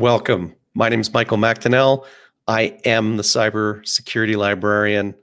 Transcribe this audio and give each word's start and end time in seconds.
Welcome. 0.00 0.56
My 0.72 0.88
name 0.88 1.00
is 1.00 1.12
Michael 1.12 1.36
McDonnell. 1.36 2.06
I 2.48 2.78
am 2.86 3.18
the 3.18 3.22
cybersecurity 3.22 4.34
librarian. 4.34 5.14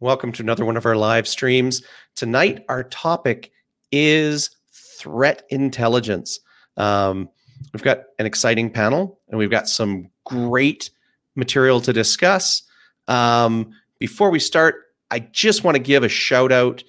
Welcome 0.00 0.32
to 0.32 0.42
another 0.42 0.66
one 0.66 0.76
of 0.76 0.84
our 0.84 0.96
live 0.96 1.26
streams. 1.26 1.82
Tonight, 2.14 2.62
our 2.68 2.84
topic 2.84 3.52
is 3.90 4.50
threat 4.70 5.44
intelligence. 5.48 6.40
Um, 6.76 7.30
we've 7.72 7.82
got 7.82 8.00
an 8.18 8.26
exciting 8.26 8.68
panel 8.68 9.18
and 9.30 9.38
we've 9.38 9.50
got 9.50 9.66
some 9.66 10.10
great 10.26 10.90
material 11.34 11.80
to 11.80 11.94
discuss. 11.94 12.64
Um, 13.08 13.72
before 13.98 14.28
we 14.28 14.40
start, 14.40 14.74
I 15.10 15.20
just 15.20 15.64
want 15.64 15.76
to 15.76 15.82
give 15.82 16.02
a 16.02 16.08
shout 16.10 16.52
out 16.52 16.84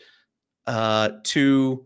uh, 0.67 1.11
to 1.23 1.85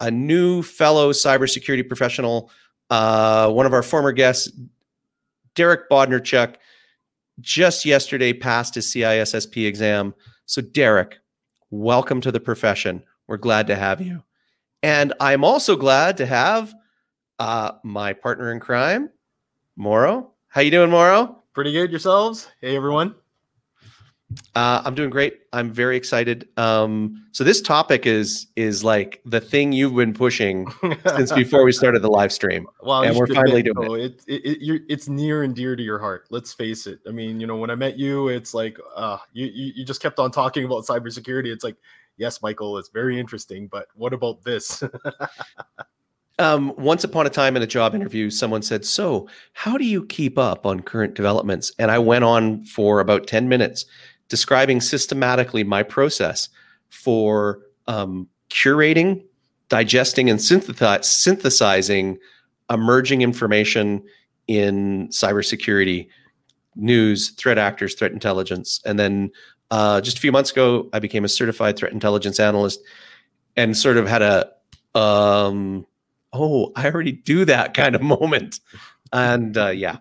a 0.00 0.10
new 0.10 0.62
fellow 0.62 1.12
cybersecurity 1.12 1.88
professional 1.88 2.50
uh, 2.90 3.50
one 3.50 3.66
of 3.66 3.72
our 3.72 3.82
former 3.82 4.12
guests, 4.12 4.50
Derek 5.54 5.88
Bodnerchuk, 5.90 6.56
just 7.40 7.84
yesterday 7.84 8.32
passed 8.32 8.74
his 8.74 8.86
CISSP 8.86 9.66
exam. 9.66 10.14
So, 10.46 10.62
Derek, 10.62 11.18
welcome 11.70 12.20
to 12.20 12.32
the 12.32 12.40
profession. 12.40 13.02
We're 13.26 13.36
glad 13.38 13.66
to 13.68 13.76
have 13.76 14.00
you. 14.00 14.22
And 14.82 15.12
I'm 15.20 15.44
also 15.44 15.76
glad 15.76 16.16
to 16.18 16.26
have 16.26 16.74
uh, 17.38 17.72
my 17.82 18.12
partner 18.12 18.52
in 18.52 18.60
crime, 18.60 19.10
Mauro. 19.76 20.32
How 20.48 20.60
you 20.60 20.70
doing, 20.70 20.90
Mauro? 20.90 21.42
Pretty 21.54 21.72
good 21.72 21.90
yourselves. 21.90 22.48
Hey, 22.60 22.76
everyone. 22.76 23.14
Uh, 24.54 24.82
I'm 24.84 24.94
doing 24.94 25.10
great. 25.10 25.40
I'm 25.52 25.70
very 25.70 25.96
excited. 25.96 26.48
Um, 26.56 27.24
so 27.32 27.44
this 27.44 27.60
topic 27.62 28.06
is 28.06 28.46
is 28.56 28.84
like 28.84 29.20
the 29.24 29.40
thing 29.40 29.72
you've 29.72 29.94
been 29.94 30.12
pushing 30.14 30.66
since 31.16 31.32
before 31.34 31.64
we 31.64 31.72
started 31.72 32.02
the 32.02 32.10
live 32.10 32.32
stream. 32.32 32.66
Well, 32.82 33.02
and 33.02 33.16
we're 33.16 33.26
finally 33.26 33.62
doing 33.62 34.00
it. 34.00 34.22
It, 34.26 34.44
it, 34.44 34.58
it 34.62 34.82
it's 34.88 35.08
near 35.08 35.42
and 35.42 35.54
dear 35.54 35.76
to 35.76 35.82
your 35.82 35.98
heart. 35.98 36.26
Let's 36.30 36.52
face 36.52 36.86
it. 36.86 37.00
I 37.06 37.10
mean, 37.10 37.40
you 37.40 37.46
know, 37.46 37.56
when 37.56 37.70
I 37.70 37.74
met 37.74 37.98
you, 37.98 38.28
it's 38.28 38.54
like 38.54 38.78
uh, 38.94 39.18
you, 39.32 39.46
you 39.46 39.72
you 39.76 39.84
just 39.84 40.02
kept 40.02 40.18
on 40.18 40.30
talking 40.30 40.64
about 40.64 40.84
cybersecurity. 40.84 41.46
It's 41.46 41.64
like, 41.64 41.76
yes, 42.16 42.42
Michael, 42.42 42.78
it's 42.78 42.90
very 42.90 43.18
interesting, 43.18 43.68
but 43.68 43.86
what 43.94 44.12
about 44.12 44.42
this? 44.44 44.82
Um, 46.38 46.74
once 46.76 47.04
upon 47.04 47.26
a 47.26 47.30
time 47.30 47.56
in 47.56 47.62
a 47.62 47.66
job 47.66 47.94
interview, 47.94 48.30
someone 48.30 48.62
said, 48.62 48.84
So, 48.84 49.28
how 49.52 49.76
do 49.76 49.84
you 49.84 50.04
keep 50.06 50.38
up 50.38 50.66
on 50.66 50.80
current 50.80 51.14
developments? 51.14 51.72
And 51.78 51.90
I 51.90 51.98
went 51.98 52.24
on 52.24 52.64
for 52.64 53.00
about 53.00 53.26
10 53.26 53.48
minutes 53.48 53.84
describing 54.32 54.80
systematically 54.80 55.62
my 55.62 55.82
process 55.82 56.48
for 56.88 57.60
um, 57.86 58.26
curating, 58.48 59.22
digesting, 59.68 60.30
and 60.30 60.40
synthesizing 60.40 62.18
emerging 62.70 63.20
information 63.20 64.02
in 64.48 65.06
cybersecurity, 65.08 66.08
news, 66.76 67.32
threat 67.32 67.58
actors, 67.58 67.94
threat 67.94 68.12
intelligence. 68.12 68.80
And 68.86 68.98
then 68.98 69.30
uh, 69.70 70.00
just 70.00 70.16
a 70.16 70.20
few 70.22 70.32
months 70.32 70.50
ago, 70.50 70.88
I 70.94 70.98
became 70.98 71.26
a 71.26 71.28
certified 71.28 71.76
threat 71.76 71.92
intelligence 71.92 72.40
analyst 72.40 72.80
and 73.54 73.76
sort 73.76 73.98
of 73.98 74.08
had 74.08 74.22
a, 74.22 74.50
um, 74.98 75.86
oh, 76.32 76.72
I 76.74 76.88
already 76.88 77.12
do 77.12 77.44
that 77.44 77.74
kind 77.74 77.94
of 77.94 78.00
moment. 78.16 78.60
And 79.12 79.58
uh, 79.58 79.68
yeah, 79.68 79.98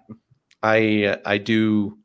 I 0.63 1.17
I 1.25 1.37
do 1.37 1.97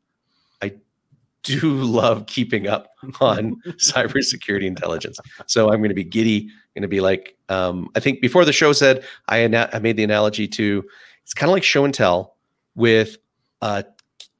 do 1.47 1.73
love 1.73 2.25
keeping 2.27 2.67
up 2.67 2.89
on 3.21 3.55
cybersecurity 3.65 4.65
intelligence. 4.65 5.19
So 5.45 5.71
I'm 5.71 5.79
going 5.79 5.89
to 5.89 5.95
be 5.95 6.03
giddy. 6.03 6.49
Going 6.75 6.81
to 6.83 6.87
be 6.87 7.01
like 7.01 7.35
um, 7.49 7.89
I 7.95 7.99
think 7.99 8.21
before 8.21 8.45
the 8.45 8.53
show 8.53 8.71
said 8.73 9.03
I, 9.27 9.39
ana- 9.39 9.69
I 9.73 9.79
made 9.79 9.97
the 9.97 10.03
analogy 10.03 10.47
to 10.49 10.85
it's 11.23 11.33
kind 11.33 11.49
of 11.49 11.53
like 11.53 11.63
show 11.63 11.85
and 11.85 11.93
tell 11.93 12.35
with 12.75 13.17
a, 13.61 13.83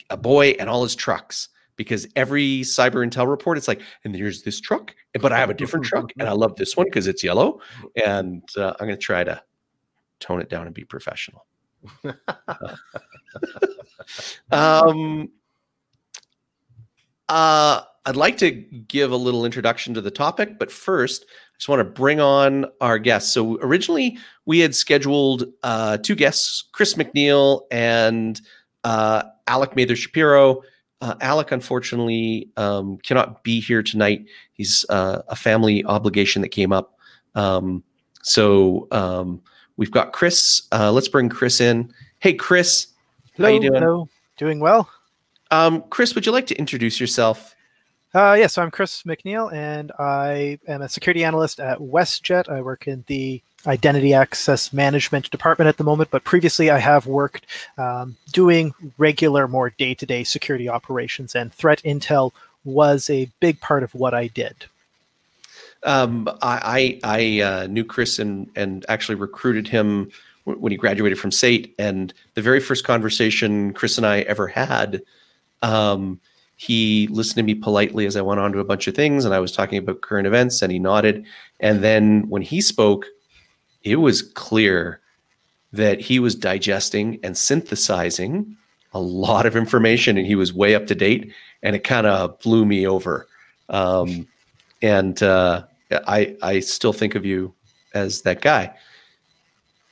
a 0.10 0.18
boy 0.18 0.50
and 0.60 0.70
all 0.70 0.84
his 0.84 0.96
trucks 0.96 1.50
because 1.78 2.08
every 2.16 2.62
cyber 2.62 3.08
intel 3.08 3.28
report 3.28 3.58
it's 3.58 3.68
like 3.68 3.82
and 4.04 4.14
there's 4.14 4.44
this 4.44 4.60
truck 4.60 4.94
but 5.20 5.32
I 5.32 5.40
have 5.40 5.50
a 5.50 5.54
different 5.54 5.86
truck 5.88 6.12
and 6.20 6.30
I 6.30 6.34
love 6.34 6.56
this 6.58 6.78
one 6.78 6.86
because 6.86 7.08
it's 7.08 7.24
yellow 7.24 7.60
and 8.06 8.44
uh, 8.56 8.74
I'm 8.80 8.86
going 8.88 8.92
to 8.92 8.98
try 8.98 9.24
to 9.24 9.42
tone 10.20 10.42
it 10.42 10.50
down 10.50 10.66
and 10.66 10.76
be 10.76 10.84
professional. 10.84 11.46
um, 14.52 15.30
uh, 17.30 17.82
I'd 18.06 18.16
like 18.16 18.38
to 18.38 18.52
give 18.52 19.12
a 19.12 19.18
little 19.18 19.46
introduction 19.46 19.94
to 19.94 20.02
the 20.02 20.12
topic, 20.12 20.58
but 20.58 20.72
first, 20.72 21.26
I 21.28 21.58
just 21.58 21.68
want 21.68 21.82
to 21.82 21.84
bring 21.84 22.22
on 22.22 22.66
our 22.80 22.98
guests. 23.00 23.34
So, 23.34 23.60
originally, 23.62 24.18
we 24.46 24.60
had 24.60 24.74
scheduled 24.74 25.46
uh, 25.64 25.98
two 25.98 26.16
guests, 26.16 26.70
Chris 26.72 26.94
McNeil 26.94 27.64
and 27.70 28.40
uh, 28.84 29.24
Alec 29.48 29.76
Mather 29.76 29.96
Shapiro. 29.96 30.62
Uh, 31.02 31.16
Alec, 31.20 31.52
unfortunately, 31.52 32.50
um, 32.56 32.98
cannot 33.00 33.44
be 33.44 33.60
here 33.60 33.84
tonight. 33.84 34.26
He's 34.54 34.86
uh, 34.90 35.24
a 35.28 35.36
family 35.36 35.84
obligation 35.84 36.42
that 36.44 36.50
came 36.50 36.72
up. 36.72 36.98
Um, 37.36 37.84
so, 38.22 38.88
um, 38.92 39.42
we've 39.76 39.92
got 39.92 40.14
Chris. 40.14 40.62
Uh, 40.72 40.94
let's 40.94 41.10
bring 41.10 41.28
Chris 41.28 41.60
in. 41.60 41.92
Hey, 42.20 42.34
Chris. 42.34 42.88
Hello, 43.34 43.50
how 43.50 43.54
you 43.54 43.62
doing? 43.62 43.82
Hello. 43.82 44.08
Doing 44.38 44.60
well. 44.60 44.90
Um, 45.52 45.84
Chris, 45.90 46.16
would 46.16 46.26
you 46.26 46.32
like 46.32 46.48
to 46.48 46.56
introduce 46.56 47.00
yourself? 47.00 47.56
Uh, 48.16 48.34
yes, 48.34 48.40
yeah, 48.40 48.48
so 48.48 48.62
I'm 48.64 48.72
Chris 48.72 49.04
McNeil, 49.04 49.52
and 49.54 49.92
I 50.00 50.60
am 50.68 50.82
a 50.82 50.90
security 50.90 51.24
analyst 51.24 51.60
at 51.60 51.80
WestJet. 51.80 52.50
I 52.50 52.62
work 52.62 52.88
in 52.88 53.04
the 53.08 53.42
identity 53.66 54.14
access 54.14 54.72
management 54.72 55.30
department 55.30 55.68
at 55.68 55.78
the 55.78 55.84
moment, 55.84 56.10
but 56.10 56.24
previously 56.24 56.70
I 56.70 56.80
have 56.80 57.06
worked 57.06 57.46
um, 57.78 58.16
doing 58.32 58.74
regular, 58.98 59.48
more 59.48 59.72
day 59.72 59.94
to 59.94 60.06
day 60.06 60.24
security 60.24 60.70
operations, 60.70 61.36
and 61.36 61.54
threat 61.54 61.82
intel 61.84 62.32
was 62.64 63.10
a 63.10 63.30
big 63.40 63.60
part 63.60 63.84
of 63.84 63.94
what 63.94 64.14
I 64.14 64.28
did. 64.28 64.66
Um, 65.84 66.28
I 66.42 67.00
I, 67.04 67.18
I 67.18 67.42
uh, 67.42 67.68
knew 67.68 67.84
Chris 67.84 68.20
and 68.20 68.50
and 68.56 68.86
actually 68.90 69.16
recruited 69.16 69.68
him 69.68 70.12
when 70.46 70.72
he 70.72 70.78
graduated 70.78 71.20
from 71.20 71.32
SAIT. 71.32 71.76
and 71.78 72.14
the 72.36 72.42
very 72.42 72.62
first 72.62 72.86
conversation 72.86 73.74
Chris 73.74 73.98
and 73.98 74.08
I 74.08 74.22
ever 74.22 74.48
had 74.48 75.02
um, 75.62 76.20
he 76.58 77.08
listened 77.08 77.36
to 77.36 77.44
me 77.44 77.56
politely 77.56 78.06
as 78.08 78.16
I 78.16 78.22
went 78.22 78.40
on 78.40 78.52
to 78.52 78.60
a 78.60 78.66
bunch 78.66 78.88
of 78.88 78.96
things, 78.96 79.26
and 79.26 79.34
I 79.34 79.40
was 79.40 79.52
talking 79.52 79.78
about 79.78 80.02
current 80.02 80.28
events, 80.28 80.62
and 80.62 80.72
he 80.72 80.80
nodded. 80.80 81.26
And 81.60 81.84
then 81.84 82.28
when 82.30 82.42
he 82.42 82.62
spoke, 82.62 83.06
it 83.84 83.98
was 83.98 84.22
clear 84.22 85.00
that 85.72 86.00
he 86.00 86.20
was 86.20 86.34
digesting 86.34 87.20
and 87.24 87.38
synthesizing 87.38 88.58
a 88.94 89.00
lot 89.00 89.46
of 89.46 89.56
information, 89.56 90.18
and 90.18 90.26
he 90.26 90.36
was 90.36 90.52
way 90.52 90.74
up 90.74 90.88
to 90.88 90.96
date. 90.96 91.32
And 91.62 91.76
it 91.76 91.84
kind 91.84 92.08
of 92.08 92.40
blew 92.40 92.66
me 92.66 92.88
over. 92.88 93.28
Um, 93.70 94.28
and 94.82 95.22
uh, 95.22 95.64
I 95.92 96.36
I 96.42 96.60
still 96.60 96.94
think 96.94 97.16
of 97.16 97.26
you 97.26 97.54
as 97.94 98.22
that 98.24 98.42
guy. 98.42 98.74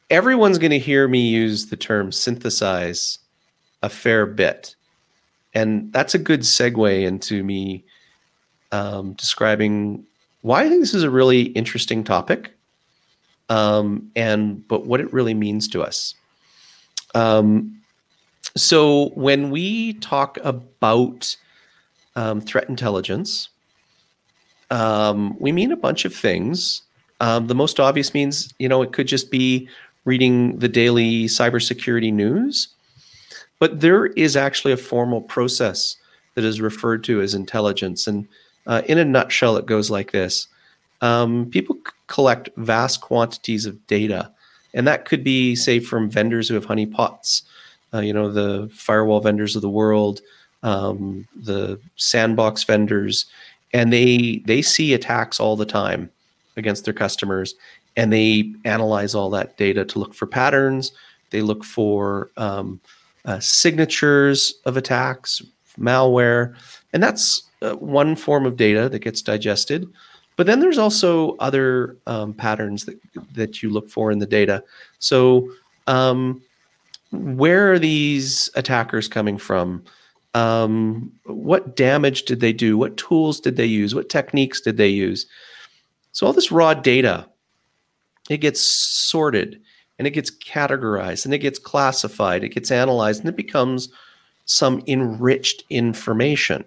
Everyone's 0.10 0.57
going 0.57 0.72
to 0.72 0.80
hear 0.80 1.07
me 1.07 1.28
use 1.28 1.68
the 1.68 1.75
term 1.75 2.12
synthesize 2.12 3.19
a 3.81 3.89
fair 3.89 4.25
bit 4.25 4.75
and 5.56 5.92
that's 5.94 6.13
a 6.13 6.19
good 6.19 6.42
segue 6.42 7.04
into 7.04 7.44
me 7.44 7.86
um, 8.72 9.13
describing 9.13 10.06
why 10.42 10.63
I 10.63 10.69
think 10.69 10.81
this 10.81 10.94
is 10.94 11.04
a 11.04 11.10
really 11.10 11.44
interesting 11.44 12.04
topic, 12.04 12.52
um, 13.50 14.12
and 14.16 14.68
but 14.68 14.86
what 14.86 15.00
it 15.00 15.12
really 15.12 15.34
means 15.34 15.68
to 15.69 15.81
us. 15.81 16.13
Um, 17.16 17.81
so 18.56 19.10
when 19.16 19.50
we 19.50 19.94
talk 19.94 20.38
about 20.44 21.36
um, 22.16 22.42
threat 22.42 22.69
intelligence, 22.69 23.50
um, 24.69 25.36
we 25.40 25.51
mean 25.51 25.72
a 25.72 25.78
bunch 25.78 26.06
of 26.06 26.13
things. 26.13 26.81
Um, 27.22 27.48
the 27.48 27.56
most 27.56 27.80
obvious 27.80 28.13
means, 28.13 28.54
you 28.60 28.68
know, 28.68 28.81
it 28.81 28.92
could 28.92 29.08
just 29.08 29.31
be 29.31 29.69
reading 30.04 30.60
the 30.60 30.68
daily 30.68 31.25
cybersecurity 31.25 32.13
news 32.13 32.68
but 33.65 33.81
there 33.81 34.06
is 34.06 34.35
actually 34.35 34.71
a 34.71 34.77
formal 34.77 35.21
process 35.21 35.97
that 36.35 36.44
is 36.44 36.62
referred 36.62 37.03
to 37.03 37.19
as 37.19 37.33
intelligence. 37.33 38.06
And 38.06 38.27
uh, 38.67 38.83
in 38.85 39.00
a 39.00 39.03
nutshell, 39.03 39.57
it 39.57 39.65
goes 39.65 39.89
like 39.89 40.12
this 40.12 40.47
um, 41.01 41.50
people 41.50 41.75
c- 41.77 41.91
collect 42.06 42.50
vast 42.57 43.01
quantities 43.01 43.65
of 43.65 43.88
data, 43.88 44.31
and 44.75 44.85
that 44.85 45.06
could 45.06 45.23
be, 45.23 45.56
say, 45.56 45.79
from 45.79 46.12
vendors 46.12 46.47
who 46.47 46.53
have 46.53 46.67
honeypots, 46.67 47.41
uh, 47.91 48.01
you 48.01 48.13
know, 48.13 48.31
the 48.31 48.69
firewall 48.71 49.19
vendors 49.19 49.56
of 49.56 49.63
the 49.63 49.69
world, 49.81 50.21
um, 50.62 51.27
the 51.35 51.79
sandbox 51.95 52.65
vendors, 52.65 53.25
and 53.73 53.91
they 53.91 54.44
they 54.45 54.62
see 54.62 54.94
attacks 54.94 55.39
all 55.39 55.56
the 55.56 55.65
time 55.65 56.12
against 56.56 56.85
their 56.85 56.94
customers, 56.94 57.56
and 57.97 58.13
they 58.13 58.53
analyze 58.63 59.15
all 59.15 59.31
that 59.31 59.57
data 59.57 59.85
to 59.85 59.97
look 59.97 60.13
for 60.13 60.27
patterns. 60.27 60.91
They 61.31 61.41
look 61.41 61.63
for 61.63 62.29
um, 62.38 62.79
uh, 63.25 63.39
signatures 63.39 64.54
of 64.66 64.77
attacks, 64.77 65.42
malware, 65.80 66.56
and 66.94 67.01
that's 67.01 67.44
uh, 67.62 67.74
one 67.74 68.16
form 68.16 68.45
of 68.45 68.56
data 68.56 68.89
that 68.89 69.00
gets 69.00 69.22
digested. 69.22 69.88
But 70.38 70.48
then 70.48 70.60
there's 70.60 70.77
also 70.77 71.36
other 71.38 71.98
um, 72.07 72.33
patterns 72.33 72.86
that 72.86 73.00
that 73.33 73.63
you 73.63 73.69
look 73.69 73.89
for 73.89 74.12
in 74.12 74.19
the 74.19 74.25
data. 74.25 74.63
So, 75.00 75.50
um, 75.88 76.42
where 77.12 77.72
are 77.72 77.80
these 77.80 78.50
attackers 78.56 79.07
coming 79.07 79.38
from? 79.38 79.83
Um, 80.33 81.13
what 81.24 81.77
damage 81.77 82.24
did 82.24 82.42
they 82.42 82.51
do? 82.51 82.77
What 82.77 82.98
tools 82.98 83.39
did 83.39 83.56
they 83.56 83.66
use? 83.66 83.95
What 83.95 84.10
techniques 84.10 84.60
did 84.60 84.75
they 84.75 84.89
use? 84.89 85.25
So 86.12 86.27
all 86.27 86.33
this 86.33 86.51
raw 86.51 86.74
data, 86.74 87.27
it 88.30 88.38
gets 88.38 88.62
sorted 88.62 89.62
and 89.97 90.07
it 90.07 90.12
gets 90.12 90.31
categorized 90.31 91.25
and 91.25 91.33
it 91.33 91.39
gets 91.39 91.59
classified, 91.59 92.44
it 92.44 92.50
gets 92.50 92.71
analyzed, 92.71 93.21
and 93.21 93.30
it 93.30 93.36
becomes 93.36 93.89
some 94.45 94.83
enriched 94.88 95.63
information. 95.69 96.63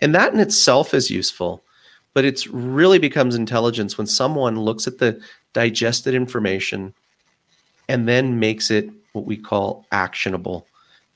And 0.00 0.14
that 0.14 0.32
in 0.34 0.40
itself 0.40 0.92
is 0.92 1.10
useful, 1.10 1.62
but 2.12 2.24
it 2.24 2.46
really 2.50 2.98
becomes 2.98 3.34
intelligence 3.34 3.96
when 3.96 4.06
someone 4.06 4.60
looks 4.60 4.86
at 4.86 4.98
the 4.98 5.20
digested 5.52 6.14
information 6.14 6.92
and 7.88 8.08
then 8.08 8.38
makes 8.38 8.70
it 8.70 8.90
what 9.12 9.24
we 9.24 9.36
call 9.36 9.86
actionable, 9.92 10.66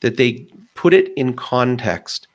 that 0.01 0.17
they 0.17 0.47
put 0.75 0.95
it 0.95 1.13
in 1.15 1.35
context 1.35 2.27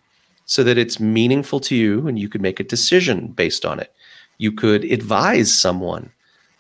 so 0.46 0.64
that 0.64 0.78
it's 0.78 1.00
meaningful 1.00 1.60
to 1.60 1.76
you 1.76 2.08
and 2.08 2.20
you 2.20 2.30
could 2.30 2.42
make 2.42 2.60
a 2.60 2.64
decision 2.64 3.28
based 3.28 3.66
on 3.66 3.80
it. 3.80 3.92
You 4.38 4.52
could 4.52 4.84
advise 4.86 5.52
someone. 5.52 6.12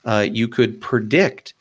Uh, 0.05 0.25
you 0.31 0.47
could 0.47 0.81
predict 0.81 1.53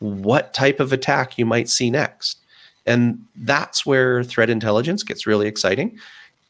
what 0.00 0.52
type 0.52 0.80
of 0.80 0.92
attack 0.92 1.38
you 1.38 1.46
might 1.46 1.68
see 1.68 1.90
next. 1.90 2.38
And 2.86 3.24
that's 3.36 3.86
where 3.86 4.24
threat 4.24 4.50
intelligence 4.50 5.02
gets 5.02 5.26
really 5.26 5.46
exciting. 5.46 5.98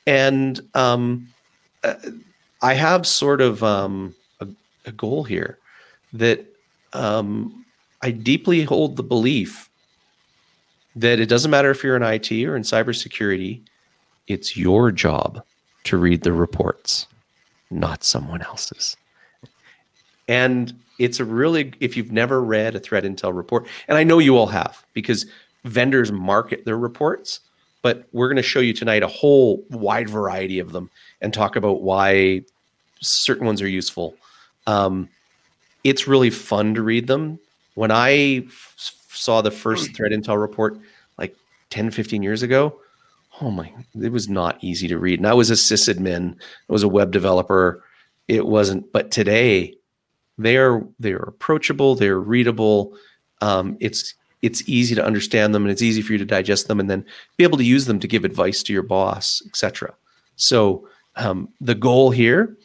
And 0.06 0.60
um, 0.74 1.28
uh, 1.84 1.94
I 2.62 2.74
have 2.74 3.06
sort 3.06 3.40
of 3.40 3.62
um, 3.62 4.14
a, 4.40 4.46
a, 4.86 4.92
goal 4.92 5.24
here 5.24 5.58
that 6.12 6.44
um, 6.92 7.64
I 8.02 8.10
deeply 8.10 8.62
hold 8.64 8.96
the 8.96 9.02
belief 9.02 9.68
that 10.96 11.20
it 11.20 11.28
doesn't 11.28 11.50
matter 11.50 11.70
if 11.70 11.84
you're 11.84 11.96
in 11.96 12.02
IT 12.02 12.32
or 12.44 12.56
in 12.56 12.62
cybersecurity, 12.62 13.60
it's 14.26 14.56
your 14.56 14.90
job 14.90 15.42
to 15.84 15.96
read 15.96 16.22
the 16.22 16.32
reports, 16.32 17.06
not 17.70 18.04
someone 18.04 18.42
else's. 18.42 18.96
And 20.30 20.72
it's 21.00 21.18
a 21.18 21.24
really, 21.24 21.72
if 21.80 21.96
you've 21.96 22.12
never 22.12 22.40
read 22.40 22.76
a 22.76 22.78
threat 22.78 23.02
intel 23.02 23.36
report, 23.36 23.66
and 23.88 23.98
I 23.98 24.04
know 24.04 24.20
you 24.20 24.38
all 24.38 24.46
have 24.46 24.84
because 24.94 25.26
vendors 25.64 26.12
market 26.12 26.64
their 26.64 26.78
reports, 26.78 27.40
but 27.82 28.06
we're 28.12 28.28
going 28.28 28.36
to 28.36 28.42
show 28.42 28.60
you 28.60 28.72
tonight 28.72 29.02
a 29.02 29.08
whole 29.08 29.64
wide 29.70 30.08
variety 30.08 30.60
of 30.60 30.70
them 30.70 30.88
and 31.20 31.34
talk 31.34 31.56
about 31.56 31.82
why 31.82 32.42
certain 33.00 33.44
ones 33.44 33.60
are 33.60 33.68
useful. 33.68 34.14
Um, 34.68 35.08
it's 35.82 36.06
really 36.06 36.30
fun 36.30 36.76
to 36.76 36.82
read 36.82 37.08
them. 37.08 37.40
When 37.74 37.90
I 37.90 38.44
f- 38.46 38.94
saw 39.08 39.42
the 39.42 39.50
first 39.50 39.90
threat 39.96 40.12
intel 40.12 40.40
report 40.40 40.78
like 41.18 41.34
10, 41.70 41.90
15 41.90 42.22
years 42.22 42.44
ago, 42.44 42.78
oh 43.40 43.50
my, 43.50 43.72
it 44.00 44.12
was 44.12 44.28
not 44.28 44.62
easy 44.62 44.86
to 44.86 44.98
read. 44.98 45.18
And 45.18 45.26
I 45.26 45.34
was 45.34 45.50
a 45.50 45.54
sysadmin, 45.54 46.34
I 46.34 46.72
was 46.72 46.84
a 46.84 46.88
web 46.88 47.10
developer. 47.10 47.82
It 48.28 48.46
wasn't, 48.46 48.92
but 48.92 49.10
today 49.10 49.74
they 50.42 50.56
are 50.56 50.86
they 50.98 51.12
are 51.12 51.22
approachable, 51.22 51.94
they're 51.94 52.20
readable. 52.20 52.94
Um, 53.40 53.76
it's 53.80 54.14
it's 54.42 54.66
easy 54.68 54.94
to 54.94 55.04
understand 55.04 55.54
them 55.54 55.62
and 55.62 55.70
it's 55.70 55.82
easy 55.82 56.02
for 56.02 56.12
you 56.12 56.18
to 56.18 56.24
digest 56.24 56.68
them 56.68 56.80
and 56.80 56.88
then 56.88 57.04
be 57.36 57.44
able 57.44 57.58
to 57.58 57.64
use 57.64 57.84
them 57.84 58.00
to 58.00 58.08
give 58.08 58.24
advice 58.24 58.62
to 58.62 58.72
your 58.72 58.82
boss, 58.82 59.42
etc. 59.46 59.94
So 60.36 60.88
um, 61.16 61.48
the 61.60 61.74
goal 61.74 62.10
here 62.10 62.56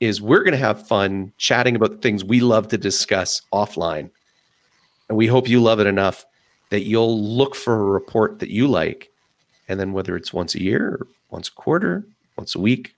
is 0.00 0.20
we're 0.20 0.42
going 0.42 0.52
to 0.52 0.58
have 0.58 0.88
fun 0.88 1.32
chatting 1.38 1.76
about 1.76 1.90
the 1.92 1.98
things 1.98 2.24
we 2.24 2.40
love 2.40 2.68
to 2.68 2.78
discuss 2.78 3.42
offline, 3.52 4.10
and 5.08 5.16
we 5.16 5.26
hope 5.26 5.48
you 5.48 5.60
love 5.62 5.78
it 5.78 5.86
enough 5.86 6.24
that 6.70 6.84
you'll 6.84 7.22
look 7.22 7.54
for 7.54 7.74
a 7.74 7.92
report 7.92 8.38
that 8.38 8.50
you 8.50 8.66
like, 8.66 9.10
and 9.68 9.78
then 9.78 9.92
whether 9.92 10.16
it's 10.16 10.32
once 10.32 10.54
a 10.54 10.62
year, 10.62 11.06
once 11.30 11.48
a 11.48 11.52
quarter, 11.52 12.04
once 12.36 12.54
a 12.54 12.60
week, 12.60 12.94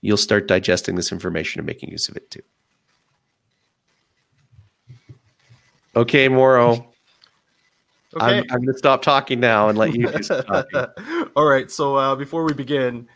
you'll 0.00 0.16
start 0.16 0.48
digesting 0.48 0.96
this 0.96 1.12
information 1.12 1.60
and 1.60 1.66
making 1.66 1.90
use 1.90 2.08
of 2.08 2.16
it 2.16 2.30
too. 2.30 2.42
Okay, 5.96 6.28
Mauro. 6.28 6.92
Okay. 8.14 8.38
I'm, 8.38 8.44
I'm 8.50 8.60
going 8.60 8.72
to 8.72 8.78
stop 8.78 9.02
talking 9.02 9.40
now 9.40 9.68
and 9.68 9.76
let 9.76 9.94
you 9.94 10.06
do 10.10 10.22
some 10.22 10.42
talking. 10.44 10.86
All 11.36 11.44
right. 11.44 11.70
So 11.70 11.96
uh, 11.96 12.16
before 12.16 12.44
we 12.44 12.54
begin, 12.54 13.06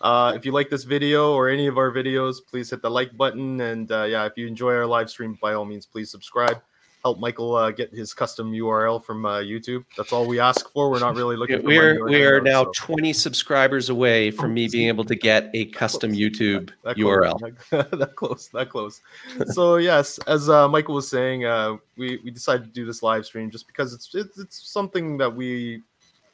uh, 0.00 0.32
if 0.36 0.46
you 0.46 0.52
like 0.52 0.70
this 0.70 0.84
video 0.84 1.32
or 1.32 1.48
any 1.48 1.66
of 1.66 1.76
our 1.76 1.90
videos, 1.90 2.36
please 2.48 2.70
hit 2.70 2.80
the 2.80 2.90
like 2.90 3.16
button. 3.16 3.60
And 3.62 3.90
uh, 3.90 4.04
yeah, 4.04 4.26
if 4.26 4.34
you 4.36 4.46
enjoy 4.46 4.74
our 4.74 4.86
live 4.86 5.10
stream, 5.10 5.36
by 5.42 5.54
all 5.54 5.64
means, 5.64 5.86
please 5.86 6.08
subscribe 6.08 6.62
help 7.04 7.18
Michael 7.18 7.54
uh, 7.54 7.70
get 7.70 7.92
his 7.92 8.14
custom 8.14 8.50
URL 8.52 9.04
from 9.04 9.26
uh, 9.26 9.40
YouTube. 9.40 9.84
That's 9.94 10.10
all 10.10 10.26
we 10.26 10.40
ask 10.40 10.70
for. 10.70 10.90
We're 10.90 11.00
not 11.00 11.14
really 11.14 11.36
looking. 11.36 11.62
we're 11.62 12.02
we 12.02 12.24
are 12.24 12.40
now 12.40 12.64
so. 12.64 12.70
20 12.74 13.12
subscribers 13.12 13.90
away 13.90 14.30
from 14.30 14.54
me 14.54 14.68
being 14.68 14.88
able 14.88 15.04
to 15.04 15.14
get 15.14 15.50
a 15.52 15.66
custom 15.66 16.12
YouTube 16.12 16.70
that, 16.82 16.96
that 16.96 16.96
URL. 16.96 17.38
Close, 17.68 17.90
that, 17.90 18.16
close, 18.16 18.48
that 18.48 18.70
close. 18.70 19.00
so 19.52 19.76
yes, 19.76 20.18
as 20.26 20.48
uh, 20.48 20.66
Michael 20.66 20.94
was 20.94 21.06
saying, 21.06 21.44
uh, 21.44 21.76
we 21.98 22.20
we 22.24 22.30
decided 22.30 22.64
to 22.64 22.70
do 22.70 22.86
this 22.86 23.02
live 23.02 23.26
stream 23.26 23.50
just 23.50 23.66
because 23.66 23.92
it's 23.92 24.14
it's, 24.14 24.38
it's 24.38 24.70
something 24.70 25.18
that 25.18 25.34
we, 25.34 25.82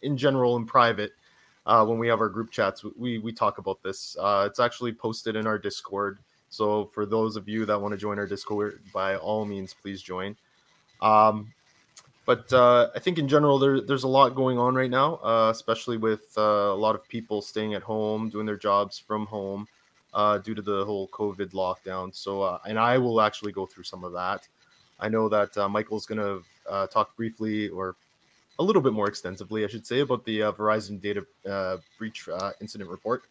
in 0.02 0.16
general, 0.16 0.56
in 0.56 0.66
private. 0.66 1.12
Uh, 1.66 1.84
when 1.84 1.98
we 1.98 2.08
have 2.08 2.20
our 2.20 2.28
group 2.28 2.50
chats, 2.50 2.84
we 2.96 3.18
we 3.18 3.32
talk 3.32 3.58
about 3.58 3.82
this. 3.82 4.16
Uh, 4.20 4.44
it's 4.48 4.60
actually 4.60 4.92
posted 4.92 5.34
in 5.34 5.46
our 5.48 5.58
Discord. 5.58 6.18
So 6.48 6.86
for 6.86 7.06
those 7.06 7.36
of 7.36 7.48
you 7.48 7.66
that 7.66 7.80
want 7.80 7.92
to 7.92 7.98
join 7.98 8.18
our 8.18 8.26
Discord, 8.26 8.80
by 8.92 9.16
all 9.16 9.44
means, 9.44 9.74
please 9.74 10.00
join. 10.00 10.36
Um, 11.02 11.52
but 12.26 12.52
uh, 12.52 12.90
I 12.94 12.98
think 13.00 13.18
in 13.18 13.26
general, 13.26 13.58
there, 13.58 13.80
there's 13.80 14.04
a 14.04 14.08
lot 14.08 14.34
going 14.34 14.58
on 14.58 14.74
right 14.74 14.90
now, 14.90 15.16
uh, 15.16 15.48
especially 15.50 15.96
with 15.96 16.32
uh, 16.36 16.42
a 16.70 16.74
lot 16.74 16.94
of 16.94 17.08
people 17.08 17.42
staying 17.42 17.74
at 17.74 17.82
home, 17.82 18.28
doing 18.28 18.46
their 18.46 18.56
jobs 18.56 18.98
from 18.98 19.26
home 19.26 19.66
uh, 20.14 20.38
due 20.38 20.54
to 20.54 20.62
the 20.62 20.84
whole 20.84 21.08
COVID 21.08 21.50
lockdown. 21.50 22.14
So, 22.14 22.42
uh, 22.42 22.58
and 22.66 22.78
I 22.78 22.98
will 22.98 23.20
actually 23.20 23.52
go 23.52 23.66
through 23.66 23.84
some 23.84 24.04
of 24.04 24.12
that. 24.12 24.46
I 25.00 25.08
know 25.08 25.28
that 25.28 25.56
uh, 25.56 25.68
Michael's 25.68 26.06
going 26.06 26.20
to 26.20 26.86
talk 26.88 27.16
briefly 27.16 27.68
or 27.68 27.96
a 28.58 28.62
little 28.62 28.82
bit 28.82 28.92
more 28.92 29.08
extensively, 29.08 29.64
I 29.64 29.66
should 29.66 29.86
say, 29.86 30.00
about 30.00 30.24
the 30.24 30.40
Verizon 30.40 31.00
data 31.00 31.26
breach 31.98 32.28
incident 32.60 32.90
report 32.90 33.24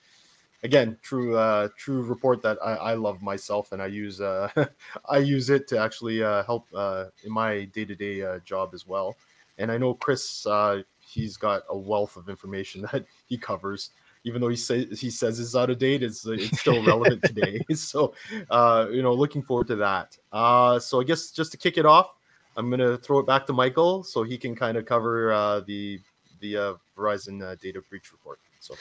again 0.64 0.98
true 1.02 1.38
uh 1.38 1.68
true 1.78 2.02
report 2.02 2.42
that 2.42 2.58
i, 2.64 2.74
I 2.74 2.94
love 2.94 3.22
myself 3.22 3.72
and 3.72 3.82
i 3.82 3.86
use 3.86 4.20
uh 4.20 4.50
i 5.10 5.18
use 5.18 5.50
it 5.50 5.68
to 5.70 5.80
actually 5.80 6.24
uh 6.24 6.44
help 6.44 6.68
uh 6.74 7.06
in 7.24 7.32
my 7.32 7.66
day-to-day 7.66 8.22
uh, 8.22 8.40
job 8.40 8.72
as 8.74 8.86
well. 8.86 9.16
And 9.58 9.72
i 9.72 9.78
know 9.78 9.94
chris 9.94 10.46
uh 10.46 10.82
he's 11.00 11.38
got 11.38 11.64
a 11.70 11.78
wealth 11.78 12.18
of 12.18 12.30
information 12.30 12.82
that 12.92 13.06
he 13.28 13.38
covers. 13.38 13.92
Even 14.26 14.42
though 14.42 14.50
he 14.50 14.58
says 14.58 15.00
he 15.00 15.10
says 15.10 15.40
it's 15.40 15.56
out 15.56 15.70
of 15.70 15.80
date 15.80 16.04
it's 16.04 16.26
it's 16.26 16.60
still 16.60 16.84
relevant 16.84 17.24
today. 17.26 17.60
So 17.74 18.14
uh 18.50 18.88
you 18.92 19.02
know 19.02 19.14
looking 19.14 19.42
forward 19.42 19.68
to 19.68 19.78
that. 19.78 20.18
Uh 20.32 20.78
so 20.80 21.00
i 21.00 21.04
guess 21.04 21.32
just 21.32 21.52
to 21.52 21.58
kick 21.58 21.78
it 21.78 21.86
off 21.86 22.16
i'm 22.58 22.70
gonna 22.70 22.98
throw 22.98 23.20
it 23.20 23.26
back 23.26 23.46
to 23.46 23.54
michael 23.54 24.04
so 24.04 24.24
he 24.24 24.38
can 24.38 24.56
kind 24.56 24.76
of 24.76 24.86
cover 24.86 25.32
uh 25.32 25.62
the 25.62 26.02
the 26.40 26.58
uh, 26.58 26.74
verizon 26.98 27.44
uh, 27.44 27.56
data 27.62 27.82
breach 27.90 28.12
report. 28.12 28.40
So 28.60 28.76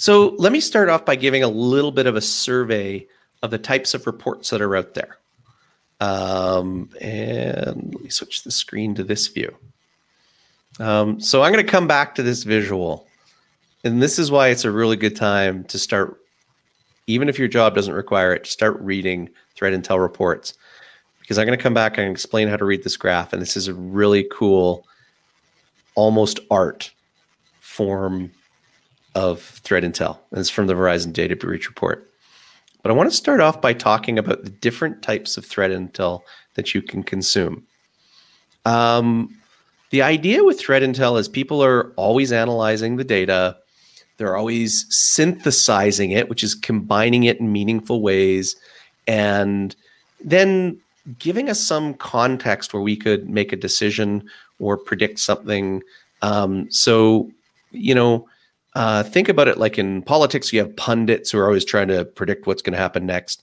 so 0.00 0.34
let 0.38 0.50
me 0.50 0.60
start 0.60 0.88
off 0.88 1.04
by 1.04 1.14
giving 1.14 1.42
a 1.42 1.48
little 1.48 1.92
bit 1.92 2.06
of 2.06 2.16
a 2.16 2.22
survey 2.22 3.06
of 3.42 3.50
the 3.50 3.58
types 3.58 3.92
of 3.92 4.06
reports 4.06 4.48
that 4.48 4.62
are 4.62 4.74
out 4.74 4.94
there. 4.94 5.18
Um, 6.00 6.88
and 7.02 7.92
let 7.92 8.02
me 8.04 8.08
switch 8.08 8.42
the 8.42 8.50
screen 8.50 8.94
to 8.94 9.04
this 9.04 9.26
view. 9.26 9.54
Um, 10.78 11.20
so 11.20 11.42
I'm 11.42 11.52
going 11.52 11.62
to 11.62 11.70
come 11.70 11.86
back 11.86 12.14
to 12.14 12.22
this 12.22 12.44
visual. 12.44 13.08
And 13.84 14.00
this 14.00 14.18
is 14.18 14.30
why 14.30 14.48
it's 14.48 14.64
a 14.64 14.70
really 14.70 14.96
good 14.96 15.16
time 15.16 15.64
to 15.64 15.78
start, 15.78 16.18
even 17.06 17.28
if 17.28 17.38
your 17.38 17.48
job 17.48 17.74
doesn't 17.74 17.92
require 17.92 18.32
it, 18.32 18.44
to 18.44 18.50
start 18.50 18.80
reading 18.80 19.28
threat 19.54 19.74
intel 19.74 20.00
reports. 20.00 20.54
Because 21.20 21.36
I'm 21.36 21.46
going 21.46 21.58
to 21.58 21.62
come 21.62 21.74
back 21.74 21.98
and 21.98 22.10
explain 22.10 22.48
how 22.48 22.56
to 22.56 22.64
read 22.64 22.84
this 22.84 22.96
graph. 22.96 23.34
And 23.34 23.42
this 23.42 23.54
is 23.54 23.68
a 23.68 23.74
really 23.74 24.26
cool, 24.32 24.86
almost 25.94 26.40
art 26.50 26.90
form 27.60 28.30
of 29.14 29.40
threat 29.40 29.82
intel. 29.82 30.18
And 30.30 30.40
it's 30.40 30.50
from 30.50 30.66
the 30.66 30.74
Verizon 30.74 31.12
Data 31.12 31.36
Breach 31.36 31.68
Report. 31.68 32.06
But 32.82 32.90
I 32.90 32.94
want 32.94 33.10
to 33.10 33.16
start 33.16 33.40
off 33.40 33.60
by 33.60 33.72
talking 33.72 34.18
about 34.18 34.44
the 34.44 34.50
different 34.50 35.02
types 35.02 35.36
of 35.36 35.44
threat 35.44 35.70
intel 35.70 36.22
that 36.54 36.74
you 36.74 36.80
can 36.80 37.02
consume. 37.02 37.66
Um, 38.64 39.36
the 39.90 40.02
idea 40.02 40.44
with 40.44 40.60
threat 40.60 40.82
intel 40.82 41.18
is 41.18 41.28
people 41.28 41.62
are 41.62 41.92
always 41.96 42.32
analyzing 42.32 42.96
the 42.96 43.04
data, 43.04 43.56
they're 44.16 44.36
always 44.36 44.86
synthesizing 44.90 46.10
it, 46.10 46.28
which 46.28 46.44
is 46.44 46.54
combining 46.54 47.24
it 47.24 47.40
in 47.40 47.52
meaningful 47.52 48.02
ways, 48.02 48.54
and 49.06 49.74
then 50.22 50.78
giving 51.18 51.48
us 51.48 51.58
some 51.60 51.94
context 51.94 52.72
where 52.72 52.82
we 52.82 52.96
could 52.96 53.28
make 53.28 53.52
a 53.52 53.56
decision 53.56 54.22
or 54.58 54.76
predict 54.76 55.18
something. 55.18 55.82
Um, 56.22 56.70
so, 56.70 57.30
you 57.72 57.94
know, 57.94 58.28
uh, 58.80 59.02
think 59.02 59.28
about 59.28 59.46
it 59.46 59.58
like 59.58 59.78
in 59.78 60.00
politics, 60.00 60.54
you 60.54 60.58
have 60.58 60.74
pundits 60.74 61.30
who 61.30 61.38
are 61.38 61.44
always 61.44 61.66
trying 61.66 61.88
to 61.88 62.02
predict 62.02 62.46
what's 62.46 62.62
going 62.62 62.72
to 62.72 62.78
happen 62.78 63.04
next. 63.04 63.42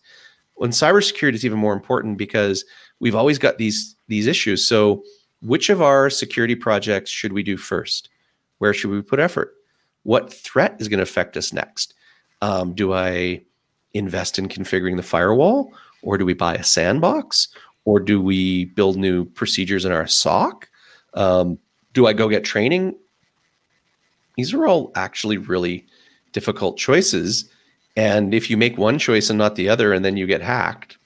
When 0.55 0.71
cybersecurity 0.71 1.35
is 1.35 1.45
even 1.45 1.59
more 1.59 1.73
important 1.73 2.17
because 2.17 2.65
we've 2.99 3.13
always 3.13 3.37
got 3.37 3.59
these 3.59 3.95
these 4.07 4.25
issues. 4.25 4.67
So, 4.67 5.03
which 5.43 5.69
of 5.69 5.79
our 5.79 6.09
security 6.09 6.55
projects 6.55 7.11
should 7.11 7.33
we 7.33 7.43
do 7.43 7.55
first? 7.55 8.09
Where 8.57 8.73
should 8.73 8.89
we 8.89 8.99
put 9.03 9.19
effort? 9.19 9.53
What 10.01 10.33
threat 10.33 10.75
is 10.79 10.87
going 10.87 10.97
to 10.97 11.03
affect 11.03 11.37
us 11.37 11.53
next? 11.53 11.93
Um, 12.41 12.73
do 12.73 12.93
I 12.93 13.43
invest 13.93 14.39
in 14.39 14.47
configuring 14.47 14.97
the 14.97 15.03
firewall, 15.03 15.71
or 16.01 16.17
do 16.17 16.25
we 16.25 16.33
buy 16.33 16.55
a 16.55 16.63
sandbox, 16.63 17.47
or 17.85 17.99
do 17.99 18.19
we 18.19 18.65
build 18.65 18.97
new 18.97 19.25
procedures 19.25 19.85
in 19.85 19.91
our 19.91 20.07
SOC? 20.07 20.67
Um, 21.13 21.59
do 21.93 22.07
I 22.07 22.13
go 22.13 22.27
get 22.27 22.43
training? 22.43 22.95
These 24.37 24.53
are 24.53 24.65
all 24.65 24.91
actually 24.95 25.37
really 25.37 25.85
difficult 26.31 26.77
choices. 26.77 27.49
And 27.97 28.33
if 28.33 28.49
you 28.49 28.55
make 28.55 28.77
one 28.77 28.99
choice 28.99 29.29
and 29.29 29.37
not 29.37 29.55
the 29.55 29.67
other, 29.67 29.91
and 29.91 30.05
then 30.05 30.15
you 30.15 30.27
get 30.27 30.41
hacked, 30.41 30.97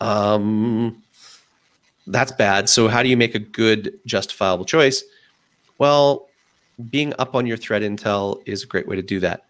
um, 0.00 1.02
that's 2.06 2.32
bad. 2.32 2.68
So, 2.68 2.88
how 2.88 3.02
do 3.02 3.08
you 3.08 3.16
make 3.16 3.34
a 3.34 3.40
good, 3.40 3.98
justifiable 4.06 4.64
choice? 4.64 5.02
Well, 5.78 6.28
being 6.90 7.12
up 7.18 7.34
on 7.34 7.46
your 7.46 7.56
threat 7.56 7.82
intel 7.82 8.40
is 8.46 8.62
a 8.62 8.66
great 8.66 8.86
way 8.86 8.96
to 8.96 9.02
do 9.02 9.20
that. 9.20 9.44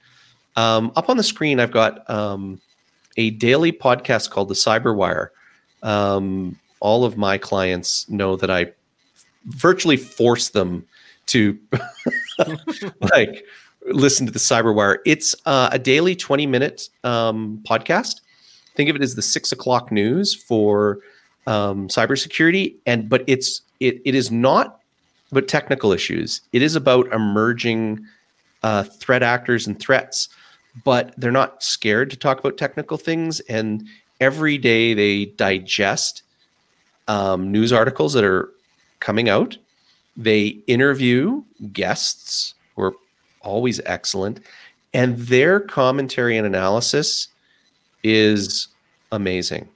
Um, 0.56 0.92
up 0.96 1.08
on 1.08 1.16
the 1.16 1.22
screen, 1.22 1.60
I've 1.60 1.70
got 1.70 2.08
um, 2.10 2.60
a 3.16 3.30
daily 3.30 3.72
podcast 3.72 4.30
called 4.30 4.48
The 4.48 4.54
Cyberwire. 4.54 5.28
Um, 5.82 6.58
all 6.80 7.04
of 7.04 7.16
my 7.16 7.38
clients 7.38 8.08
know 8.08 8.36
that 8.36 8.50
I 8.50 8.72
virtually 9.44 9.96
force 9.96 10.48
them 10.48 10.86
to 11.30 11.58
like 13.00 13.44
listen 13.86 14.26
to 14.26 14.32
the 14.32 14.38
Cyberwire. 14.38 14.98
It's 15.06 15.34
uh, 15.46 15.70
a 15.72 15.78
daily 15.78 16.14
20 16.14 16.46
minute 16.46 16.88
um, 17.04 17.62
podcast. 17.68 18.20
Think 18.74 18.90
of 18.90 18.96
it 18.96 19.02
as 19.02 19.14
the 19.14 19.22
six 19.22 19.52
o'clock 19.52 19.90
news 19.90 20.34
for 20.34 21.00
um, 21.46 21.88
cybersecurity. 21.88 22.76
And 22.86 23.08
but 23.08 23.24
it's 23.26 23.62
it 23.80 24.00
it 24.04 24.14
is 24.14 24.30
not 24.30 24.80
about 25.30 25.48
technical 25.48 25.92
issues. 25.92 26.40
It 26.52 26.62
is 26.62 26.76
about 26.76 27.12
emerging 27.12 28.06
uh, 28.62 28.84
threat 28.84 29.22
actors 29.22 29.66
and 29.66 29.78
threats. 29.78 30.28
But 30.84 31.14
they're 31.16 31.32
not 31.32 31.64
scared 31.64 32.10
to 32.10 32.16
talk 32.16 32.38
about 32.38 32.56
technical 32.56 32.96
things. 32.96 33.40
And 33.40 33.88
every 34.20 34.56
day 34.56 34.94
they 34.94 35.24
digest 35.24 36.22
um, 37.08 37.50
news 37.50 37.72
articles 37.72 38.12
that 38.12 38.22
are 38.22 38.50
coming 39.00 39.28
out 39.28 39.56
they 40.16 40.58
interview 40.66 41.42
guests 41.72 42.54
who 42.74 42.82
are 42.82 42.94
always 43.42 43.80
excellent, 43.86 44.40
and 44.92 45.16
their 45.18 45.60
commentary 45.60 46.36
and 46.36 46.46
analysis 46.46 47.28
is 48.02 48.68
amazing. 49.12 49.68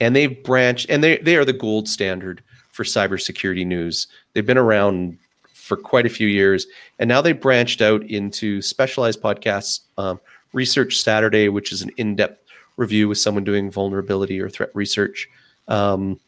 And 0.00 0.14
they've 0.14 0.42
branched, 0.42 0.88
and 0.90 1.02
they, 1.02 1.18
they 1.18 1.36
are 1.36 1.44
the 1.44 1.52
gold 1.52 1.88
standard 1.88 2.42
for 2.70 2.84
cybersecurity 2.84 3.66
news. 3.66 4.06
They've 4.32 4.46
been 4.46 4.58
around 4.58 5.18
for 5.52 5.76
quite 5.76 6.06
a 6.06 6.10
few 6.10 6.28
years, 6.28 6.66
and 6.98 7.08
now 7.08 7.20
they 7.20 7.32
branched 7.32 7.80
out 7.80 8.02
into 8.04 8.60
specialized 8.62 9.22
podcasts. 9.22 9.80
Um, 9.98 10.20
research 10.52 11.00
Saturday, 11.00 11.48
which 11.48 11.70
is 11.72 11.82
an 11.82 11.90
in-depth 11.96 12.44
review 12.76 13.08
with 13.08 13.18
someone 13.18 13.44
doing 13.44 13.70
vulnerability 13.70 14.40
or 14.40 14.48
threat 14.48 14.70
research. 14.74 15.28
Um, 15.68 16.18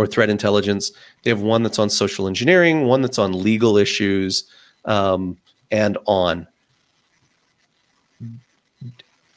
or 0.00 0.06
threat 0.06 0.30
intelligence. 0.30 0.92
They 1.22 1.30
have 1.30 1.42
one 1.42 1.62
that's 1.62 1.78
on 1.78 1.90
social 1.90 2.26
engineering, 2.26 2.86
one 2.86 3.02
that's 3.02 3.18
on 3.18 3.42
legal 3.42 3.76
issues, 3.76 4.44
um, 4.86 5.36
and 5.70 5.98
on. 6.06 6.46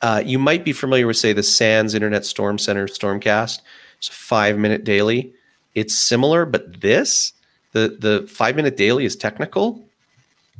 Uh, 0.02 0.24
you 0.26 0.40
might 0.40 0.64
be 0.64 0.72
familiar 0.72 1.06
with, 1.06 1.18
say, 1.18 1.34
the 1.34 1.44
SANS 1.44 1.94
Internet 1.94 2.26
Storm 2.26 2.58
Center 2.58 2.88
Stormcast. 2.88 3.60
It's 3.98 4.08
a 4.08 4.14
five 4.14 4.58
minute 4.58 4.86
daily. 4.86 5.34
It's 5.76 5.98
similar, 5.98 6.46
but 6.46 6.80
this, 6.80 7.34
the, 7.74 7.98
the 8.00 8.26
five 8.30 8.56
minute 8.56 8.78
daily 8.78 9.04
is 9.04 9.18
technical. 9.18 9.84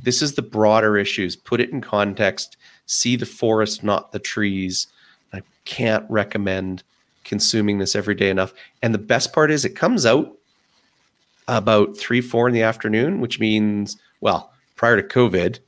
This 0.02 0.20
is 0.20 0.34
the 0.34 0.42
broader 0.42 0.98
issues. 0.98 1.34
Put 1.34 1.62
it 1.62 1.70
in 1.70 1.80
context. 1.80 2.58
See 2.84 3.16
the 3.16 3.24
forest, 3.24 3.82
not 3.82 4.12
the 4.12 4.18
trees. 4.18 4.86
I 5.32 5.40
can't 5.64 6.04
recommend 6.10 6.82
consuming 7.24 7.78
this 7.78 7.96
every 7.96 8.14
day 8.14 8.30
enough. 8.30 8.54
And 8.82 8.94
the 8.94 8.98
best 8.98 9.32
part 9.32 9.50
is 9.50 9.64
it 9.64 9.76
comes 9.76 10.06
out 10.06 10.36
about 11.48 11.96
three, 11.96 12.20
four 12.20 12.48
in 12.48 12.54
the 12.54 12.62
afternoon, 12.62 13.20
which 13.20 13.40
means, 13.40 13.96
well, 14.20 14.52
prior 14.76 15.00
to 15.00 15.06
COVID, 15.06 15.58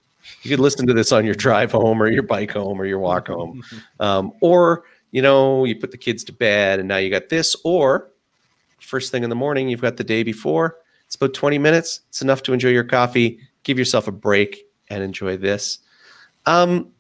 you 0.43 0.51
could 0.51 0.61
listen 0.61 0.87
to 0.87 0.95
this 0.95 1.13
on 1.13 1.25
your 1.25 1.35
drive 1.35 1.73
home 1.73 2.03
or 2.03 2.09
your 2.09 2.23
bike 2.23 2.53
home 2.53 2.81
or 2.81 2.87
your 2.87 2.99
walk 2.99 3.29
home. 3.29 3.63
Um, 3.99 4.33
or, 4.43 4.85
you 5.11 5.23
know, 5.23 5.65
you 5.65 5.75
put 5.75 5.91
the 5.91 5.97
kids 5.97 6.23
to 6.25 6.33
bed 6.33 6.79
and 6.79 6.87
now 6.87 6.99
you 6.99 7.09
got 7.09 7.31
this. 7.31 7.57
Or 7.65 8.11
first 8.79 9.11
thing 9.11 9.25
in 9.25 9.31
the 9.31 9.37
morning, 9.37 9.71
you've 9.71 9.81
got 9.81 9.97
the 9.97 10.05
day 10.05 10.23
before. 10.23 10.77
It's 11.07 11.15
about 11.15 11.33
20 11.33 11.59
minutes. 11.59 12.01
It's 12.11 12.21
enough 12.21 12.43
to 12.43 12.53
enjoy 12.53 12.69
your 12.69 12.85
coffee. 12.85 13.39
Give 13.63 13.79
yourself 13.79 14.07
a 14.07 14.13
break 14.13 14.67
and 14.91 15.03
enjoy 15.03 15.39
this. 15.39 15.79
Um, 16.45 16.93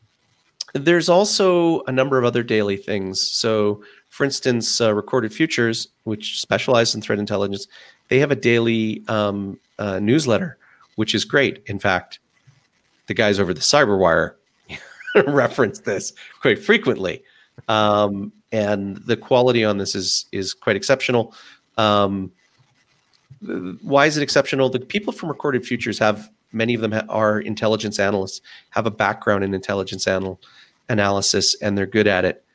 there's 0.73 1.09
also 1.09 1.83
a 1.85 1.93
number 1.93 2.19
of 2.19 2.25
other 2.25 2.43
daily 2.43 2.77
things. 2.77 3.21
So 3.21 3.83
for 4.17 4.25
instance, 4.25 4.81
uh, 4.81 4.95
Recorded 4.95 5.31
Futures, 5.31 5.89
which 6.05 6.41
specializes 6.41 6.95
in 6.95 7.03
threat 7.03 7.19
intelligence, 7.19 7.69
they 8.09 8.19
have 8.19 8.31
a 8.31 8.35
daily 8.35 9.05
um, 9.09 9.61
uh, 9.79 9.99
newsletter, 9.99 10.57
which 10.95 11.15
is 11.15 11.27
great. 11.27 11.63
In 11.67 11.79
fact, 11.79 12.19
the 13.09 13.13
guys 13.13 13.39
over 13.39 13.53
the 13.53 13.61
Cyberwire 13.61 14.37
reference 15.27 15.81
this 15.81 16.15
quite 16.41 16.59
frequently, 16.59 17.23
um, 17.69 18.33
and 18.53 18.97
the 19.05 19.19
quality 19.19 19.67
on 19.67 19.77
this 19.77 19.95
is 19.95 20.25
is 20.33 20.55
quite 20.55 20.77
exceptional. 20.77 21.35
Um, 21.77 22.33
why 23.83 24.07
is 24.07 24.17
it 24.17 24.23
exceptional? 24.23 24.71
The 24.71 24.81
people 24.81 25.13
from 25.13 25.29
Recorded 25.29 25.67
Futures 25.67 25.99
have 25.99 26.31
many 26.53 26.73
of 26.73 26.81
them 26.81 26.93
ha- 26.93 27.05
are 27.11 27.39
intelligence 27.39 27.99
analysts, 27.99 28.41
have 28.71 28.87
a 28.87 28.91
background 28.91 29.45
in 29.45 29.53
intelligence 29.53 30.09
anal- 30.09 30.41
analysis, 30.89 31.55
and 31.61 31.77
they're 31.77 31.85
good 31.85 32.07
at 32.07 32.25
it. 32.25 32.46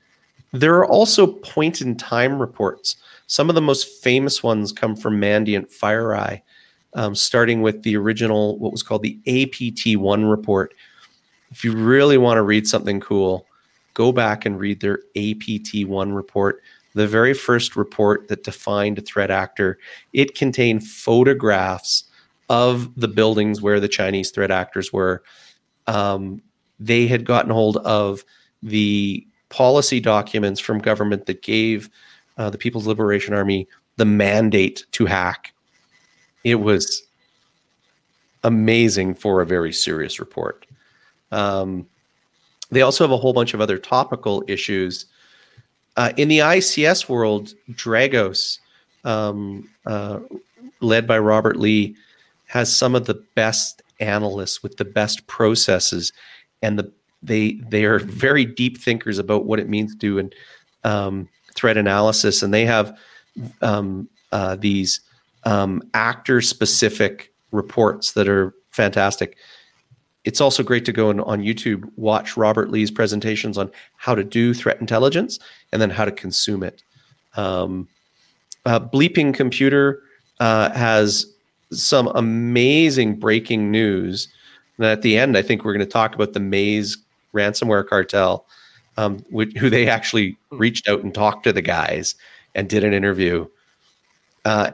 There 0.54 0.76
are 0.76 0.86
also 0.86 1.28
point 1.28 1.82
in 1.82 1.96
time 1.96 2.40
reports. 2.40 2.98
Some 3.28 3.50
of 3.50 3.56
the 3.56 3.62
most 3.62 4.04
famous 4.04 4.44
ones 4.44 4.74
come 4.74 4.96
from 4.96 5.20
Mandiant 5.20 5.74
FireEye, 5.74 6.42
um, 6.94 7.16
starting 7.16 7.62
with 7.62 7.84
the 7.84 7.96
original, 7.96 8.60
what 8.60 8.72
was 8.72 8.84
called 8.84 9.04
the 9.04 9.20
APT1 9.26 10.30
report. 10.30 10.74
If 11.52 11.64
you 11.64 11.74
really 11.74 12.18
want 12.18 12.38
to 12.38 12.42
read 12.42 12.68
something 12.68 13.00
cool, 13.00 13.46
go 13.94 14.12
back 14.12 14.46
and 14.46 14.60
read 14.60 14.82
their 14.82 15.00
APT1 15.16 16.14
report, 16.16 16.62
the 16.96 17.08
very 17.08 17.34
first 17.34 17.78
report 17.78 18.28
that 18.28 18.44
defined 18.44 18.98
a 18.98 19.02
threat 19.02 19.32
actor. 19.32 19.80
It 20.12 20.36
contained 20.36 20.86
photographs 20.86 22.06
of 22.50 22.94
the 23.00 23.08
buildings 23.08 23.62
where 23.62 23.80
the 23.80 23.88
Chinese 23.88 24.32
threat 24.32 24.52
actors 24.52 24.92
were. 24.92 25.24
Um, 25.88 26.42
they 26.80 27.08
had 27.08 27.26
gotten 27.26 27.52
hold 27.52 27.78
of 27.78 28.26
the 28.62 29.26
policy 29.52 30.00
documents 30.00 30.60
from 30.60 30.80
government 30.80 31.28
that 31.28 31.44
gave 31.44 31.90
uh, 32.38 32.50
the 32.50 32.58
People's 32.58 32.88
Liberation 32.88 33.34
Army 33.34 33.68
the 33.98 34.06
mandate 34.06 34.86
to 34.94 35.06
hack. 35.06 35.54
It 36.44 36.56
was 36.56 37.04
amazing 38.44 39.14
for 39.14 39.42
a 39.42 39.46
very 39.46 39.72
serious 39.72 40.20
report. 40.20 40.66
Um, 41.32 41.86
they 42.72 42.82
also 42.82 43.04
have 43.04 43.12
a 43.12 43.18
whole 43.18 43.34
bunch 43.34 43.54
of 43.54 43.62
other 43.62 43.78
topical 43.78 44.44
issues. 44.48 45.06
Uh, 45.98 46.14
in 46.18 46.30
the 46.30 46.40
ICS 46.40 47.10
world, 47.10 47.54
Dragos, 47.72 48.60
um, 49.04 49.70
uh, 49.86 50.20
led 50.80 51.06
by 51.06 51.20
Robert 51.20 51.58
Lee, 51.58 51.96
has 52.48 52.76
some 52.76 52.96
of 52.96 53.06
the 53.06 53.22
best 53.36 53.82
analysts 54.00 54.64
with 54.64 54.78
the 54.78 54.86
best 54.86 55.28
processes 55.28 56.12
and 56.62 56.80
the 56.80 56.92
they 57.24 57.54
they 57.70 57.86
are 57.86 58.00
very 58.00 58.46
deep 58.46 58.78
thinkers 58.78 59.20
about 59.20 59.46
what 59.46 59.60
it 59.60 59.70
means 59.70 59.94
to 59.94 59.98
do 59.98 60.20
and 60.20 60.36
um, 60.84 61.30
threat 61.56 61.78
analysis, 61.78 62.42
and 62.42 62.54
they 62.54 62.66
have 62.66 62.98
um, 63.62 64.10
uh, 64.32 64.56
these 64.56 65.02
um, 65.44 65.82
actor 65.94 66.42
specific 66.42 67.32
reports 67.52 68.14
that 68.14 68.28
are 68.28 68.54
fantastic. 68.72 69.38
it's 70.24 70.40
also 70.40 70.62
great 70.64 70.86
to 70.86 70.92
go 70.92 71.10
on, 71.10 71.20
on 71.22 71.42
YouTube, 71.42 71.90
watch 71.96 72.38
Robert 72.38 72.70
Lee's 72.70 72.92
presentations 72.92 73.58
on 73.58 73.72
how 73.98 74.14
to 74.14 74.24
do 74.24 74.54
threat 74.54 74.80
intelligence 74.80 75.40
and 75.72 75.82
then 75.82 75.90
how 75.90 76.06
to 76.06 76.12
consume 76.12 76.64
it. 76.64 76.84
Um, 77.36 77.88
uh, 78.66 78.80
Bleeping 78.80 79.34
Computer 79.34 80.04
uh, 80.40 80.72
has 80.72 81.26
some 81.72 82.08
amazing 82.14 83.20
breaking 83.20 83.72
news. 83.72 84.28
And 84.78 84.86
at 84.86 85.02
the 85.02 85.18
end, 85.18 85.38
I 85.38 85.42
think 85.42 85.64
we're 85.64 85.74
going 85.74 85.86
to 85.86 85.92
talk 85.92 86.14
about 86.14 86.34
the 86.34 86.40
Maze 86.40 86.98
ransomware 87.34 87.88
cartel, 87.88 88.46
um, 88.98 89.24
who 89.32 89.70
they 89.70 89.88
actually 89.88 90.38
reached 90.50 90.88
out 90.88 91.04
and 91.04 91.14
talked 91.14 91.44
to 91.44 91.54
the 91.54 91.62
guys 91.62 92.16
and 92.56 92.70
did 92.70 92.84
an 92.84 92.94
interview. 92.94 93.48
Uh, 94.46 94.72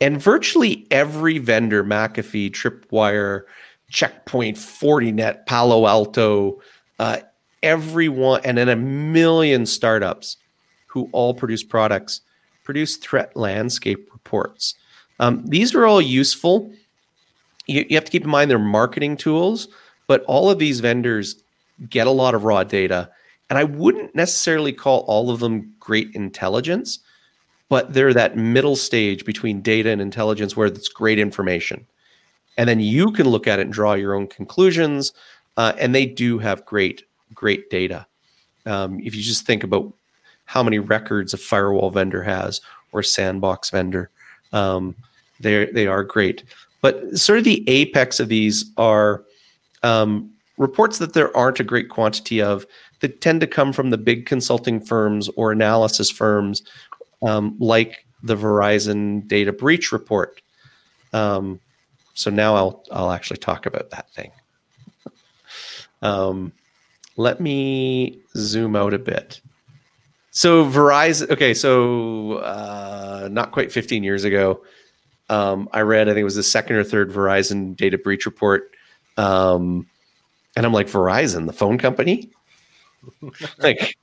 and 0.00 0.20
virtually 0.20 0.86
every 0.90 1.38
vendor, 1.38 1.84
McAfee, 1.84 2.50
Tripwire, 2.50 3.42
Checkpoint, 3.90 4.56
Fortinet, 4.56 5.46
Palo 5.46 5.86
Alto, 5.86 6.60
uh, 6.98 7.18
everyone, 7.62 8.40
and 8.44 8.58
then 8.58 8.68
a 8.68 8.76
million 8.76 9.66
startups 9.66 10.36
who 10.86 11.08
all 11.12 11.32
produce 11.32 11.62
products, 11.62 12.20
produce 12.64 12.96
threat 12.96 13.34
landscape 13.36 14.08
reports. 14.12 14.74
Um, 15.20 15.44
these 15.46 15.74
are 15.74 15.86
all 15.86 16.02
useful. 16.02 16.72
You, 17.66 17.86
you 17.88 17.96
have 17.96 18.04
to 18.04 18.10
keep 18.10 18.24
in 18.24 18.30
mind 18.30 18.50
they're 18.50 18.58
marketing 18.58 19.16
tools, 19.16 19.68
but 20.06 20.22
all 20.24 20.50
of 20.50 20.58
these 20.58 20.80
vendors 20.80 21.42
get 21.88 22.06
a 22.06 22.10
lot 22.10 22.34
of 22.34 22.44
raw 22.44 22.64
data. 22.64 23.10
And 23.50 23.58
I 23.58 23.64
wouldn't 23.64 24.14
necessarily 24.14 24.72
call 24.72 25.00
all 25.00 25.30
of 25.30 25.40
them 25.40 25.74
great 25.78 26.14
intelligence, 26.14 26.98
but 27.68 27.92
they're 27.92 28.14
that 28.14 28.36
middle 28.36 28.76
stage 28.76 29.24
between 29.24 29.60
data 29.60 29.90
and 29.90 30.00
intelligence 30.00 30.56
where 30.56 30.66
it's 30.66 30.88
great 30.88 31.18
information. 31.18 31.86
And 32.56 32.68
then 32.68 32.80
you 32.80 33.10
can 33.10 33.28
look 33.28 33.46
at 33.46 33.58
it 33.58 33.62
and 33.62 33.72
draw 33.72 33.94
your 33.94 34.14
own 34.14 34.28
conclusions. 34.28 35.12
Uh, 35.56 35.72
and 35.78 35.94
they 35.94 36.06
do 36.06 36.38
have 36.38 36.64
great, 36.64 37.04
great 37.34 37.70
data. 37.70 38.06
Um, 38.66 39.00
if 39.00 39.14
you 39.14 39.22
just 39.22 39.46
think 39.46 39.62
about 39.62 39.92
how 40.46 40.62
many 40.62 40.78
records 40.78 41.34
a 41.34 41.36
firewall 41.36 41.90
vendor 41.90 42.22
has 42.22 42.60
or 42.92 43.02
sandbox 43.02 43.70
vendor, 43.70 44.10
um, 44.52 44.94
they 45.40 45.66
they 45.66 45.86
are 45.86 46.04
great. 46.04 46.44
But 46.80 47.18
sort 47.18 47.38
of 47.38 47.44
the 47.44 47.68
apex 47.68 48.20
of 48.20 48.28
these 48.28 48.70
are 48.76 49.24
um, 49.84 50.30
reports 50.56 50.98
that 50.98 51.12
there 51.12 51.34
aren't 51.36 51.60
a 51.60 51.64
great 51.64 51.88
quantity 51.88 52.40
of 52.40 52.66
that 53.00 53.20
tend 53.20 53.40
to 53.42 53.46
come 53.46 53.72
from 53.72 53.90
the 53.90 53.98
big 53.98 54.26
consulting 54.26 54.80
firms 54.80 55.28
or 55.36 55.52
analysis 55.52 56.10
firms, 56.10 56.62
um, 57.22 57.56
like 57.58 58.06
the 58.22 58.36
Verizon 58.36 59.26
data 59.28 59.52
breach 59.52 59.92
report. 59.92 60.40
Um, 61.12 61.60
so 62.14 62.30
now 62.30 62.54
I'll 62.54 62.84
I'll 62.90 63.10
actually 63.10 63.36
talk 63.36 63.66
about 63.66 63.90
that 63.90 64.10
thing. 64.10 64.30
um, 66.02 66.52
let 67.16 67.40
me 67.40 68.18
zoom 68.36 68.74
out 68.74 68.94
a 68.94 68.98
bit. 68.98 69.40
So 70.30 70.64
Verizon, 70.64 71.30
okay, 71.30 71.54
so 71.54 72.38
uh, 72.38 73.28
not 73.30 73.52
quite 73.52 73.70
15 73.70 74.02
years 74.02 74.24
ago, 74.24 74.62
um, 75.28 75.68
I 75.72 75.82
read, 75.82 76.08
I 76.08 76.12
think 76.12 76.22
it 76.22 76.24
was 76.24 76.34
the 76.34 76.42
second 76.42 76.76
or 76.76 76.82
third 76.82 77.12
Verizon 77.12 77.76
data 77.76 77.98
breach 77.98 78.26
report. 78.26 78.73
Um, 79.16 79.86
and 80.56 80.64
I'm 80.64 80.72
like, 80.72 80.88
Verizon, 80.88 81.46
the 81.46 81.52
phone 81.52 81.78
company? 81.78 82.30
like, 83.58 83.96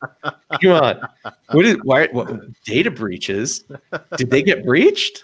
come 0.61 0.71
on. 0.71 1.07
What 1.51 1.65
is, 1.65 1.77
why, 1.83 2.07
what, 2.07 2.29
data 2.63 2.91
breaches? 2.91 3.63
Did 4.17 4.29
they 4.29 4.43
get 4.43 4.65
breached? 4.65 5.23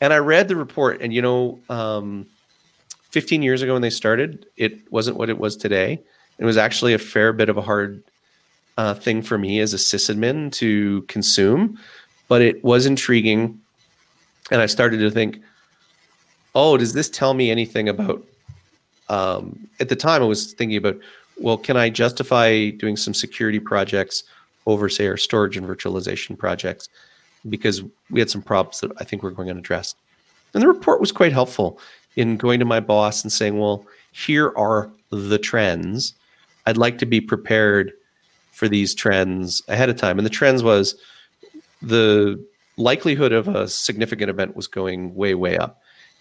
And 0.00 0.12
I 0.12 0.18
read 0.18 0.48
the 0.48 0.56
report, 0.56 1.02
and 1.02 1.12
you 1.12 1.20
know, 1.20 1.60
um, 1.68 2.26
15 3.10 3.42
years 3.42 3.60
ago 3.60 3.74
when 3.74 3.82
they 3.82 3.90
started, 3.90 4.46
it 4.56 4.90
wasn't 4.90 5.16
what 5.16 5.28
it 5.28 5.38
was 5.38 5.56
today. 5.56 6.00
It 6.38 6.44
was 6.44 6.56
actually 6.56 6.94
a 6.94 6.98
fair 6.98 7.32
bit 7.32 7.48
of 7.48 7.56
a 7.58 7.62
hard 7.62 8.02
uh, 8.78 8.94
thing 8.94 9.20
for 9.20 9.36
me 9.36 9.60
as 9.60 9.74
a 9.74 9.76
sysadmin 9.76 10.52
to 10.52 11.02
consume, 11.02 11.78
but 12.28 12.40
it 12.40 12.64
was 12.64 12.86
intriguing. 12.86 13.60
And 14.50 14.62
I 14.62 14.66
started 14.66 14.98
to 14.98 15.10
think, 15.10 15.40
oh, 16.54 16.76
does 16.76 16.94
this 16.94 17.10
tell 17.10 17.34
me 17.34 17.50
anything 17.50 17.88
about? 17.88 18.24
Um, 19.10 19.68
at 19.80 19.88
the 19.88 19.96
time, 19.96 20.22
I 20.22 20.26
was 20.26 20.54
thinking 20.54 20.78
about, 20.78 20.96
well, 21.36 21.58
can 21.58 21.76
I 21.76 21.90
justify 21.90 22.70
doing 22.70 22.96
some 22.96 23.12
security 23.12 23.58
projects 23.60 24.22
over, 24.66 24.88
say, 24.88 25.06
our 25.08 25.16
storage 25.16 25.56
and 25.56 25.66
virtualization 25.66 26.38
projects? 26.38 26.88
Because 27.48 27.82
we 28.10 28.20
had 28.20 28.30
some 28.30 28.42
problems 28.42 28.80
that 28.80 28.92
I 28.98 29.04
think 29.04 29.22
we're 29.22 29.30
going 29.30 29.48
to 29.48 29.58
address. 29.58 29.94
And 30.54 30.62
the 30.62 30.68
report 30.68 31.00
was 31.00 31.12
quite 31.12 31.32
helpful 31.32 31.78
in 32.16 32.36
going 32.36 32.60
to 32.60 32.64
my 32.64 32.80
boss 32.80 33.22
and 33.22 33.32
saying, 33.32 33.58
well, 33.58 33.84
here 34.12 34.52
are 34.56 34.90
the 35.10 35.38
trends. 35.38 36.14
I'd 36.66 36.76
like 36.76 36.98
to 36.98 37.06
be 37.06 37.20
prepared 37.20 37.92
for 38.52 38.68
these 38.68 38.94
trends 38.94 39.62
ahead 39.68 39.88
of 39.88 39.96
time. 39.96 40.18
And 40.18 40.26
the 40.26 40.30
trends 40.30 40.62
was 40.62 40.94
the 41.82 42.44
likelihood 42.76 43.32
of 43.32 43.48
a 43.48 43.66
significant 43.68 44.30
event 44.30 44.54
was 44.54 44.66
going 44.66 45.14
way, 45.14 45.34
way 45.34 45.56
up. 45.56 45.79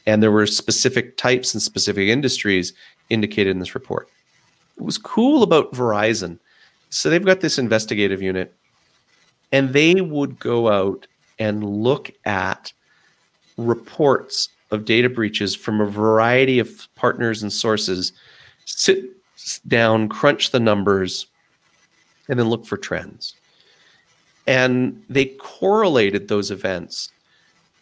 And 0.09 0.23
there 0.23 0.31
were 0.31 0.47
specific 0.47 1.17
types 1.17 1.53
and 1.53 1.61
specific 1.61 2.09
industries 2.09 2.73
indicated 3.11 3.51
in 3.51 3.59
this 3.59 3.75
report. 3.75 4.09
It 4.75 4.81
was 4.81 4.97
cool 4.97 5.43
about 5.43 5.71
Verizon. 5.71 6.39
So 6.89 7.11
they've 7.11 7.23
got 7.23 7.41
this 7.41 7.59
investigative 7.59 8.19
unit, 8.19 8.51
and 9.51 9.71
they 9.71 10.01
would 10.01 10.39
go 10.39 10.67
out 10.67 11.05
and 11.37 11.63
look 11.63 12.09
at 12.25 12.73
reports 13.57 14.49
of 14.71 14.83
data 14.83 15.09
breaches 15.09 15.55
from 15.55 15.79
a 15.79 15.85
variety 15.85 16.57
of 16.57 16.87
partners 16.95 17.43
and 17.43 17.53
sources, 17.53 18.11
sit 18.65 19.05
down, 19.67 20.09
crunch 20.09 20.49
the 20.49 20.59
numbers, 20.59 21.27
and 22.27 22.39
then 22.39 22.49
look 22.49 22.65
for 22.65 22.77
trends. 22.77 23.35
And 24.47 25.03
they 25.07 25.25
correlated 25.25 26.27
those 26.27 26.49
events. 26.49 27.11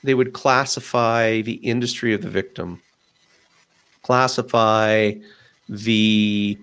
They 0.08 0.14
would 0.14 0.32
classify 0.32 1.42
the 1.42 1.56
industry 1.56 2.14
of 2.14 2.22
the 2.22 2.30
victim, 2.30 2.82
classify 4.04 5.16
the 5.68 6.58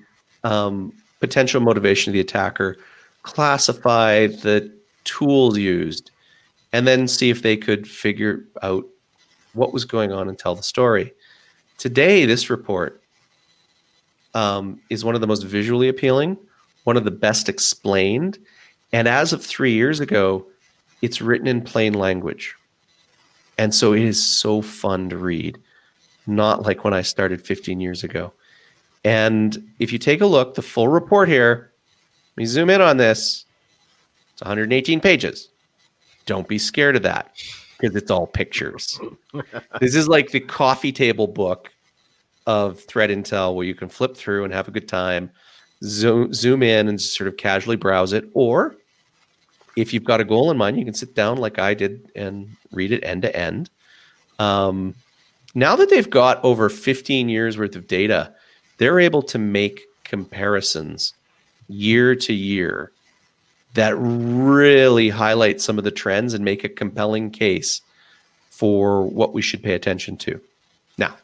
um, 0.44 0.94
potential 1.20 1.60
motivation 1.60 2.08
of 2.08 2.14
the 2.14 2.20
attacker, 2.20 2.78
classify 3.22 4.28
the 4.28 4.72
tools 5.04 5.58
used, 5.58 6.10
and 6.72 6.86
then 6.86 7.06
see 7.06 7.28
if 7.28 7.42
they 7.42 7.54
could 7.54 7.86
figure 7.86 8.42
out 8.62 8.86
what 9.52 9.74
was 9.74 9.84
going 9.84 10.10
on 10.10 10.26
and 10.26 10.38
tell 10.38 10.54
the 10.54 10.62
story. 10.62 11.12
Today, 11.76 12.24
this 12.24 12.48
report 12.48 13.02
um, 14.32 14.80
is 14.88 15.04
one 15.04 15.14
of 15.14 15.20
the 15.20 15.26
most 15.26 15.42
visually 15.42 15.90
appealing, 15.90 16.38
one 16.84 16.96
of 16.96 17.04
the 17.04 17.10
best 17.10 17.50
explained. 17.50 18.38
And 18.94 19.06
as 19.06 19.34
of 19.34 19.44
three 19.44 19.74
years 19.74 20.00
ago, 20.00 20.46
it's 21.02 21.20
written 21.20 21.46
in 21.46 21.60
plain 21.60 21.92
language. 21.92 22.56
And 23.58 23.74
so 23.74 23.92
it 23.92 24.02
is 24.02 24.22
so 24.22 24.62
fun 24.62 25.08
to 25.10 25.16
read, 25.16 25.58
not 26.26 26.62
like 26.62 26.84
when 26.84 26.94
I 26.94 27.02
started 27.02 27.44
15 27.44 27.80
years 27.80 28.02
ago. 28.04 28.32
And 29.04 29.70
if 29.78 29.92
you 29.92 29.98
take 29.98 30.20
a 30.20 30.26
look, 30.26 30.54
the 30.54 30.62
full 30.62 30.88
report 30.88 31.28
here, 31.28 31.72
let 32.36 32.42
me 32.42 32.46
zoom 32.46 32.70
in 32.70 32.80
on 32.80 32.96
this. 32.96 33.44
It's 34.32 34.42
118 34.42 35.00
pages. 35.00 35.50
Don't 36.26 36.48
be 36.48 36.58
scared 36.58 36.96
of 36.96 37.02
that 37.02 37.30
because 37.78 37.94
it's 37.94 38.10
all 38.10 38.26
pictures. 38.26 38.98
this 39.80 39.94
is 39.94 40.08
like 40.08 40.30
the 40.30 40.40
coffee 40.40 40.92
table 40.92 41.26
book 41.26 41.70
of 42.46 42.80
threat 42.80 43.10
intel 43.10 43.54
where 43.54 43.66
you 43.66 43.74
can 43.74 43.88
flip 43.88 44.16
through 44.16 44.44
and 44.44 44.52
have 44.52 44.68
a 44.68 44.70
good 44.70 44.88
time 44.88 45.30
zoom, 45.84 46.32
zoom 46.32 46.62
in 46.62 46.88
and 46.88 47.00
sort 47.00 47.28
of 47.28 47.36
casually 47.36 47.76
browse 47.76 48.12
it. 48.12 48.28
Or 48.34 48.76
if 49.76 49.92
you've 49.92 50.04
got 50.04 50.20
a 50.20 50.24
goal 50.24 50.50
in 50.50 50.56
mind, 50.56 50.78
you 50.78 50.84
can 50.84 50.94
sit 50.94 51.14
down 51.14 51.38
like 51.38 51.58
I 51.58 51.74
did 51.74 52.10
and 52.14 52.56
read 52.72 52.92
it 52.92 53.02
end 53.02 53.22
to 53.22 53.36
end. 53.36 53.70
Um, 54.38 54.94
now 55.54 55.76
that 55.76 55.90
they've 55.90 56.08
got 56.08 56.44
over 56.44 56.68
15 56.68 57.28
years 57.28 57.58
worth 57.58 57.76
of 57.76 57.86
data, 57.86 58.34
they're 58.78 59.00
able 59.00 59.22
to 59.22 59.38
make 59.38 59.82
comparisons 60.04 61.14
year 61.68 62.14
to 62.14 62.32
year 62.32 62.92
that 63.74 63.94
really 63.96 65.08
highlight 65.08 65.60
some 65.60 65.78
of 65.78 65.84
the 65.84 65.90
trends 65.90 66.34
and 66.34 66.44
make 66.44 66.64
a 66.64 66.68
compelling 66.68 67.30
case 67.30 67.80
for 68.50 69.02
what 69.02 69.34
we 69.34 69.42
should 69.42 69.62
pay 69.62 69.74
attention 69.74 70.16
to. 70.16 70.40
Now, 70.96 71.16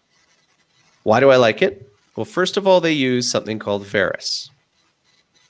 why 1.04 1.20
do 1.20 1.30
I 1.30 1.36
like 1.36 1.62
it? 1.62 1.88
Well, 2.16 2.24
first 2.24 2.56
of 2.56 2.66
all, 2.66 2.80
they 2.80 2.92
use 2.92 3.30
something 3.30 3.60
called 3.60 3.86
VERIS. 3.86 4.50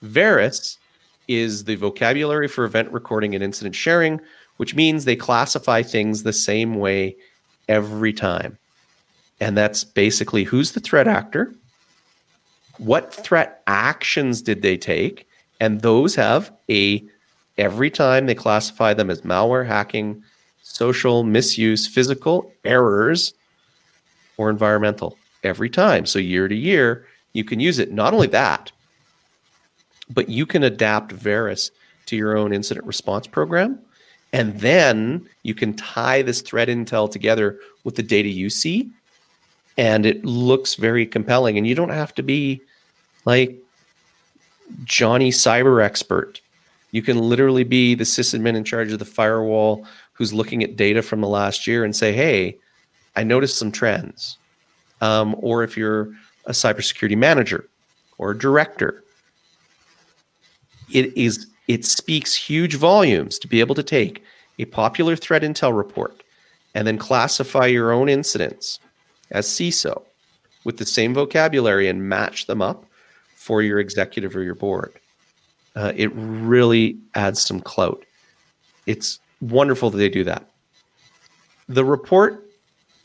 VERIS 0.02 0.78
is 1.30 1.64
the 1.64 1.76
vocabulary 1.76 2.48
for 2.48 2.64
event 2.64 2.92
recording 2.92 3.34
and 3.34 3.44
incident 3.44 3.74
sharing, 3.74 4.20
which 4.56 4.74
means 4.74 5.04
they 5.04 5.16
classify 5.16 5.82
things 5.82 6.22
the 6.22 6.32
same 6.32 6.74
way 6.74 7.16
every 7.68 8.12
time. 8.12 8.58
And 9.40 9.56
that's 9.56 9.84
basically 9.84 10.44
who's 10.44 10.72
the 10.72 10.80
threat 10.80 11.06
actor, 11.08 11.54
what 12.78 13.14
threat 13.14 13.62
actions 13.66 14.42
did 14.42 14.62
they 14.62 14.76
take, 14.76 15.26
and 15.60 15.80
those 15.80 16.14
have 16.16 16.50
a 16.68 17.04
every 17.56 17.90
time 17.90 18.26
they 18.26 18.34
classify 18.34 18.92
them 18.92 19.10
as 19.10 19.20
malware, 19.22 19.66
hacking, 19.66 20.22
social 20.62 21.22
misuse, 21.22 21.86
physical 21.86 22.52
errors, 22.64 23.34
or 24.36 24.50
environmental. 24.50 25.16
every 25.42 25.70
time. 25.70 26.06
So 26.06 26.18
year 26.18 26.48
to 26.48 26.54
year, 26.54 27.06
you 27.32 27.44
can 27.44 27.60
use 27.60 27.78
it. 27.78 27.92
Not 27.92 28.14
only 28.14 28.26
that, 28.28 28.72
but 30.10 30.28
you 30.28 30.44
can 30.44 30.62
adapt 30.62 31.12
VERIS 31.12 31.70
to 32.06 32.16
your 32.16 32.36
own 32.36 32.52
incident 32.52 32.86
response 32.86 33.26
program. 33.26 33.78
And 34.32 34.60
then 34.60 35.28
you 35.42 35.54
can 35.54 35.74
tie 35.74 36.22
this 36.22 36.40
threat 36.40 36.68
intel 36.68 37.10
together 37.10 37.58
with 37.84 37.96
the 37.96 38.02
data 38.02 38.28
you 38.28 38.50
see. 38.50 38.90
And 39.76 40.04
it 40.04 40.24
looks 40.24 40.74
very 40.74 41.06
compelling. 41.06 41.56
And 41.56 41.66
you 41.66 41.74
don't 41.74 41.90
have 41.90 42.14
to 42.16 42.22
be 42.22 42.60
like 43.24 43.56
Johnny 44.84 45.30
cyber 45.30 45.82
expert. 45.82 46.40
You 46.92 47.02
can 47.02 47.18
literally 47.18 47.64
be 47.64 47.94
the 47.94 48.04
sysadmin 48.04 48.56
in 48.56 48.64
charge 48.64 48.92
of 48.92 48.98
the 48.98 49.04
firewall 49.04 49.86
who's 50.12 50.34
looking 50.34 50.62
at 50.62 50.76
data 50.76 51.02
from 51.02 51.20
the 51.20 51.28
last 51.28 51.66
year 51.66 51.84
and 51.84 51.94
say, 51.94 52.12
hey, 52.12 52.58
I 53.16 53.24
noticed 53.24 53.58
some 53.58 53.72
trends. 53.72 54.36
Um, 55.00 55.34
or 55.38 55.62
if 55.62 55.76
you're 55.76 56.10
a 56.46 56.52
cybersecurity 56.52 57.16
manager 57.16 57.68
or 58.18 58.32
a 58.32 58.38
director, 58.38 59.02
it 60.92 61.16
is 61.16 61.46
it 61.68 61.84
speaks 61.84 62.34
huge 62.34 62.74
volumes 62.74 63.38
to 63.38 63.48
be 63.48 63.60
able 63.60 63.74
to 63.74 63.82
take 63.82 64.24
a 64.58 64.64
popular 64.64 65.16
threat 65.16 65.42
intel 65.42 65.76
report 65.76 66.22
and 66.74 66.86
then 66.86 66.98
classify 66.98 67.66
your 67.66 67.92
own 67.92 68.08
incidents 68.08 68.78
as 69.30 69.46
CISO 69.46 70.02
with 70.64 70.76
the 70.76 70.86
same 70.86 71.14
vocabulary 71.14 71.88
and 71.88 72.08
match 72.08 72.46
them 72.46 72.60
up 72.60 72.84
for 73.34 73.62
your 73.62 73.78
executive 73.78 74.36
or 74.36 74.42
your 74.42 74.54
board. 74.54 74.92
Uh, 75.74 75.92
it 75.96 76.10
really 76.14 76.98
adds 77.14 77.40
some 77.40 77.60
clout. 77.60 78.04
It's 78.86 79.18
wonderful 79.40 79.90
that 79.90 79.98
they 79.98 80.08
do 80.08 80.24
that. 80.24 80.46
The 81.68 81.84
report 81.84 82.50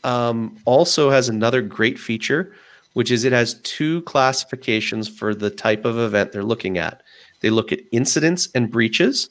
um, 0.04 0.56
also 0.64 1.10
has 1.10 1.28
another 1.28 1.62
great 1.62 1.98
feature, 1.98 2.52
which 2.94 3.10
is 3.10 3.24
it 3.24 3.32
has 3.32 3.60
two 3.62 4.02
classifications 4.02 5.08
for 5.08 5.34
the 5.34 5.50
type 5.50 5.84
of 5.84 5.98
event 5.98 6.32
they're 6.32 6.42
looking 6.44 6.78
at. 6.78 7.02
They 7.46 7.50
look 7.50 7.70
at 7.70 7.78
incidents 7.92 8.48
and 8.56 8.72
breaches. 8.72 9.30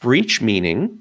Breach 0.00 0.42
meaning 0.42 1.00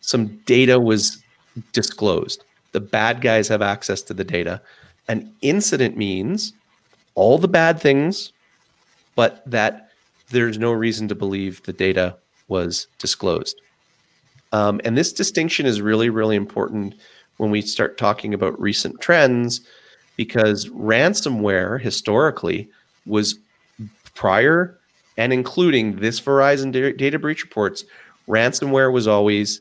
some 0.00 0.28
data 0.46 0.78
was 0.78 1.24
disclosed. 1.72 2.44
The 2.70 2.78
bad 2.78 3.20
guys 3.20 3.48
have 3.48 3.60
access 3.60 4.00
to 4.02 4.14
the 4.14 4.22
data. 4.22 4.62
An 5.08 5.34
incident 5.42 5.96
means 5.96 6.52
all 7.16 7.36
the 7.36 7.48
bad 7.48 7.80
things, 7.80 8.32
but 9.16 9.42
that 9.44 9.88
there's 10.28 10.56
no 10.56 10.70
reason 10.70 11.08
to 11.08 11.16
believe 11.16 11.60
the 11.64 11.72
data 11.72 12.16
was 12.46 12.86
disclosed. 13.00 13.60
Um, 14.52 14.80
and 14.84 14.96
this 14.96 15.12
distinction 15.12 15.66
is 15.66 15.80
really, 15.80 16.10
really 16.10 16.36
important 16.36 16.94
when 17.38 17.50
we 17.50 17.60
start 17.60 17.98
talking 17.98 18.34
about 18.34 18.60
recent 18.60 19.00
trends 19.00 19.62
because 20.14 20.68
ransomware 20.68 21.80
historically 21.80 22.68
was 23.04 23.36
prior 24.14 24.79
and 25.16 25.32
including 25.32 25.96
this 25.96 26.20
Verizon 26.20 26.72
data 26.72 27.18
breach 27.18 27.42
reports, 27.42 27.84
ransomware 28.28 28.92
was 28.92 29.06
always 29.06 29.60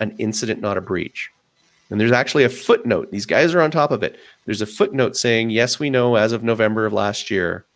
an 0.00 0.14
incident, 0.18 0.60
not 0.60 0.76
a 0.76 0.80
breach. 0.80 1.30
And 1.90 2.00
there's 2.00 2.12
actually 2.12 2.44
a 2.44 2.48
footnote. 2.48 3.10
These 3.10 3.26
guys 3.26 3.54
are 3.54 3.60
on 3.60 3.70
top 3.70 3.90
of 3.90 4.02
it. 4.02 4.16
There's 4.46 4.62
a 4.62 4.66
footnote 4.66 5.16
saying, 5.16 5.50
yes, 5.50 5.78
we 5.78 5.90
know 5.90 6.16
as 6.16 6.32
of 6.32 6.42
November 6.42 6.86
of 6.86 6.92
last 6.92 7.30
year, 7.30 7.66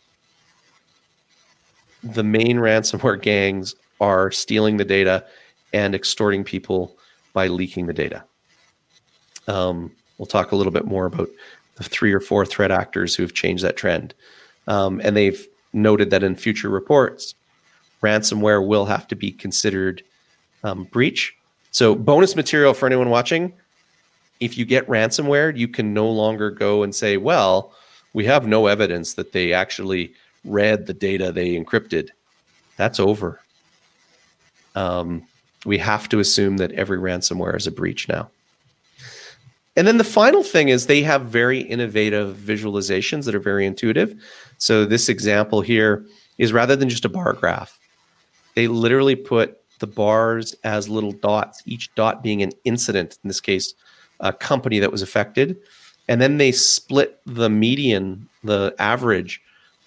the 2.03 2.25
main 2.25 2.57
ransomware 2.59 3.21
gangs 3.21 3.75
are 4.01 4.31
stealing 4.31 4.77
the 4.77 4.85
data 4.85 5.25
and 5.73 5.95
extorting 5.95 6.45
people 6.45 6.97
by 7.33 7.49
leaking 7.49 7.87
the 7.87 7.93
data. 7.93 8.25
Um, 9.49 9.93
we'll 10.19 10.27
talk 10.27 10.53
a 10.53 10.57
little 10.57 10.73
bit 10.73 10.87
more 10.87 11.07
about 11.07 11.29
the 11.77 11.85
three 11.85 12.13
or 12.13 12.21
four 12.21 12.47
threat 12.47 12.71
actors 12.71 13.15
who 13.15 13.23
have 13.23 13.35
changed 13.35 13.63
that 13.65 13.77
trend. 13.77 14.15
Um, 14.67 15.01
and 15.05 15.17
they've 15.17 15.47
noted 15.77 16.11
that 16.11 16.23
in 16.23 16.35
future 16.35 16.69
reports, 16.69 17.35
ransomware 18.03 18.67
will 18.67 18.87
have 18.87 19.07
to 19.09 19.15
be 19.15 19.31
considered 19.31 20.03
um, 20.65 20.85
breach. 20.85 21.35
So, 21.71 21.95
bonus 21.95 22.35
material 22.35 22.75
for 22.75 22.87
anyone 22.87 23.11
watching 23.11 23.53
if 24.41 24.59
you 24.59 24.65
get 24.65 24.87
ransomware, 24.87 25.57
you 25.57 25.69
can 25.69 25.95
no 25.95 26.09
longer 26.09 26.51
go 26.51 26.83
and 26.83 26.95
say, 26.95 27.17
well, 27.17 27.73
we 28.13 28.25
have 28.27 28.47
no 28.47 28.67
evidence 28.67 29.15
that 29.15 29.33
they 29.33 29.53
actually 29.53 30.13
read 30.45 30.87
the 30.87 30.95
data 30.95 31.33
they 31.33 31.57
encrypted. 31.57 32.11
That's 32.77 33.01
over. 33.01 33.41
Um, 34.75 35.27
we 35.65 35.79
have 35.79 36.09
to 36.11 36.19
assume 36.19 36.59
that 36.59 36.73
every 36.73 36.99
ransomware 36.99 37.57
is 37.57 37.67
a 37.67 37.71
breach 37.71 38.09
now. 38.09 38.31
And 39.77 39.87
then 39.87 39.99
the 39.99 40.05
final 40.05 40.43
thing 40.43 40.69
is 40.69 40.87
they 40.87 41.03
have 41.03 41.27
very 41.27 41.61
innovative 41.61 42.37
visualizations 42.37 43.25
that 43.25 43.35
are 43.35 43.41
very 43.41 43.67
intuitive. 43.67 44.15
So 44.59 44.87
this 44.87 45.09
example 45.09 45.61
here 45.61 46.07
is 46.39 46.53
rather 46.53 46.77
than 46.77 46.89
just 46.89 47.05
a 47.05 47.11
bar 47.11 47.35
graph, 47.35 47.79
they 48.55 48.69
literally 48.69 49.17
put 49.17 49.61
the 49.79 49.87
bars 49.87 50.55
as 50.65 50.89
little 50.89 51.13
dots, 51.13 51.63
each 51.67 51.95
dot 51.95 52.23
being 52.23 52.43
an 52.43 52.53
incident, 52.65 53.19
in 53.23 53.29
this 53.29 53.41
case, 53.41 53.75
a 54.21 54.33
company 54.33 54.79
that 54.79 54.91
was 54.91 55.03
affected. 55.03 55.59
And 56.09 56.21
then 56.21 56.39
they 56.39 56.53
split 56.53 57.21
the 57.27 57.51
median, 57.51 58.29
the 58.45 58.75
average 58.79 59.43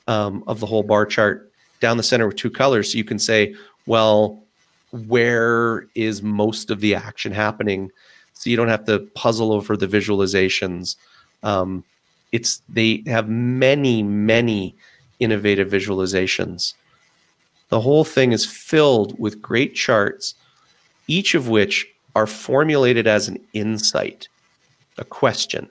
um, 0.08 0.44
of 0.46 0.60
the 0.60 0.68
whole 0.68 0.84
bar 0.84 1.08
chart 1.08 1.52
down 1.80 1.98
the 1.98 2.04
center 2.04 2.28
with 2.28 2.36
two 2.36 2.52
colors. 2.52 2.92
So 2.92 2.98
you 2.98 3.04
can 3.04 3.18
say, 3.18 3.56
well, 3.88 4.44
where 4.92 5.88
is 5.96 6.22
most 6.22 6.70
of 6.70 6.80
the 6.82 6.94
action 6.94 7.32
happening? 7.32 7.92
So 8.40 8.50
you 8.50 8.56
don't 8.56 8.70
have 8.70 8.86
to 8.86 9.00
puzzle 9.16 9.52
over 9.52 9.76
the 9.76 9.86
visualizations. 9.86 10.96
Um, 11.44 11.84
it's 12.32 12.62
they 12.70 13.04
have 13.06 13.28
many 13.28 14.02
many 14.02 14.76
innovative 15.20 15.70
visualizations. 15.70 16.74
The 17.68 17.82
whole 17.82 18.06
thing 18.06 18.32
is 18.32 18.46
filled 18.46 19.20
with 19.20 19.42
great 19.42 19.76
charts 19.76 20.36
each 21.08 21.36
of 21.36 21.50
which 21.50 21.86
are 22.16 22.28
formulated 22.28 23.08
as 23.08 23.28
an 23.28 23.40
insight 23.54 24.30
a 24.98 25.04
question. 25.04 25.70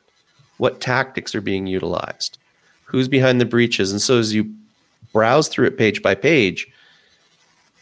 What 0.58 0.80
tactics 0.80 1.34
are 1.34 1.40
being 1.40 1.66
utilized? 1.66 2.36
Who's 2.84 3.08
behind 3.08 3.40
the 3.40 3.46
breaches? 3.46 3.92
And 3.92 4.02
so 4.02 4.18
as 4.18 4.34
you 4.34 4.52
browse 5.14 5.48
through 5.48 5.68
it 5.68 5.78
page 5.78 6.02
by 6.02 6.14
page 6.14 6.66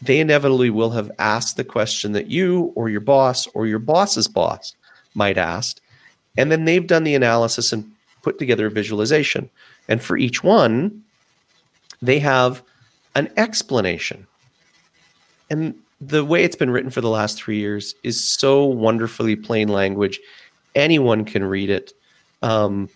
they 0.01 0.19
inevitably 0.19 0.69
will 0.69 0.91
have 0.91 1.11
asked 1.19 1.57
the 1.57 1.63
question 1.63 2.11
that 2.11 2.27
you 2.27 2.71
or 2.75 2.89
your 2.89 3.01
boss 3.01 3.47
or 3.47 3.65
your 3.65 3.79
boss's 3.79 4.27
boss 4.27 4.75
might 5.15 5.37
ask 5.37 5.79
and 6.37 6.51
then 6.51 6.65
they've 6.65 6.85
done 6.85 7.03
the 7.03 7.15
analysis 7.15 7.73
and 7.73 7.91
put 8.21 8.37
together 8.37 8.67
a 8.67 8.71
visualization. 8.71 9.49
And 9.89 10.01
for 10.01 10.17
each 10.17 10.43
one, 10.43 11.03
they 12.01 12.19
have 12.19 12.61
an 13.15 13.29
explanation. 13.35 14.27
And 15.49 15.73
the 15.99 16.23
way 16.23 16.43
it's 16.43 16.55
been 16.55 16.69
written 16.69 16.91
for 16.91 17.01
the 17.01 17.09
last 17.09 17.41
three 17.41 17.57
years 17.57 17.95
is 18.03 18.23
so 18.23 18.63
wonderfully 18.65 19.35
plain 19.35 19.69
language. 19.69 20.19
Anyone 20.75 21.25
can 21.25 21.43
read 21.43 21.71
it. 21.71 21.93
Um, 22.43 22.89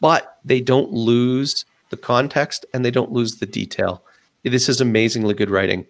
but 0.00 0.38
they 0.44 0.60
don't 0.60 0.90
lose 0.92 1.66
the 1.90 1.96
context 1.96 2.64
and 2.72 2.84
they 2.84 2.90
don't 2.90 3.12
lose 3.12 3.36
the 3.36 3.46
detail. 3.46 4.02
This 4.42 4.68
is 4.68 4.80
amazingly 4.80 5.34
good 5.34 5.50
writing. 5.50 5.86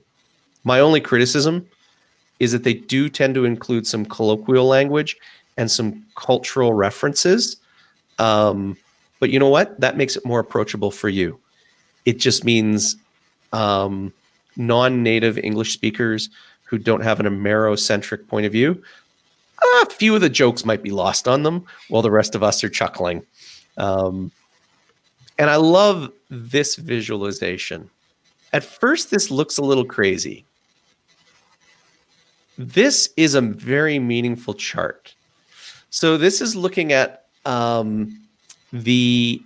My 0.66 0.80
only 0.80 1.00
criticism 1.00 1.64
is 2.40 2.50
that 2.50 2.64
they 2.64 2.74
do 2.74 3.08
tend 3.08 3.36
to 3.36 3.44
include 3.44 3.86
some 3.86 4.04
colloquial 4.04 4.66
language 4.66 5.16
and 5.56 5.70
some 5.70 6.04
cultural 6.16 6.72
references. 6.72 7.56
Um, 8.18 8.76
but 9.20 9.30
you 9.30 9.38
know 9.38 9.48
what? 9.48 9.78
That 9.80 9.96
makes 9.96 10.16
it 10.16 10.26
more 10.26 10.40
approachable 10.40 10.90
for 10.90 11.08
you. 11.08 11.38
It 12.04 12.18
just 12.18 12.44
means 12.44 12.96
um, 13.52 14.12
non 14.56 15.04
native 15.04 15.38
English 15.38 15.72
speakers 15.72 16.30
who 16.64 16.78
don't 16.78 17.02
have 17.02 17.20
an 17.20 17.26
Amerocentric 17.26 18.26
point 18.26 18.44
of 18.44 18.50
view, 18.50 18.82
a 19.82 19.86
few 19.90 20.14
of 20.14 20.20
the 20.20 20.28
jokes 20.28 20.64
might 20.64 20.82
be 20.82 20.90
lost 20.90 21.28
on 21.28 21.44
them 21.44 21.64
while 21.88 22.02
the 22.02 22.10
rest 22.10 22.34
of 22.34 22.42
us 22.42 22.64
are 22.64 22.68
chuckling. 22.68 23.24
Um, 23.76 24.32
and 25.38 25.48
I 25.48 25.56
love 25.56 26.10
this 26.28 26.74
visualization. 26.74 27.88
At 28.52 28.64
first, 28.64 29.10
this 29.10 29.30
looks 29.30 29.58
a 29.58 29.62
little 29.62 29.84
crazy. 29.84 30.45
This 32.58 33.10
is 33.16 33.34
a 33.34 33.40
very 33.40 33.98
meaningful 33.98 34.54
chart. 34.54 35.14
So, 35.90 36.16
this 36.16 36.40
is 36.40 36.56
looking 36.56 36.92
at 36.92 37.24
um, 37.44 38.20
the 38.72 39.42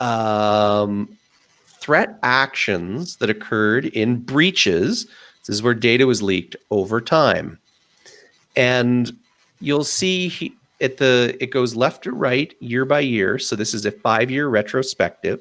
um, 0.00 1.16
threat 1.80 2.18
actions 2.22 3.16
that 3.16 3.30
occurred 3.30 3.86
in 3.86 4.16
breaches. 4.16 5.06
This 5.46 5.56
is 5.56 5.62
where 5.62 5.74
data 5.74 6.06
was 6.06 6.22
leaked 6.22 6.56
over 6.70 7.00
time. 7.00 7.58
And 8.56 9.16
you'll 9.60 9.84
see 9.84 10.54
at 10.80 10.98
the 10.98 11.36
it 11.40 11.50
goes 11.50 11.74
left 11.74 12.04
to 12.04 12.12
right 12.12 12.54
year 12.60 12.84
by 12.84 13.00
year. 13.00 13.38
So 13.38 13.56
this 13.56 13.74
is 13.74 13.86
a 13.86 13.92
five 13.92 14.30
year 14.30 14.48
retrospective. 14.48 15.40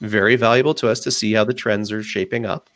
Very 0.00 0.36
valuable 0.36 0.74
to 0.74 0.88
us 0.88 1.00
to 1.00 1.10
see 1.10 1.32
how 1.32 1.44
the 1.44 1.54
trends 1.54 1.90
are 1.90 2.02
shaping 2.02 2.46
up. 2.46 2.68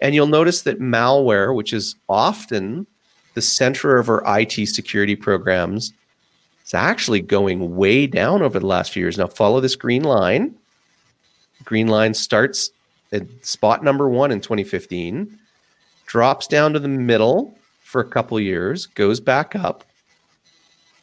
And 0.00 0.14
you'll 0.14 0.26
notice 0.26 0.62
that 0.62 0.80
malware, 0.80 1.54
which 1.54 1.72
is 1.72 1.96
often 2.08 2.86
the 3.34 3.42
center 3.42 3.96
of 3.96 4.08
our 4.08 4.22
IT 4.40 4.66
security 4.68 5.16
programs, 5.16 5.92
is 6.64 6.74
actually 6.74 7.20
going 7.20 7.76
way 7.76 8.06
down 8.06 8.42
over 8.42 8.58
the 8.60 8.66
last 8.66 8.92
few 8.92 9.02
years. 9.02 9.18
Now, 9.18 9.26
follow 9.26 9.60
this 9.60 9.76
green 9.76 10.04
line. 10.04 10.54
Green 11.64 11.88
line 11.88 12.14
starts 12.14 12.70
at 13.12 13.22
spot 13.44 13.82
number 13.82 14.08
one 14.08 14.30
in 14.30 14.40
2015, 14.40 15.38
drops 16.06 16.46
down 16.46 16.72
to 16.74 16.78
the 16.78 16.88
middle 16.88 17.56
for 17.82 18.00
a 18.00 18.04
couple 18.04 18.38
years, 18.38 18.86
goes 18.86 19.18
back 19.18 19.56
up, 19.56 19.84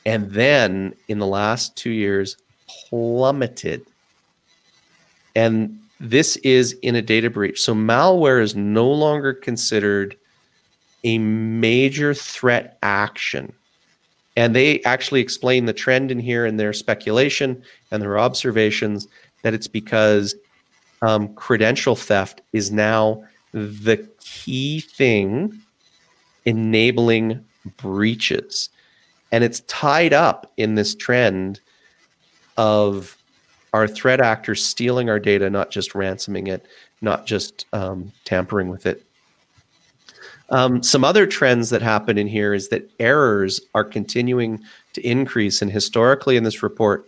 and 0.05 0.31
then 0.31 0.93
in 1.07 1.19
the 1.19 1.25
last 1.25 1.75
two 1.75 1.89
years 1.89 2.37
plummeted. 2.67 3.85
And 5.35 5.79
this 5.99 6.35
is 6.37 6.73
in 6.81 6.95
a 6.95 7.01
data 7.01 7.29
breach. 7.29 7.61
So 7.61 7.73
malware 7.73 8.41
is 8.41 8.55
no 8.55 8.89
longer 8.89 9.33
considered 9.33 10.17
a 11.03 11.17
major 11.19 12.13
threat 12.13 12.77
action. 12.83 13.53
And 14.35 14.55
they 14.55 14.81
actually 14.83 15.21
explain 15.21 15.65
the 15.65 15.73
trend 15.73 16.11
in 16.11 16.19
here 16.19 16.45
in 16.45 16.57
their 16.57 16.73
speculation 16.73 17.63
and 17.91 18.01
their 18.01 18.19
observations 18.19 19.07
that 19.43 19.53
it's 19.53 19.67
because 19.67 20.35
um, 21.01 21.33
credential 21.35 21.95
theft 21.95 22.41
is 22.51 22.71
now 22.71 23.23
the 23.53 23.97
key 24.19 24.81
thing 24.81 25.57
enabling 26.45 27.43
breaches. 27.77 28.69
And 29.31 29.43
it's 29.43 29.61
tied 29.61 30.13
up 30.13 30.51
in 30.57 30.75
this 30.75 30.95
trend 30.95 31.61
of 32.57 33.17
our 33.75 33.89
threat 33.89 34.21
actors 34.21 34.63
stealing 34.63 35.09
our 35.09 35.19
data, 35.19 35.49
not 35.49 35.69
just 35.69 35.93
ransoming 35.93 36.47
it, 36.47 36.65
not 37.01 37.25
just 37.25 37.65
um, 37.73 38.13
tampering 38.23 38.69
with 38.69 38.85
it. 38.85 39.03
Um, 40.49 40.81
some 40.81 41.03
other 41.03 41.27
trends 41.27 41.71
that 41.71 41.81
happen 41.81 42.17
in 42.17 42.27
here 42.27 42.53
is 42.53 42.69
that 42.69 42.89
errors 43.01 43.59
are 43.73 43.83
continuing 43.83 44.63
to 44.93 45.05
increase. 45.05 45.61
And 45.61 45.69
historically, 45.69 46.37
in 46.37 46.45
this 46.45 46.63
report, 46.63 47.05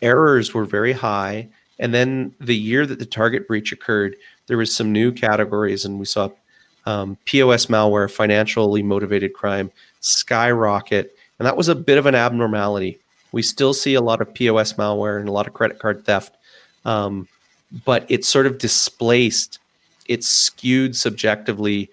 errors 0.00 0.54
were 0.54 0.64
very 0.64 0.94
high. 0.94 1.48
And 1.78 1.92
then 1.92 2.34
the 2.40 2.56
year 2.56 2.86
that 2.86 3.00
the 3.00 3.04
target 3.04 3.46
breach 3.46 3.70
occurred, 3.70 4.16
there 4.46 4.56
was 4.56 4.74
some 4.74 4.90
new 4.90 5.12
categories, 5.12 5.84
and 5.84 5.98
we 5.98 6.06
saw 6.06 6.30
um, 6.86 7.18
POS 7.26 7.66
malware, 7.66 8.10
financially 8.10 8.82
motivated 8.82 9.34
crime, 9.34 9.70
skyrocket, 10.00 11.14
and 11.38 11.44
that 11.44 11.58
was 11.58 11.68
a 11.68 11.74
bit 11.74 11.98
of 11.98 12.06
an 12.06 12.14
abnormality. 12.14 12.98
We 13.32 13.42
still 13.42 13.74
see 13.74 13.94
a 13.94 14.00
lot 14.00 14.20
of 14.20 14.32
POS 14.32 14.74
malware 14.74 15.20
and 15.20 15.28
a 15.28 15.32
lot 15.32 15.46
of 15.46 15.54
credit 15.54 15.78
card 15.78 16.04
theft, 16.04 16.36
um, 16.84 17.28
but 17.84 18.06
it 18.08 18.24
sort 18.24 18.46
of 18.46 18.58
displaced, 18.58 19.58
it 20.06 20.24
skewed 20.24 20.96
subjectively 20.96 21.90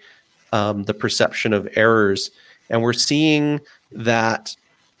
um, 0.52 0.84
the 0.84 0.94
perception 0.94 1.52
of 1.52 1.68
errors. 1.76 2.30
And 2.70 2.82
we're 2.82 2.94
seeing 2.94 3.60
that 3.92 4.56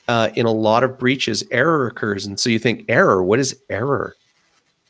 uh, 0.08 0.30
in 0.34 0.46
a 0.46 0.52
lot 0.52 0.84
of 0.84 0.98
breaches, 0.98 1.42
error 1.50 1.86
occurs. 1.86 2.26
And 2.26 2.38
so 2.38 2.50
you 2.50 2.58
think, 2.58 2.84
error, 2.88 3.22
what 3.22 3.38
is 3.38 3.58
error? 3.70 4.14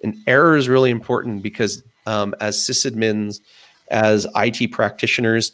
And 0.02 0.16
error 0.26 0.56
is 0.56 0.68
really 0.68 0.90
important 0.90 1.42
because 1.42 1.82
um, 2.06 2.34
as 2.40 2.56
sysadmins, 2.58 3.40
as 3.90 4.26
IT 4.36 4.72
practitioners, 4.72 5.52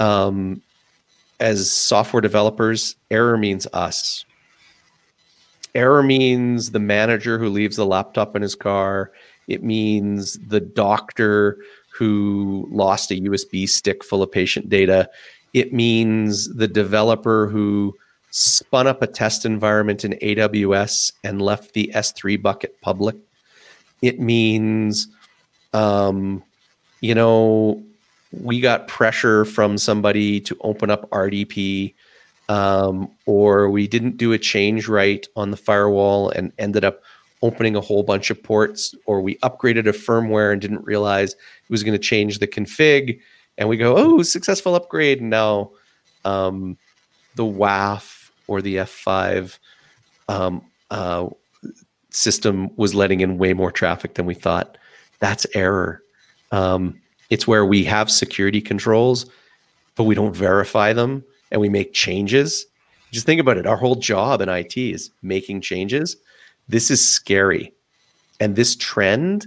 um, 0.00 0.62
as 1.40 1.70
software 1.70 2.20
developers, 2.20 2.96
error 3.10 3.36
means 3.36 3.66
us. 3.72 4.24
Error 5.74 6.02
means 6.02 6.70
the 6.70 6.80
manager 6.80 7.38
who 7.38 7.48
leaves 7.48 7.76
the 7.76 7.86
laptop 7.86 8.34
in 8.34 8.42
his 8.42 8.54
car. 8.54 9.12
It 9.46 9.62
means 9.62 10.38
the 10.38 10.60
doctor 10.60 11.58
who 11.90 12.68
lost 12.70 13.10
a 13.10 13.14
USB 13.14 13.68
stick 13.68 14.04
full 14.04 14.22
of 14.22 14.30
patient 14.30 14.68
data. 14.68 15.10
It 15.54 15.72
means 15.72 16.54
the 16.54 16.68
developer 16.68 17.48
who 17.48 17.94
spun 18.30 18.86
up 18.86 19.02
a 19.02 19.06
test 19.06 19.44
environment 19.44 20.04
in 20.04 20.12
AWS 20.12 21.12
and 21.24 21.42
left 21.42 21.72
the 21.72 21.90
S3 21.94 22.40
bucket 22.40 22.80
public. 22.80 23.16
It 24.02 24.20
means, 24.20 25.08
um, 25.72 26.42
you 27.00 27.14
know, 27.14 27.82
we 28.30 28.60
got 28.60 28.88
pressure 28.88 29.44
from 29.44 29.78
somebody 29.78 30.40
to 30.42 30.56
open 30.60 30.90
up 30.90 31.08
RDP, 31.10 31.94
um, 32.48 33.10
or 33.26 33.68
we 33.70 33.86
didn't 33.86 34.16
do 34.16 34.32
a 34.32 34.38
change 34.38 34.88
right 34.88 35.26
on 35.36 35.50
the 35.50 35.56
firewall 35.56 36.30
and 36.30 36.52
ended 36.58 36.84
up 36.84 37.02
opening 37.42 37.76
a 37.76 37.80
whole 37.80 38.02
bunch 38.02 38.30
of 38.30 38.42
ports, 38.42 38.94
or 39.06 39.20
we 39.20 39.36
upgraded 39.36 39.86
a 39.86 39.92
firmware 39.92 40.52
and 40.52 40.60
didn't 40.60 40.84
realize 40.84 41.34
it 41.34 41.70
was 41.70 41.84
going 41.84 41.96
to 41.96 42.04
change 42.04 42.38
the 42.38 42.46
config, 42.46 43.20
and 43.58 43.68
we 43.68 43.76
go, 43.76 43.96
oh, 43.96 44.22
successful 44.22 44.74
upgrade. 44.74 45.20
And 45.20 45.30
now 45.30 45.70
um, 46.24 46.76
the 47.36 47.44
WAF 47.44 48.30
or 48.46 48.62
the 48.62 48.76
F5 48.76 49.58
um, 50.28 50.64
uh, 50.90 51.28
system 52.10 52.74
was 52.76 52.94
letting 52.94 53.20
in 53.20 53.38
way 53.38 53.52
more 53.52 53.70
traffic 53.70 54.14
than 54.14 54.26
we 54.26 54.34
thought. 54.34 54.78
That's 55.20 55.46
error. 55.54 56.02
Um, 56.50 57.00
it's 57.30 57.46
where 57.46 57.64
we 57.64 57.84
have 57.84 58.10
security 58.10 58.60
controls, 58.60 59.26
but 59.96 60.04
we 60.04 60.14
don't 60.14 60.34
verify 60.34 60.92
them 60.92 61.24
and 61.50 61.60
we 61.60 61.68
make 61.68 61.92
changes. 61.92 62.66
Just 63.10 63.26
think 63.26 63.40
about 63.40 63.56
it. 63.56 63.66
Our 63.66 63.76
whole 63.76 63.96
job 63.96 64.40
in 64.40 64.48
IT 64.48 64.76
is 64.76 65.10
making 65.22 65.62
changes. 65.62 66.16
This 66.68 66.90
is 66.90 67.06
scary. 67.06 67.72
And 68.40 68.54
this 68.54 68.76
trend 68.76 69.46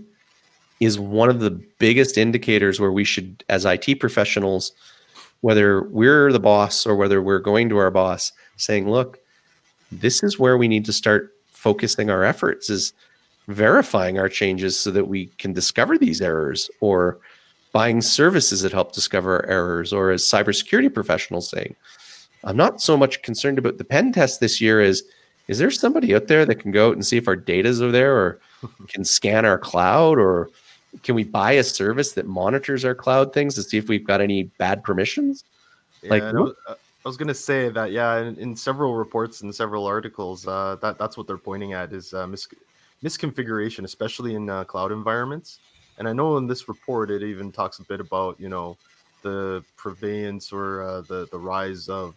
is 0.79 0.99
one 0.99 1.29
of 1.29 1.39
the 1.39 1.51
biggest 1.79 2.17
indicators 2.17 2.79
where 2.79 2.91
we 2.91 3.03
should, 3.03 3.43
as 3.49 3.65
IT 3.65 3.99
professionals, 3.99 4.71
whether 5.41 5.83
we're 5.83 6.31
the 6.31 6.39
boss 6.39 6.85
or 6.85 6.95
whether 6.95 7.21
we're 7.21 7.39
going 7.39 7.69
to 7.69 7.77
our 7.77 7.91
boss, 7.91 8.31
saying, 8.57 8.89
look, 8.89 9.19
this 9.91 10.23
is 10.23 10.39
where 10.39 10.57
we 10.57 10.67
need 10.67 10.85
to 10.85 10.93
start 10.93 11.33
focusing 11.51 12.09
our 12.09 12.23
efforts 12.23 12.69
is 12.69 12.93
verifying 13.47 14.17
our 14.17 14.29
changes 14.29 14.79
so 14.79 14.89
that 14.89 15.07
we 15.07 15.27
can 15.37 15.53
discover 15.53 15.97
these 15.97 16.21
errors 16.21 16.71
or 16.79 17.19
buying 17.71 18.01
services 18.01 18.61
that 18.61 18.71
help 18.71 18.91
discover 18.91 19.45
errors, 19.47 19.93
or 19.93 20.11
as 20.11 20.23
cybersecurity 20.23 20.93
professionals 20.93 21.49
saying, 21.49 21.75
I'm 22.43 22.57
not 22.57 22.81
so 22.81 22.97
much 22.97 23.21
concerned 23.21 23.57
about 23.57 23.77
the 23.77 23.83
pen 23.83 24.11
test 24.11 24.39
this 24.39 24.59
year 24.59 24.81
as 24.81 25.03
is 25.47 25.57
there 25.57 25.71
somebody 25.71 26.15
out 26.15 26.27
there 26.27 26.45
that 26.45 26.55
can 26.55 26.71
go 26.71 26.89
out 26.89 26.93
and 26.93 27.05
see 27.05 27.17
if 27.17 27.27
our 27.27 27.35
data's 27.35 27.81
are 27.81 27.91
there 27.91 28.15
or 28.15 28.39
can 28.87 29.03
scan 29.03 29.45
our 29.45 29.57
cloud 29.57 30.17
or 30.17 30.49
can 31.03 31.15
we 31.15 31.23
buy 31.23 31.53
a 31.53 31.63
service 31.63 32.13
that 32.13 32.27
monitors 32.27 32.83
our 32.85 32.95
cloud 32.95 33.33
things 33.33 33.55
to 33.55 33.63
see 33.63 33.77
if 33.77 33.87
we've 33.87 34.05
got 34.05 34.21
any 34.21 34.43
bad 34.43 34.83
permissions? 34.83 35.43
Yeah, 36.01 36.09
like 36.09 36.23
I 36.23 36.31
was, 36.31 36.53
I 36.67 36.75
was, 37.05 37.17
gonna 37.17 37.33
say 37.33 37.69
that 37.69 37.91
yeah, 37.91 38.19
in, 38.19 38.35
in 38.37 38.55
several 38.55 38.95
reports 38.95 39.41
and 39.41 39.53
several 39.53 39.85
articles, 39.85 40.47
uh, 40.47 40.77
that 40.81 40.97
that's 40.97 41.15
what 41.15 41.27
they're 41.27 41.37
pointing 41.37 41.73
at 41.73 41.93
is 41.93 42.13
uh, 42.13 42.27
mis- 42.27 42.47
misconfiguration, 43.03 43.83
especially 43.83 44.35
in 44.35 44.49
uh, 44.49 44.63
cloud 44.63 44.91
environments. 44.91 45.59
And 46.01 46.07
I 46.07 46.13
know 46.13 46.37
in 46.37 46.47
this 46.47 46.67
report 46.67 47.11
it 47.11 47.21
even 47.21 47.51
talks 47.51 47.77
a 47.77 47.83
bit 47.83 47.99
about 47.99 48.39
you 48.39 48.49
know 48.49 48.75
the 49.21 49.63
prevalence 49.77 50.51
or 50.51 50.81
uh, 50.81 51.01
the 51.01 51.27
the 51.29 51.37
rise 51.37 51.89
of 51.89 52.15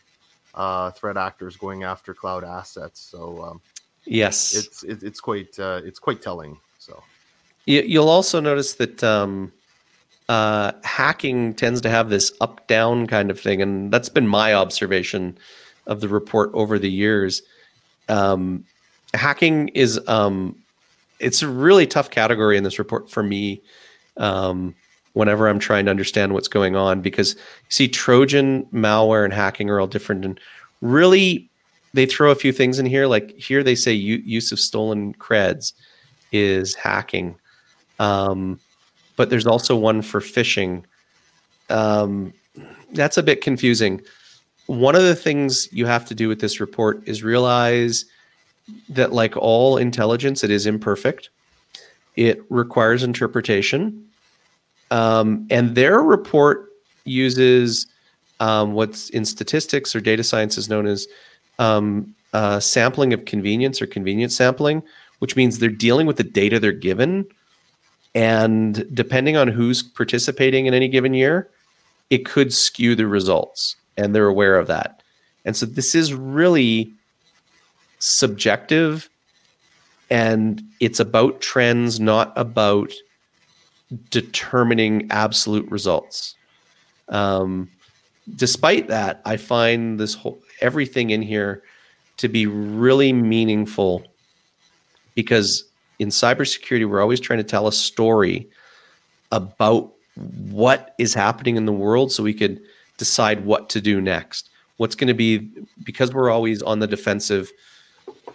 uh, 0.55 0.91
threat 0.93 1.19
actors 1.19 1.59
going 1.59 1.83
after 1.83 2.15
cloud 2.15 2.45
assets. 2.45 2.99
So 2.99 3.45
um, 3.45 3.61
yes, 4.07 4.55
it's 4.57 4.85
it, 4.85 5.03
it's 5.03 5.21
quite 5.21 5.59
uh, 5.59 5.83
it's 5.85 5.99
quite 5.99 6.23
telling. 6.23 6.59
So 6.79 7.03
you'll 7.67 8.09
also 8.09 8.41
notice 8.41 8.73
that 8.77 9.05
um, 9.05 9.53
uh, 10.31 10.73
hacking 10.83 11.53
tends 11.53 11.83
to 11.83 11.91
have 11.91 12.09
this 12.09 12.33
up 12.41 12.67
down 12.67 13.07
kind 13.07 13.31
of 13.31 13.39
thing, 13.39 13.61
and 13.61 13.93
that's 13.93 14.09
been 14.09 14.27
my 14.27 14.55
observation 14.55 15.37
of 15.87 16.01
the 16.01 16.09
report 16.09 16.51
over 16.55 16.79
the 16.79 16.91
years. 16.91 17.43
Um, 18.09 18.65
hacking 19.13 19.69
is 19.75 20.01
um, 20.09 20.64
it's 21.25 21.43
a 21.43 21.49
really 21.49 21.87
tough 21.87 22.11
category 22.11 22.57
in 22.57 22.65
this 22.65 22.79
report 22.79 23.11
for 23.11 23.23
me 23.23 23.63
um, 24.19 24.75
whenever 25.15 25.49
I'm 25.49 25.59
trying 25.59 25.87
to 25.87 25.91
understand 25.91 26.35
what's 26.35 26.49
going 26.49 26.77
on 26.77 27.01
because 27.01 27.35
see 27.71 27.89
Trojan 27.89 28.67
malware 28.67 29.25
and 29.25 29.33
hacking 29.33 29.71
are 29.71 29.81
all 29.81 29.87
different 29.87 30.25
and 30.25 30.39
really 30.83 31.51
they 31.95 32.05
throw 32.05 32.31
a 32.31 32.35
few 32.35 32.53
things 32.53 32.79
in 32.79 32.85
here. 32.85 33.07
Like 33.07 33.35
here 33.39 33.63
they 33.63 33.75
say 33.75 33.93
use 33.93 34.53
of 34.53 34.61
stolen 34.61 35.15
creds 35.15 35.73
is 36.31 36.75
hacking. 36.75 37.37
Um, 37.99 38.61
but 39.17 39.31
there's 39.31 39.47
also 39.47 39.77
one 39.77 40.03
for 40.03 40.21
phishing. 40.21 40.85
Um, 41.71 42.35
that's 42.93 43.17
a 43.17 43.23
bit 43.23 43.41
confusing. 43.41 44.03
One 44.67 44.95
of 44.95 45.03
the 45.03 45.15
things 45.15 45.73
you 45.73 45.87
have 45.87 46.05
to 46.07 46.15
do 46.15 46.29
with 46.29 46.41
this 46.41 46.61
report 46.61 47.03
is 47.07 47.23
realize 47.23 48.05
that 48.89 49.13
like 49.13 49.37
all 49.37 49.77
intelligence 49.77 50.45
it 50.45 50.51
is 50.51 50.67
imperfect. 50.67 51.31
It 52.17 52.43
requires 52.49 53.03
interpretation. 53.03 54.09
Um, 54.91 55.47
and 55.51 55.75
their 55.75 56.01
report 56.01 56.71
uses 57.05 57.87
um, 58.41 58.73
what's 58.73 59.11
in 59.11 59.25
statistics 59.25 59.95
or 59.95 60.01
data 60.01 60.23
science 60.23 60.57
is 60.57 60.69
known 60.69 60.87
as 60.87 61.07
um, 61.59 62.15
uh, 62.33 62.61
sampling 62.61 63.13
of 63.13 63.25
convenience 63.25 63.81
or 63.81 63.87
convenience 63.87 64.35
sampling 64.35 64.83
which 65.25 65.37
means 65.37 65.59
they're 65.59 65.71
dealing 65.71 66.07
with 66.07 66.17
the 66.17 66.23
data 66.23 66.61
they're 66.61 66.71
given. 66.71 67.27
And 68.15 68.87
depending 68.95 69.39
on 69.39 69.49
who's 69.49 69.83
participating 69.83 70.67
in 70.67 70.75
any 70.75 70.87
given 70.87 71.15
year 71.15 71.49
it 72.11 72.27
could 72.27 72.53
skew 72.53 72.95
the 72.95 73.07
results 73.07 73.77
and 73.97 74.15
they're 74.15 74.27
aware 74.27 74.59
of 74.59 74.67
that. 74.67 75.03
And 75.47 75.57
so 75.57 75.65
this 75.65 75.95
is 75.95 76.13
really 76.13 76.93
subjective 78.05 79.09
and 80.11 80.63
it's 80.79 81.01
about 81.01 81.41
trends, 81.41 81.99
not 81.99 82.33
about 82.37 82.93
determining 84.11 85.11
absolute 85.11 85.69
results. 85.71 86.35
Um, 87.09 87.71
despite 88.37 88.89
that, 88.89 89.23
I 89.25 89.39
find 89.39 89.99
this 89.99 90.15
whole 90.15 90.39
everything 90.61 91.11
in 91.11 91.23
here 91.23 91.63
to 92.19 92.29
be 92.29 92.47
really 92.47 93.13
meaningful 93.13 94.05
because 95.15 95.65
in 95.99 96.09
cybersecurity, 96.09 96.89
we're 96.89 97.01
always 97.01 97.21
trying 97.21 97.39
to 97.39 97.45
tell 97.45 97.67
a 97.67 97.73
story 97.73 98.49
about 99.33 99.93
what 100.51 100.95
is 100.99 101.15
happening 101.15 101.57
in 101.57 101.65
the 101.65 101.73
world 101.73 102.13
so 102.13 102.23
we 102.23 102.35
could 102.35 102.61
decide 102.99 103.45
what 103.45 103.69
to 103.71 103.81
do 103.81 104.01
next. 104.01 104.51
What's 104.77 104.95
going 104.95 105.09
to 105.09 105.15
be, 105.15 105.51
because 105.83 106.13
we're 106.13 106.31
always 106.31 106.63
on 106.63 106.81
the 106.81 106.87
defensive, 106.87 107.51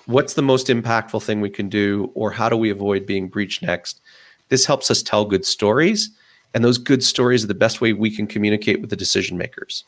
what's 0.09 0.33
the 0.33 0.41
most 0.41 0.67
impactful 0.67 1.21
thing 1.21 1.39
we 1.39 1.51
can 1.51 1.69
do, 1.69 2.11
or 2.15 2.31
how 2.31 2.49
do 2.49 2.57
we 2.57 2.71
avoid 2.71 3.05
being 3.05 3.27
breached 3.27 3.61
next? 3.61 4.01
This 4.49 4.65
helps 4.65 4.89
us 4.89 5.03
tell 5.03 5.23
good 5.23 5.45
stories, 5.45 6.09
and 6.53 6.63
those 6.63 6.79
good 6.79 7.03
stories 7.03 7.43
are 7.43 7.47
the 7.47 7.53
best 7.53 7.79
way 7.79 7.93
we 7.93 8.09
can 8.09 8.25
communicate 8.25 8.81
with 8.81 8.89
the 8.89 8.95
decision 8.95 9.37
makers. 9.37 9.83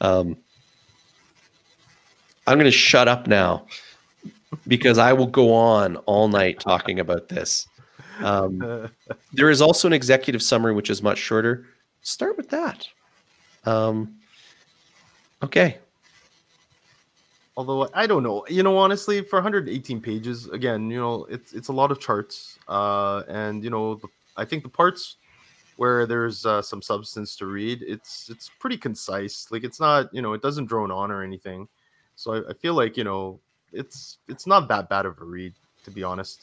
Um, 0.00 0.36
I'm 2.46 2.56
going 2.56 2.66
to 2.66 2.70
shut 2.70 3.08
up 3.08 3.26
now 3.26 3.66
because 4.68 4.96
I 4.96 5.12
will 5.12 5.26
go 5.26 5.52
on 5.52 5.96
all 5.96 6.28
night 6.28 6.60
talking 6.60 7.00
about 7.00 7.28
this. 7.28 7.66
Um, 8.20 8.88
there 9.32 9.50
is 9.50 9.60
also 9.60 9.88
an 9.88 9.92
executive 9.92 10.42
summary, 10.42 10.72
which 10.72 10.88
is 10.88 11.02
much 11.02 11.18
shorter. 11.18 11.66
Start 12.02 12.36
with 12.36 12.50
that. 12.50 12.86
Um, 13.64 14.14
okay. 15.42 15.78
Although 17.56 17.88
I 17.94 18.06
don't 18.06 18.24
know, 18.24 18.44
you 18.48 18.64
know, 18.64 18.76
honestly, 18.76 19.22
for 19.22 19.36
118 19.36 20.00
pages, 20.00 20.48
again, 20.48 20.90
you 20.90 20.98
know, 20.98 21.24
it's 21.30 21.52
it's 21.52 21.68
a 21.68 21.72
lot 21.72 21.92
of 21.92 22.00
charts, 22.00 22.58
uh, 22.68 23.22
and 23.28 23.62
you 23.62 23.70
know, 23.70 23.94
the, 23.94 24.08
I 24.36 24.44
think 24.44 24.64
the 24.64 24.68
parts 24.68 25.16
where 25.76 26.06
there's 26.06 26.46
uh, 26.46 26.62
some 26.62 26.82
substance 26.82 27.36
to 27.36 27.46
read, 27.46 27.82
it's 27.82 28.28
it's 28.28 28.50
pretty 28.58 28.76
concise. 28.76 29.46
Like 29.50 29.62
it's 29.62 29.78
not, 29.78 30.12
you 30.12 30.20
know, 30.20 30.32
it 30.32 30.42
doesn't 30.42 30.66
drone 30.66 30.90
on 30.90 31.12
or 31.12 31.22
anything. 31.22 31.68
So 32.16 32.34
I, 32.34 32.50
I 32.50 32.54
feel 32.54 32.74
like 32.74 32.96
you 32.96 33.04
know, 33.04 33.38
it's 33.72 34.18
it's 34.28 34.48
not 34.48 34.66
that 34.68 34.88
bad 34.88 35.06
of 35.06 35.20
a 35.20 35.24
read, 35.24 35.52
to 35.84 35.92
be 35.92 36.02
honest. 36.02 36.40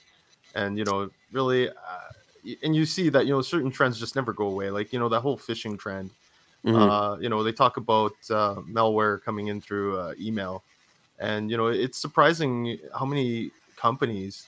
And 0.55 0.77
you 0.77 0.85
know, 0.85 1.09
really, 1.33 1.69
uh, 1.69 2.53
and 2.63 2.73
you 2.73 2.85
see 2.85 3.09
that 3.09 3.25
you 3.25 3.33
know 3.33 3.41
certain 3.41 3.71
trends 3.71 3.99
just 3.99 4.15
never 4.15 4.31
go 4.31 4.45
away. 4.45 4.69
Like 4.69 4.93
you 4.93 4.99
know 4.99 5.09
that 5.09 5.19
whole 5.21 5.37
phishing 5.37 5.77
trend. 5.77 6.09
Mm-hmm. 6.65 6.77
Uh, 6.77 7.17
you 7.17 7.27
know, 7.27 7.43
they 7.43 7.51
talk 7.51 7.77
about 7.77 8.13
uh, 8.29 8.55
malware 8.69 9.21
coming 9.23 9.47
in 9.47 9.59
through 9.59 9.97
uh, 9.97 10.13
email 10.19 10.63
and 11.21 11.49
you 11.49 11.55
know 11.55 11.67
it's 11.67 11.97
surprising 11.97 12.77
how 12.97 13.05
many 13.05 13.51
companies 13.77 14.45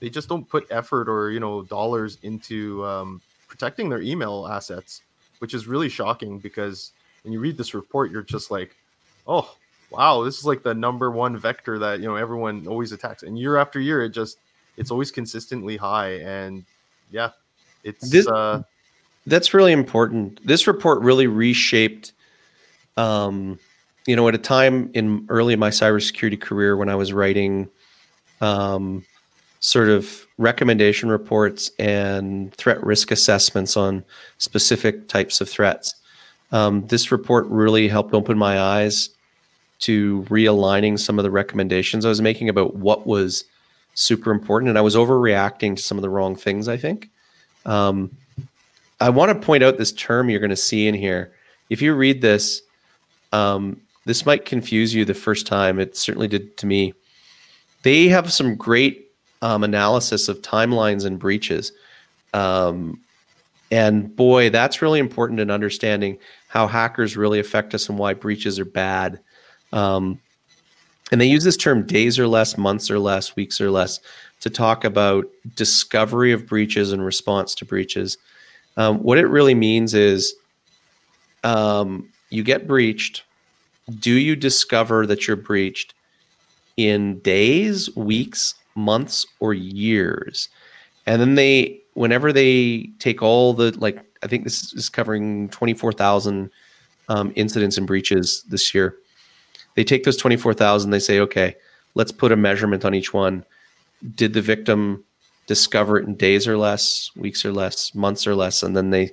they 0.00 0.10
just 0.10 0.28
don't 0.28 0.48
put 0.48 0.66
effort 0.70 1.08
or 1.08 1.30
you 1.30 1.38
know 1.38 1.62
dollars 1.62 2.18
into 2.22 2.84
um, 2.84 3.20
protecting 3.46 3.88
their 3.88 4.02
email 4.02 4.48
assets 4.48 5.02
which 5.38 5.54
is 5.54 5.66
really 5.66 5.88
shocking 5.88 6.38
because 6.38 6.92
when 7.22 7.32
you 7.32 7.38
read 7.38 7.56
this 7.56 7.74
report 7.74 8.10
you're 8.10 8.22
just 8.22 8.50
like 8.50 8.74
oh 9.26 9.54
wow 9.90 10.22
this 10.22 10.38
is 10.38 10.44
like 10.44 10.62
the 10.62 10.74
number 10.74 11.10
one 11.10 11.36
vector 11.36 11.78
that 11.78 12.00
you 12.00 12.06
know 12.06 12.16
everyone 12.16 12.66
always 12.66 12.92
attacks. 12.92 13.22
And 13.22 13.38
year 13.38 13.56
after 13.56 13.78
year 13.80 14.02
it 14.02 14.10
just 14.10 14.38
it's 14.76 14.90
always 14.90 15.10
consistently 15.10 15.76
high. 15.76 16.14
And 16.18 16.64
yeah 17.10 17.30
it's 17.84 18.10
this, 18.10 18.26
uh, 18.26 18.62
that's 19.26 19.54
really 19.54 19.72
important. 19.72 20.44
This 20.46 20.66
report 20.66 21.02
really 21.02 21.26
reshaped 21.26 22.12
um 22.96 23.58
you 24.06 24.16
know, 24.16 24.28
at 24.28 24.34
a 24.34 24.38
time 24.38 24.90
in 24.94 25.26
early 25.28 25.54
in 25.54 25.58
my 25.58 25.70
cybersecurity 25.70 26.40
career 26.40 26.76
when 26.76 26.88
I 26.88 26.94
was 26.94 27.12
writing 27.12 27.68
um, 28.40 29.04
sort 29.60 29.88
of 29.88 30.26
recommendation 30.36 31.08
reports 31.08 31.70
and 31.78 32.52
threat 32.54 32.84
risk 32.84 33.10
assessments 33.10 33.76
on 33.76 34.04
specific 34.38 35.08
types 35.08 35.40
of 35.40 35.48
threats, 35.48 35.94
um, 36.52 36.86
this 36.88 37.10
report 37.10 37.46
really 37.46 37.88
helped 37.88 38.12
open 38.14 38.36
my 38.36 38.60
eyes 38.60 39.10
to 39.80 40.22
realigning 40.28 40.98
some 40.98 41.18
of 41.18 41.22
the 41.22 41.30
recommendations 41.30 42.04
I 42.04 42.08
was 42.08 42.20
making 42.20 42.48
about 42.48 42.76
what 42.76 43.06
was 43.06 43.44
super 43.94 44.30
important. 44.30 44.68
And 44.68 44.78
I 44.78 44.82
was 44.82 44.96
overreacting 44.96 45.76
to 45.76 45.82
some 45.82 45.98
of 45.98 46.02
the 46.02 46.10
wrong 46.10 46.36
things, 46.36 46.68
I 46.68 46.76
think. 46.76 47.10
Um, 47.64 48.16
I 49.00 49.10
want 49.10 49.30
to 49.30 49.46
point 49.46 49.62
out 49.62 49.78
this 49.78 49.92
term 49.92 50.30
you're 50.30 50.40
going 50.40 50.50
to 50.50 50.56
see 50.56 50.86
in 50.86 50.94
here. 50.94 51.32
If 51.70 51.82
you 51.82 51.94
read 51.94 52.20
this, 52.20 52.62
um, 53.32 53.80
this 54.06 54.26
might 54.26 54.44
confuse 54.44 54.94
you 54.94 55.04
the 55.04 55.14
first 55.14 55.46
time. 55.46 55.78
It 55.78 55.96
certainly 55.96 56.28
did 56.28 56.56
to 56.58 56.66
me. 56.66 56.94
They 57.82 58.08
have 58.08 58.32
some 58.32 58.54
great 58.54 59.10
um, 59.42 59.64
analysis 59.64 60.28
of 60.28 60.42
timelines 60.42 61.04
and 61.04 61.18
breaches. 61.18 61.72
Um, 62.32 63.00
and 63.70 64.14
boy, 64.14 64.50
that's 64.50 64.82
really 64.82 65.00
important 65.00 65.40
in 65.40 65.50
understanding 65.50 66.18
how 66.48 66.66
hackers 66.66 67.16
really 67.16 67.40
affect 67.40 67.74
us 67.74 67.88
and 67.88 67.98
why 67.98 68.14
breaches 68.14 68.58
are 68.58 68.64
bad. 68.64 69.20
Um, 69.72 70.20
and 71.10 71.20
they 71.20 71.26
use 71.26 71.44
this 71.44 71.56
term 71.56 71.86
days 71.86 72.18
or 72.18 72.26
less, 72.26 72.56
months 72.56 72.90
or 72.90 72.98
less, 72.98 73.36
weeks 73.36 73.60
or 73.60 73.70
less 73.70 74.00
to 74.40 74.50
talk 74.50 74.84
about 74.84 75.26
discovery 75.54 76.32
of 76.32 76.46
breaches 76.46 76.92
and 76.92 77.04
response 77.04 77.54
to 77.56 77.64
breaches. 77.64 78.18
Um, 78.76 78.98
what 79.02 79.18
it 79.18 79.26
really 79.26 79.54
means 79.54 79.94
is 79.94 80.34
um, 81.44 82.08
you 82.30 82.42
get 82.42 82.66
breached, 82.66 83.24
do 83.98 84.12
you 84.12 84.36
discover 84.36 85.06
that 85.06 85.26
you're 85.26 85.36
breached 85.36 85.94
in 86.76 87.18
days, 87.20 87.94
weeks, 87.96 88.54
months, 88.74 89.26
or 89.40 89.54
years? 89.54 90.48
And 91.06 91.20
then 91.20 91.34
they, 91.34 91.80
whenever 91.94 92.32
they 92.32 92.90
take 92.98 93.22
all 93.22 93.52
the, 93.52 93.76
like, 93.78 94.04
I 94.22 94.26
think 94.26 94.44
this 94.44 94.72
is 94.72 94.88
covering 94.88 95.48
24,000 95.50 96.50
um, 97.08 97.32
incidents 97.36 97.76
and 97.76 97.86
breaches 97.86 98.42
this 98.48 98.74
year. 98.74 98.96
They 99.74 99.84
take 99.84 100.04
those 100.04 100.16
24,000, 100.16 100.90
they 100.90 100.98
say, 100.98 101.20
okay, 101.20 101.56
let's 101.94 102.12
put 102.12 102.32
a 102.32 102.36
measurement 102.36 102.84
on 102.84 102.94
each 102.94 103.12
one. 103.12 103.44
Did 104.14 104.32
the 104.32 104.42
victim 104.42 105.04
discover 105.46 105.98
it 105.98 106.06
in 106.06 106.14
days 106.16 106.48
or 106.48 106.56
less, 106.56 107.10
weeks 107.16 107.44
or 107.44 107.52
less, 107.52 107.94
months 107.94 108.26
or 108.26 108.34
less? 108.34 108.62
And 108.62 108.76
then 108.76 108.90
they, 108.90 109.10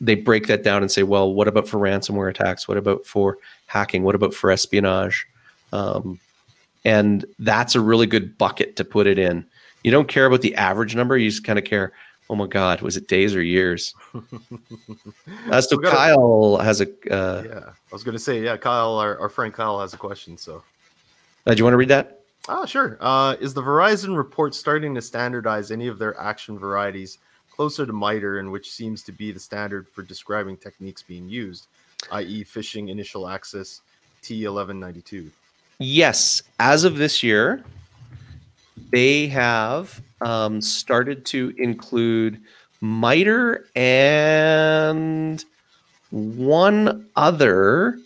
they 0.00 0.14
break 0.14 0.46
that 0.46 0.62
down 0.62 0.82
and 0.82 0.90
say, 0.90 1.02
well, 1.02 1.32
what 1.32 1.48
about 1.48 1.68
for 1.68 1.78
ransomware 1.78 2.30
attacks? 2.30 2.68
What 2.68 2.76
about 2.76 3.04
for 3.04 3.38
hacking? 3.66 4.02
What 4.02 4.14
about 4.14 4.34
for 4.34 4.50
espionage? 4.50 5.26
Um, 5.72 6.18
and 6.84 7.24
that's 7.38 7.74
a 7.74 7.80
really 7.80 8.06
good 8.06 8.36
bucket 8.38 8.76
to 8.76 8.84
put 8.84 9.06
it 9.06 9.18
in. 9.18 9.46
You 9.84 9.90
don't 9.90 10.08
care 10.08 10.26
about 10.26 10.42
the 10.42 10.54
average 10.54 10.94
number. 10.94 11.16
You 11.16 11.30
just 11.30 11.44
kind 11.44 11.58
of 11.58 11.64
care. 11.64 11.92
Oh 12.30 12.34
my 12.34 12.46
God, 12.46 12.80
was 12.82 12.96
it 12.96 13.08
days 13.08 13.34
or 13.34 13.42
years? 13.42 13.94
uh, 15.50 15.60
so 15.60 15.76
gotta, 15.76 15.96
Kyle 15.96 16.56
has 16.58 16.80
a. 16.80 16.86
Uh, 17.12 17.42
yeah, 17.46 17.60
I 17.68 17.92
was 17.92 18.04
going 18.04 18.14
to 18.14 18.22
say, 18.22 18.42
yeah, 18.42 18.56
Kyle, 18.56 18.94
our, 18.94 19.18
our 19.18 19.28
friend 19.28 19.52
Kyle 19.52 19.80
has 19.80 19.92
a 19.92 19.98
question. 19.98 20.38
So, 20.38 20.62
uh, 21.46 21.52
do 21.52 21.58
you 21.58 21.64
want 21.64 21.74
to 21.74 21.78
read 21.78 21.88
that? 21.88 22.20
Ah, 22.48 22.64
sure. 22.64 22.96
Uh, 23.00 23.36
is 23.40 23.54
the 23.54 23.62
Verizon 23.62 24.16
report 24.16 24.54
starting 24.54 24.94
to 24.94 25.02
standardize 25.02 25.70
any 25.70 25.88
of 25.88 25.98
their 25.98 26.18
action 26.18 26.58
varieties 26.58 27.18
closer 27.54 27.84
to 27.86 27.92
MITRE, 27.92 28.38
and 28.38 28.50
which 28.50 28.70
seems 28.70 29.02
to 29.04 29.12
be 29.12 29.30
the 29.30 29.40
standard 29.40 29.88
for 29.88 30.02
describing 30.02 30.56
techniques 30.56 31.02
being 31.02 31.28
used, 31.28 31.66
i.e., 32.12 32.44
phishing 32.44 32.88
initial 32.88 33.28
access 33.28 33.82
T1192? 34.22 35.30
Yes, 35.78 36.42
as 36.58 36.84
of 36.84 36.96
this 36.96 37.22
year, 37.22 37.62
they 38.90 39.26
have 39.28 40.00
um, 40.20 40.60
started 40.60 41.24
to 41.26 41.54
include 41.58 42.40
MITRE 42.80 43.66
and 43.74 45.44
one 46.10 47.08
other 47.16 47.98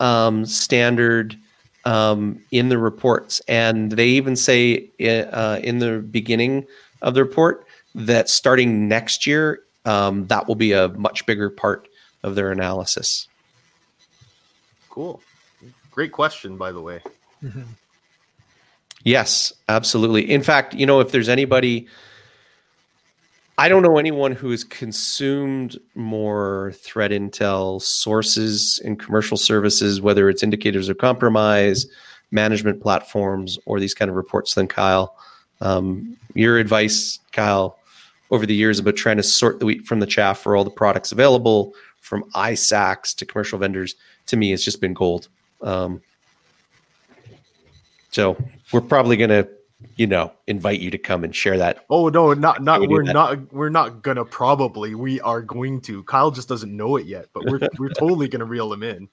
um, 0.00 0.44
standard 0.46 1.36
um, 1.84 2.40
in 2.50 2.68
the 2.68 2.78
reports. 2.78 3.40
And 3.48 3.92
they 3.92 4.08
even 4.08 4.36
say 4.36 4.88
uh, 5.00 5.60
in 5.62 5.78
the 5.78 5.98
beginning 5.98 6.66
of 7.02 7.14
the 7.14 7.22
report 7.24 7.66
that 7.94 8.28
starting 8.28 8.88
next 8.88 9.26
year, 9.26 9.60
um, 9.84 10.26
that 10.26 10.48
will 10.48 10.54
be 10.54 10.72
a 10.72 10.88
much 10.88 11.26
bigger 11.26 11.50
part 11.50 11.88
of 12.22 12.34
their 12.34 12.50
analysis. 12.50 13.28
Cool. 14.90 15.20
Great 15.90 16.12
question, 16.12 16.56
by 16.56 16.72
the 16.72 16.80
way. 16.80 17.00
Mm-hmm. 17.42 17.62
Yes, 19.04 19.52
absolutely. 19.68 20.30
In 20.30 20.42
fact, 20.42 20.74
you 20.74 20.86
know, 20.86 21.00
if 21.00 21.12
there's 21.12 21.28
anybody, 21.28 21.86
I 23.58 23.68
don't 23.68 23.82
know 23.82 23.98
anyone 23.98 24.32
who 24.32 24.50
has 24.50 24.64
consumed 24.64 25.78
more 25.94 26.72
threat 26.76 27.10
intel 27.10 27.82
sources 27.82 28.80
and 28.84 28.98
commercial 28.98 29.36
services, 29.36 30.00
whether 30.00 30.28
it's 30.30 30.42
indicators 30.42 30.88
of 30.88 30.98
compromise, 30.98 31.86
management 32.30 32.82
platforms, 32.82 33.58
or 33.66 33.78
these 33.78 33.94
kind 33.94 34.10
of 34.10 34.16
reports 34.16 34.54
than 34.54 34.66
Kyle. 34.66 35.16
Um, 35.60 36.16
your 36.34 36.58
advice, 36.58 37.20
Kyle, 37.32 37.78
over 38.34 38.46
the 38.46 38.54
years 38.54 38.78
about 38.78 38.96
trying 38.96 39.16
to 39.16 39.22
sort 39.22 39.60
the 39.60 39.66
wheat 39.66 39.86
from 39.86 40.00
the 40.00 40.06
chaff 40.06 40.40
for 40.40 40.56
all 40.56 40.64
the 40.64 40.70
products 40.70 41.12
available 41.12 41.72
from 42.00 42.24
ISACs 42.32 43.14
to 43.16 43.24
commercial 43.24 43.58
vendors 43.58 43.94
to 44.26 44.36
me 44.36 44.50
has 44.50 44.64
just 44.64 44.80
been 44.80 44.92
gold. 44.92 45.28
Um, 45.62 46.02
so 48.10 48.36
we're 48.72 48.80
probably 48.80 49.16
going 49.16 49.30
to 49.30 49.48
you 49.96 50.06
know 50.06 50.32
invite 50.46 50.80
you 50.80 50.90
to 50.90 50.98
come 50.98 51.24
and 51.24 51.34
share 51.34 51.58
that. 51.58 51.84
Oh 51.90 52.08
no 52.08 52.32
not 52.32 52.62
not 52.62 52.80
we 52.80 52.88
we're 52.88 53.02
not 53.02 53.52
we're 53.52 53.68
not 53.68 54.02
gonna 54.02 54.24
probably 54.24 54.94
we 54.94 55.20
are 55.20 55.42
going 55.42 55.80
to. 55.82 56.02
Kyle 56.04 56.30
just 56.30 56.48
doesn't 56.48 56.74
know 56.74 56.96
it 56.96 57.06
yet 57.06 57.26
but 57.34 57.44
we're 57.44 57.60
we're 57.78 57.88
totally 57.98 58.28
gonna 58.28 58.46
reel 58.46 58.72
him 58.72 58.82
in. 58.82 59.08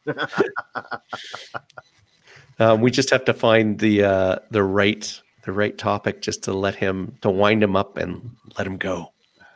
Um, 2.59 2.79
we 2.81 2.91
just 2.91 3.09
have 3.09 3.25
to 3.25 3.33
find 3.33 3.79
the 3.79 4.03
uh 4.03 4.35
the 4.51 4.61
right 4.61 5.19
the 5.43 5.51
right 5.51 5.77
topic 5.77 6.21
just 6.21 6.43
to 6.43 6.53
let 6.53 6.75
him 6.75 7.17
to 7.21 7.29
wind 7.29 7.63
him 7.63 7.75
up 7.75 7.97
and 7.97 8.35
let 8.57 8.67
him 8.67 8.77
go. 8.77 9.11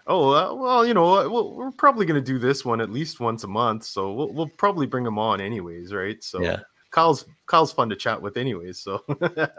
Oh 0.07 0.29
uh, 0.31 0.53
well 0.53 0.85
you 0.85 0.93
know 0.93 1.27
we 1.27 1.57
we 1.57 1.63
are 1.65 1.71
probably 1.71 2.05
gonna 2.05 2.21
do 2.21 2.37
this 2.37 2.63
one 2.63 2.81
at 2.81 2.91
least 2.91 3.19
once 3.19 3.43
a 3.43 3.47
month 3.47 3.83
so 3.83 4.13
we'll, 4.13 4.31
we'll 4.33 4.49
probably 4.49 4.85
bring 4.85 5.05
him 5.05 5.17
on 5.17 5.41
anyways 5.41 5.93
right? 5.93 6.23
So 6.23 6.41
yeah. 6.41 6.59
Kyle's 6.91 7.25
kyle's 7.47 7.73
fun 7.73 7.89
to 7.89 7.95
chat 7.95 8.21
with 8.21 8.37
anyways 8.37 8.79
so. 8.79 9.03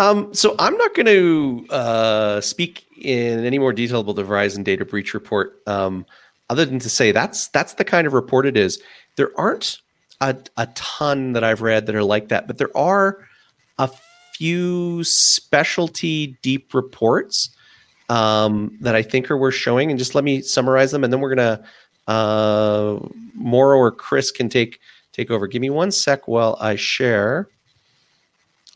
Um, 0.00 0.32
so 0.32 0.54
I'm 0.58 0.78
not 0.78 0.94
going 0.94 1.06
to 1.06 1.66
uh, 1.68 2.40
speak 2.40 2.86
in 2.96 3.44
any 3.44 3.58
more 3.58 3.74
detail 3.74 4.00
about 4.00 4.16
the 4.16 4.24
Verizon 4.24 4.64
data 4.64 4.86
breach 4.86 5.12
report, 5.12 5.60
um, 5.66 6.06
other 6.48 6.64
than 6.64 6.78
to 6.78 6.88
say 6.88 7.12
that's 7.12 7.48
that's 7.48 7.74
the 7.74 7.84
kind 7.84 8.06
of 8.06 8.14
report 8.14 8.46
it 8.46 8.56
is. 8.56 8.80
There 9.16 9.30
aren't 9.38 9.78
a, 10.22 10.34
a 10.56 10.68
ton 10.74 11.34
that 11.34 11.44
I've 11.44 11.60
read 11.60 11.84
that 11.84 11.94
are 11.94 12.02
like 12.02 12.28
that, 12.28 12.46
but 12.46 12.56
there 12.56 12.74
are 12.74 13.28
a 13.78 13.90
few 14.40 15.04
specialty 15.04 16.38
deep 16.40 16.72
reports 16.72 17.50
um, 18.08 18.74
that 18.80 18.94
I 18.94 19.02
think 19.02 19.30
are 19.30 19.36
worth 19.36 19.52
showing. 19.52 19.90
And 19.90 19.98
just 19.98 20.14
let 20.14 20.24
me 20.24 20.40
summarize 20.40 20.90
them, 20.90 21.04
and 21.04 21.12
then 21.12 21.20
we're 21.20 21.34
gonna 21.34 21.62
uh, 22.08 22.98
or 23.76 23.92
Chris 23.92 24.30
can 24.30 24.48
take 24.48 24.80
take 25.12 25.30
over. 25.30 25.46
Give 25.46 25.60
me 25.60 25.68
one 25.68 25.90
sec 25.90 26.26
while 26.26 26.56
I 26.58 26.76
share 26.76 27.48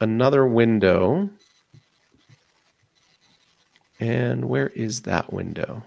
another 0.03 0.47
window. 0.47 1.31
And 4.01 4.45
where 4.45 4.69
is 4.69 5.01
that 5.03 5.33
window? 5.33 5.83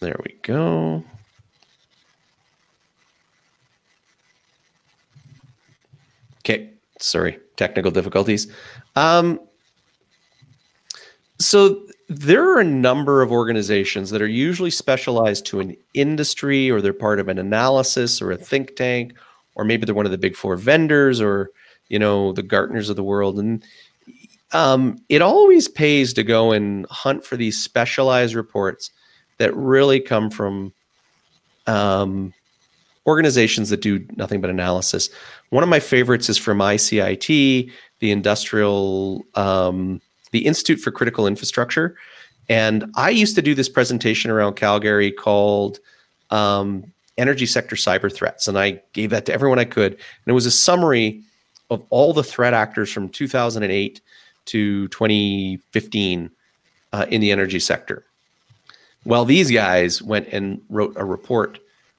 There 0.00 0.16
we 0.24 0.34
go. 0.40 1.04
Okay, 6.48 6.70
sorry, 6.98 7.38
technical 7.56 7.90
difficulties. 7.90 8.50
Um, 8.96 9.38
so 11.38 11.84
there 12.08 12.42
are 12.42 12.58
a 12.58 12.64
number 12.64 13.20
of 13.20 13.30
organizations 13.30 14.08
that 14.10 14.22
are 14.22 14.26
usually 14.26 14.70
specialized 14.70 15.44
to 15.46 15.60
an 15.60 15.76
industry 15.92 16.70
or 16.70 16.80
they're 16.80 16.94
part 16.94 17.20
of 17.20 17.28
an 17.28 17.38
analysis 17.38 18.22
or 18.22 18.32
a 18.32 18.36
think 18.36 18.76
tank 18.76 19.12
or 19.56 19.64
maybe 19.64 19.84
they're 19.84 19.94
one 19.94 20.06
of 20.06 20.10
the 20.10 20.16
big 20.16 20.34
four 20.34 20.56
vendors 20.56 21.20
or 21.20 21.50
you 21.88 21.98
know 21.98 22.32
the 22.32 22.42
gartners 22.42 22.88
of 22.88 22.96
the 22.96 23.04
world 23.04 23.38
and 23.38 23.62
um, 24.52 24.96
it 25.10 25.20
always 25.20 25.68
pays 25.68 26.14
to 26.14 26.22
go 26.22 26.52
and 26.52 26.86
hunt 26.86 27.26
for 27.26 27.36
these 27.36 27.62
specialized 27.62 28.34
reports 28.34 28.90
that 29.36 29.54
really 29.54 30.00
come 30.00 30.30
from 30.30 30.72
um, 31.66 32.32
organizations 33.08 33.70
that 33.70 33.80
do 33.80 34.06
nothing 34.16 34.40
but 34.40 34.50
analysis 34.50 35.10
one 35.50 35.62
of 35.62 35.68
my 35.68 35.80
favorites 35.80 36.28
is 36.28 36.38
from 36.38 36.58
icit 36.58 37.70
the 38.00 38.10
industrial 38.10 39.24
um, 39.34 40.00
the 40.30 40.46
Institute 40.46 40.78
for 40.78 40.90
Critical 40.90 41.26
Infrastructure. 41.26 41.96
And 42.50 42.90
I 42.96 43.10
used 43.10 43.34
to 43.36 43.42
do 43.42 43.54
this 43.54 43.68
presentation 43.68 44.30
around 44.30 44.54
Calgary 44.54 45.10
called 45.10 45.78
um, 46.30 46.92
Energy 47.16 47.46
Sector 47.46 47.76
Cyber 47.76 48.12
Threats. 48.12 48.46
And 48.46 48.58
I 48.58 48.82
gave 48.92 49.10
that 49.10 49.26
to 49.26 49.32
everyone 49.32 49.58
I 49.58 49.64
could. 49.64 49.92
And 49.92 50.26
it 50.26 50.32
was 50.32 50.46
a 50.46 50.50
summary 50.50 51.22
of 51.70 51.82
all 51.90 52.12
the 52.12 52.22
threat 52.22 52.54
actors 52.54 52.92
from 52.92 53.08
2008 53.08 54.00
to 54.46 54.88
2015 54.88 56.30
uh, 56.92 57.06
in 57.10 57.20
the 57.20 57.32
energy 57.32 57.58
sector. 57.58 58.04
Well, 59.04 59.24
these 59.24 59.50
guys 59.50 60.02
went 60.02 60.28
and 60.28 60.60
wrote 60.68 60.92
a 60.96 61.04
report 61.04 61.58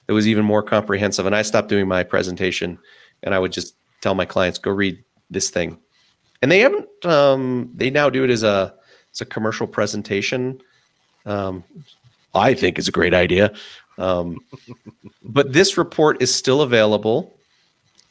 that 0.10 0.16
was 0.16 0.28
even 0.28 0.44
more 0.44 0.64
comprehensive. 0.64 1.28
And 1.28 1.36
I 1.36 1.44
stopped 1.44 1.68
doing 1.68 1.88
my 1.88 2.02
presentation 2.02 2.80
and 3.22 3.36
I 3.36 3.38
would 3.38 3.52
just 3.52 3.76
tell 4.02 4.16
my 4.16 4.26
clients, 4.26 4.58
go 4.58 4.72
read 4.72 5.04
this 5.30 5.52
thing 5.52 5.78
and 6.42 6.52
they 6.52 6.62
haven't. 6.62 6.88
Um, 7.06 7.70
they 7.76 7.92
now 7.92 8.10
do 8.10 8.24
it 8.24 8.32
as 8.32 8.42
a 8.42 8.74
as 9.14 9.22
a 9.22 9.26
commercial 9.26 9.68
presentation. 9.68 10.62
Um, 11.28 11.64
I 12.34 12.56
think 12.56 12.80
is 12.80 12.88
a 12.88 12.92
great 12.92 13.14
idea. 13.14 13.54
Um, 14.00 14.40
but 15.22 15.54
this 15.54 15.78
report 15.78 16.20
is 16.24 16.34
still 16.34 16.62
available, 16.64 17.38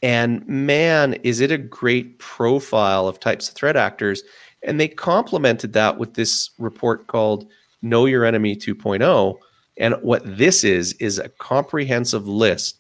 and 0.01 0.47
man, 0.47 1.15
is 1.25 1.41
it 1.41 1.51
a 1.51 1.59
great 1.59 2.21
profile 2.21 3.09
of 3.09 3.19
types 3.19 3.49
of 3.49 3.57
threat 3.57 3.77
actors. 3.77 4.23
And 4.63 4.79
they 4.79 4.87
complemented 4.87 5.73
that 5.73 5.99
with 5.99 6.15
this 6.15 6.51
report 6.59 7.09
called 7.09 7.51
"Know 7.83 8.07
Your 8.07 8.25
Enemy 8.25 8.55
2.0." 8.55 9.37
And 9.79 9.95
what 10.03 10.23
this 10.25 10.65
is 10.65 10.93
is 10.95 11.19
a 11.19 11.29
comprehensive 11.29 12.27
list 12.27 12.79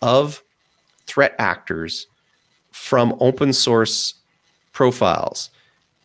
of 0.00 0.42
threat 1.06 1.34
actors 1.38 2.06
from 2.70 3.16
open 3.20 3.52
source 3.52 4.14
profiles. 4.72 5.50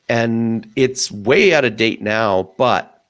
And 0.09 0.69
it's 0.75 1.11
way 1.11 1.53
out 1.53 1.65
of 1.65 1.77
date 1.77 2.01
now, 2.01 2.51
but 2.57 3.03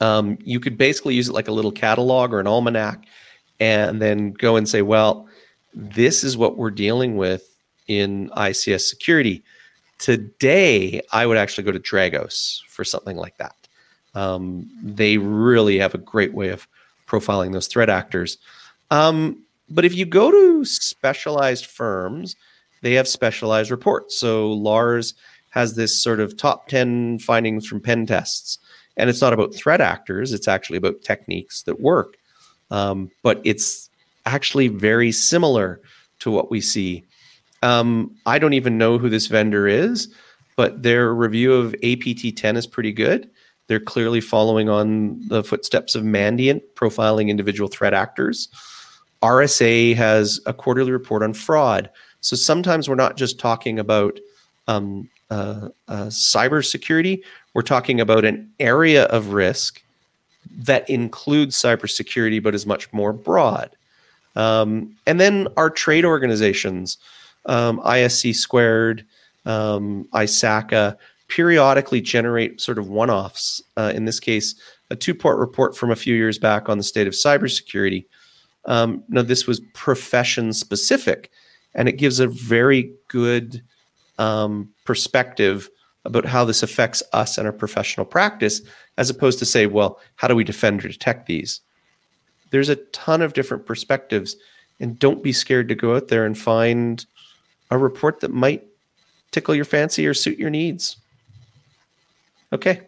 um, 0.00 0.38
you 0.42 0.58
could 0.60 0.76
basically 0.76 1.14
use 1.14 1.28
it 1.28 1.34
like 1.34 1.48
a 1.48 1.52
little 1.52 1.72
catalog 1.72 2.32
or 2.32 2.40
an 2.40 2.46
almanac 2.46 3.04
and 3.60 4.00
then 4.00 4.32
go 4.32 4.56
and 4.56 4.68
say, 4.68 4.82
well, 4.82 5.28
this 5.74 6.24
is 6.24 6.36
what 6.36 6.56
we're 6.56 6.70
dealing 6.70 7.16
with 7.16 7.56
in 7.86 8.30
ICS 8.30 8.82
security. 8.82 9.42
Today, 9.98 11.00
I 11.12 11.26
would 11.26 11.36
actually 11.36 11.64
go 11.64 11.72
to 11.72 11.78
Dragos 11.78 12.62
for 12.68 12.84
something 12.84 13.16
like 13.16 13.36
that. 13.36 13.54
Um, 14.14 14.70
they 14.82 15.18
really 15.18 15.78
have 15.78 15.94
a 15.94 15.98
great 15.98 16.34
way 16.34 16.48
of 16.48 16.68
profiling 17.06 17.52
those 17.52 17.66
threat 17.66 17.90
actors. 17.90 18.38
Um, 18.90 19.44
but 19.68 19.84
if 19.84 19.94
you 19.94 20.04
go 20.04 20.30
to 20.30 20.64
specialized 20.64 21.66
firms, 21.66 22.36
they 22.82 22.92
have 22.94 23.08
specialized 23.08 23.70
reports. 23.70 24.18
So 24.18 24.52
Lars 24.52 25.14
has 25.50 25.74
this 25.74 26.02
sort 26.02 26.20
of 26.20 26.36
top 26.36 26.68
10 26.68 27.18
findings 27.20 27.66
from 27.66 27.80
pen 27.80 28.06
tests. 28.06 28.58
And 28.96 29.08
it's 29.10 29.20
not 29.20 29.32
about 29.32 29.54
threat 29.54 29.80
actors, 29.80 30.32
it's 30.32 30.48
actually 30.48 30.78
about 30.78 31.02
techniques 31.02 31.62
that 31.62 31.80
work. 31.80 32.16
Um, 32.70 33.10
but 33.22 33.40
it's 33.44 33.90
actually 34.26 34.68
very 34.68 35.12
similar 35.12 35.80
to 36.20 36.30
what 36.30 36.50
we 36.50 36.60
see. 36.60 37.04
Um, 37.62 38.14
I 38.26 38.38
don't 38.38 38.52
even 38.52 38.78
know 38.78 38.98
who 38.98 39.08
this 39.08 39.26
vendor 39.26 39.66
is, 39.66 40.12
but 40.56 40.82
their 40.82 41.14
review 41.14 41.54
of 41.54 41.74
APT 41.82 42.36
10 42.36 42.56
is 42.56 42.66
pretty 42.66 42.92
good. 42.92 43.30
They're 43.66 43.80
clearly 43.80 44.20
following 44.20 44.68
on 44.68 45.26
the 45.28 45.42
footsteps 45.42 45.94
of 45.94 46.04
Mandiant, 46.04 46.62
profiling 46.74 47.28
individual 47.28 47.68
threat 47.68 47.94
actors. 47.94 48.48
RSA 49.22 49.94
has 49.96 50.38
a 50.44 50.52
quarterly 50.52 50.92
report 50.92 51.22
on 51.22 51.32
fraud. 51.32 51.88
So 52.20 52.36
sometimes 52.36 52.88
we're 52.88 52.94
not 52.94 53.16
just 53.16 53.38
talking 53.38 53.78
about 53.78 54.20
um, 54.68 55.08
uh, 55.30 55.68
uh, 55.88 56.06
cybersecurity, 56.06 57.22
we're 57.54 57.62
talking 57.62 58.00
about 58.00 58.24
an 58.24 58.50
area 58.60 59.04
of 59.06 59.28
risk 59.28 59.82
that 60.50 60.88
includes 60.90 61.56
cybersecurity 61.56 62.42
but 62.42 62.54
is 62.54 62.66
much 62.66 62.92
more 62.92 63.12
broad. 63.12 63.74
Um, 64.36 64.96
and 65.06 65.20
then 65.20 65.48
our 65.56 65.70
trade 65.70 66.04
organizations, 66.04 66.98
um, 67.46 67.80
ISC 67.80 68.34
squared, 68.34 69.06
um, 69.46 70.08
ISACA, 70.12 70.96
periodically 71.28 72.00
generate 72.00 72.60
sort 72.60 72.78
of 72.78 72.88
one 72.88 73.10
offs. 73.10 73.62
Uh, 73.76 73.92
in 73.94 74.04
this 74.04 74.20
case, 74.20 74.54
a 74.90 74.96
two 74.96 75.14
part 75.14 75.38
report 75.38 75.76
from 75.76 75.90
a 75.90 75.96
few 75.96 76.14
years 76.14 76.38
back 76.38 76.68
on 76.68 76.78
the 76.78 76.84
state 76.84 77.06
of 77.06 77.14
cybersecurity. 77.14 78.04
Um, 78.66 79.04
now, 79.08 79.22
this 79.22 79.46
was 79.46 79.60
profession 79.74 80.52
specific 80.52 81.30
and 81.74 81.88
it 81.88 81.96
gives 81.96 82.20
a 82.20 82.28
very 82.28 82.92
good 83.08 83.62
um, 84.18 84.70
perspective 84.84 85.68
about 86.04 86.24
how 86.24 86.44
this 86.44 86.62
affects 86.62 87.02
us 87.12 87.38
and 87.38 87.46
our 87.46 87.52
professional 87.52 88.06
practice, 88.06 88.60
as 88.98 89.10
opposed 89.10 89.38
to 89.38 89.44
say, 89.44 89.66
well, 89.66 89.98
how 90.16 90.28
do 90.28 90.36
we 90.36 90.44
defend 90.44 90.84
or 90.84 90.88
detect 90.88 91.26
these? 91.26 91.60
There's 92.50 92.68
a 92.68 92.76
ton 92.76 93.22
of 93.22 93.32
different 93.32 93.66
perspectives, 93.66 94.36
and 94.80 94.98
don't 94.98 95.22
be 95.22 95.32
scared 95.32 95.68
to 95.68 95.74
go 95.74 95.96
out 95.96 96.08
there 96.08 96.26
and 96.26 96.36
find 96.36 97.04
a 97.70 97.78
report 97.78 98.20
that 98.20 98.32
might 98.32 98.64
tickle 99.30 99.54
your 99.54 99.64
fancy 99.64 100.06
or 100.06 100.14
suit 100.14 100.38
your 100.38 100.50
needs. 100.50 100.96
Okay. 102.54 102.82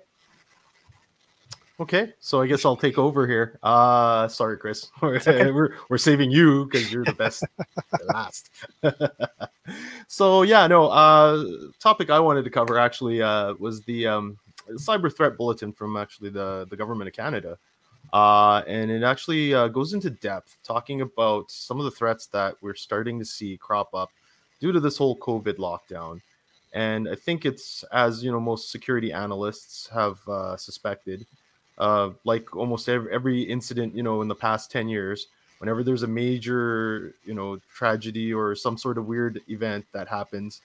Okay, 1.79 2.14
so 2.21 2.41
I 2.41 2.47
guess 2.47 2.64
I'll 2.64 2.77
take 2.77 2.97
over 2.97 3.27
here. 3.27 3.59
Uh 3.62 4.29
sorry, 4.29 4.57
Chris. 4.57 4.91
we're 5.03 5.75
we're 5.91 5.99
saving 5.99 6.31
you 6.31 6.64
because 6.64 6.91
you're 6.91 7.05
the 7.05 7.12
best 7.12 7.45
last. 8.14 8.51
so 10.09 10.43
yeah, 10.43 10.67
no. 10.69 10.87
Uh, 10.87 11.45
topic 11.79 12.09
I 12.09 12.19
wanted 12.19 12.45
to 12.45 12.51
cover 12.51 12.79
actually 12.79 13.21
uh, 13.21 13.55
was 13.59 13.83
the 13.83 14.07
um, 14.07 14.39
cyber 14.75 15.14
threat 15.14 15.37
bulletin 15.37 15.73
from 15.73 15.99
actually 15.99 16.31
the 16.31 16.67
the 16.71 16.77
government 16.77 17.09
of 17.09 17.14
Canada. 17.14 17.59
Uh, 18.12 18.62
and 18.67 18.91
it 18.91 19.03
actually 19.03 19.53
uh, 19.53 19.69
goes 19.69 19.93
into 19.93 20.09
depth, 20.09 20.57
talking 20.62 21.01
about 21.03 21.51
some 21.51 21.79
of 21.79 21.85
the 21.85 21.91
threats 21.91 22.27
that 22.29 22.55
we're 22.62 22.75
starting 22.75 23.19
to 23.19 23.25
see 23.25 23.59
crop 23.59 23.93
up 23.95 24.11
due 24.61 24.73
to 24.73 24.81
this 24.81 24.97
whole 24.97 25.19
COVID 25.19 25.57
lockdown. 25.57 26.21
And 26.73 27.09
I 27.09 27.14
think 27.14 27.47
it's 27.47 27.85
as 27.93 28.23
you 28.23 28.31
know, 28.31 28.41
most 28.41 28.71
security 28.71 29.12
analysts 29.12 29.89
have 29.89 30.19
uh, 30.29 30.57
suspected, 30.57 31.27
uh, 31.79 32.11
like 32.25 32.55
almost 32.55 32.89
every, 32.89 33.12
every 33.12 33.43
incident 33.43 33.95
you 33.95 34.03
know 34.03 34.21
in 34.23 34.29
the 34.29 34.35
past 34.35 34.71
ten 34.71 34.89
years, 34.89 35.29
whenever 35.59 35.83
there's 35.83 36.03
a 36.03 36.09
major 36.09 37.14
you 37.25 37.35
know 37.35 37.59
tragedy 37.73 38.33
or 38.33 38.55
some 38.55 38.77
sort 38.77 38.99
of 38.99 39.07
weird 39.07 39.41
event 39.49 39.87
that 39.93 40.09
happens, 40.09 40.61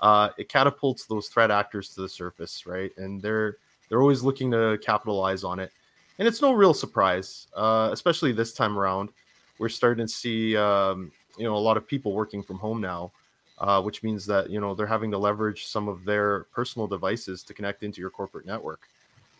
uh, 0.00 0.30
it 0.36 0.48
catapults 0.48 1.06
those 1.06 1.28
threat 1.28 1.50
actors 1.50 1.90
to 1.94 2.02
the 2.02 2.08
surface, 2.08 2.66
right? 2.66 2.90
And 2.98 3.22
they're 3.22 3.56
they're 3.88 4.02
always 4.02 4.22
looking 4.22 4.50
to 4.50 4.78
capitalize 4.82 5.44
on 5.44 5.58
it, 5.58 5.72
and 6.18 6.26
it's 6.26 6.42
no 6.42 6.52
real 6.52 6.74
surprise, 6.74 7.46
uh, 7.56 7.90
especially 7.92 8.32
this 8.32 8.52
time 8.52 8.78
around. 8.78 9.10
We're 9.58 9.68
starting 9.70 10.06
to 10.06 10.12
see 10.12 10.56
um, 10.56 11.12
you 11.38 11.44
know 11.44 11.56
a 11.56 11.58
lot 11.58 11.76
of 11.76 11.86
people 11.86 12.12
working 12.12 12.42
from 12.42 12.58
home 12.58 12.80
now, 12.80 13.12
uh, 13.58 13.80
which 13.80 14.02
means 14.02 14.26
that 14.26 14.50
you 14.50 14.60
know 14.60 14.74
they're 14.74 14.86
having 14.86 15.10
to 15.10 15.18
leverage 15.18 15.66
some 15.66 15.88
of 15.88 16.04
their 16.04 16.44
personal 16.54 16.86
devices 16.86 17.42
to 17.42 17.54
connect 17.54 17.82
into 17.82 18.00
your 18.00 18.10
corporate 18.10 18.46
network, 18.46 18.80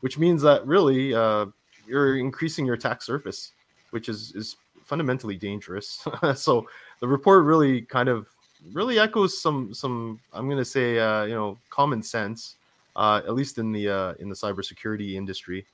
which 0.01 0.19
means 0.19 0.41
that 0.43 0.67
really 0.67 1.15
uh, 1.15 1.47
you're 1.87 2.19
increasing 2.19 2.65
your 2.65 2.75
attack 2.75 3.03
surface, 3.03 3.53
which 3.91 4.09
is 4.09 4.33
is 4.35 4.57
fundamentally 4.85 5.37
dangerous. 5.37 6.07
so 6.35 6.67
the 7.01 7.09
report 7.09 7.45
really 7.45 7.83
kind 7.83 8.09
of 8.09 8.29
really 8.73 8.99
echoes 8.99 9.39
some 9.41 9.75
some 9.75 10.19
I'm 10.33 10.47
going 10.47 10.59
to 10.59 10.65
say 10.65 10.99
uh, 10.99 11.25
you 11.25 11.35
know 11.35 11.59
common 11.69 12.03
sense, 12.03 12.57
uh, 12.95 13.21
at 13.27 13.35
least 13.35 13.59
in 13.59 13.73
the 13.73 13.89
uh, 13.89 14.15
in 14.19 14.29
the 14.31 14.35
cybersecurity 14.35 15.15
industry, 15.15 15.67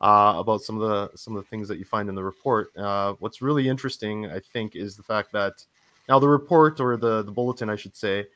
uh, 0.00 0.34
about 0.36 0.62
some 0.62 0.80
of 0.80 0.88
the 0.88 1.16
some 1.16 1.36
of 1.36 1.44
the 1.44 1.48
things 1.48 1.68
that 1.68 1.78
you 1.78 1.84
find 1.84 2.08
in 2.08 2.16
the 2.16 2.24
report. 2.24 2.72
What's 3.20 3.40
really 3.40 3.68
interesting, 3.68 4.26
I 4.26 4.40
think, 4.40 4.74
is 4.74 4.96
the 4.96 5.04
fact 5.04 5.30
that 5.32 5.64
now 6.08 6.18
the 6.18 6.28
report 6.28 6.80
or 6.80 6.96
the 6.96 7.22
the 7.22 7.30
bulletin, 7.30 7.68
I 7.70 7.76
should 7.76 7.96
say, 7.96 8.26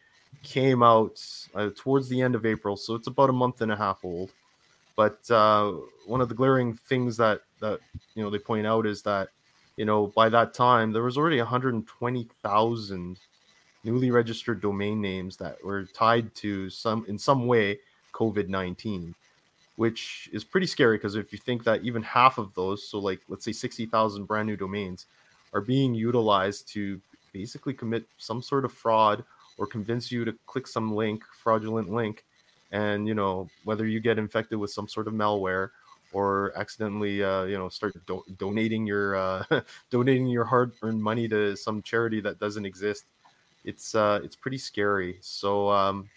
came 0.42 0.82
out 0.82 1.22
uh, 1.54 1.70
towards 1.76 2.08
the 2.08 2.20
end 2.20 2.34
of 2.34 2.46
April, 2.46 2.76
so 2.76 2.94
it's 2.94 3.06
about 3.06 3.30
a 3.30 3.32
month 3.32 3.60
and 3.60 3.72
a 3.72 3.76
half 3.76 4.04
old. 4.04 4.32
But 4.96 5.28
uh, 5.30 5.72
one 6.06 6.20
of 6.20 6.28
the 6.28 6.34
glaring 6.34 6.74
things 6.74 7.16
that 7.16 7.42
that 7.60 7.80
you 8.14 8.22
know 8.22 8.30
they 8.30 8.38
point 8.38 8.66
out 8.66 8.86
is 8.86 9.02
that 9.02 9.28
you 9.76 9.84
know 9.84 10.08
by 10.08 10.28
that 10.28 10.54
time 10.54 10.92
there 10.92 11.02
was 11.02 11.16
already 11.16 11.38
120,000 11.38 13.18
newly 13.84 14.10
registered 14.10 14.60
domain 14.60 15.00
names 15.00 15.36
that 15.36 15.62
were 15.64 15.84
tied 15.86 16.34
to 16.36 16.70
some 16.70 17.04
in 17.08 17.18
some 17.18 17.46
way 17.46 17.78
COVID-19, 18.12 19.14
which 19.76 20.28
is 20.32 20.44
pretty 20.44 20.66
scary 20.66 20.98
because 20.98 21.14
if 21.14 21.32
you 21.32 21.38
think 21.38 21.64
that 21.64 21.82
even 21.82 22.02
half 22.02 22.38
of 22.38 22.54
those, 22.54 22.86
so 22.86 22.98
like 22.98 23.20
let's 23.28 23.44
say 23.44 23.52
60,000 23.52 24.24
brand 24.24 24.46
new 24.46 24.56
domains 24.56 25.06
are 25.54 25.60
being 25.60 25.94
utilized 25.94 26.68
to 26.68 27.00
basically 27.32 27.74
commit 27.74 28.04
some 28.18 28.42
sort 28.42 28.64
of 28.64 28.72
fraud 28.72 29.24
or 29.58 29.66
convince 29.66 30.10
you 30.10 30.24
to 30.24 30.34
click 30.46 30.66
some 30.66 30.94
link, 30.94 31.22
fraudulent 31.42 31.90
link, 31.90 32.24
and 32.70 33.06
you 33.06 33.14
know 33.14 33.48
whether 33.64 33.86
you 33.86 34.00
get 34.00 34.18
infected 34.18 34.58
with 34.58 34.70
some 34.70 34.88
sort 34.88 35.06
of 35.06 35.14
malware 35.14 35.70
or 36.12 36.52
accidentally 36.56 37.22
uh, 37.22 37.44
you 37.44 37.56
know 37.56 37.68
start 37.68 37.94
do- 38.06 38.24
donating 38.38 38.86
your 38.86 39.16
uh, 39.16 39.44
donating 39.90 40.26
your 40.26 40.44
hard-earned 40.44 41.02
money 41.02 41.28
to 41.28 41.56
some 41.56 41.82
charity 41.82 42.20
that 42.20 42.38
doesn't 42.38 42.66
exist 42.66 43.04
it's 43.64 43.94
uh, 43.94 44.20
it's 44.22 44.36
pretty 44.36 44.58
scary. 44.58 45.18
So 45.20 45.70
um, 45.70 46.08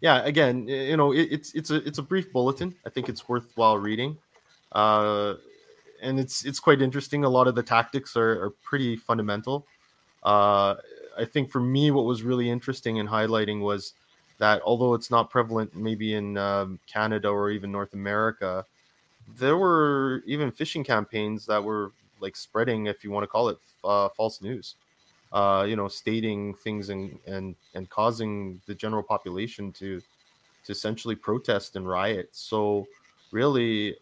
yeah, 0.00 0.24
again, 0.24 0.66
you 0.68 0.96
know, 0.96 1.12
it, 1.12 1.28
it's 1.30 1.52
it's 1.54 1.70
a 1.70 1.76
it's 1.86 1.98
a 1.98 2.02
brief 2.02 2.32
bulletin. 2.32 2.74
I 2.86 2.90
think 2.90 3.08
it's 3.08 3.28
worthwhile 3.28 3.78
reading, 3.78 4.16
uh, 4.72 5.34
and 6.02 6.18
it's 6.18 6.44
it's 6.44 6.60
quite 6.60 6.82
interesting. 6.82 7.24
A 7.24 7.28
lot 7.28 7.46
of 7.46 7.54
the 7.54 7.62
tactics 7.62 8.16
are, 8.16 8.44
are 8.44 8.50
pretty 8.62 8.96
fundamental. 8.96 9.66
Uh, 10.24 10.76
I 11.16 11.24
think 11.24 11.50
for 11.50 11.60
me, 11.60 11.90
what 11.90 12.04
was 12.04 12.22
really 12.22 12.50
interesting 12.50 12.98
and 12.98 13.08
highlighting 13.08 13.60
was 13.60 13.94
that 14.38 14.60
although 14.64 14.94
it's 14.94 15.10
not 15.10 15.30
prevalent 15.30 15.74
maybe 15.76 16.14
in 16.14 16.36
um, 16.38 16.78
Canada 16.86 17.28
or 17.28 17.50
even 17.50 17.70
North 17.70 17.94
America, 17.94 18.64
there 19.36 19.56
were 19.56 20.22
even 20.26 20.52
phishing 20.52 20.84
campaigns 20.84 21.46
that 21.46 21.62
were 21.62 21.92
like 22.20 22.36
spreading, 22.36 22.86
if 22.86 23.04
you 23.04 23.10
want 23.10 23.24
to 23.24 23.28
call 23.28 23.48
it, 23.48 23.58
uh, 23.84 24.08
false 24.10 24.40
news 24.42 24.76
uh, 25.32 25.66
you 25.68 25.76
know, 25.76 25.88
stating 25.88 26.54
things 26.54 26.90
and 26.90 27.18
and 27.26 27.56
and 27.74 27.90
causing 27.90 28.60
the 28.66 28.74
general 28.74 29.02
population 29.02 29.72
to 29.72 30.00
to 30.64 30.72
essentially 30.72 31.14
protest 31.16 31.76
and 31.76 31.88
riot. 31.88 32.28
So 32.32 32.86
really, 33.32 33.96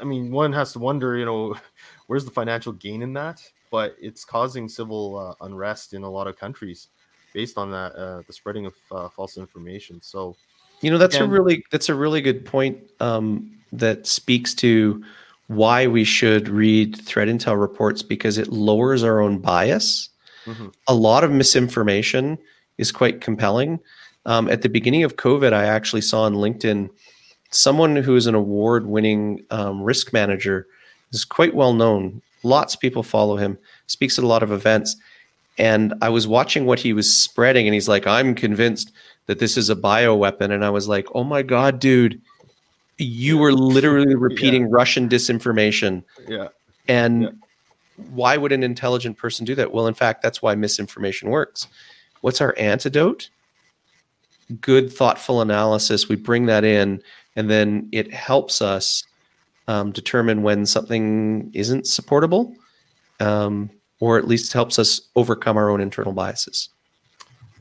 I 0.00 0.04
mean, 0.04 0.30
one 0.32 0.52
has 0.52 0.72
to 0.74 0.78
wonder, 0.80 1.16
you 1.16 1.24
know, 1.24 1.56
where's 2.08 2.24
the 2.24 2.30
financial 2.30 2.72
gain 2.72 3.02
in 3.02 3.12
that? 3.14 3.42
But 3.74 3.96
it's 4.00 4.24
causing 4.24 4.68
civil 4.68 5.18
uh, 5.18 5.44
unrest 5.44 5.94
in 5.94 6.02
a 6.02 6.10
lot 6.10 6.26
of 6.26 6.38
countries 6.38 6.88
based 7.32 7.58
on 7.58 7.70
that, 7.72 7.92
uh, 7.96 8.22
the 8.26 8.32
spreading 8.32 8.66
of 8.66 8.74
uh, 8.92 9.08
false 9.08 9.36
information. 9.36 10.00
So, 10.00 10.36
you 10.80 10.90
know, 10.90 10.98
that's 10.98 11.16
again, 11.16 11.28
a 11.28 11.32
really 11.32 11.64
that's 11.72 11.88
a 11.88 11.94
really 11.94 12.20
good 12.20 12.44
point 12.44 12.78
um, 13.00 13.50
that 13.72 14.06
speaks 14.06 14.54
to 14.56 15.04
why 15.48 15.86
we 15.86 16.04
should 16.04 16.48
read 16.48 16.96
threat 16.96 17.28
intel 17.28 17.60
reports 17.60 18.02
because 18.02 18.38
it 18.38 18.48
lowers 18.48 19.02
our 19.02 19.20
own 19.20 19.38
bias 19.38 20.10
Mm-hmm. 20.46 20.68
A 20.88 20.94
lot 20.94 21.24
of 21.24 21.30
misinformation 21.30 22.38
is 22.78 22.92
quite 22.92 23.20
compelling. 23.20 23.80
Um, 24.26 24.48
at 24.48 24.62
the 24.62 24.68
beginning 24.68 25.04
of 25.04 25.16
COVID, 25.16 25.52
I 25.52 25.64
actually 25.64 26.02
saw 26.02 26.22
on 26.22 26.34
LinkedIn 26.34 26.90
someone 27.50 27.96
who 27.96 28.16
is 28.16 28.26
an 28.26 28.34
award 28.34 28.86
winning 28.86 29.44
um, 29.50 29.82
risk 29.82 30.12
manager, 30.12 30.66
is 31.12 31.24
quite 31.24 31.54
well 31.54 31.72
known. 31.72 32.20
Lots 32.44 32.74
of 32.74 32.80
people 32.80 33.02
follow 33.02 33.36
him, 33.36 33.58
speaks 33.86 34.18
at 34.18 34.24
a 34.24 34.28
lot 34.28 34.42
of 34.42 34.52
events. 34.52 34.96
And 35.56 35.94
I 36.02 36.08
was 36.08 36.26
watching 36.26 36.66
what 36.66 36.80
he 36.80 36.92
was 36.92 37.12
spreading, 37.14 37.66
and 37.66 37.74
he's 37.74 37.88
like, 37.88 38.06
I'm 38.06 38.34
convinced 38.34 38.92
that 39.26 39.38
this 39.38 39.56
is 39.56 39.70
a 39.70 39.76
bio 39.76 40.14
weapon. 40.14 40.50
And 40.50 40.64
I 40.64 40.70
was 40.70 40.88
like, 40.88 41.06
oh 41.14 41.24
my 41.24 41.42
God, 41.42 41.78
dude, 41.78 42.20
you 42.98 43.38
were 43.38 43.52
literally 43.52 44.14
repeating 44.16 44.62
yeah. 44.62 44.68
Russian 44.70 45.08
disinformation. 45.08 46.02
Yeah. 46.28 46.48
And 46.88 47.22
yeah 47.22 47.28
why 47.96 48.36
would 48.36 48.52
an 48.52 48.62
intelligent 48.62 49.16
person 49.16 49.44
do 49.44 49.54
that? 49.54 49.72
Well, 49.72 49.86
in 49.86 49.94
fact, 49.94 50.22
that's 50.22 50.42
why 50.42 50.54
misinformation 50.54 51.30
works. 51.30 51.68
What's 52.20 52.40
our 52.40 52.54
antidote? 52.58 53.30
Good, 54.60 54.92
thoughtful 54.92 55.40
analysis. 55.40 56.08
We 56.08 56.16
bring 56.16 56.46
that 56.46 56.64
in, 56.64 57.02
and 57.36 57.48
then 57.48 57.88
it 57.92 58.12
helps 58.12 58.60
us 58.60 59.04
um, 59.68 59.92
determine 59.92 60.42
when 60.42 60.66
something 60.66 61.50
isn't 61.54 61.86
supportable, 61.86 62.54
um, 63.20 63.70
or 64.00 64.18
at 64.18 64.26
least 64.26 64.52
helps 64.52 64.78
us 64.78 65.00
overcome 65.16 65.56
our 65.56 65.70
own 65.70 65.80
internal 65.80 66.12
biases. 66.12 66.68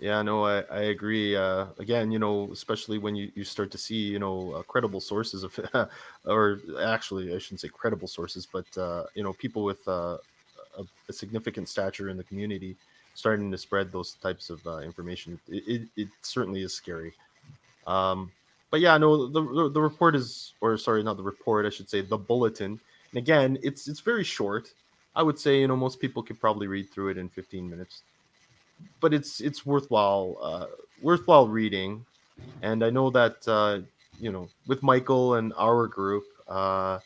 Yeah, 0.03 0.21
no, 0.21 0.43
I, 0.43 0.63
I 0.69 0.81
agree. 0.91 1.33
Uh, 1.33 1.67
again, 1.79 2.11
you 2.11 2.19
know, 2.19 2.49
especially 2.51 2.97
when 2.97 3.15
you, 3.15 3.31
you 3.35 3.45
start 3.45 3.71
to 3.71 3.77
see, 3.77 3.95
you 3.95 4.19
know, 4.19 4.51
uh, 4.51 4.61
credible 4.63 4.99
sources 4.99 5.43
of, 5.43 5.57
or 6.25 6.59
actually, 6.81 7.33
I 7.33 7.37
shouldn't 7.37 7.61
say 7.61 7.69
credible 7.69 8.09
sources, 8.09 8.45
but, 8.45 8.65
uh, 8.77 9.05
you 9.15 9.23
know, 9.23 9.31
people 9.31 9.63
with 9.63 9.87
uh, 9.87 10.17
a, 10.77 10.83
a, 11.07 11.13
significant 11.13 11.69
stature 11.69 12.09
in 12.09 12.17
the 12.17 12.23
community 12.25 12.75
starting 13.13 13.49
to 13.49 13.57
spread 13.57 13.93
those 13.93 14.15
types 14.15 14.49
of 14.49 14.65
uh, 14.67 14.79
information. 14.79 15.39
It, 15.47 15.63
it, 15.67 15.81
it, 15.95 16.07
certainly 16.21 16.63
is 16.63 16.73
scary. 16.73 17.13
Um, 17.87 18.29
but 18.73 18.81
yeah, 18.81 18.97
no, 18.97 19.27
the, 19.27 19.69
the, 19.69 19.79
report 19.79 20.15
is, 20.15 20.55
or 20.59 20.75
sorry, 20.79 21.03
not 21.03 21.17
the 21.17 21.21
report, 21.23 21.67
I 21.67 21.69
should 21.69 21.87
say, 21.87 22.01
the 22.01 22.17
bulletin. 22.17 22.79
And 23.11 23.17
again, 23.17 23.59
it's 23.61 23.87
it's 23.87 23.99
very 23.99 24.23
short. 24.23 24.73
I 25.15 25.21
would 25.21 25.37
say, 25.37 25.59
you 25.59 25.67
know, 25.67 25.75
most 25.75 25.99
people 25.99 26.23
could 26.23 26.39
probably 26.41 26.65
read 26.65 26.89
through 26.89 27.09
it 27.09 27.19
in 27.19 27.29
15 27.29 27.69
minutes 27.69 28.01
but 28.99 29.13
it's 29.13 29.41
it's 29.41 29.65
worthwhile 29.65 30.37
uh, 30.41 30.65
worthwhile 31.01 31.47
reading. 31.47 32.05
And 32.61 32.83
I 32.83 32.89
know 32.89 33.09
that 33.11 33.47
uh, 33.47 33.81
you 34.19 34.31
know 34.31 34.49
with 34.67 34.83
Michael 34.83 35.35
and 35.35 35.53
our 35.57 35.87
group, 35.87 36.23
uh, 36.47 36.99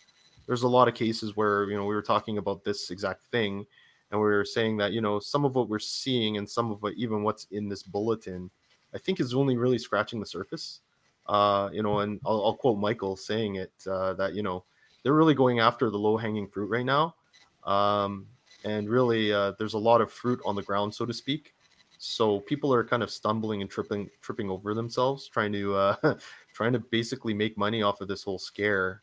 there's 0.46 0.64
a 0.64 0.68
lot 0.68 0.88
of 0.88 0.94
cases 0.94 1.36
where 1.36 1.70
you 1.70 1.78
know 1.78 1.86
we 1.86 1.96
were 1.96 2.02
talking 2.02 2.38
about 2.38 2.64
this 2.64 2.92
exact 2.92 3.24
thing, 3.32 3.66
and 4.12 4.20
we 4.20 4.28
were 4.28 4.46
saying 4.46 4.78
that 4.78 4.92
you 4.94 5.02
know 5.02 5.20
some 5.20 5.46
of 5.46 5.56
what 5.56 5.70
we're 5.70 5.80
seeing 5.80 6.38
and 6.38 6.50
some 6.50 6.72
of 6.72 6.82
what 6.82 6.94
even 6.94 7.24
what's 7.24 7.48
in 7.52 7.70
this 7.70 7.84
bulletin, 7.84 8.50
I 8.94 8.98
think 8.98 9.20
is 9.20 9.34
only 9.34 9.58
really 9.58 9.78
scratching 9.78 10.20
the 10.20 10.26
surface. 10.26 10.82
Uh, 11.28 11.70
you 11.74 11.84
know, 11.84 12.00
and 12.00 12.20
I'll, 12.26 12.46
I'll 12.46 12.56
quote 12.56 12.80
Michael 12.80 13.16
saying 13.16 13.56
it 13.56 13.74
uh, 13.90 14.14
that 14.14 14.34
you 14.34 14.44
know 14.44 14.64
they're 15.04 15.14
really 15.14 15.36
going 15.36 15.60
after 15.60 15.90
the 15.90 15.98
low 15.98 16.18
hanging 16.18 16.48
fruit 16.48 16.70
right 16.70 16.86
now. 16.86 17.16
Um, 17.64 18.28
and 18.64 18.90
really, 18.90 19.32
uh, 19.34 19.54
there's 19.58 19.74
a 19.74 19.80
lot 19.80 20.02
of 20.02 20.12
fruit 20.12 20.40
on 20.46 20.56
the 20.56 20.64
ground, 20.64 20.94
so 20.94 21.06
to 21.06 21.14
speak. 21.14 21.54
So 21.98 22.40
people 22.42 22.74
are 22.74 22.84
kind 22.84 23.04
of 23.04 23.10
stumbling 23.10 23.62
and 23.62 23.70
tripping 23.70 24.10
tripping 24.22 24.50
over 24.50 24.74
themselves, 24.74 25.28
trying 25.28 25.52
to 25.54 25.76
uh, 25.76 25.96
trying 26.54 26.74
to 26.74 26.80
basically 26.80 27.34
make 27.34 27.58
money 27.58 27.82
off 27.82 28.02
of 28.02 28.08
this 28.08 28.24
whole 28.24 28.40
scare. 28.40 29.02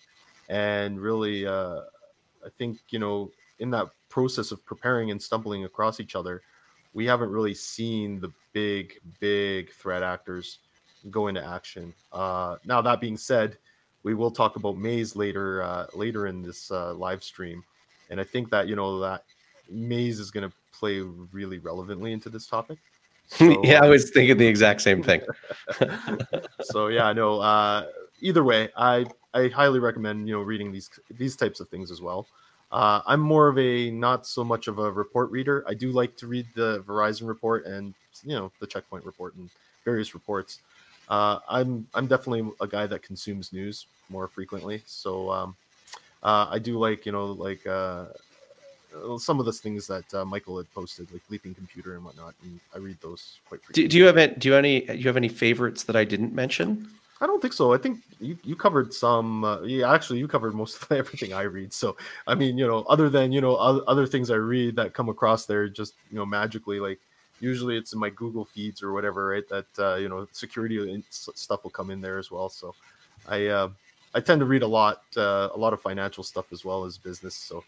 And 0.48 1.00
really, 1.00 1.46
uh, 1.46 1.80
I 2.44 2.48
think 2.58 2.78
you 2.90 2.98
know, 2.98 3.30
in 3.58 3.70
that 3.70 3.88
process 4.08 4.52
of 4.52 4.64
preparing 4.64 5.10
and 5.10 5.20
stumbling 5.20 5.64
across 5.64 6.00
each 6.00 6.14
other, 6.14 6.42
we 6.92 7.04
haven't 7.04 7.30
really 7.30 7.54
seen 7.54 8.20
the 8.20 8.32
big, 8.52 8.94
big 9.20 9.72
threat 9.72 10.02
actors 10.02 10.60
go 11.10 11.28
into 11.28 11.44
action. 11.44 11.92
Uh, 12.12 12.56
now 12.64 12.80
that 12.80 13.00
being 13.00 13.16
said, 13.16 13.58
we 14.02 14.14
will 14.14 14.30
talk 14.30 14.56
about 14.56 14.76
Maze 14.76 15.16
later 15.16 15.62
uh, 15.62 15.86
later 15.94 16.26
in 16.26 16.42
this 16.42 16.70
uh, 16.70 16.94
live 16.94 17.22
stream, 17.24 17.64
and 18.10 18.20
I 18.20 18.24
think 18.24 18.50
that 18.50 18.68
you 18.68 18.76
know 18.76 19.00
that 19.00 19.24
Maze 19.70 20.20
is 20.20 20.30
going 20.30 20.48
to 20.48 20.54
play 20.72 21.00
really 21.00 21.58
relevantly 21.58 22.12
into 22.12 22.28
this 22.28 22.46
topic. 22.46 22.78
So, 23.26 23.64
yeah, 23.64 23.82
I 23.82 23.88
was 23.88 24.10
thinking 24.10 24.36
the 24.36 24.46
exact 24.46 24.82
same 24.82 25.02
thing. 25.02 25.22
so 26.60 26.88
yeah, 26.88 27.10
no. 27.14 27.40
Uh, 27.40 27.86
either 28.20 28.44
way, 28.44 28.68
I 28.76 29.06
I 29.32 29.48
highly 29.48 29.78
recommend 29.78 30.28
you 30.28 30.34
know 30.34 30.42
reading 30.42 30.70
these 30.70 30.90
these 31.10 31.34
types 31.34 31.58
of 31.58 31.70
things 31.70 31.90
as 31.90 32.02
well. 32.02 32.26
Uh, 32.70 33.00
I'm 33.06 33.20
more 33.20 33.48
of 33.48 33.58
a 33.58 33.90
not 33.90 34.26
so 34.26 34.44
much 34.44 34.68
of 34.68 34.78
a 34.78 34.92
report 34.92 35.30
reader. 35.30 35.64
I 35.66 35.72
do 35.72 35.90
like 35.90 36.16
to 36.18 36.26
read 36.26 36.46
the 36.54 36.82
Verizon 36.86 37.26
report 37.26 37.64
and 37.64 37.94
you 38.24 38.34
know 38.36 38.52
the 38.60 38.66
Checkpoint 38.66 39.06
report 39.06 39.36
and 39.36 39.48
various 39.84 40.12
reports. 40.12 40.60
Uh, 41.08 41.38
I'm 41.48 41.86
I'm 41.94 42.06
definitely 42.06 42.50
a 42.60 42.66
guy 42.66 42.86
that 42.86 43.02
consumes 43.02 43.52
news 43.52 43.86
more 44.08 44.28
frequently. 44.28 44.82
So 44.86 45.30
um, 45.30 45.56
uh, 46.22 46.46
I 46.50 46.58
do 46.58 46.78
like 46.78 47.06
you 47.06 47.12
know 47.12 47.26
like 47.26 47.66
uh, 47.66 48.06
some 49.18 49.40
of 49.40 49.46
the 49.46 49.52
things 49.52 49.86
that 49.86 50.12
uh, 50.14 50.24
Michael 50.24 50.56
had 50.58 50.72
posted, 50.72 51.10
like 51.12 51.22
Bleeping 51.30 51.54
Computer 51.54 51.94
and 51.94 52.04
whatnot, 52.04 52.34
and 52.42 52.60
I 52.74 52.78
read 52.78 52.96
those 53.00 53.38
quite 53.48 53.62
frequently. 53.62 53.82
Do, 53.84 53.88
do 53.88 53.98
you 53.98 54.06
have 54.06 54.16
any, 54.16 54.34
do 54.34 54.48
you 54.48 54.54
have 54.54 54.64
any 54.64 54.80
do 54.80 54.94
you 54.94 55.08
have 55.08 55.16
any 55.16 55.28
favorites 55.28 55.84
that 55.84 55.96
I 55.96 56.04
didn't 56.04 56.34
mention? 56.34 56.88
I 57.20 57.26
don't 57.26 57.40
think 57.40 57.54
so. 57.54 57.72
I 57.72 57.78
think 57.78 58.00
you, 58.20 58.36
you 58.44 58.56
covered 58.56 58.92
some. 58.92 59.44
Uh, 59.44 59.62
yeah, 59.62 59.92
actually, 59.92 60.18
you 60.18 60.28
covered 60.28 60.54
most 60.54 60.82
of 60.82 60.92
everything 60.96 61.32
I 61.32 61.42
read. 61.42 61.72
So, 61.72 61.96
I 62.26 62.34
mean, 62.34 62.58
you 62.58 62.66
know, 62.66 62.82
other 62.88 63.08
than 63.08 63.32
you 63.32 63.40
know 63.40 63.56
other, 63.56 63.82
other 63.86 64.06
things 64.06 64.30
I 64.30 64.36
read 64.36 64.76
that 64.76 64.94
come 64.94 65.08
across 65.08 65.46
there, 65.46 65.68
just 65.68 65.94
you 66.10 66.16
know, 66.16 66.26
magically, 66.26 66.80
like 66.80 67.00
usually 67.40 67.76
it's 67.76 67.92
in 67.92 67.98
my 67.98 68.10
Google 68.10 68.44
feeds 68.44 68.82
or 68.82 68.92
whatever, 68.92 69.26
right? 69.26 69.48
That 69.48 69.66
uh, 69.78 69.96
you 69.96 70.08
know, 70.08 70.26
security 70.32 71.02
stuff 71.10 71.64
will 71.64 71.70
come 71.70 71.90
in 71.90 72.00
there 72.00 72.18
as 72.18 72.30
well. 72.30 72.48
So, 72.48 72.74
I 73.28 73.46
uh, 73.46 73.68
I 74.14 74.20
tend 74.20 74.40
to 74.40 74.46
read 74.46 74.62
a 74.62 74.66
lot, 74.66 75.02
uh, 75.16 75.48
a 75.52 75.58
lot 75.58 75.72
of 75.72 75.80
financial 75.80 76.22
stuff 76.22 76.52
as 76.52 76.64
well 76.64 76.84
as 76.84 76.96
business. 76.98 77.34
So, 77.34 77.64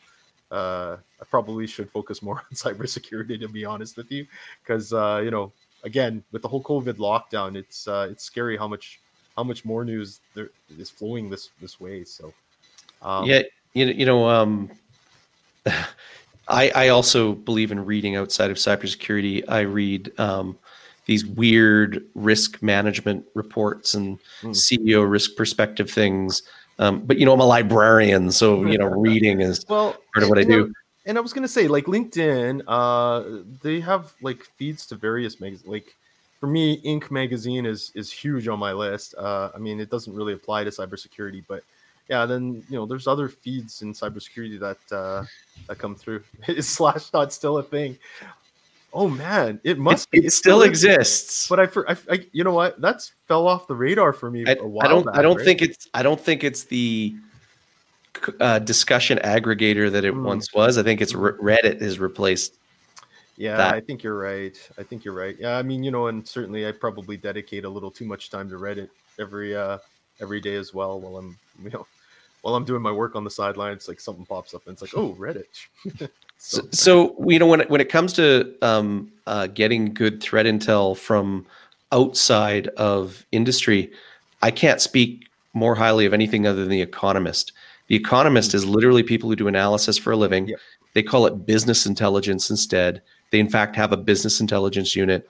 uh, 0.50 0.96
I 1.20 1.24
probably 1.28 1.66
should 1.66 1.90
focus 1.90 2.22
more 2.22 2.36
on 2.50 2.54
cybersecurity 2.54 3.40
to 3.40 3.48
be 3.48 3.64
honest 3.64 3.96
with 3.96 4.10
you, 4.10 4.26
because 4.62 4.92
uh, 4.92 5.20
you 5.22 5.30
know, 5.30 5.52
again, 5.82 6.22
with 6.32 6.42
the 6.42 6.48
whole 6.48 6.62
COVID 6.62 6.94
lockdown, 6.94 7.56
it's 7.56 7.88
uh, 7.88 8.08
it's 8.10 8.24
scary 8.24 8.56
how 8.56 8.68
much 8.68 9.00
how 9.36 9.44
much 9.44 9.64
more 9.64 9.84
news 9.84 10.20
there 10.34 10.50
is 10.78 10.90
flowing 10.90 11.28
this 11.28 11.50
this 11.60 11.80
way. 11.80 12.04
So, 12.04 12.32
um, 13.02 13.26
yeah, 13.26 13.42
you 13.74 13.86
know, 13.86 13.92
you 13.92 14.06
know, 14.06 14.28
um, 14.28 14.70
I 16.48 16.70
I 16.74 16.88
also 16.88 17.34
believe 17.34 17.72
in 17.72 17.84
reading 17.84 18.16
outside 18.16 18.50
of 18.50 18.56
cybersecurity. 18.56 19.44
I 19.48 19.60
read 19.60 20.18
um, 20.18 20.58
these 21.06 21.24
weird 21.24 22.04
risk 22.14 22.62
management 22.62 23.24
reports 23.34 23.94
and 23.94 24.18
mm. 24.42 24.50
CEO 24.50 25.08
risk 25.08 25.36
perspective 25.36 25.90
things. 25.90 26.42
Um, 26.78 27.00
but 27.00 27.18
you 27.18 27.24
know, 27.24 27.32
I'm 27.32 27.40
a 27.40 27.46
librarian, 27.46 28.30
so 28.30 28.64
you 28.66 28.76
know, 28.78 28.86
reading 28.86 29.40
is 29.40 29.64
well 29.68 29.96
part 30.12 30.24
of 30.24 30.28
what 30.28 30.38
I 30.38 30.44
do. 30.44 30.72
and 31.06 31.16
I 31.16 31.20
was 31.20 31.32
gonna 31.32 31.48
say, 31.48 31.68
like 31.68 31.86
LinkedIn, 31.86 32.62
uh, 32.66 33.42
they 33.62 33.80
have 33.80 34.12
like 34.20 34.44
feeds 34.56 34.86
to 34.86 34.96
various 34.96 35.40
magazines, 35.40 35.66
like 35.66 35.96
for 36.38 36.48
me, 36.48 36.82
Inc. 36.82 37.10
magazine 37.10 37.64
is 37.64 37.92
is 37.94 38.12
huge 38.12 38.46
on 38.46 38.58
my 38.58 38.72
list. 38.72 39.14
Uh, 39.16 39.50
I 39.54 39.58
mean, 39.58 39.80
it 39.80 39.90
doesn't 39.90 40.14
really 40.14 40.34
apply 40.34 40.64
to 40.64 40.70
cybersecurity, 40.70 41.44
but 41.48 41.62
yeah, 42.08 42.26
then 42.26 42.64
you 42.68 42.76
know, 42.76 42.86
there's 42.86 43.06
other 43.06 43.28
feeds 43.28 43.82
in 43.82 43.92
cybersecurity 43.92 44.60
that 44.60 44.96
uh, 44.96 45.24
that 45.66 45.78
come 45.78 45.94
through. 45.94 46.22
Is 46.48 46.66
Slashdot 46.66 47.32
still 47.32 47.58
a 47.58 47.62
thing? 47.62 47.98
Oh 48.92 49.08
man, 49.08 49.60
it 49.64 49.78
must. 49.78 50.08
It, 50.12 50.26
it 50.26 50.32
still, 50.32 50.60
still 50.60 50.62
exists. 50.62 51.48
But 51.48 51.60
I, 51.60 51.66
for, 51.66 51.90
I, 51.90 51.96
I, 52.10 52.26
you 52.32 52.44
know 52.44 52.54
what? 52.54 52.80
That's 52.80 53.12
fell 53.26 53.46
off 53.48 53.66
the 53.66 53.74
radar 53.74 54.12
for 54.12 54.30
me. 54.30 54.44
I, 54.46 54.52
I 54.52 54.54
don't. 54.54 55.06
Back, 55.06 55.16
I 55.16 55.22
don't 55.22 55.36
right? 55.36 55.44
think 55.44 55.62
it's. 55.62 55.88
I 55.94 56.02
don't 56.02 56.20
think 56.20 56.44
it's 56.44 56.64
the 56.64 57.14
uh, 58.40 58.60
discussion 58.60 59.18
aggregator 59.18 59.90
that 59.90 60.04
it 60.04 60.14
mm. 60.14 60.22
once 60.22 60.54
was. 60.54 60.78
I 60.78 60.82
think 60.82 61.00
it's 61.00 61.12
Reddit 61.12 61.80
has 61.80 61.98
replaced 61.98 62.54
yeah, 63.36 63.56
that. 63.56 63.74
I 63.74 63.80
think 63.80 64.02
you're 64.02 64.18
right. 64.18 64.56
I 64.78 64.82
think 64.82 65.04
you're 65.04 65.14
right. 65.14 65.36
Yeah, 65.38 65.58
I 65.58 65.62
mean, 65.62 65.82
you 65.82 65.90
know, 65.90 66.06
and 66.06 66.26
certainly 66.26 66.66
I 66.66 66.72
probably 66.72 67.16
dedicate 67.16 67.64
a 67.64 67.68
little 67.68 67.90
too 67.90 68.06
much 68.06 68.30
time 68.30 68.48
to 68.50 68.56
Reddit 68.56 68.88
every 69.18 69.56
uh 69.56 69.78
every 70.20 70.40
day 70.40 70.54
as 70.54 70.72
well 70.72 71.00
while 71.00 71.16
I'm 71.18 71.38
you 71.62 71.70
know 71.70 71.86
while 72.46 72.54
I'm 72.54 72.64
doing 72.64 72.80
my 72.80 72.92
work 72.92 73.16
on 73.16 73.24
the 73.24 73.30
sidelines, 73.30 73.88
like 73.88 73.98
something 73.98 74.24
pops 74.24 74.54
up 74.54 74.64
and 74.68 74.72
it's 74.72 74.80
like, 74.80 74.96
oh, 74.96 75.16
Reddit. 75.18 75.46
so. 76.38 76.62
so, 76.70 77.16
you 77.26 77.40
know, 77.40 77.48
when 77.48 77.62
it, 77.62 77.68
when 77.68 77.80
it 77.80 77.88
comes 77.88 78.12
to 78.12 78.54
um, 78.62 79.10
uh, 79.26 79.48
getting 79.48 79.92
good 79.92 80.22
threat 80.22 80.46
intel 80.46 80.96
from 80.96 81.44
outside 81.90 82.68
of 82.76 83.26
industry, 83.32 83.90
I 84.42 84.52
can't 84.52 84.80
speak 84.80 85.26
more 85.54 85.74
highly 85.74 86.06
of 86.06 86.14
anything 86.14 86.46
other 86.46 86.60
than 86.60 86.68
the 86.68 86.82
Economist. 86.82 87.50
The 87.88 87.96
Economist 87.96 88.54
is 88.54 88.64
literally 88.64 89.02
people 89.02 89.28
who 89.28 89.34
do 89.34 89.48
analysis 89.48 89.98
for 89.98 90.12
a 90.12 90.16
living. 90.16 90.46
Yep. 90.46 90.60
They 90.94 91.02
call 91.02 91.26
it 91.26 91.46
business 91.46 91.84
intelligence 91.84 92.48
instead. 92.48 93.02
They 93.32 93.40
in 93.40 93.48
fact 93.48 93.74
have 93.74 93.90
a 93.90 93.96
business 93.96 94.40
intelligence 94.40 94.94
unit, 94.94 95.28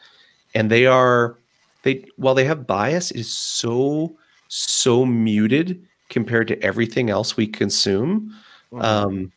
and 0.55 0.71
they 0.71 0.85
are 0.85 1.39
they 1.83 2.05
while 2.17 2.35
they 2.35 2.45
have 2.45 2.67
bias, 2.67 3.11
it 3.11 3.21
is 3.21 3.33
so 3.33 4.19
so 4.49 5.07
muted 5.07 5.83
compared 6.09 6.49
to 6.49 6.63
everything 6.63 7.11
else 7.11 7.37
we 7.37 7.47
consume. 7.47 8.35
Mm-hmm. 8.73 8.85
Um, 8.85 9.33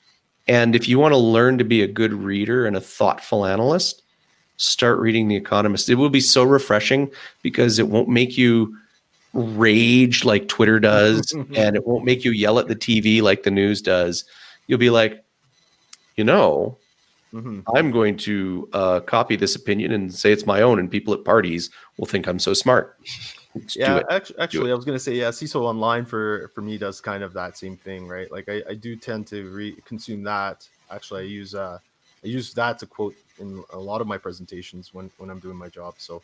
and 0.48 0.76
if 0.76 0.88
you 0.88 1.00
want 1.00 1.14
to 1.14 1.18
learn 1.18 1.58
to 1.58 1.64
be 1.64 1.84
a 1.84 1.88
good 1.88 2.14
reader 2.14 2.66
and 2.66 2.76
a 2.76 2.82
thoughtful 2.82 3.46
analyst, 3.46 4.02
start 4.58 5.00
reading 5.00 5.28
The 5.28 5.36
Economist. 5.36 5.90
It 5.90 5.96
will 5.96 6.10
be 6.10 6.20
so 6.22 6.44
refreshing 6.44 7.12
because 7.44 7.80
it 7.80 7.88
won't 7.88 8.10
make 8.10 8.38
you 8.38 8.76
rage 9.34 10.26
like 10.26 10.48
Twitter 10.48 10.80
does, 10.80 11.32
and 11.56 11.76
it 11.76 11.86
won't 11.86 12.06
make 12.06 12.26
you 12.26 12.32
yell 12.32 12.60
at 12.60 12.68
the 12.68 12.76
TV 12.76 13.22
like 13.22 13.44
the 13.44 13.52
news 13.52 13.82
does. 13.82 14.26
You'll 14.68 14.80
be 14.80 14.90
like, 14.90 15.24
you 16.16 16.24
know, 16.24 16.78
Mm-hmm. 17.34 17.60
I'm 17.76 17.92
going 17.92 18.18
to 18.18 18.68
uh, 18.74 19.00
copy 19.02 19.36
this 19.36 19.56
opinion 19.56 19.92
and 19.92 20.14
say 20.14 20.32
it's 20.32 20.46
my 20.46 20.62
own, 20.62 20.80
and 20.80 20.90
people 20.90 21.14
at 21.14 21.24
parties 21.24 21.70
will 21.98 22.08
think 22.08 22.28
I'm 22.28 22.40
so 22.40 22.54
smart. 22.54 22.98
Let's 23.56 23.76
yeah, 23.76 24.02
actually, 24.10 24.40
actually 24.40 24.72
I 24.72 24.76
was 24.76 24.86
going 24.86 24.96
to 24.96 25.04
say, 25.04 25.14
yeah, 25.14 25.30
CISO 25.30 25.62
Online 25.62 26.06
for 26.06 26.50
for 26.54 26.62
me 26.62 26.78
does 26.78 27.02
kind 27.02 27.24
of 27.24 27.34
that 27.34 27.58
same 27.58 27.78
thing, 27.78 28.08
right? 28.08 28.32
Like 28.32 28.48
I, 28.48 28.62
I 28.70 28.74
do 28.76 28.96
tend 28.96 29.28
to 29.28 29.50
re- 29.50 29.76
consume 29.86 30.24
that. 30.24 30.68
Actually, 30.92 31.22
I 31.22 31.26
use 31.26 31.56
uh, 31.56 31.80
I 32.24 32.28
use 32.28 32.54
that 32.54 32.78
to 32.80 32.86
quote 32.86 33.16
in 33.40 33.64
a 33.74 33.80
lot 33.80 34.02
of 34.02 34.08
my 34.08 34.18
presentations 34.18 34.94
when 34.94 35.10
when 35.18 35.30
I'm 35.30 35.40
doing 35.40 35.58
my 35.58 35.70
job. 35.70 35.96
So, 35.98 36.22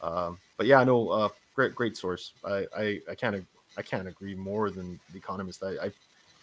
um, 0.00 0.38
but 0.56 0.66
yeah, 0.66 0.82
no, 0.84 1.10
uh, 1.10 1.28
great 1.54 1.74
great 1.74 1.96
source. 1.96 2.32
I 2.44 2.66
I, 2.76 3.00
I 3.10 3.14
can't 3.14 3.44
I 3.76 3.82
can't 3.82 4.08
agree 4.08 4.34
more 4.34 4.70
than 4.70 4.98
the 5.12 5.18
Economist. 5.18 5.62
I, 5.62 5.72
I 5.72 5.92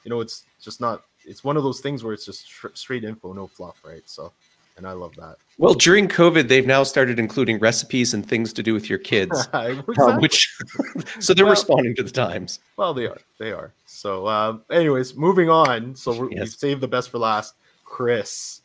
you 0.04 0.10
know, 0.10 0.22
it's 0.22 0.46
just 0.62 0.80
not 0.80 1.04
it's 1.26 1.44
one 1.44 1.58
of 1.58 1.64
those 1.64 1.80
things 1.80 2.04
where 2.04 2.14
it's 2.14 2.26
just 2.26 2.48
straight 2.74 3.04
info, 3.04 3.34
no 3.34 3.48
fluff, 3.48 3.82
right? 3.84 4.04
So, 4.06 4.32
and 4.80 4.88
I 4.88 4.94
love 4.94 5.14
that. 5.18 5.36
Well, 5.58 5.74
during 5.74 6.08
COVID, 6.08 6.48
they've 6.48 6.66
now 6.66 6.84
started 6.84 7.20
including 7.20 7.60
recipes 7.60 8.14
and 8.14 8.26
things 8.26 8.54
to 8.54 8.64
do 8.64 8.74
with 8.74 8.90
your 8.90 8.98
kids, 8.98 9.48
exactly. 9.54 10.18
which 10.20 10.58
so 11.20 11.34
they're 11.34 11.46
well, 11.46 11.52
responding 11.52 11.96
to 11.98 12.04
the 12.04 12.10
times. 12.10 12.60
Well, 12.78 12.94
they 12.94 13.06
are, 13.06 13.20
they 13.38 13.52
are. 13.52 13.74
So, 13.86 14.28
um, 14.28 14.64
anyways, 14.72 15.16
moving 15.16 15.50
on. 15.50 15.96
So 15.96 16.30
yes. 16.32 16.40
we 16.40 16.46
saved 16.48 16.82
the 16.82 16.88
best 16.88 17.10
for 17.10 17.20
last, 17.20 17.56
Chris. 17.84 18.62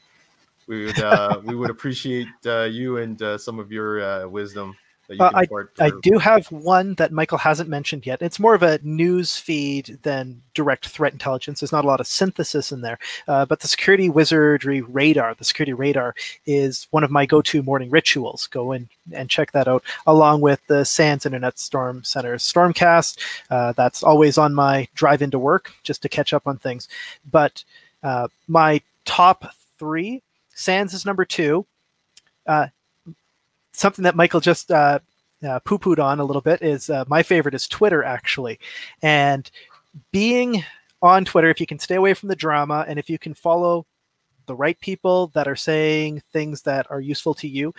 We 0.68 0.86
would 0.86 0.98
uh, 1.02 1.40
we 1.44 1.56
would 1.56 1.70
appreciate 1.70 2.28
uh, 2.46 2.62
you 2.62 2.98
and 2.98 3.20
uh, 3.20 3.38
some 3.38 3.58
of 3.58 3.72
your 3.72 4.00
uh, 4.00 4.28
wisdom 4.28 4.76
uh, 5.20 5.30
I, 5.34 5.46
I 5.80 5.90
do 6.02 6.18
have 6.18 6.50
one 6.50 6.94
that 6.94 7.12
Michael 7.12 7.38
hasn't 7.38 7.68
mentioned 7.68 8.06
yet. 8.06 8.22
It's 8.22 8.40
more 8.40 8.54
of 8.54 8.62
a 8.62 8.78
news 8.82 9.36
feed 9.36 9.98
than 10.02 10.42
direct 10.54 10.88
threat 10.88 11.12
intelligence. 11.12 11.60
There's 11.60 11.72
not 11.72 11.84
a 11.84 11.88
lot 11.88 12.00
of 12.00 12.06
synthesis 12.06 12.72
in 12.72 12.80
there. 12.80 12.98
Uh, 13.28 13.44
but 13.44 13.60
the 13.60 13.68
Security 13.68 14.08
Wizardry 14.08 14.80
Radar, 14.80 15.34
the 15.34 15.44
Security 15.44 15.72
Radar, 15.72 16.14
is 16.46 16.86
one 16.90 17.04
of 17.04 17.10
my 17.10 17.26
go 17.26 17.42
to 17.42 17.62
morning 17.62 17.90
rituals. 17.90 18.46
Go 18.46 18.72
in 18.72 18.88
and 19.12 19.28
check 19.28 19.52
that 19.52 19.68
out, 19.68 19.84
along 20.06 20.40
with 20.40 20.60
the 20.66 20.84
SANS 20.84 21.26
Internet 21.26 21.58
Storm 21.58 22.02
Center's 22.04 22.42
Stormcast. 22.42 23.18
Uh, 23.50 23.72
that's 23.72 24.02
always 24.02 24.38
on 24.38 24.54
my 24.54 24.88
drive 24.94 25.22
into 25.22 25.38
work 25.38 25.72
just 25.82 26.02
to 26.02 26.08
catch 26.08 26.32
up 26.32 26.46
on 26.46 26.56
things. 26.58 26.88
But 27.30 27.64
uh, 28.02 28.28
my 28.48 28.80
top 29.04 29.52
three 29.78 30.22
SANS 30.54 30.94
is 30.94 31.04
number 31.04 31.24
two. 31.24 31.66
Uh, 33.74 33.76
something 33.76 34.02
that 34.04 34.16
Michael 34.16 34.40
just 34.40 34.70
uh, 34.70 34.98
uh, 35.46 35.58
poo 35.60 35.78
pooed 35.78 36.02
on 36.02 36.20
a 36.20 36.24
little 36.24 36.42
bit 36.42 36.62
is 36.62 36.90
uh, 36.90 37.04
my 37.08 37.22
favorite 37.22 37.54
is 37.54 37.68
Twitter, 37.68 38.02
actually. 38.02 38.58
And 39.02 39.50
being 40.12 40.64
on 41.02 41.24
Twitter, 41.24 41.50
if 41.50 41.60
you 41.60 41.66
can 41.66 41.78
stay 41.78 41.96
away 41.96 42.14
from 42.14 42.28
the 42.28 42.36
drama 42.36 42.84
and 42.88 42.98
if 42.98 43.10
you 43.10 43.18
can 43.18 43.34
follow 43.34 43.86
the 44.46 44.54
right 44.54 44.78
people 44.80 45.28
that 45.28 45.48
are 45.48 45.56
saying 45.56 46.22
things 46.32 46.62
that 46.62 46.90
are 46.90 47.00
useful 47.00 47.34
to 47.34 47.48
you, 47.48 47.74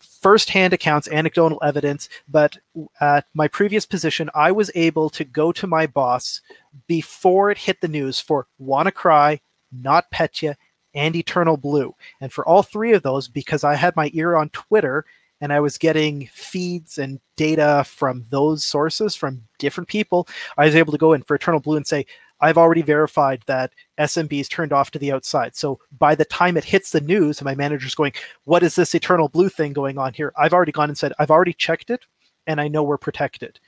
first-hand 0.00 0.72
accounts, 0.72 1.08
anecdotal 1.08 1.60
evidence. 1.62 2.08
But 2.28 2.58
at 3.00 3.26
my 3.34 3.48
previous 3.48 3.86
position, 3.86 4.30
I 4.34 4.52
was 4.52 4.70
able 4.74 5.10
to 5.10 5.24
go 5.24 5.52
to 5.52 5.66
my 5.66 5.86
boss 5.86 6.40
before 6.86 7.50
it 7.50 7.58
hit 7.58 7.80
the 7.80 7.88
news 7.88 8.20
for 8.20 8.46
WannaCry, 8.60 9.40
Not 9.72 10.10
Petya, 10.10 10.56
and 10.94 11.14
Eternal 11.14 11.56
Blue. 11.56 11.94
And 12.20 12.32
for 12.32 12.46
all 12.46 12.62
three 12.62 12.94
of 12.94 13.02
those, 13.02 13.28
because 13.28 13.64
I 13.64 13.74
had 13.74 13.94
my 13.96 14.10
ear 14.14 14.36
on 14.36 14.48
Twitter 14.50 15.04
and 15.40 15.52
I 15.52 15.60
was 15.60 15.78
getting 15.78 16.28
feeds 16.32 16.98
and 16.98 17.20
data 17.36 17.84
from 17.86 18.26
those 18.30 18.64
sources 18.64 19.14
from 19.14 19.42
different 19.58 19.88
people, 19.88 20.28
I 20.56 20.66
was 20.66 20.74
able 20.74 20.92
to 20.92 20.98
go 20.98 21.12
in 21.12 21.22
for 21.22 21.36
Eternal 21.36 21.60
Blue 21.60 21.76
and 21.76 21.86
say, 21.86 22.06
I've 22.40 22.58
already 22.58 22.82
verified 22.82 23.42
that 23.46 23.72
SMB 23.98 24.40
is 24.40 24.48
turned 24.48 24.72
off 24.72 24.90
to 24.92 24.98
the 24.98 25.12
outside. 25.12 25.56
So 25.56 25.80
by 25.98 26.14
the 26.14 26.24
time 26.24 26.56
it 26.56 26.64
hits 26.64 26.90
the 26.90 27.00
news 27.00 27.38
and 27.38 27.46
my 27.46 27.54
manager's 27.54 27.94
going, 27.94 28.12
What 28.44 28.62
is 28.62 28.76
this 28.76 28.94
Eternal 28.94 29.28
Blue 29.28 29.48
thing 29.48 29.72
going 29.72 29.98
on 29.98 30.14
here? 30.14 30.32
I've 30.36 30.52
already 30.52 30.72
gone 30.72 30.88
and 30.88 30.98
said, 30.98 31.12
I've 31.18 31.30
already 31.30 31.52
checked 31.52 31.90
it 31.90 32.06
and 32.46 32.60
I 32.60 32.68
know 32.68 32.82
we're 32.82 32.96
protected. 32.98 33.58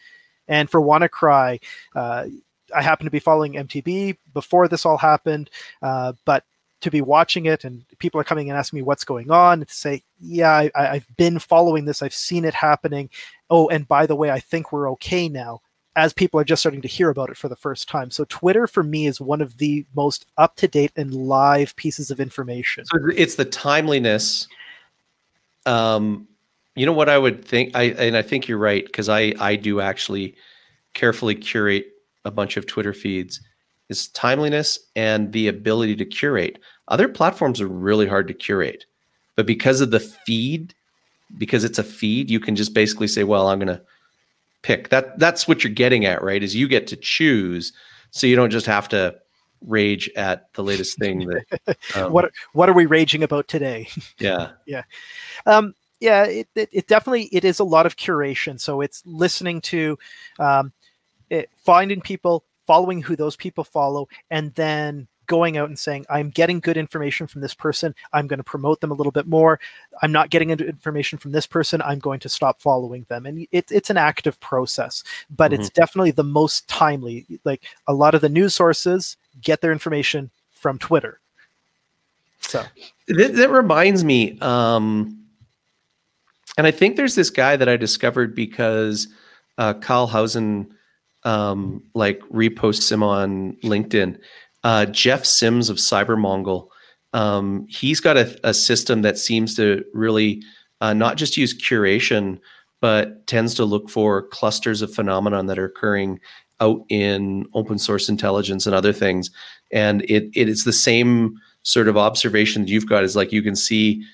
And 0.46 0.70
for 0.70 0.80
WannaCry, 0.80 1.62
uh, 1.94 2.26
I 2.74 2.82
happen 2.82 3.04
to 3.04 3.10
be 3.10 3.18
following 3.18 3.54
MTB 3.54 4.16
before 4.32 4.68
this 4.68 4.86
all 4.86 4.96
happened, 4.96 5.50
uh, 5.82 6.12
but 6.24 6.44
to 6.80 6.90
be 6.90 7.00
watching 7.00 7.46
it 7.46 7.64
and 7.64 7.84
people 7.98 8.20
are 8.20 8.24
coming 8.24 8.48
and 8.48 8.58
asking 8.58 8.78
me 8.78 8.82
what's 8.82 9.04
going 9.04 9.30
on 9.30 9.60
to 9.60 9.72
say 9.72 10.02
yeah 10.20 10.68
I, 10.74 10.88
i've 10.88 11.16
been 11.16 11.38
following 11.38 11.84
this. 11.84 12.02
I've 12.02 12.14
seen 12.14 12.44
it 12.44 12.54
happening. 12.54 13.10
Oh 13.48 13.68
and 13.68 13.86
by 13.86 14.06
the 14.06 14.16
way 14.16 14.30
i 14.30 14.40
think 14.40 14.72
we're 14.72 14.90
okay 14.92 15.28
now 15.28 15.60
as 15.96 16.12
people 16.12 16.38
are 16.38 16.44
just 16.44 16.62
starting 16.62 16.82
to 16.82 16.88
hear 16.88 17.10
about 17.10 17.30
it 17.30 17.36
for 17.36 17.48
the 17.48 17.56
first 17.56 17.88
time. 17.88 18.10
So 18.10 18.24
twitter 18.28 18.66
for 18.66 18.82
me 18.82 19.06
is 19.06 19.20
one 19.20 19.40
of 19.40 19.58
the 19.58 19.84
most 19.94 20.26
up 20.38 20.56
to 20.56 20.68
date 20.68 20.92
and 20.96 21.12
live 21.12 21.74
pieces 21.76 22.10
of 22.10 22.20
information. 22.20 22.84
So 22.86 22.98
it's 23.16 23.34
the 23.34 23.44
timeliness. 23.44 24.46
Um 25.66 26.28
you 26.76 26.86
know 26.86 26.92
what 26.92 27.08
i 27.08 27.18
would 27.18 27.44
think 27.44 27.74
i 27.74 27.84
and 27.84 28.16
i 28.16 28.22
think 28.22 28.48
you're 28.48 28.58
right 28.58 28.86
because 28.86 29.08
i 29.08 29.34
i 29.38 29.56
do 29.56 29.80
actually 29.80 30.34
carefully 30.94 31.34
curate 31.34 31.86
a 32.24 32.30
bunch 32.30 32.56
of 32.56 32.66
twitter 32.66 32.92
feeds 32.92 33.40
is 33.90 34.08
timeliness 34.08 34.78
and 34.96 35.32
the 35.32 35.48
ability 35.48 35.96
to 35.96 36.04
curate. 36.04 36.58
Other 36.88 37.08
platforms 37.08 37.60
are 37.60 37.68
really 37.68 38.06
hard 38.06 38.28
to 38.28 38.34
curate, 38.34 38.86
but 39.36 39.46
because 39.46 39.80
of 39.80 39.90
the 39.90 40.00
feed, 40.00 40.74
because 41.36 41.64
it's 41.64 41.78
a 41.78 41.84
feed, 41.84 42.30
you 42.30 42.40
can 42.40 42.56
just 42.56 42.72
basically 42.72 43.08
say, 43.08 43.24
"Well, 43.24 43.48
I'm 43.48 43.58
going 43.58 43.68
to 43.68 43.82
pick." 44.62 44.88
That 44.88 45.18
that's 45.18 45.46
what 45.46 45.62
you're 45.62 45.72
getting 45.72 46.04
at, 46.04 46.22
right? 46.22 46.42
Is 46.42 46.56
you 46.56 46.68
get 46.68 46.86
to 46.88 46.96
choose, 46.96 47.72
so 48.10 48.26
you 48.26 48.36
don't 48.36 48.50
just 48.50 48.66
have 48.66 48.88
to 48.90 49.16
rage 49.66 50.10
at 50.16 50.52
the 50.54 50.62
latest 50.62 50.98
thing 50.98 51.28
that. 51.28 51.76
Um, 51.94 52.12
what 52.12 52.30
What 52.52 52.68
are 52.68 52.72
we 52.72 52.86
raging 52.86 53.22
about 53.22 53.48
today? 53.48 53.88
Yeah, 54.18 54.52
yeah. 54.66 54.82
Um, 55.46 55.74
yeah, 56.00 56.24
it, 56.24 56.48
it, 56.54 56.68
it, 56.72 56.86
definitely 56.86 57.24
it 57.24 57.44
is 57.44 57.58
a 57.58 57.64
lot 57.64 57.84
of 57.84 57.96
curation. 57.96 58.58
So 58.58 58.80
it's 58.80 59.02
listening 59.04 59.60
to, 59.62 59.98
um, 60.38 60.72
it, 61.28 61.50
finding 61.62 62.00
people 62.00 62.44
following 62.70 63.02
who 63.02 63.16
those 63.16 63.34
people 63.34 63.64
follow, 63.64 64.06
and 64.30 64.54
then 64.54 65.08
going 65.26 65.56
out 65.56 65.68
and 65.68 65.76
saying, 65.76 66.06
I'm 66.08 66.30
getting 66.30 66.60
good 66.60 66.76
information 66.76 67.26
from 67.26 67.40
this 67.40 67.52
person. 67.52 67.92
I'm 68.12 68.28
going 68.28 68.38
to 68.38 68.44
promote 68.44 68.80
them 68.80 68.92
a 68.92 68.94
little 68.94 69.10
bit 69.10 69.26
more. 69.26 69.58
I'm 70.02 70.12
not 70.12 70.30
getting 70.30 70.50
information 70.50 71.18
from 71.18 71.32
this 71.32 71.48
person. 71.48 71.82
I'm 71.82 71.98
going 71.98 72.20
to 72.20 72.28
stop 72.28 72.60
following 72.60 73.06
them. 73.08 73.26
And 73.26 73.44
it, 73.50 73.72
it's 73.72 73.90
an 73.90 73.96
active 73.96 74.38
process, 74.38 75.02
but 75.36 75.50
mm-hmm. 75.50 75.60
it's 75.60 75.70
definitely 75.70 76.12
the 76.12 76.22
most 76.22 76.68
timely. 76.68 77.26
Like 77.42 77.64
a 77.88 77.92
lot 77.92 78.14
of 78.14 78.20
the 78.20 78.28
news 78.28 78.54
sources 78.54 79.16
get 79.42 79.60
their 79.60 79.72
information 79.72 80.30
from 80.52 80.78
Twitter. 80.78 81.18
So 82.38 82.62
that, 83.08 83.34
that 83.34 83.50
reminds 83.50 84.04
me, 84.04 84.38
um, 84.38 85.18
and 86.56 86.68
I 86.68 86.70
think 86.70 86.96
there's 86.96 87.16
this 87.16 87.30
guy 87.30 87.56
that 87.56 87.68
I 87.68 87.76
discovered 87.76 88.32
because 88.32 89.08
uh, 89.58 89.74
Kyle 89.74 90.06
Housen 90.06 90.72
um, 91.24 91.82
like 91.94 92.20
reposts 92.32 92.90
him 92.90 93.02
on 93.02 93.56
LinkedIn. 93.62 94.18
Uh, 94.64 94.86
Jeff 94.86 95.24
Sims 95.24 95.68
of 95.68 95.76
Cybermongol. 95.78 96.68
Um, 97.12 97.66
he's 97.68 98.00
got 98.00 98.16
a, 98.16 98.38
a, 98.44 98.54
system 98.54 99.02
that 99.02 99.18
seems 99.18 99.56
to 99.56 99.84
really 99.92 100.42
uh, 100.80 100.94
not 100.94 101.16
just 101.16 101.36
use 101.36 101.58
curation, 101.58 102.38
but 102.80 103.26
tends 103.26 103.54
to 103.54 103.64
look 103.64 103.90
for 103.90 104.22
clusters 104.28 104.80
of 104.80 104.94
phenomenon 104.94 105.46
that 105.46 105.58
are 105.58 105.64
occurring 105.64 106.20
out 106.60 106.84
in 106.88 107.46
open 107.52 107.78
source 107.78 108.08
intelligence 108.08 108.64
and 108.64 108.76
other 108.76 108.92
things. 108.92 109.30
And 109.72 110.02
it 110.02 110.30
it 110.34 110.48
is 110.48 110.64
the 110.64 110.72
same 110.72 111.40
sort 111.62 111.88
of 111.88 111.96
observation 111.96 112.62
that 112.62 112.70
you've 112.70 112.88
got 112.88 113.04
is 113.04 113.16
like 113.16 113.32
you 113.32 113.42
can 113.42 113.56
see 113.56 114.04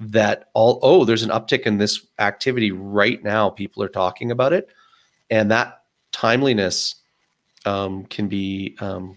that 0.00 0.48
all 0.54 0.78
oh 0.82 1.04
there's 1.04 1.22
an 1.22 1.30
uptick 1.30 1.62
in 1.62 1.78
this 1.78 2.06
activity 2.18 2.72
right 2.72 3.22
now 3.22 3.50
people 3.50 3.82
are 3.82 3.88
talking 3.88 4.30
about 4.30 4.52
it 4.52 4.68
and 5.30 5.50
that 5.50 5.79
timeliness 6.20 6.96
um, 7.64 8.04
can 8.04 8.28
be 8.28 8.76
um, 8.80 9.16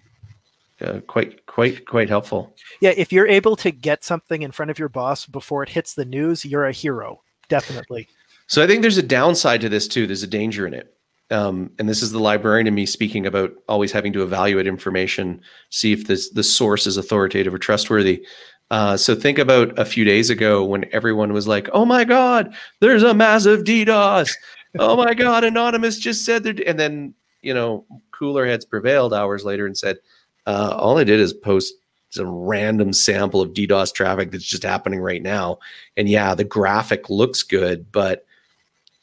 uh, 0.82 1.00
quite 1.08 1.46
quite 1.46 1.86
quite 1.86 2.10
helpful. 2.10 2.56
Yeah, 2.80 2.94
if 2.96 3.12
you're 3.12 3.28
able 3.28 3.56
to 3.58 3.72
get 3.72 4.04
something 4.04 4.42
in 4.42 4.52
front 4.52 4.72
of 4.72 4.80
your 4.80 4.90
boss 4.90 5.26
before 5.26 5.64
it 5.64 5.70
hits 5.70 5.94
the 5.96 6.06
news, 6.06 6.46
you're 6.46 6.66
a 6.66 6.72
hero, 6.72 7.22
definitely. 7.50 8.08
So 8.48 8.64
I 8.64 8.68
think 8.68 8.82
there's 8.82 8.98
a 8.98 9.04
downside 9.04 9.62
to 9.62 9.70
this 9.70 9.88
too. 9.88 10.08
There's 10.08 10.24
a 10.24 10.28
danger 10.28 10.66
in 10.66 10.74
it. 10.74 10.94
Um, 11.32 11.72
and 11.80 11.90
this 11.90 12.02
is 12.02 12.12
the 12.12 12.20
librarian 12.20 12.68
in 12.68 12.76
me 12.76 12.86
speaking 12.86 13.26
about 13.26 13.52
always 13.68 13.92
having 13.92 14.14
to 14.14 14.24
evaluate 14.24 14.68
information, 14.68 15.42
see 15.72 15.92
if 15.92 16.08
this 16.08 16.30
the 16.30 16.44
source 16.44 16.88
is 16.88 16.98
authoritative 16.98 17.54
or 17.54 17.58
trustworthy. 17.58 18.26
Uh, 18.72 18.98
so 18.98 19.14
think 19.14 19.38
about 19.40 19.78
a 19.78 19.86
few 19.86 20.04
days 20.04 20.30
ago 20.30 20.64
when 20.64 20.86
everyone 20.94 21.34
was 21.34 21.48
like, 21.48 21.70
"Oh 21.74 21.86
my 21.86 22.06
God, 22.06 22.54
there's 22.80 23.04
a 23.04 23.14
massive 23.14 23.64
DDoS," 23.64 24.34
oh 24.80 24.96
my 24.96 25.14
god, 25.14 25.44
anonymous 25.44 26.00
just 26.00 26.26
said 26.26 26.44
that, 26.44 26.60
and 26.62 26.80
then 26.80 27.14
you 27.42 27.54
know 27.54 27.86
cooler 28.12 28.46
heads 28.46 28.66
prevailed 28.66 29.14
hours 29.14 29.44
later 29.44 29.66
and 29.66 29.78
said, 29.78 29.98
uh, 30.46 30.76
all 30.78 30.98
I 30.98 31.04
did 31.04 31.20
is 31.20 31.34
post 31.34 31.74
some 32.10 32.30
random 32.30 32.94
sample 32.94 33.42
of 33.42 33.54
DDoS 33.54 33.94
traffic 33.94 34.32
that's 34.32 34.46
just 34.46 34.64
happening 34.64 35.00
right 35.00 35.22
now, 35.22 35.60
and 35.98 36.08
yeah, 36.10 36.36
the 36.36 36.44
graphic 36.44 37.10
looks 37.10 37.44
good, 37.44 37.92
but 37.92 38.26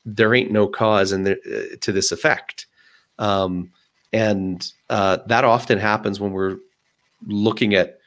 there 0.04 0.34
ain't 0.34 0.50
no 0.50 0.66
cause 0.66 1.10
the, 1.10 1.32
uh, 1.32 1.76
to 1.80 1.92
this 1.92 2.12
effect. 2.12 2.66
Um, 3.18 3.70
and 4.12 4.72
uh, 4.88 5.18
that 5.26 5.44
often 5.44 5.78
happens 5.78 6.18
when 6.18 6.32
we're 6.32 6.56
looking 7.26 7.74
at 7.74 7.98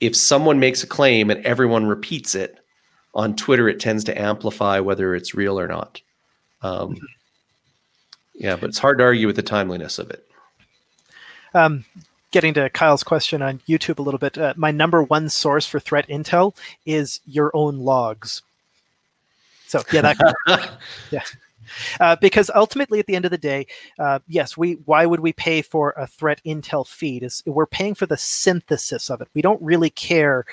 if 0.00 0.16
someone 0.16 0.60
makes 0.60 0.82
a 0.82 0.86
claim 0.86 1.30
and 1.30 1.44
everyone 1.44 1.86
repeats 1.86 2.34
it 2.34 2.58
on 3.14 3.34
Twitter, 3.34 3.68
it 3.68 3.80
tends 3.80 4.04
to 4.04 4.20
amplify 4.20 4.78
whether 4.80 5.14
it's 5.14 5.34
real 5.34 5.58
or 5.58 5.66
not. 5.66 6.00
Um, 6.62 6.96
yeah, 8.34 8.56
but 8.56 8.68
it's 8.68 8.78
hard 8.78 8.98
to 8.98 9.04
argue 9.04 9.26
with 9.26 9.36
the 9.36 9.42
timeliness 9.42 9.98
of 9.98 10.10
it. 10.10 10.24
Um, 11.54 11.84
getting 12.30 12.54
to 12.54 12.70
Kyle's 12.70 13.02
question 13.02 13.42
on 13.42 13.60
YouTube 13.68 13.98
a 13.98 14.02
little 14.02 14.18
bit, 14.18 14.38
uh, 14.38 14.54
my 14.56 14.70
number 14.70 15.02
one 15.02 15.28
source 15.28 15.66
for 15.66 15.80
threat 15.80 16.06
intel 16.08 16.54
is 16.86 17.20
your 17.26 17.50
own 17.54 17.78
logs. 17.78 18.42
So 19.66 19.82
yeah, 19.92 20.00
that 20.02 20.78
yeah. 21.10 21.22
Uh, 22.00 22.16
because 22.16 22.50
ultimately, 22.54 22.98
at 22.98 23.06
the 23.06 23.16
end 23.16 23.24
of 23.24 23.30
the 23.30 23.38
day, 23.38 23.66
uh, 23.98 24.18
yes, 24.28 24.56
we 24.56 24.74
why 24.84 25.06
would 25.06 25.20
we 25.20 25.32
pay 25.32 25.62
for 25.62 25.90
a 25.96 26.06
threat 26.06 26.40
intel 26.44 26.86
feed? 26.86 27.22
Is 27.22 27.42
we're 27.46 27.66
paying 27.66 27.94
for 27.94 28.06
the 28.06 28.16
synthesis 28.16 29.10
of 29.10 29.20
it. 29.20 29.28
We 29.34 29.42
don't 29.42 29.60
really 29.62 29.90
care 29.90 30.44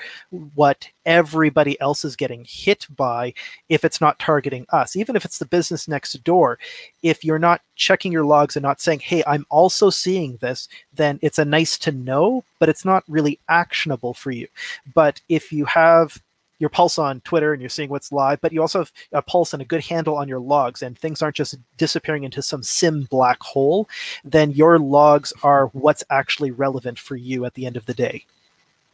what 0.54 0.88
everybody 1.04 1.80
else 1.80 2.04
is 2.04 2.16
getting 2.16 2.44
hit 2.48 2.86
by 2.96 3.32
if 3.68 3.84
it's 3.84 4.00
not 4.00 4.18
targeting 4.18 4.66
us. 4.70 4.96
Even 4.96 5.16
if 5.16 5.24
it's 5.24 5.38
the 5.38 5.46
business 5.46 5.86
next 5.86 6.12
door, 6.24 6.58
if 7.02 7.24
you're 7.24 7.38
not 7.38 7.60
checking 7.76 8.12
your 8.12 8.24
logs 8.24 8.56
and 8.56 8.62
not 8.62 8.80
saying, 8.80 9.00
"Hey, 9.00 9.22
I'm 9.26 9.46
also 9.50 9.90
seeing 9.90 10.38
this," 10.38 10.68
then 10.94 11.18
it's 11.22 11.38
a 11.38 11.44
nice 11.44 11.78
to 11.78 11.92
know, 11.92 12.44
but 12.58 12.68
it's 12.68 12.84
not 12.84 13.04
really 13.08 13.38
actionable 13.48 14.14
for 14.14 14.30
you. 14.30 14.48
But 14.94 15.20
if 15.28 15.52
you 15.52 15.64
have 15.66 16.20
your 16.58 16.70
pulse 16.70 16.98
on 16.98 17.20
Twitter 17.20 17.52
and 17.52 17.60
you're 17.60 17.68
seeing 17.68 17.90
what's 17.90 18.12
live, 18.12 18.40
but 18.40 18.52
you 18.52 18.60
also 18.60 18.78
have 18.80 18.92
a 19.12 19.22
pulse 19.22 19.52
and 19.52 19.62
a 19.62 19.66
good 19.66 19.84
handle 19.84 20.16
on 20.16 20.28
your 20.28 20.40
logs, 20.40 20.82
and 20.82 20.98
things 20.98 21.22
aren't 21.22 21.36
just 21.36 21.56
disappearing 21.76 22.24
into 22.24 22.42
some 22.42 22.62
SIEM 22.62 23.04
black 23.10 23.42
hole, 23.42 23.88
then 24.24 24.50
your 24.52 24.78
logs 24.78 25.32
are 25.42 25.66
what's 25.68 26.04
actually 26.10 26.50
relevant 26.50 26.98
for 26.98 27.16
you 27.16 27.44
at 27.44 27.54
the 27.54 27.66
end 27.66 27.76
of 27.76 27.86
the 27.86 27.94
day. 27.94 28.24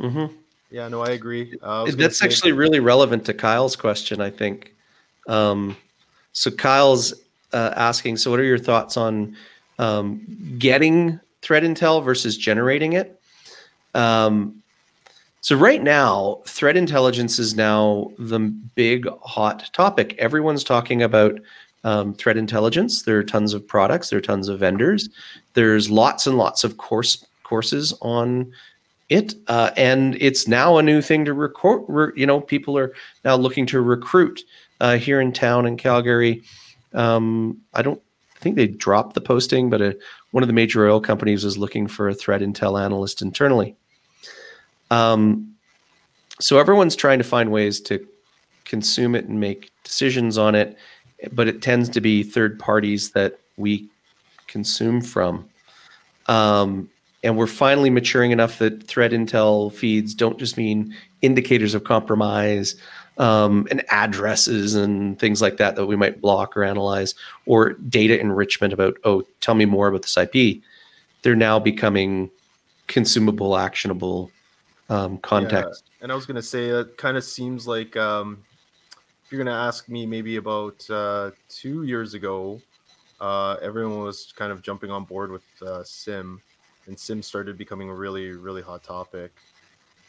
Mm-hmm. 0.00 0.34
Yeah, 0.70 0.88
no, 0.88 1.02
I 1.02 1.10
agree. 1.10 1.56
Uh, 1.62 1.84
I 1.84 1.90
That's 1.90 2.22
actually 2.22 2.52
really 2.52 2.80
relevant 2.80 3.26
to 3.26 3.34
Kyle's 3.34 3.76
question, 3.76 4.20
I 4.20 4.30
think. 4.30 4.74
Um, 5.28 5.76
so 6.32 6.50
Kyle's 6.50 7.12
uh, 7.52 7.74
asking, 7.76 8.16
so 8.16 8.30
what 8.30 8.40
are 8.40 8.44
your 8.44 8.58
thoughts 8.58 8.96
on 8.96 9.36
um, 9.78 10.56
getting 10.58 11.20
threat 11.42 11.62
intel 11.62 12.02
versus 12.02 12.38
generating 12.38 12.94
it? 12.94 13.20
Um, 13.94 14.61
so 15.42 15.56
right 15.56 15.82
now, 15.82 16.40
threat 16.46 16.76
intelligence 16.76 17.40
is 17.40 17.56
now 17.56 18.12
the 18.16 18.38
big 18.38 19.08
hot 19.22 19.68
topic. 19.72 20.14
Everyone's 20.18 20.62
talking 20.62 21.02
about 21.02 21.40
um, 21.82 22.14
threat 22.14 22.36
intelligence. 22.36 23.02
There 23.02 23.18
are 23.18 23.24
tons 23.24 23.52
of 23.52 23.66
products. 23.66 24.08
There 24.08 24.20
are 24.20 24.22
tons 24.22 24.48
of 24.48 24.60
vendors. 24.60 25.08
There's 25.54 25.90
lots 25.90 26.28
and 26.28 26.38
lots 26.38 26.62
of 26.62 26.76
course 26.76 27.26
courses 27.42 27.92
on 28.02 28.52
it, 29.08 29.34
uh, 29.48 29.72
and 29.76 30.16
it's 30.20 30.46
now 30.46 30.78
a 30.78 30.82
new 30.82 31.02
thing 31.02 31.24
to 31.24 31.34
record. 31.34 31.82
Re- 31.88 32.12
you 32.14 32.24
know, 32.24 32.40
people 32.40 32.78
are 32.78 32.94
now 33.24 33.34
looking 33.34 33.66
to 33.66 33.80
recruit 33.80 34.44
uh, 34.80 34.96
here 34.96 35.20
in 35.20 35.32
town 35.32 35.66
in 35.66 35.76
Calgary. 35.76 36.42
Um, 36.94 37.60
I 37.74 37.82
don't 37.82 38.00
think 38.36 38.54
they 38.54 38.68
dropped 38.68 39.14
the 39.14 39.20
posting, 39.20 39.70
but 39.70 39.80
a, 39.80 39.90
uh, 39.90 39.92
one 40.30 40.44
of 40.44 40.46
the 40.46 40.52
major 40.52 40.88
oil 40.88 41.00
companies 41.00 41.44
is 41.44 41.58
looking 41.58 41.88
for 41.88 42.08
a 42.08 42.14
threat 42.14 42.42
intel 42.42 42.80
analyst 42.80 43.22
internally. 43.22 43.76
Um, 44.92 45.54
so 46.38 46.58
everyone's 46.58 46.94
trying 46.94 47.16
to 47.16 47.24
find 47.24 47.50
ways 47.50 47.80
to 47.82 48.06
consume 48.66 49.14
it 49.14 49.24
and 49.24 49.40
make 49.40 49.70
decisions 49.84 50.36
on 50.36 50.54
it, 50.54 50.76
but 51.32 51.48
it 51.48 51.62
tends 51.62 51.88
to 51.90 52.00
be 52.00 52.22
third 52.22 52.58
parties 52.58 53.12
that 53.12 53.38
we 53.56 53.88
consume 54.48 55.00
from. 55.00 55.48
Um, 56.26 56.90
and 57.24 57.38
we're 57.38 57.46
finally 57.46 57.88
maturing 57.88 58.32
enough 58.32 58.58
that 58.58 58.86
threat 58.86 59.12
intel 59.12 59.72
feeds 59.72 60.12
don't 60.12 60.38
just 60.38 60.58
mean 60.58 60.94
indicators 61.22 61.72
of 61.72 61.84
compromise 61.84 62.74
um, 63.16 63.66
and 63.70 63.82
addresses 63.88 64.74
and 64.74 65.18
things 65.18 65.40
like 65.40 65.56
that 65.56 65.76
that 65.76 65.86
we 65.86 65.96
might 65.96 66.20
block 66.20 66.54
or 66.54 66.64
analyze, 66.64 67.14
or 67.46 67.74
data 67.74 68.20
enrichment 68.20 68.74
about, 68.74 68.96
oh, 69.04 69.22
tell 69.40 69.54
me 69.54 69.64
more 69.64 69.88
about 69.88 70.02
this 70.02 70.18
IP. 70.18 70.60
They're 71.22 71.34
now 71.34 71.58
becoming 71.58 72.30
consumable, 72.88 73.56
actionable 73.56 74.30
um, 74.92 75.18
context. 75.18 75.84
Yeah. 75.86 76.04
And 76.04 76.12
I 76.12 76.14
was 76.14 76.26
going 76.26 76.36
to 76.36 76.42
say, 76.42 76.66
it 76.66 76.96
kind 76.96 77.16
of 77.16 77.24
seems 77.24 77.66
like 77.66 77.96
um, 77.96 78.42
if 79.24 79.32
you're 79.32 79.42
going 79.42 79.54
to 79.54 79.60
ask 79.60 79.88
me 79.88 80.04
maybe 80.06 80.36
about 80.36 80.88
uh, 80.90 81.30
two 81.48 81.84
years 81.84 82.14
ago, 82.14 82.60
uh, 83.20 83.56
everyone 83.62 84.00
was 84.00 84.32
kind 84.36 84.52
of 84.52 84.62
jumping 84.62 84.90
on 84.90 85.04
board 85.04 85.30
with 85.30 85.44
uh, 85.62 85.82
SIEM, 85.84 86.40
and 86.86 86.98
SIEM 86.98 87.22
started 87.22 87.56
becoming 87.56 87.88
a 87.88 87.94
really, 87.94 88.32
really 88.32 88.62
hot 88.62 88.82
topic. 88.82 89.32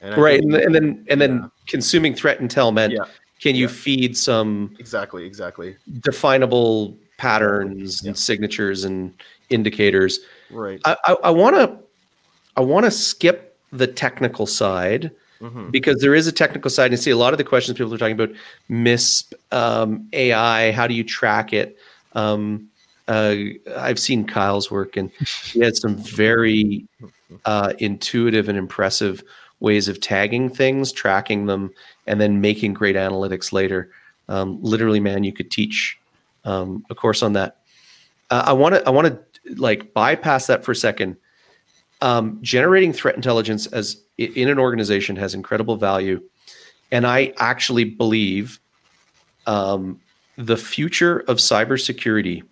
And 0.02 0.18
right, 0.18 0.42
and, 0.42 0.54
and, 0.54 0.76
then 0.76 1.06
and 1.10 1.22
then 1.22 1.52
consuming 1.66 2.14
threat 2.14 2.40
intel 2.40 2.74
meant 2.74 2.92
yeah. 2.92 3.06
can 3.40 3.56
you 3.56 3.68
yeah. 3.68 3.74
feed 3.74 4.18
some 4.18 4.76
exactly 4.78 5.26
exactly 5.26 5.78
definable 6.02 6.98
patterns 7.18 8.02
yeah. 8.04 8.10
and 8.10 8.18
signatures 8.18 8.84
and 8.84 9.14
indicators. 9.50 10.20
Right. 10.52 10.82
I 10.84 11.30
want 11.30 11.56
to 11.56 11.80
I 12.58 12.62
want 12.62 12.84
to 12.84 12.92
skip 12.92 13.53
the 13.74 13.88
technical 13.88 14.46
side 14.46 15.12
mm-hmm. 15.42 15.70
because 15.70 16.00
there 16.00 16.16
is 16.16 16.28
a 16.28 16.32
technical 16.32 16.70
side. 16.70 16.92
And 16.92 17.00
see 17.00 17.12
a 17.12 17.18
lot 17.18 17.34
of 17.34 17.38
the 17.38 17.44
questions 17.44 17.78
people 17.78 17.94
are 17.94 17.98
talking 17.98 18.20
about 18.20 18.36
MISP, 18.70 19.34
um, 19.52 20.08
AI. 20.14 20.72
How 20.72 20.88
do 20.88 20.94
you 20.94 21.04
track 21.04 21.54
it? 21.54 21.78
Um, 22.14 22.70
uh, 23.08 23.36
I've 23.76 24.00
seen 24.00 24.26
Kyle's 24.26 24.72
work, 24.72 24.96
and 24.96 25.12
he 25.52 25.60
had 25.60 25.76
some 25.76 25.98
very 25.98 26.88
uh, 27.46 27.74
intuitive 27.80 28.48
and 28.48 28.58
impressive 28.58 29.24
ways 29.60 29.88
of 29.88 30.00
tagging 30.00 30.50
things, 30.50 30.92
tracking 30.92 31.48
them, 31.48 31.74
and 32.08 32.22
then 32.22 32.40
making 32.40 32.74
great 32.74 32.96
analytics 32.96 33.52
later. 33.52 33.90
Um, 34.30 34.62
literally, 34.62 35.02
man, 35.02 35.24
you 35.26 35.34
could 35.34 35.52
teach 35.52 36.00
um, 36.46 36.86
a 36.90 36.96
course 36.96 37.22
on 37.22 37.34
that. 37.34 37.58
Uh, 38.30 38.44
I 38.46 38.54
want 38.54 38.76
to 38.76 38.88
I 38.88 38.90
want 38.90 39.08
to 39.08 39.56
like 39.56 39.94
bypass 39.94 40.48
that 40.48 40.64
for 40.64 40.72
a 40.72 40.76
second. 40.76 41.18
Um, 42.04 42.38
generating 42.42 42.92
threat 42.92 43.16
intelligence 43.16 43.66
as 43.68 44.04
in 44.18 44.50
an 44.50 44.60
organization 44.60 45.16
has 45.16 45.34
incredible 45.34 45.78
value, 45.78 46.22
and 46.92 47.08
I 47.08 47.34
actually 47.38 47.86
believe 47.86 48.60
um, 49.48 50.02
the 50.38 50.58
future 50.58 51.20
of 51.30 51.38
cybersecurity 51.38 52.44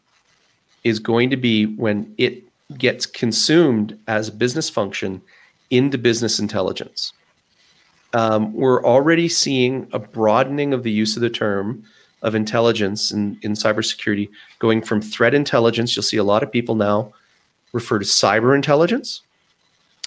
is 0.86 0.99
going 0.99 1.30
to 1.32 1.38
be 1.38 1.66
when 1.66 2.14
it 2.18 2.43
gets 2.78 3.06
consumed 3.06 3.99
as 4.08 4.30
a 4.30 4.32
business 4.32 4.70
function 4.70 5.22
into 5.70 5.97
business 5.97 6.39
intelligence. 6.39 7.12
Um, 8.14 8.54
we're 8.54 8.86
already 8.86 9.28
seeing 9.28 9.88
a 9.91 9.99
broadening 9.99 10.74
of 10.74 10.84
the 10.84 10.91
use 10.91 11.18
of 11.18 11.22
the 11.22 11.30
term 11.30 11.84
of 12.22 12.36
intelligence 12.36 13.12
in, 13.12 13.38
in 13.41 13.52
cybersecurity, 13.54 14.30
going 14.60 14.82
from 14.82 15.02
threat 15.02 15.34
intelligence. 15.34 15.93
You'll 15.93 16.04
see 16.04 16.18
a 16.18 16.24
lot 16.24 16.41
of 16.41 16.52
people 16.52 16.76
now 16.76 17.14
refer 17.74 17.99
to 17.99 18.06
cyber 18.06 18.56
intelligence, 18.56 19.22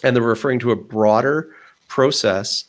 and 0.04 0.14
they're 0.14 0.22
referring 0.22 0.60
to 0.60 0.70
a 0.70 0.76
broader 0.76 1.52
process 1.88 2.64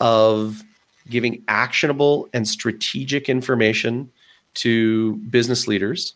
of 0.00 0.62
giving 1.10 1.42
actionable 1.48 2.28
and 2.32 2.48
strategic 2.48 3.28
information 3.28 4.10
to 4.54 5.16
business 5.16 5.68
leaders 5.68 6.14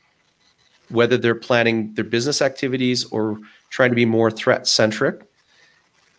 whether 0.90 1.16
they're 1.16 1.34
planning 1.34 1.94
their 1.94 2.04
business 2.04 2.42
activities 2.42 3.04
or 3.06 3.38
trying 3.70 3.90
to 3.90 3.96
be 3.96 4.04
more 4.04 4.30
threat 4.30 4.66
centric. 4.66 5.22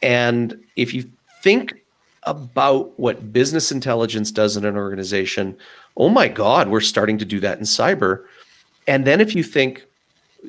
And 0.02 0.60
if 0.76 0.94
you 0.94 1.10
think 1.44 1.76
about 2.24 2.98
what 3.00 3.34
business 3.34 3.72
intelligence 3.72 4.32
does 4.32 4.56
in 4.56 4.66
an 4.66 4.78
organization, 4.78 5.58
oh 5.98 6.10
my 6.10 6.28
God, 6.28 6.70
we're 6.70 6.80
starting 6.80 7.18
to 7.18 7.26
do 7.26 7.40
that 7.42 7.58
in 7.58 7.66
cyber. 7.66 8.26
And 8.88 9.06
then 9.06 9.22
if 9.22 9.36
you 9.36 9.44
think 9.44 9.86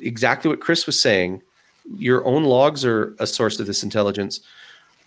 exactly 0.01 0.49
what 0.49 0.61
Chris 0.61 0.85
was 0.85 0.99
saying, 0.99 1.41
your 1.97 2.25
own 2.25 2.43
logs 2.43 2.85
are 2.85 3.15
a 3.19 3.27
source 3.27 3.59
of 3.59 3.67
this 3.67 3.83
intelligence. 3.83 4.39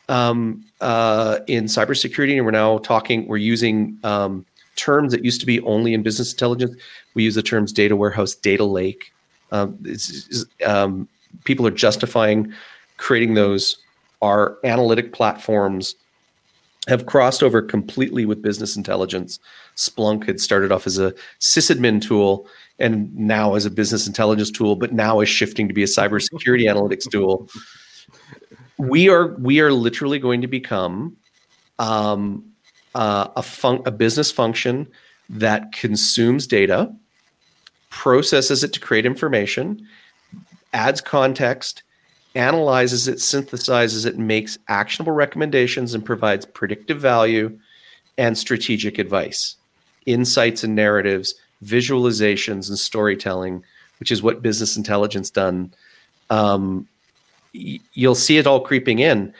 Um, 0.09 0.65
uh, 0.81 1.41
in 1.49 1.65
cybersecurity, 1.65 2.37
and 2.37 2.45
we're 2.45 2.53
now 2.53 2.79
talking, 2.79 3.27
we're 3.27 3.39
using 3.39 3.99
um, 4.05 4.47
terms 4.77 5.13
that 5.13 5.25
used 5.25 5.41
to 5.41 5.47
be 5.47 5.61
only 5.63 5.95
in 5.95 6.03
business 6.03 6.33
intelligence. 6.33 6.77
We 7.15 7.25
use 7.25 7.35
the 7.35 7.43
terms 7.43 7.73
data 7.73 7.97
warehouse, 7.97 8.35
data 8.35 8.65
lake. 8.65 9.13
Um, 9.51 9.79
um, 10.65 11.09
people 11.45 11.67
are 11.67 11.73
justifying 11.73 12.53
creating 12.99 13.35
those. 13.35 13.79
Our 14.23 14.59
analytic 14.65 15.13
platforms 15.13 15.97
have 16.89 17.07
crossed 17.07 17.43
over 17.43 17.61
completely 17.61 18.25
with 18.25 18.43
business 18.43 18.77
intelligence. 18.77 19.41
Splunk 19.77 20.27
had 20.27 20.41
started 20.41 20.71
off 20.71 20.87
as 20.87 20.99
a 20.99 21.15
sysadmin 21.41 22.01
tool 22.01 22.47
and 22.79 23.15
now 23.17 23.55
as 23.55 23.65
a 23.67 23.71
business 23.71 24.07
intelligence 24.07 24.51
tool, 24.51 24.77
but 24.77 24.93
now 24.93 25.21
is 25.21 25.29
shifting 25.29 25.69
to 25.69 25.75
be 25.75 25.83
a 25.83 25.87
cybersecurity 25.87 26.65
analytics 26.73 27.11
tool. 27.11 27.49
We 28.79 29.09
are 29.09 29.29
we 29.39 29.61
are 29.61 29.73
literally 29.73 30.19
going 30.19 30.43
to 30.43 30.47
become 30.49 31.17
um, 31.79 32.45
uh, 32.95 33.29
a 33.37 33.43
fun- 33.43 33.83
a 33.87 33.91
business 33.91 34.31
function 34.31 34.87
that 35.31 35.73
consumes 35.73 36.47
data, 36.47 36.93
processes 37.91 38.63
it 38.63 38.73
to 38.75 38.81
create 38.81 39.07
information, 39.07 39.87
adds 40.73 41.01
context, 41.01 41.83
analyzes 42.35 43.09
it, 43.09 43.17
synthesizes 43.17 44.07
it, 44.07 44.19
makes 44.19 44.59
actionable 44.69 45.13
recommendations, 45.13 45.95
and 45.95 46.05
provides 46.05 46.45
predictive 46.47 47.01
value 47.01 47.59
and 48.19 48.37
strategic 48.37 48.99
advice, 48.99 49.57
insights 50.05 50.63
and 50.63 50.75
narratives, 50.75 51.35
visualizations 51.65 52.69
and 52.69 52.79
storytelling, 52.79 53.63
which 53.99 54.11
is 54.11 54.23
what 54.23 54.43
business 54.43 54.77
intelligence 54.77 55.31
done. 55.31 55.73
Um, 56.31 56.89
y- 57.55 57.81
you'll 57.95 58.15
see 58.15 58.39
it 58.39 58.47
all 58.47 58.61
creeping 58.61 58.99
in. 58.99 59.33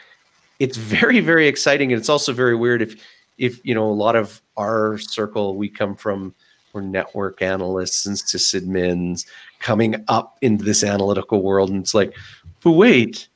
It's 0.59 0.77
very, 0.77 1.21
very 1.21 1.49
exciting, 1.49 1.93
and 1.93 2.01
it's 2.01 2.09
also 2.09 2.33
very 2.33 2.57
weird 2.57 2.83
if 2.83 2.97
if 3.39 3.65
you 3.65 3.75
know 3.75 3.91
a 3.91 3.93
lot 3.93 4.17
of 4.17 4.41
our 4.57 4.99
circle 4.99 5.57
we 5.57 5.69
come 5.69 5.95
from 5.95 6.35
we're 6.73 6.81
network 6.83 7.41
analysts 7.43 8.07
and 8.07 8.17
sysadmins 8.17 9.27
coming 9.61 10.05
up 10.09 10.37
into 10.43 10.65
this 10.65 10.85
analytical 10.85 11.43
world 11.43 11.71
and 11.71 11.81
it's 11.83 11.95
like 11.95 12.15
but 12.63 12.73
wait 12.73 13.29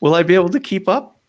will 0.00 0.14
i 0.14 0.22
be 0.22 0.34
able 0.34 0.48
to 0.48 0.60
keep 0.60 0.88
up 0.88 1.20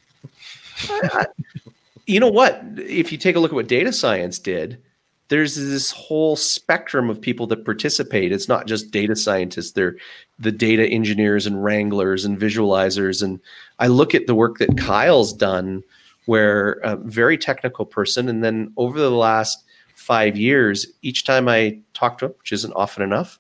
you 2.08 2.20
know 2.20 2.30
what 2.30 2.62
if 2.78 3.12
you 3.12 3.18
take 3.18 3.36
a 3.36 3.40
look 3.40 3.52
at 3.52 3.56
what 3.56 3.68
data 3.68 3.94
science 3.94 4.40
did 4.40 4.82
there's 5.28 5.56
this 5.56 5.92
whole 5.92 6.36
spectrum 6.36 7.10
of 7.10 7.20
people 7.20 7.48
that 7.48 7.66
participate. 7.66 8.32
It's 8.32 8.48
not 8.48 8.68
just 8.68 8.92
data 8.92 9.16
scientists. 9.16 9.72
They're 9.72 9.96
the 10.38 10.52
data 10.52 10.86
engineers 10.88 11.46
and 11.46 11.64
wranglers 11.64 12.26
and 12.26 12.40
visualizers. 12.40 13.24
And 13.24 13.40
i 13.80 13.88
look 13.88 14.14
at 14.14 14.28
the 14.28 14.36
work 14.36 14.60
that 14.60 14.78
kyle's 14.78 15.34
done 15.34 15.84
where 16.26 16.74
a 16.84 16.96
very 16.96 17.38
technical 17.38 17.86
person, 17.86 18.28
and 18.28 18.44
then 18.44 18.74
over 18.78 19.00
the 19.00 19.12
last 19.12 19.64
five 19.96 20.36
years, 20.36 20.88
each 21.02 21.24
time 21.24 21.48
I 21.48 21.80
talk 21.94 22.18
to 22.20 22.26
him, 22.26 22.34
which 22.40 22.52
isn't 22.52 22.74
often 22.74 23.04
enough, 23.04 23.40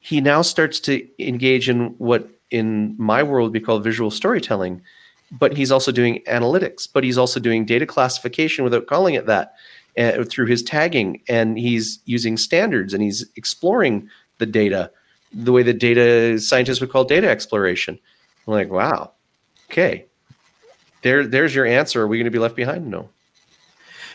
he 0.00 0.20
now 0.20 0.42
starts 0.42 0.78
to 0.80 1.06
engage 1.18 1.68
in 1.68 1.94
what 1.98 2.28
in 2.50 2.94
my 2.96 3.22
world 3.22 3.46
would 3.46 3.52
be 3.52 3.64
called 3.64 3.82
visual 3.82 4.10
storytelling. 4.10 4.80
But 5.32 5.56
he's 5.56 5.72
also 5.72 5.90
doing 5.90 6.22
analytics, 6.28 6.88
but 6.90 7.02
he's 7.02 7.18
also 7.18 7.40
doing 7.40 7.64
data 7.64 7.86
classification 7.86 8.62
without 8.62 8.86
calling 8.86 9.14
it 9.14 9.26
that 9.26 9.54
uh, 9.98 10.24
through 10.24 10.46
his 10.46 10.62
tagging. 10.62 11.22
And 11.28 11.58
he's 11.58 12.00
using 12.04 12.36
standards 12.36 12.94
and 12.94 13.02
he's 13.02 13.24
exploring 13.36 14.08
the 14.38 14.46
data 14.46 14.90
the 15.32 15.52
way 15.52 15.62
that 15.62 15.78
data 15.78 16.38
scientists 16.38 16.80
would 16.80 16.90
call 16.90 17.04
data 17.04 17.28
exploration. 17.28 17.98
I'm 18.46 18.54
like, 18.54 18.70
wow, 18.70 19.12
okay, 19.70 20.06
there, 21.02 21.26
there's 21.26 21.54
your 21.54 21.66
answer. 21.66 22.02
Are 22.02 22.06
we 22.06 22.16
going 22.16 22.26
to 22.26 22.30
be 22.30 22.38
left 22.38 22.56
behind? 22.56 22.88
No. 22.88 23.08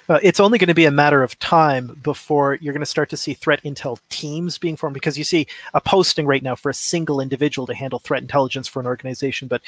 Uh, 0.09 0.19
it's 0.23 0.39
only 0.39 0.57
going 0.57 0.67
to 0.67 0.73
be 0.73 0.85
a 0.85 0.91
matter 0.91 1.23
of 1.23 1.37
time 1.39 1.97
before 2.03 2.55
you're 2.55 2.73
going 2.73 2.81
to 2.81 2.85
start 2.85 3.09
to 3.09 3.15
see 3.15 3.33
threat 3.33 3.63
intel 3.63 3.99
teams 4.09 4.57
being 4.57 4.75
formed 4.75 4.93
because 4.93 5.17
you 5.17 5.23
see 5.23 5.47
a 5.73 5.79
posting 5.79 6.25
right 6.25 6.43
now 6.43 6.55
for 6.55 6.69
a 6.69 6.73
single 6.73 7.21
individual 7.21 7.65
to 7.67 7.73
handle 7.73 7.99
threat 7.99 8.21
intelligence 8.21 8.67
for 8.67 8.79
an 8.79 8.87
organization. 8.87 9.47
But 9.47 9.61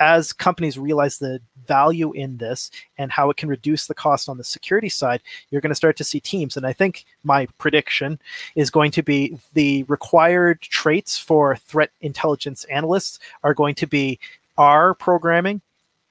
as 0.00 0.32
companies 0.32 0.78
realize 0.78 1.18
the 1.18 1.40
value 1.66 2.12
in 2.12 2.38
this 2.38 2.70
and 2.98 3.12
how 3.12 3.30
it 3.30 3.36
can 3.36 3.48
reduce 3.48 3.86
the 3.86 3.94
cost 3.94 4.28
on 4.28 4.38
the 4.38 4.44
security 4.44 4.88
side, 4.88 5.20
you're 5.50 5.60
going 5.60 5.70
to 5.70 5.76
start 5.76 5.96
to 5.98 6.04
see 6.04 6.18
teams. 6.18 6.56
And 6.56 6.66
I 6.66 6.72
think 6.72 7.04
my 7.22 7.46
prediction 7.58 8.18
is 8.56 8.70
going 8.70 8.90
to 8.92 9.02
be 9.02 9.38
the 9.52 9.84
required 9.84 10.62
traits 10.62 11.18
for 11.18 11.54
threat 11.56 11.90
intelligence 12.00 12.64
analysts 12.64 13.20
are 13.44 13.54
going 13.54 13.74
to 13.76 13.86
be 13.86 14.18
R 14.58 14.94
programming, 14.94 15.60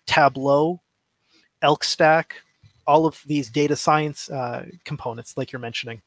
Tableau, 0.05 0.79
ElkStack, 1.61 2.25
all 2.87 3.05
of 3.05 3.21
these 3.25 3.49
data 3.49 3.75
science 3.75 4.29
uh, 4.29 4.65
components, 4.85 5.37
like 5.37 5.51
you're 5.51 5.59
mentioning? 5.59 6.01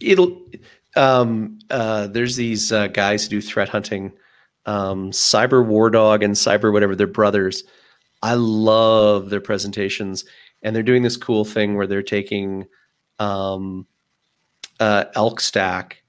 It'll. 0.00 0.42
Um, 0.96 1.58
uh, 1.70 2.06
there's 2.06 2.36
these 2.36 2.70
uh, 2.70 2.86
guys 2.86 3.24
who 3.24 3.30
do 3.30 3.40
threat 3.40 3.68
hunting, 3.68 4.12
um, 4.66 5.10
Cyber 5.10 5.64
War 5.64 5.90
Dog 5.90 6.22
and 6.22 6.34
Cyber 6.34 6.72
whatever. 6.72 6.94
They're 6.96 7.06
brothers. 7.06 7.64
I 8.22 8.34
love 8.34 9.30
their 9.30 9.40
presentations, 9.40 10.24
and 10.62 10.74
they're 10.74 10.82
doing 10.82 11.02
this 11.02 11.16
cool 11.16 11.44
thing 11.44 11.76
where 11.76 11.86
they're 11.86 12.02
taking 12.02 12.66
um, 13.18 13.86
uh, 14.80 15.04
Elk 15.14 15.40
Stack, 15.40 16.02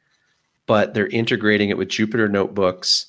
but 0.66 0.94
they're 0.94 1.08
integrating 1.08 1.70
it 1.70 1.78
with 1.78 1.90
Jupyter 1.90 2.30
notebooks 2.30 3.08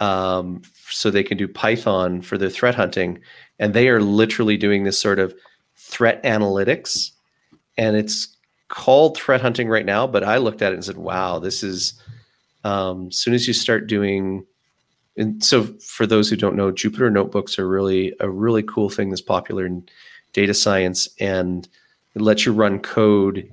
um, 0.00 0.62
so 0.88 1.10
they 1.10 1.22
can 1.22 1.38
do 1.38 1.48
Python 1.48 2.22
for 2.22 2.38
their 2.38 2.50
threat 2.50 2.74
hunting. 2.74 3.20
And 3.58 3.74
they 3.74 3.88
are 3.88 4.00
literally 4.00 4.56
doing 4.56 4.84
this 4.84 5.00
sort 5.00 5.18
of 5.18 5.34
threat 5.76 6.22
analytics. 6.24 7.12
And 7.78 7.96
it's 7.96 8.36
called 8.68 9.16
threat 9.16 9.40
hunting 9.40 9.68
right 9.68 9.86
now, 9.86 10.06
but 10.06 10.24
I 10.24 10.38
looked 10.38 10.62
at 10.62 10.72
it 10.72 10.76
and 10.76 10.84
said, 10.84 10.96
wow, 10.96 11.38
this 11.38 11.62
is 11.62 12.00
um, 12.64 13.08
as 13.08 13.18
soon 13.18 13.34
as 13.34 13.46
you 13.46 13.54
start 13.54 13.86
doing 13.86 14.44
and 15.16 15.42
so 15.42 15.64
for 15.80 16.06
those 16.06 16.28
who 16.28 16.36
don't 16.36 16.56
know, 16.56 16.70
Jupyter 16.70 17.10
notebooks 17.10 17.58
are 17.58 17.68
really 17.68 18.14
a 18.20 18.28
really 18.28 18.62
cool 18.62 18.90
thing 18.90 19.10
that's 19.10 19.22
popular 19.22 19.64
in 19.64 19.88
data 20.32 20.52
science 20.52 21.08
and 21.18 21.68
it 22.14 22.22
lets 22.22 22.44
you 22.44 22.52
run 22.52 22.80
code 22.80 23.50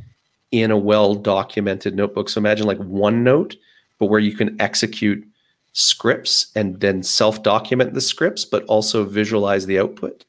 in 0.51 0.71
a 0.71 0.77
well 0.77 1.15
documented 1.15 1.95
notebook. 1.95 2.29
So 2.29 2.39
imagine 2.39 2.67
like 2.67 2.77
OneNote, 2.79 3.55
but 3.97 4.07
where 4.07 4.19
you 4.19 4.35
can 4.35 4.59
execute 4.61 5.25
scripts 5.73 6.51
and 6.55 6.79
then 6.79 7.01
self 7.01 7.43
document 7.43 7.93
the 7.93 8.01
scripts, 8.01 8.45
but 8.45 8.63
also 8.65 9.03
visualize 9.05 9.65
the 9.65 9.79
output. 9.79 10.25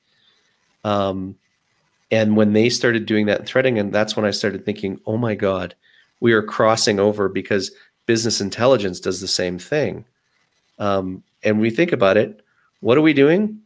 Um, 0.84 1.36
and 2.10 2.36
when 2.36 2.52
they 2.52 2.70
started 2.70 3.06
doing 3.06 3.26
that 3.26 3.46
threading, 3.46 3.78
and 3.78 3.92
that's 3.92 4.16
when 4.16 4.24
I 4.24 4.30
started 4.30 4.64
thinking, 4.64 5.00
oh 5.06 5.16
my 5.16 5.34
God, 5.34 5.74
we 6.20 6.32
are 6.32 6.42
crossing 6.42 7.00
over 7.00 7.28
because 7.28 7.72
business 8.06 8.40
intelligence 8.40 9.00
does 9.00 9.20
the 9.20 9.28
same 9.28 9.58
thing. 9.58 10.04
Um, 10.78 11.22
and 11.42 11.60
we 11.60 11.70
think 11.70 11.92
about 11.92 12.16
it, 12.16 12.42
what 12.80 12.98
are 12.98 13.02
we 13.02 13.12
doing? 13.12 13.60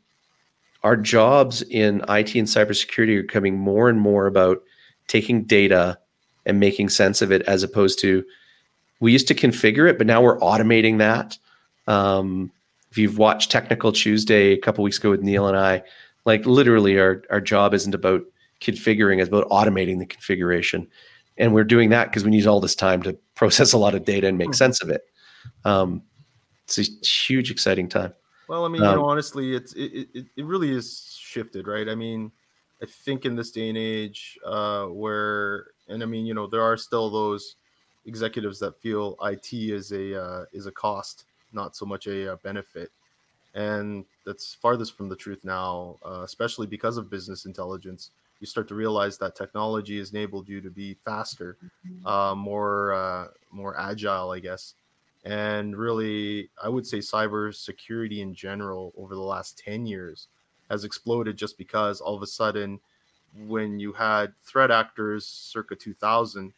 Our 0.83 0.97
jobs 0.97 1.63
in 1.63 1.99
IT 2.09 2.35
and 2.35 2.47
cybersecurity 2.47 3.19
are 3.19 3.23
becoming 3.23 3.59
more 3.59 3.89
and 3.89 4.01
more 4.01 4.27
about 4.27 4.63
taking 5.09 5.45
data 5.45 5.99
and 6.47 6.61
making 6.61 6.89
sense 6.89 7.21
of 7.21 7.33
it 7.33 7.43
as 7.43 7.63
opposed 7.63 7.99
to 8.01 8.25
we 9.01 9.13
used 9.13 9.29
to 9.29 9.35
configure 9.35 9.89
it, 9.89 9.97
but 9.97 10.07
now 10.07 10.21
we're 10.21 10.39
automating 10.41 10.99
that. 10.99 11.39
Um, 11.87 12.51
if 12.91 12.99
you've 12.99 13.19
watched 13.19 13.51
Technical 13.51 13.93
Tuesday 13.93 14.53
a 14.53 14.59
couple 14.59 14.83
weeks 14.83 14.99
ago 14.99 15.11
with 15.11 15.23
Neil 15.23 15.47
and 15.47 15.57
I, 15.57 15.83
like 16.25 16.47
literally 16.47 16.99
our, 16.99 17.23
our 17.31 17.41
job 17.41 17.75
isn't 17.75 17.95
about 17.95 18.23
configuring, 18.61 19.21
it's 19.21 19.29
about 19.29 19.49
automating 19.51 19.99
the 19.99 20.07
configuration. 20.07 20.89
And 21.37 21.55
we're 21.55 21.65
doing 21.65 21.91
that 21.91 22.07
because 22.07 22.25
we 22.25 22.31
need 22.31 22.47
all 22.47 22.61
this 22.61 22.75
time 22.75 23.03
to 23.03 23.17
process 23.35 23.73
a 23.73 23.79
lot 23.79 23.95
of 23.95 24.05
data 24.05 24.27
and 24.27 24.39
make 24.39 24.49
hmm. 24.49 24.55
sense 24.55 24.83
of 24.83 24.91
it. 24.91 25.03
Um, 25.65 26.03
it's 26.69 26.79
a 26.79 27.07
huge, 27.07 27.51
exciting 27.51 27.89
time. 27.89 28.13
Well, 28.49 28.65
I 28.65 28.69
mean, 28.69 28.83
um, 28.83 28.91
you 28.91 28.97
know, 28.97 29.07
honestly, 29.07 29.55
it's 29.55 29.73
it, 29.73 30.09
it, 30.15 30.27
it 30.37 30.45
really 30.45 30.71
is 30.71 31.17
shifted, 31.19 31.67
right? 31.67 31.89
I 31.89 31.95
mean, 31.95 32.31
I 32.83 32.87
think 32.87 33.25
in 33.25 33.35
this 33.37 33.51
day 33.51 33.69
and 33.69 33.79
age, 33.79 34.39
uh, 34.45 34.87
where 34.87 35.67
and 35.89 36.03
I 36.03 36.07
mean, 36.07 36.27
you 36.27 36.35
know, 36.35 36.47
there 36.47 36.63
are 36.63 36.77
still 36.77 37.11
those 37.11 37.57
executives 38.07 38.59
that 38.61 38.81
feel 38.81 39.17
IT 39.23 39.53
is 39.53 39.93
a 39.93 40.23
uh, 40.23 40.45
is 40.53 40.67
a 40.67 40.73
cost, 40.73 41.25
not 41.53 41.75
so 41.77 41.87
much 41.87 42.07
a, 42.07 42.29
a, 42.29 42.33
uh, 42.33 42.37
benefit, 42.37 42.91
and 43.55 44.05
that's 44.25 44.55
farthest 44.55 44.97
from 44.97 45.09
the 45.09 45.17
truth 45.17 45.45
now. 45.45 45.97
Uh, 46.05 46.23
especially 46.23 46.67
because 46.67 46.97
of 46.97 47.11
business 47.11 47.45
intelligence, 47.45 48.11
you 48.41 48.47
start 48.47 48.69
to 48.69 48.75
realize 48.75 49.19
that 49.19 49.37
technology 49.37 49.99
has 49.99 50.13
enabled 50.13 50.49
you 50.49 50.61
to 50.61 50.71
be 50.71 50.95
faster, 51.05 51.57
mm-hmm. 51.87 52.07
uh, 52.07 52.35
more 52.35 52.93
uh, 52.93 53.27
more 53.51 53.79
agile, 53.79 54.31
I 54.31 54.39
guess, 54.39 54.75
and 55.25 55.77
really, 55.77 56.51
I 56.63 56.69
would 56.69 56.87
say 56.87 56.99
cyber 56.99 57.55
security 57.55 58.23
in 58.23 58.35
general 58.35 58.93
over 58.97 59.15
the 59.15 59.21
last 59.21 59.59
ten 59.59 59.87
years 59.87 60.29
has 60.71 60.85
exploded 60.85 61.37
just 61.37 61.59
because 61.59 62.01
all 62.01 62.15
of 62.15 62.23
a 62.23 62.27
sudden 62.27 62.81
when 63.47 63.79
you 63.79 63.93
had 63.93 64.33
threat 64.43 64.71
actors 64.71 65.27
circa 65.27 65.77
2000 65.77 66.53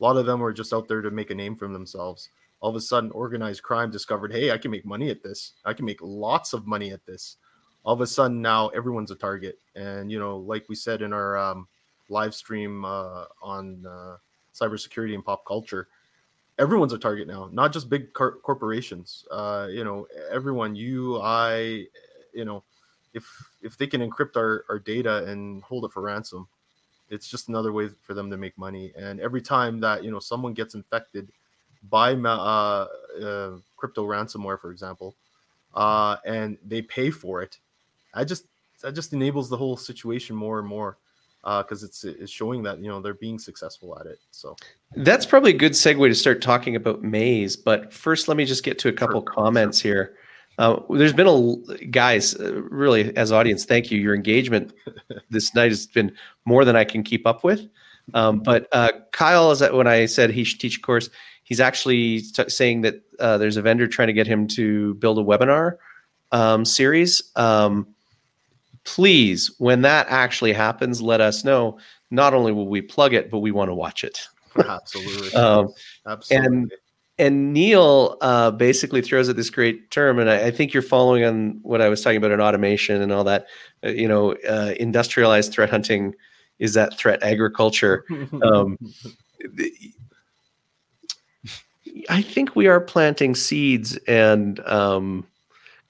a 0.00 0.02
lot 0.02 0.16
of 0.16 0.26
them 0.26 0.40
were 0.40 0.52
just 0.52 0.72
out 0.72 0.88
there 0.88 1.02
to 1.02 1.10
make 1.10 1.30
a 1.30 1.34
name 1.34 1.54
for 1.54 1.68
themselves. 1.68 2.30
All 2.60 2.70
of 2.70 2.76
a 2.76 2.80
sudden 2.80 3.10
organized 3.12 3.62
crime 3.62 3.90
discovered 3.90 4.32
hey 4.32 4.50
i 4.50 4.58
can 4.58 4.70
make 4.70 4.84
money 4.84 5.10
at 5.10 5.22
this. 5.22 5.52
I 5.64 5.72
can 5.72 5.84
make 5.84 6.00
lots 6.02 6.52
of 6.52 6.66
money 6.66 6.92
at 6.92 7.04
this. 7.06 7.36
All 7.84 7.94
of 7.94 8.00
a 8.00 8.06
sudden 8.06 8.40
now 8.40 8.68
everyone's 8.68 9.10
a 9.10 9.16
target. 9.16 9.58
And 9.74 10.10
you 10.10 10.18
know 10.18 10.38
like 10.38 10.68
we 10.68 10.74
said 10.74 11.02
in 11.02 11.12
our 11.12 11.36
um, 11.36 11.68
live 12.08 12.34
stream 12.34 12.84
uh, 12.84 13.24
on 13.42 13.84
uh, 13.86 14.16
cybersecurity 14.54 15.14
and 15.14 15.24
pop 15.24 15.44
culture 15.44 15.88
everyone's 16.58 16.92
a 16.92 16.98
target 16.98 17.26
now 17.26 17.48
not 17.52 17.72
just 17.72 17.88
big 17.88 18.12
car- 18.12 18.36
corporations. 18.42 19.24
Uh, 19.30 19.66
you 19.70 19.84
know 19.84 20.06
everyone 20.30 20.74
you 20.74 21.20
i 21.20 21.84
you 22.32 22.44
know 22.44 22.62
if 23.12 23.24
if 23.62 23.76
they 23.78 23.86
can 23.86 24.00
encrypt 24.00 24.36
our, 24.36 24.64
our 24.68 24.78
data 24.78 25.24
and 25.26 25.62
hold 25.62 25.84
it 25.84 25.90
for 25.92 26.02
ransom 26.02 26.46
it's 27.10 27.28
just 27.28 27.48
another 27.48 27.72
way 27.72 27.88
for 28.02 28.14
them 28.14 28.30
to 28.30 28.36
make 28.36 28.56
money. 28.58 28.92
And 28.96 29.20
every 29.20 29.42
time 29.42 29.78
that 29.80 30.04
you 30.04 30.10
know 30.10 30.18
someone 30.18 30.54
gets 30.54 30.74
infected 30.74 31.28
by 31.90 32.14
uh, 32.14 32.86
uh, 33.22 33.50
crypto 33.76 34.06
ransomware 34.06 34.58
for 34.58 34.70
example 34.70 35.14
uh, 35.74 36.16
and 36.24 36.56
they 36.66 36.80
pay 36.80 37.10
for 37.10 37.42
it 37.42 37.58
i 38.14 38.24
just 38.24 38.46
that 38.80 38.94
just 38.94 39.12
enables 39.12 39.48
the 39.48 39.56
whole 39.56 39.76
situation 39.76 40.34
more 40.34 40.58
and 40.58 40.68
more 40.68 40.96
because 41.44 41.82
uh, 41.82 41.86
it's 41.86 42.04
it's 42.04 42.32
showing 42.32 42.62
that 42.62 42.78
you 42.80 42.88
know 42.88 43.00
they're 43.00 43.14
being 43.14 43.38
successful 43.38 43.98
at 44.00 44.06
it. 44.06 44.18
So 44.30 44.56
that's 44.96 45.26
probably 45.26 45.50
a 45.50 45.56
good 45.56 45.72
segue 45.72 46.08
to 46.08 46.14
start 46.14 46.40
talking 46.40 46.76
about 46.76 47.02
Maze. 47.02 47.56
But 47.56 47.92
first, 47.92 48.28
let 48.28 48.36
me 48.36 48.44
just 48.44 48.64
get 48.64 48.78
to 48.80 48.88
a 48.88 48.92
couple 48.92 49.20
sure. 49.20 49.32
comments 49.32 49.80
here. 49.80 50.16
Uh, 50.56 50.80
there's 50.90 51.12
been 51.12 51.26
a 51.26 51.84
guys, 51.86 52.34
uh, 52.36 52.62
really, 52.62 53.14
as 53.16 53.32
audience, 53.32 53.64
thank 53.64 53.90
you. 53.90 54.00
Your 54.00 54.14
engagement 54.14 54.72
this 55.30 55.54
night 55.54 55.70
has 55.70 55.86
been 55.86 56.14
more 56.44 56.64
than 56.64 56.76
I 56.76 56.84
can 56.84 57.02
keep 57.02 57.26
up 57.26 57.44
with. 57.44 57.68
Um, 58.12 58.40
but 58.40 58.68
uh, 58.72 58.92
Kyle 59.12 59.50
is 59.50 59.58
that 59.58 59.74
when 59.74 59.86
I 59.86 60.06
said 60.06 60.30
he 60.30 60.44
should 60.44 60.60
teach 60.60 60.78
a 60.78 60.80
course, 60.80 61.10
he's 61.42 61.60
actually 61.60 62.20
t- 62.20 62.48
saying 62.48 62.82
that 62.82 63.02
uh, 63.18 63.38
there's 63.38 63.56
a 63.56 63.62
vendor 63.62 63.88
trying 63.88 64.08
to 64.08 64.12
get 64.12 64.26
him 64.26 64.46
to 64.48 64.94
build 64.94 65.18
a 65.18 65.22
webinar 65.22 65.78
um, 66.30 66.64
series. 66.64 67.32
Um, 67.34 67.93
please, 68.84 69.50
when 69.58 69.82
that 69.82 70.06
actually 70.08 70.52
happens, 70.52 71.02
let 71.02 71.20
us 71.20 71.44
know. 71.44 71.78
Not 72.10 72.34
only 72.34 72.52
will 72.52 72.68
we 72.68 72.82
plug 72.82 73.14
it, 73.14 73.30
but 73.30 73.38
we 73.38 73.50
want 73.50 73.70
to 73.70 73.74
watch 73.74 74.04
it. 74.04 74.26
Absolutely. 74.56 75.32
Um, 75.34 75.68
Absolutely. 76.06 76.46
And 76.46 76.72
and 77.16 77.52
Neil 77.52 78.16
uh, 78.20 78.50
basically 78.50 79.00
throws 79.00 79.28
out 79.28 79.36
this 79.36 79.50
great 79.50 79.90
term, 79.90 80.18
and 80.18 80.28
I, 80.28 80.46
I, 80.46 80.50
think 80.50 80.72
you're 80.72 80.82
following 80.82 81.24
on 81.24 81.60
what 81.62 81.80
I 81.80 81.88
was 81.88 82.02
talking 82.02 82.16
about 82.16 82.32
in 82.32 82.40
automation 82.40 83.00
and 83.00 83.12
all 83.12 83.22
that. 83.24 83.46
Uh, 83.84 83.90
you 83.90 84.08
know, 84.08 84.32
uh, 84.48 84.74
industrialized 84.80 85.52
threat 85.52 85.70
hunting 85.70 86.14
is 86.58 86.74
that 86.74 86.98
threat 86.98 87.22
agriculture. 87.22 88.04
Um, 88.42 88.78
I 92.08 92.22
think 92.22 92.56
we 92.56 92.66
are 92.66 92.80
planting 92.80 93.34
seeds 93.34 93.96
and 94.08 94.58
um, 94.60 95.26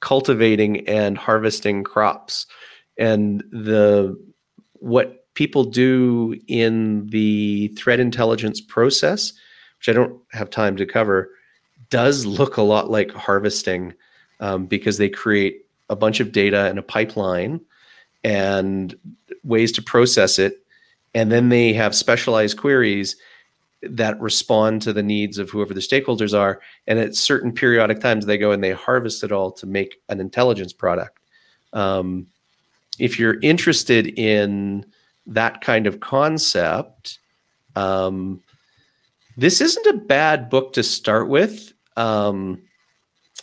cultivating 0.00 0.86
and 0.88 1.16
harvesting 1.16 1.84
crops, 1.84 2.46
and 2.98 3.42
the 3.50 4.18
what 4.74 5.32
people 5.34 5.64
do 5.64 6.38
in 6.46 7.06
the 7.08 7.68
threat 7.68 7.98
intelligence 7.98 8.60
process 8.60 9.32
which 9.84 9.94
I 9.94 9.98
don't 9.98 10.18
have 10.32 10.48
time 10.48 10.76
to 10.76 10.86
cover, 10.86 11.30
does 11.90 12.24
look 12.24 12.56
a 12.56 12.62
lot 12.62 12.90
like 12.90 13.12
harvesting 13.12 13.92
um, 14.40 14.64
because 14.64 14.96
they 14.96 15.10
create 15.10 15.66
a 15.90 15.96
bunch 15.96 16.20
of 16.20 16.32
data 16.32 16.66
and 16.66 16.78
a 16.78 16.82
pipeline 16.82 17.60
and 18.22 18.94
ways 19.42 19.72
to 19.72 19.82
process 19.82 20.38
it. 20.38 20.64
And 21.14 21.30
then 21.30 21.50
they 21.50 21.74
have 21.74 21.94
specialized 21.94 22.56
queries 22.56 23.16
that 23.82 24.18
respond 24.22 24.80
to 24.82 24.94
the 24.94 25.02
needs 25.02 25.36
of 25.36 25.50
whoever 25.50 25.74
the 25.74 25.80
stakeholders 25.80 26.36
are. 26.36 26.62
And 26.86 26.98
at 26.98 27.14
certain 27.14 27.52
periodic 27.52 28.00
times, 28.00 28.24
they 28.24 28.38
go 28.38 28.52
and 28.52 28.64
they 28.64 28.72
harvest 28.72 29.22
it 29.22 29.32
all 29.32 29.52
to 29.52 29.66
make 29.66 29.96
an 30.08 30.18
intelligence 30.18 30.72
product. 30.72 31.18
Um, 31.74 32.28
if 32.98 33.18
you're 33.18 33.40
interested 33.40 34.18
in 34.18 34.86
that 35.26 35.60
kind 35.60 35.86
of 35.86 36.00
concept, 36.00 37.18
um, 37.76 38.42
this 39.36 39.60
isn't 39.60 39.86
a 39.86 39.98
bad 39.98 40.48
book 40.48 40.72
to 40.74 40.82
start 40.82 41.28
with. 41.28 41.72
Um, 41.96 42.62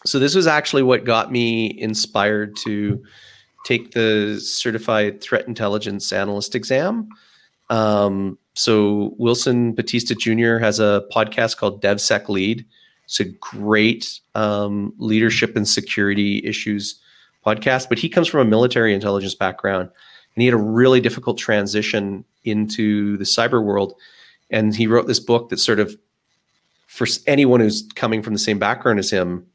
so 0.06 0.20
this 0.20 0.36
was 0.36 0.47
actually 0.47 0.84
what 0.84 1.04
got 1.04 1.32
me 1.32 1.80
inspired 1.80 2.56
to 2.58 3.04
take 3.66 3.91
the 3.91 4.39
certified 4.39 5.22
threat 5.22 5.47
intelligence 5.47 6.12
analyst 6.12 6.56
exam. 6.56 7.10
Um, 7.70 8.38
so 8.54 9.16
Wilson 9.18 9.74
Bautista 9.74 10.16
Jr. 10.16 10.58
has 10.58 10.80
a 10.80 11.06
podcast 11.14 11.58
called 11.58 11.82
DevSec 11.82 12.28
Lead. 12.28 12.66
It's 13.06 13.20
a 13.20 13.26
great 13.26 14.20
um, 14.36 14.93
leadership 14.97 15.56
and 15.56 15.68
security 15.68 16.41
issues 16.45 16.99
podcast, 17.45 17.89
but 17.89 17.99
he 17.99 18.09
comes 18.09 18.27
from 18.27 18.41
a 18.41 18.49
military 18.49 18.93
intelligence 18.93 19.35
background. 19.35 19.89
and 20.35 20.41
he 20.41 20.45
had 20.45 20.53
a 20.53 20.57
really 20.57 21.01
difficult 21.01 21.37
transition 21.37 22.23
into 22.43 23.17
the 23.17 23.23
cyber 23.23 23.63
world. 23.63 23.93
And 24.49 24.75
he 24.75 24.87
wrote 24.87 25.07
this 25.07 25.19
book 25.19 25.49
that 25.49 25.59
sort 25.59 25.79
of, 25.79 25.97
for 26.87 27.07
anyone 27.27 27.59
who's 27.59 27.87
coming 27.95 28.21
from 28.21 28.33
the 28.33 28.39
same 28.39 28.59
background 28.59 28.99
as 28.99 29.09
him, 29.09 29.45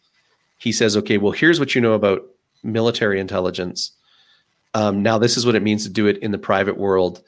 he 0.59 0.73
says, 0.73 0.97
okay, 0.97 1.19
well, 1.19 1.33
here's 1.33 1.61
what 1.61 1.75
you 1.75 1.81
know 1.81 1.93
about 1.93 2.23
military 2.63 3.21
intelligence. 3.21 3.93
Um, 4.75 5.03
now, 5.03 5.19
this 5.19 5.37
is 5.37 5.47
what 5.47 5.55
it 5.55 5.63
means 5.63 5.85
to 5.85 5.91
do 5.91 6.07
it 6.07 6.19
in 6.19 6.33
the 6.33 6.39
private 6.39 6.77
world. 6.77 7.23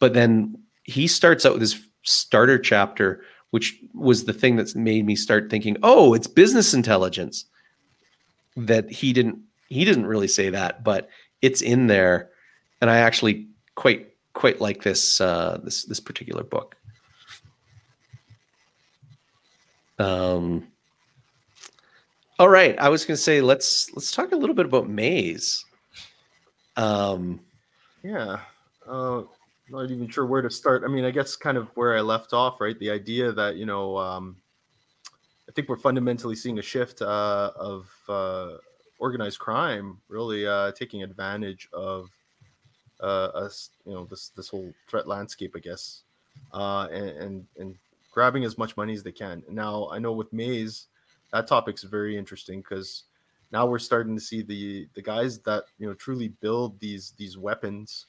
But 0.00 0.14
then 0.14 0.56
he 0.82 1.06
starts 1.06 1.46
out 1.46 1.52
with 1.52 1.62
this 1.62 1.80
starter 2.02 2.58
chapter, 2.58 3.22
which 3.50 3.76
was 3.94 4.24
the 4.24 4.32
thing 4.32 4.56
that's 4.56 4.74
made 4.74 5.06
me 5.06 5.16
start 5.16 5.50
thinking, 5.50 5.76
oh, 5.82 6.14
it's 6.14 6.26
business 6.26 6.74
intelligence. 6.74 7.46
That 8.56 8.90
he 8.90 9.12
didn't 9.12 9.38
he 9.68 9.84
didn't 9.84 10.06
really 10.06 10.28
say 10.28 10.50
that, 10.50 10.84
but 10.84 11.08
it's 11.42 11.62
in 11.62 11.86
there, 11.86 12.30
and 12.80 12.90
I 12.90 12.98
actually 12.98 13.48
quite 13.74 14.14
quite 14.32 14.60
like 14.60 14.82
this 14.82 15.20
uh, 15.20 15.60
this 15.62 15.84
this 15.84 16.00
particular 16.00 16.42
book. 16.42 16.76
Um. 19.98 20.68
All 22.38 22.48
right, 22.48 22.76
I 22.80 22.88
was 22.88 23.04
going 23.04 23.16
to 23.16 23.22
say 23.22 23.40
let's 23.40 23.92
let's 23.94 24.10
talk 24.10 24.32
a 24.32 24.36
little 24.36 24.56
bit 24.56 24.66
about 24.66 24.88
Maze. 24.88 25.64
Um. 26.76 27.40
Yeah. 28.02 28.40
Uh, 28.86 29.22
not 29.70 29.90
even 29.90 30.08
sure 30.08 30.26
where 30.26 30.42
to 30.42 30.50
start. 30.50 30.82
I 30.84 30.88
mean, 30.88 31.04
I 31.04 31.10
guess 31.10 31.36
kind 31.36 31.56
of 31.56 31.68
where 31.74 31.96
I 31.96 32.00
left 32.00 32.32
off, 32.32 32.60
right? 32.60 32.78
The 32.78 32.90
idea 32.90 33.32
that 33.32 33.56
you 33.56 33.66
know, 33.66 33.96
um, 33.96 34.36
I 35.48 35.52
think 35.52 35.68
we're 35.68 35.76
fundamentally 35.76 36.36
seeing 36.36 36.58
a 36.58 36.62
shift 36.62 37.00
uh, 37.02 37.52
of 37.56 37.88
uh, 38.08 38.56
organized 39.04 39.38
crime 39.38 39.98
really 40.08 40.46
uh, 40.46 40.72
taking 40.72 41.02
advantage 41.02 41.68
of 41.74 42.08
uh, 43.02 43.28
us, 43.44 43.68
you 43.84 43.92
know, 43.92 44.06
this 44.06 44.30
this 44.30 44.48
whole 44.48 44.72
threat 44.88 45.06
landscape, 45.06 45.52
I 45.54 45.58
guess, 45.58 46.04
uh, 46.54 46.88
and, 46.90 47.10
and 47.10 47.46
and 47.58 47.74
grabbing 48.10 48.44
as 48.44 48.56
much 48.56 48.78
money 48.78 48.94
as 48.94 49.02
they 49.02 49.12
can. 49.12 49.42
Now, 49.50 49.90
I 49.92 49.98
know 49.98 50.12
with 50.12 50.32
Maze, 50.32 50.86
that 51.32 51.46
topic's 51.46 51.82
very 51.82 52.16
interesting 52.16 52.60
because 52.62 53.04
now 53.52 53.66
we're 53.66 53.78
starting 53.90 54.16
to 54.16 54.22
see 54.22 54.40
the 54.40 54.88
the 54.94 55.02
guys 55.02 55.38
that 55.40 55.64
you 55.78 55.86
know 55.86 55.94
truly 55.94 56.28
build 56.40 56.80
these 56.80 57.12
these 57.18 57.36
weapons 57.36 58.06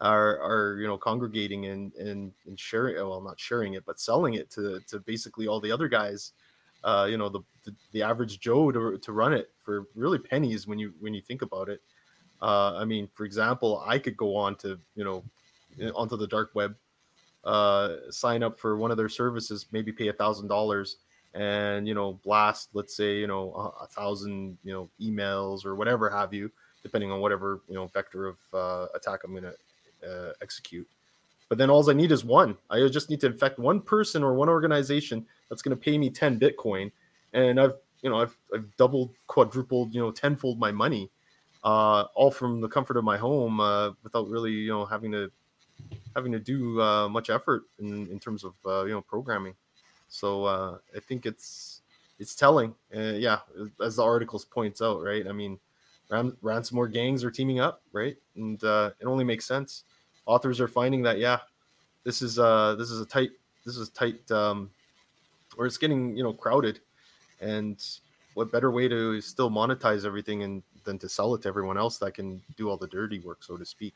are 0.00 0.38
are 0.40 0.78
you 0.80 0.86
know 0.86 0.96
congregating 0.96 1.66
and 1.66 1.92
and, 1.94 2.32
and 2.46 2.60
sharing 2.60 2.94
well 2.94 3.20
not 3.20 3.40
sharing 3.40 3.74
it 3.74 3.84
but 3.84 3.98
selling 3.98 4.34
it 4.34 4.48
to 4.50 4.78
to 4.86 5.00
basically 5.00 5.48
all 5.48 5.58
the 5.58 5.72
other 5.72 5.88
guys 5.88 6.32
uh 6.86 7.06
you 7.08 7.16
know 7.16 7.28
the 7.28 7.40
the, 7.64 7.74
the 7.92 8.02
average 8.02 8.40
joe 8.40 8.70
to, 8.72 8.96
to 8.98 9.12
run 9.12 9.32
it 9.32 9.50
for 9.58 9.86
really 9.94 10.18
pennies 10.18 10.66
when 10.66 10.78
you 10.78 10.92
when 11.00 11.12
you 11.12 11.20
think 11.20 11.42
about 11.42 11.68
it 11.68 11.82
uh 12.40 12.74
i 12.76 12.84
mean 12.84 13.08
for 13.12 13.24
example 13.24 13.82
i 13.86 13.98
could 13.98 14.16
go 14.16 14.34
on 14.34 14.54
to 14.56 14.78
you 14.94 15.04
know 15.04 15.22
onto 15.94 16.16
the 16.16 16.26
dark 16.26 16.50
web 16.54 16.74
uh 17.44 17.96
sign 18.10 18.42
up 18.42 18.58
for 18.58 18.76
one 18.76 18.90
of 18.90 18.96
their 18.96 19.08
services 19.08 19.66
maybe 19.72 19.92
pay 19.92 20.08
a 20.08 20.12
thousand 20.12 20.48
dollars 20.48 20.96
and 21.34 21.86
you 21.86 21.94
know 21.94 22.14
blast 22.24 22.70
let's 22.72 22.96
say 22.96 23.18
you 23.18 23.26
know 23.26 23.52
a, 23.52 23.84
a 23.84 23.86
thousand 23.88 24.56
you 24.64 24.72
know 24.72 24.88
emails 25.00 25.66
or 25.66 25.74
whatever 25.74 26.08
have 26.08 26.32
you 26.32 26.50
depending 26.82 27.10
on 27.10 27.20
whatever 27.20 27.60
you 27.68 27.74
know 27.74 27.86
vector 27.88 28.26
of 28.26 28.38
uh, 28.54 28.86
attack 28.94 29.20
i'm 29.24 29.34
gonna 29.34 29.52
uh, 30.06 30.32
execute. 30.42 30.88
But 31.48 31.58
then 31.58 31.70
all 31.70 31.88
I 31.88 31.92
need 31.92 32.10
is 32.10 32.24
one. 32.24 32.56
I 32.70 32.86
just 32.88 33.08
need 33.08 33.20
to 33.20 33.26
infect 33.26 33.58
one 33.58 33.80
person 33.80 34.22
or 34.22 34.34
one 34.34 34.48
organization 34.48 35.24
that's 35.48 35.62
going 35.62 35.76
to 35.76 35.80
pay 35.82 35.98
me 35.98 36.10
10 36.10 36.38
Bitcoin. 36.38 36.90
And 37.32 37.60
I've, 37.60 37.74
you 38.02 38.10
know, 38.10 38.20
I've, 38.20 38.36
I've 38.54 38.76
doubled, 38.76 39.10
quadrupled, 39.26 39.94
you 39.94 40.00
know, 40.00 40.10
tenfold 40.10 40.58
my 40.58 40.72
money, 40.72 41.10
uh, 41.64 42.04
all 42.14 42.30
from 42.30 42.60
the 42.60 42.68
comfort 42.68 42.96
of 42.96 43.04
my 43.04 43.16
home 43.16 43.60
uh, 43.60 43.90
without 44.02 44.28
really, 44.28 44.52
you 44.52 44.68
know, 44.68 44.84
having 44.84 45.12
to 45.12 45.30
having 46.14 46.32
to 46.32 46.40
do 46.40 46.80
uh, 46.80 47.06
much 47.08 47.28
effort 47.28 47.64
in, 47.78 48.06
in 48.08 48.18
terms 48.18 48.44
of, 48.44 48.54
uh, 48.64 48.84
you 48.84 48.92
know, 48.92 49.02
programming. 49.02 49.54
So 50.08 50.44
uh, 50.44 50.78
I 50.94 51.00
think 51.00 51.26
it's 51.26 51.82
it's 52.18 52.34
telling. 52.34 52.74
Uh, 52.94 53.14
yeah, 53.14 53.40
as 53.84 53.96
the 53.96 54.02
articles 54.02 54.44
points 54.44 54.80
out, 54.80 55.02
right? 55.02 55.26
I 55.26 55.32
mean, 55.32 55.58
ran- 56.08 56.36
ransomware 56.42 56.92
gangs 56.92 57.24
are 57.24 57.30
teaming 57.30 57.60
up, 57.60 57.82
right? 57.92 58.16
And 58.36 58.62
uh, 58.64 58.92
it 59.00 59.06
only 59.06 59.24
makes 59.24 59.44
sense. 59.44 59.84
Authors 60.24 60.60
are 60.60 60.68
finding 60.68 61.02
that 61.02 61.18
yeah, 61.18 61.40
this 62.04 62.22
is 62.22 62.38
uh 62.38 62.76
this 62.76 62.90
is 62.90 63.00
a 63.00 63.06
tight 63.06 63.30
this 63.64 63.76
is 63.76 63.90
tight 63.90 64.30
um, 64.30 64.70
or 65.56 65.66
it's 65.66 65.78
getting 65.78 66.16
you 66.16 66.22
know 66.22 66.32
crowded, 66.32 66.80
and 67.40 67.82
what 68.34 68.52
better 68.52 68.70
way 68.70 68.88
to 68.88 69.20
still 69.20 69.50
monetize 69.50 70.04
everything 70.04 70.42
and 70.42 70.62
than 70.84 70.98
to 70.98 71.08
sell 71.08 71.34
it 71.34 71.42
to 71.42 71.48
everyone 71.48 71.76
else 71.76 71.98
that 71.98 72.14
can 72.14 72.40
do 72.56 72.70
all 72.70 72.76
the 72.76 72.86
dirty 72.86 73.18
work, 73.20 73.42
so 73.42 73.56
to 73.56 73.64
speak. 73.64 73.94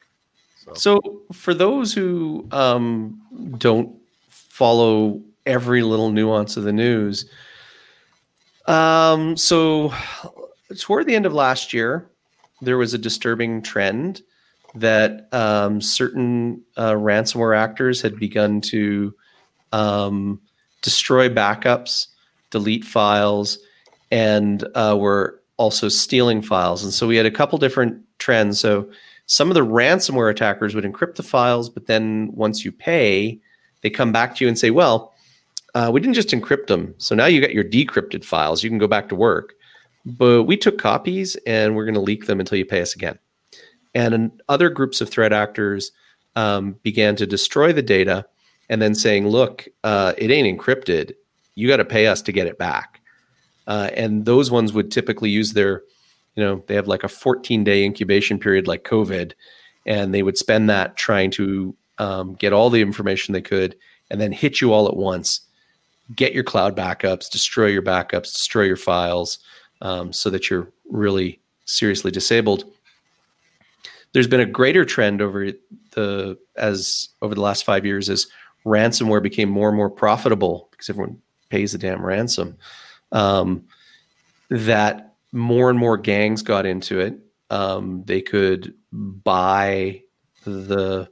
So, 0.57 0.75
so 0.75 1.23
for 1.33 1.55
those 1.55 1.95
who 1.95 2.47
um, 2.51 3.23
don't 3.59 3.97
follow 4.29 5.23
every 5.47 5.83
little 5.83 6.11
nuance 6.11 6.57
of 6.57 6.65
the 6.65 6.73
news, 6.73 7.31
um, 8.67 9.37
so 9.37 9.93
toward 10.79 11.07
the 11.07 11.15
end 11.15 11.27
of 11.27 11.33
last 11.33 11.73
year, 11.73 12.11
there 12.61 12.77
was 12.77 12.95
a 12.95 12.99
disturbing 12.99 13.63
trend 13.63 14.23
that 14.75 15.29
um, 15.33 15.81
certain 15.81 16.63
uh, 16.77 16.93
ransomware 16.93 17.57
actors 17.57 18.01
had 18.01 18.19
begun 18.19 18.61
to 18.61 19.15
um, 19.73 20.41
destroy 20.83 21.28
backups, 21.28 22.07
delete 22.51 22.85
files, 22.85 23.59
and 24.11 24.66
uh, 24.74 24.97
were 24.99 25.41
also 25.57 25.89
stealing 25.89 26.43
files. 26.43 26.83
And 26.83 26.93
so 26.93 27.07
we 27.07 27.16
had 27.16 27.26
a 27.26 27.31
couple 27.31 27.59
different 27.59 28.03
trends. 28.18 28.59
So 28.61 28.91
some 29.26 29.49
of 29.49 29.55
the 29.55 29.64
ransomware 29.64 30.31
attackers 30.31 30.74
would 30.74 30.85
encrypt 30.85 31.16
the 31.16 31.22
files, 31.22 31.68
but 31.68 31.87
then 31.87 32.31
once 32.33 32.64
you 32.64 32.72
pay, 32.72 33.41
they 33.83 33.91
come 33.91 34.12
back 34.12 34.35
to 34.37 34.45
you 34.45 34.49
and 34.49 34.59
say, 34.59 34.70
well, 34.70 35.14
uh, 35.74 35.91
we 35.93 36.01
didn't 36.01 36.14
just 36.14 36.31
encrypt 36.31 36.66
them. 36.66 36.95
So 36.99 37.14
now 37.14 37.26
you 37.26 37.41
got 37.41 37.55
your 37.55 37.64
decrypted 37.64 38.24
files. 38.24 38.64
You 38.64 38.70
can 38.70 38.78
go 38.78 38.89
back 38.89 39.09
to 39.11 39.14
work. 39.14 39.55
But 40.05 40.45
we 40.45 40.57
took 40.57 40.78
copies 40.78 41.37
and 41.47 41.76
we're 41.76 41.85
going 41.85 41.95
to 41.95 42.01
leak 42.01 42.26
them 42.26 42.41
until 42.41 42.59
you 42.59 42.64
pay 42.64 42.81
us 42.81 42.95
again. 42.95 43.18
And 43.95 44.41
other 44.49 44.70
groups 44.70 45.01
of 45.01 45.11
threat 45.11 45.33
actors 45.33 45.93
um, 46.37 46.76
began 46.83 47.16
to 47.16 47.26
destroy 47.26 47.72
the 47.72 47.83
data 47.83 48.26
and 48.71 48.81
then 48.81 48.95
saying, 48.95 49.27
look, 49.27 49.68
uh, 49.85 50.14
it 50.16 50.31
ain't 50.31 50.59
encrypted. 50.59 51.12
You 51.57 51.68
got 51.68 51.79
to 51.79 51.85
pay 51.85 52.07
us 52.07 52.23
to 52.23 52.33
get 52.33 52.47
it 52.47 52.57
back. 52.57 53.01
Uh, 53.66 53.91
and 53.95 54.25
those 54.25 54.51
ones 54.51 54.73
would 54.73 54.91
typically 54.91 55.29
use 55.29 55.53
their, 55.53 55.83
you 56.37 56.43
know, 56.43 56.62
they 56.68 56.77
have 56.77 56.89
like 56.89 57.05
a 57.05 57.09
14 57.09 57.64
day 57.64 57.85
incubation 57.85 58.39
period 58.39 58.68
like 58.68 58.85
COVID, 58.85 59.33
and 59.87 60.14
they 60.14 60.23
would 60.23 60.39
spend 60.39 60.71
that 60.71 60.97
trying 60.97 61.33
to 61.33 61.77
um, 61.99 62.35
get 62.35 62.53
all 62.53 62.71
the 62.71 62.81
information 62.81 63.33
they 63.33 63.43
could 63.43 63.77
and 64.09 64.21
then 64.21 64.33
hit 64.33 64.61
you 64.61 64.73
all 64.73 64.87
at 64.87 64.97
once, 64.97 65.41
get 66.14 66.32
your 66.32 66.44
cloud 66.44 66.77
backups, 66.77 67.28
destroy 67.28 67.66
your 67.66 67.82
backups, 67.82 68.32
destroy 68.32 68.62
your 68.62 68.77
files, 68.77 69.40
um, 69.82 70.12
so 70.12 70.31
that 70.31 70.49
you're 70.49 70.70
really 70.89 71.40
seriously 71.65 72.11
disabled. 72.12 72.65
There's 74.12 74.28
been 74.28 74.40
a 74.40 74.47
greater 74.47 74.85
trend 74.85 75.20
over 75.20 75.53
the 75.93 76.39
as 76.57 77.09
over 77.20 77.35
the 77.35 77.40
last 77.40 77.65
five 77.65 77.85
years 77.85 78.09
as 78.09 78.27
ransomware 78.65 79.23
became 79.23 79.49
more 79.49 79.69
and 79.69 79.77
more 79.77 79.91
profitable 79.91 80.69
because 80.70 80.91
everyone 80.91 81.20
pays 81.49 81.73
the 81.73 81.78
damn 81.78 82.05
ransom. 82.05 82.57
Um, 83.12 83.65
that 84.51 85.15
more 85.32 85.70
and 85.70 85.78
more 85.78 85.97
gangs 85.97 86.43
got 86.43 86.66
into 86.66 87.01
it. 87.01 87.19
Um, 87.51 88.05
they 88.07 88.20
could 88.20 88.74
buy 88.93 90.03
the 90.45 91.09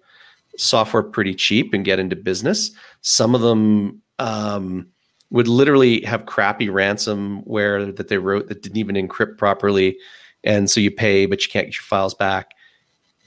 software 0.57 1.03
pretty 1.03 1.35
cheap 1.35 1.73
and 1.73 1.85
get 1.85 1.99
into 1.99 2.16
business. 2.16 2.70
Some 3.01 3.35
of 3.35 3.41
them 3.41 4.03
um, 4.19 4.89
would 5.31 5.49
literally 5.49 6.03
have 6.03 6.27
crappy 6.27 6.69
ransomware 6.69 7.95
that 7.97 8.09
they 8.09 8.19
wrote 8.19 8.49
that 8.49 8.62
didn't 8.62 8.79
even 8.79 8.97
encrypt 8.97 9.39
properly. 9.39 9.97
And 10.45 10.70
so 10.70 10.81
you 10.81 10.91
pay, 10.91 11.27
but 11.27 11.45
you 11.45 11.51
can't 11.51 11.66
get 11.66 11.77
your 11.77 11.83
files 11.83 12.15
back. 12.15 12.53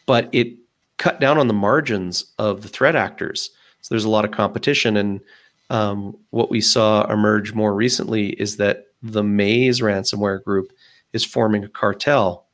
But 0.05 0.29
it 0.31 0.55
cut 0.97 1.19
down 1.19 1.37
on 1.37 1.47
the 1.47 1.53
margins 1.53 2.33
of 2.37 2.61
the 2.61 2.67
threat 2.67 2.95
actors. 2.95 3.51
So 3.81 3.93
there's 3.93 4.05
a 4.05 4.09
lot 4.09 4.25
of 4.25 4.31
competition. 4.31 4.97
And 4.97 5.21
um, 5.69 6.17
what 6.29 6.49
we 6.49 6.61
saw 6.61 7.05
emerge 7.11 7.53
more 7.53 7.73
recently 7.73 8.29
is 8.29 8.57
that 8.57 8.87
the 9.03 9.23
Maze 9.23 9.81
ransomware 9.81 10.43
group 10.43 10.71
is 11.13 11.25
forming 11.25 11.63
a 11.63 11.69
cartel 11.69 12.45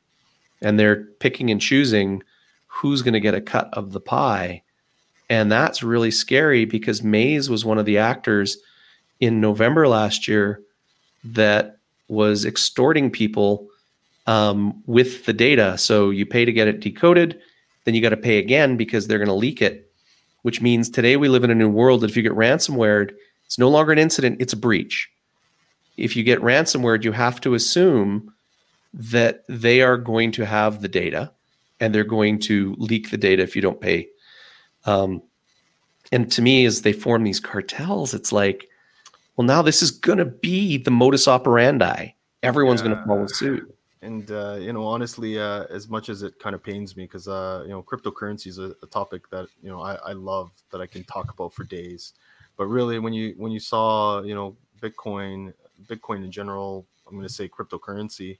and 0.62 0.78
they're 0.78 1.04
picking 1.20 1.50
and 1.50 1.60
choosing 1.60 2.22
who's 2.66 3.02
going 3.02 3.14
to 3.14 3.20
get 3.20 3.34
a 3.34 3.40
cut 3.40 3.68
of 3.72 3.92
the 3.92 4.00
pie. 4.00 4.62
And 5.30 5.52
that's 5.52 5.82
really 5.82 6.10
scary 6.10 6.64
because 6.64 7.02
Maze 7.02 7.50
was 7.50 7.64
one 7.64 7.78
of 7.78 7.86
the 7.86 7.98
actors 7.98 8.58
in 9.20 9.40
November 9.40 9.88
last 9.88 10.26
year 10.26 10.62
that 11.24 11.78
was 12.08 12.44
extorting 12.44 13.10
people 13.10 13.68
um, 14.26 14.82
with 14.86 15.24
the 15.26 15.32
data. 15.32 15.76
So 15.76 16.10
you 16.10 16.24
pay 16.24 16.44
to 16.44 16.52
get 16.52 16.68
it 16.68 16.80
decoded, 16.80 17.40
then 17.84 17.94
you 17.94 18.00
got 18.00 18.10
to 18.10 18.16
pay 18.16 18.38
again 18.38 18.76
because 18.76 19.06
they're 19.06 19.18
going 19.18 19.28
to 19.28 19.34
leak 19.34 19.60
it, 19.60 19.87
which 20.42 20.60
means 20.60 20.88
today 20.88 21.16
we 21.16 21.28
live 21.28 21.44
in 21.44 21.50
a 21.50 21.54
new 21.54 21.68
world 21.68 22.00
that 22.00 22.10
if 22.10 22.16
you 22.16 22.22
get 22.22 22.32
ransomware, 22.32 23.10
it's 23.46 23.58
no 23.58 23.68
longer 23.68 23.92
an 23.92 23.98
incident, 23.98 24.40
it's 24.40 24.52
a 24.52 24.56
breach. 24.56 25.10
If 25.96 26.16
you 26.16 26.22
get 26.22 26.40
ransomware, 26.40 27.02
you 27.02 27.12
have 27.12 27.40
to 27.40 27.54
assume 27.54 28.32
that 28.94 29.44
they 29.48 29.82
are 29.82 29.96
going 29.96 30.32
to 30.32 30.46
have 30.46 30.80
the 30.80 30.88
data 30.88 31.32
and 31.80 31.94
they're 31.94 32.04
going 32.04 32.38
to 32.40 32.74
leak 32.78 33.10
the 33.10 33.16
data 33.16 33.42
if 33.42 33.54
you 33.54 33.62
don't 33.62 33.80
pay. 33.80 34.08
Um, 34.84 35.22
and 36.10 36.30
to 36.32 36.42
me, 36.42 36.64
as 36.64 36.82
they 36.82 36.92
form 36.92 37.24
these 37.24 37.40
cartels, 37.40 38.14
it's 38.14 38.32
like, 38.32 38.68
well, 39.36 39.46
now 39.46 39.62
this 39.62 39.82
is 39.82 39.90
going 39.90 40.18
to 40.18 40.24
be 40.24 40.78
the 40.78 40.90
modus 40.90 41.28
operandi. 41.28 42.08
Everyone's 42.42 42.80
yeah. 42.80 42.88
going 42.88 42.98
to 42.98 43.04
follow 43.04 43.26
suit. 43.26 43.77
And 44.00 44.30
uh, 44.30 44.56
you 44.60 44.72
know, 44.72 44.84
honestly, 44.84 45.40
uh, 45.40 45.64
as 45.70 45.88
much 45.88 46.08
as 46.08 46.22
it 46.22 46.38
kind 46.38 46.54
of 46.54 46.62
pains 46.62 46.96
me, 46.96 47.04
because 47.04 47.26
uh, 47.26 47.62
you 47.64 47.70
know, 47.70 47.82
cryptocurrency 47.82 48.46
is 48.46 48.58
a, 48.58 48.74
a, 48.82 48.86
topic 48.86 49.28
that 49.30 49.48
you 49.60 49.68
know 49.68 49.80
I, 49.80 49.94
I 49.96 50.12
love 50.12 50.50
that 50.70 50.80
I 50.80 50.86
can 50.86 51.02
talk 51.04 51.32
about 51.32 51.52
for 51.52 51.64
days. 51.64 52.12
But 52.56 52.66
really, 52.66 53.00
when 53.00 53.12
you 53.12 53.34
when 53.36 53.50
you 53.50 53.58
saw 53.58 54.22
you 54.22 54.36
know 54.36 54.56
Bitcoin, 54.80 55.52
Bitcoin 55.86 56.24
in 56.24 56.30
general, 56.30 56.86
I'm 57.08 57.16
going 57.16 57.26
to 57.26 57.32
say 57.32 57.48
cryptocurrency, 57.48 58.38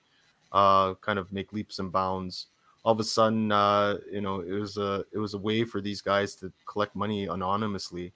uh, 0.53 0.95
kind 0.95 1.19
of 1.19 1.33
make 1.33 1.53
leaps 1.53 1.81
and 1.81 1.91
bounds. 1.91 2.47
All 2.85 2.93
of 2.93 3.01
a 3.01 3.05
sudden, 3.05 3.51
uh, 3.51 3.99
you 4.11 4.21
know, 4.21 4.41
it 4.41 4.53
was 4.53 4.77
a 4.77 5.05
it 5.13 5.19
was 5.19 5.35
a 5.35 5.39
way 5.39 5.65
for 5.65 5.81
these 5.81 6.01
guys 6.01 6.37
to 6.37 6.53
collect 6.67 6.95
money 6.95 7.27
anonymously, 7.27 8.13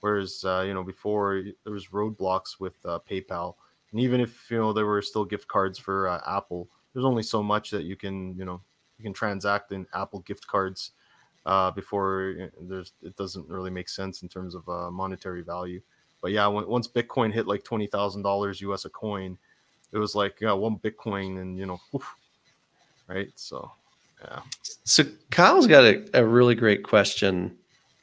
whereas 0.00 0.42
uh, 0.46 0.64
you 0.66 0.72
know 0.72 0.82
before 0.82 1.42
there 1.64 1.74
was 1.74 1.88
roadblocks 1.88 2.58
with 2.58 2.82
PayPal, 2.82 3.54
and 3.92 4.00
even 4.00 4.18
if 4.18 4.50
you 4.50 4.56
know 4.56 4.72
there 4.72 4.86
were 4.86 5.02
still 5.02 5.26
gift 5.26 5.46
cards 5.46 5.78
for 5.78 6.08
Apple, 6.26 6.68
there's 6.96 7.04
only 7.04 7.22
so 7.22 7.42
much 7.42 7.68
that 7.70 7.84
you 7.84 7.94
can 7.94 8.34
you 8.38 8.46
know 8.46 8.58
you 8.96 9.02
can 9.02 9.12
transact 9.12 9.70
in 9.70 9.86
Apple 9.92 10.20
gift 10.20 10.46
cards 10.46 10.92
uh, 11.44 11.70
before 11.70 12.50
there's 12.62 12.94
it 13.02 13.14
doesn't 13.16 13.46
really 13.50 13.68
make 13.68 13.90
sense 13.90 14.22
in 14.22 14.30
terms 14.30 14.54
of 14.54 14.66
uh, 14.66 14.90
monetary 14.90 15.42
value. 15.42 15.82
But 16.22 16.32
yeah, 16.32 16.46
when, 16.46 16.66
once 16.66 16.88
Bitcoin 16.88 17.30
hit 17.30 17.46
like 17.46 17.64
twenty 17.64 17.86
thousand 17.86 18.22
dollars 18.22 18.62
US 18.62 18.86
a 18.86 18.88
coin, 18.88 19.36
it 19.92 19.98
was 19.98 20.14
like 20.14 20.40
yeah, 20.40 20.52
one 20.52 20.78
Bitcoin 20.78 21.38
and 21.38 21.58
you 21.58 21.66
know, 21.66 21.78
right? 23.08 23.28
So 23.34 23.70
yeah. 24.24 24.40
So 24.84 25.04
Kyle's 25.30 25.66
got 25.66 25.84
a, 25.84 26.02
a 26.14 26.24
really 26.24 26.54
great 26.54 26.82
question 26.82 27.58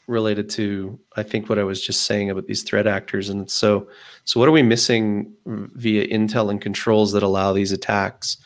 related 0.06 0.52
to 0.52 1.00
I 1.16 1.24
think 1.24 1.50
what 1.50 1.58
I 1.58 1.64
was 1.64 1.84
just 1.84 2.04
saying 2.04 2.30
about 2.30 2.46
these 2.46 2.62
threat 2.62 2.86
actors, 2.86 3.30
and 3.30 3.50
so 3.50 3.88
so 4.24 4.40
what 4.40 4.48
are 4.48 4.52
we 4.54 4.62
missing 4.62 5.34
via 5.48 6.08
intel 6.10 6.52
and 6.52 6.62
controls 6.62 7.12
that 7.14 7.24
allow 7.24 7.54
these 7.54 7.72
attacks? 7.72 8.38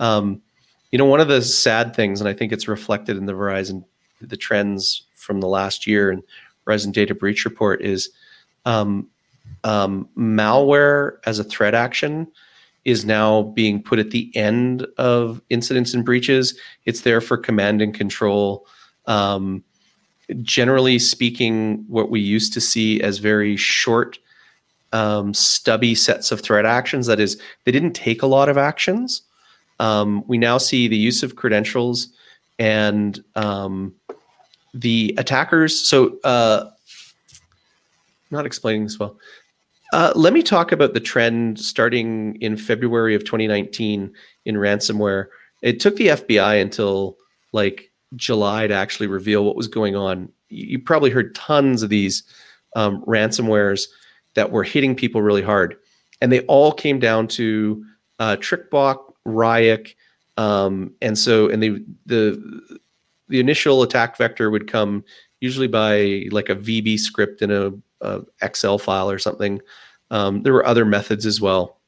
Um, 0.00 0.42
you 0.90 0.98
know, 0.98 1.04
one 1.04 1.20
of 1.20 1.28
the 1.28 1.42
sad 1.42 1.94
things, 1.94 2.20
and 2.20 2.28
I 2.28 2.32
think 2.32 2.52
it's 2.52 2.68
reflected 2.68 3.16
in 3.16 3.26
the 3.26 3.32
Verizon 3.32 3.84
the 4.20 4.36
trends 4.36 5.02
from 5.14 5.40
the 5.40 5.48
last 5.48 5.86
year 5.86 6.10
and 6.10 6.22
Verizon 6.66 6.92
Data 6.92 7.14
Breach 7.14 7.44
Report 7.44 7.82
is 7.82 8.10
um, 8.64 9.08
um, 9.64 10.08
malware 10.16 11.18
as 11.26 11.38
a 11.38 11.44
threat 11.44 11.74
action 11.74 12.26
is 12.84 13.04
now 13.04 13.42
being 13.42 13.82
put 13.82 13.98
at 13.98 14.10
the 14.10 14.30
end 14.36 14.86
of 14.96 15.42
incidents 15.50 15.92
and 15.92 16.04
breaches. 16.04 16.58
It's 16.84 17.00
there 17.00 17.20
for 17.20 17.36
command 17.36 17.82
and 17.82 17.92
control. 17.92 18.66
Um, 19.06 19.64
generally 20.42 20.98
speaking, 20.98 21.84
what 21.88 22.10
we 22.10 22.20
used 22.20 22.52
to 22.52 22.60
see 22.60 23.00
as 23.00 23.18
very 23.18 23.56
short, 23.56 24.18
um, 24.92 25.34
stubby 25.34 25.96
sets 25.96 26.30
of 26.30 26.40
threat 26.40 26.64
actions, 26.64 27.06
that 27.06 27.18
is, 27.18 27.40
they 27.64 27.72
didn't 27.72 27.92
take 27.92 28.22
a 28.22 28.26
lot 28.26 28.48
of 28.48 28.56
actions. 28.56 29.22
Um, 29.78 30.24
we 30.26 30.38
now 30.38 30.58
see 30.58 30.88
the 30.88 30.96
use 30.96 31.22
of 31.22 31.36
credentials 31.36 32.08
and 32.58 33.22
um, 33.34 33.94
the 34.74 35.14
attackers. 35.18 35.78
So, 35.78 36.18
uh, 36.24 36.70
not 38.30 38.46
explaining 38.46 38.84
this 38.84 38.98
well. 38.98 39.18
Uh, 39.92 40.12
let 40.16 40.32
me 40.32 40.42
talk 40.42 40.72
about 40.72 40.94
the 40.94 41.00
trend 41.00 41.60
starting 41.60 42.36
in 42.40 42.56
February 42.56 43.14
of 43.14 43.24
2019 43.24 44.12
in 44.44 44.54
ransomware. 44.56 45.26
It 45.62 45.80
took 45.80 45.96
the 45.96 46.08
FBI 46.08 46.60
until 46.60 47.16
like 47.52 47.90
July 48.16 48.66
to 48.66 48.74
actually 48.74 49.06
reveal 49.06 49.44
what 49.44 49.56
was 49.56 49.68
going 49.68 49.94
on. 49.94 50.30
You 50.48 50.78
probably 50.78 51.10
heard 51.10 51.34
tons 51.34 51.82
of 51.82 51.88
these 51.88 52.24
um, 52.74 53.02
ransomwares 53.04 53.86
that 54.34 54.50
were 54.50 54.64
hitting 54.64 54.94
people 54.94 55.22
really 55.22 55.42
hard, 55.42 55.76
and 56.20 56.32
they 56.32 56.40
all 56.40 56.72
came 56.72 56.98
down 56.98 57.28
to 57.28 57.84
uh, 58.18 58.36
Ryuk, 59.26 59.94
um, 60.36 60.94
and 61.02 61.18
so 61.18 61.48
and 61.48 61.62
the 61.62 61.84
the 62.06 62.80
the 63.28 63.40
initial 63.40 63.82
attack 63.82 64.16
vector 64.16 64.50
would 64.50 64.70
come 64.70 65.04
usually 65.40 65.66
by 65.66 66.26
like 66.30 66.48
a 66.48 66.56
VB 66.56 66.98
script 66.98 67.42
in 67.42 67.50
a 67.50 67.72
a 68.00 68.22
Excel 68.42 68.78
file 68.78 69.10
or 69.10 69.18
something. 69.18 69.60
Um, 70.10 70.42
there 70.42 70.52
were 70.52 70.66
other 70.66 70.84
methods 70.84 71.26
as 71.26 71.40
well. 71.40 71.78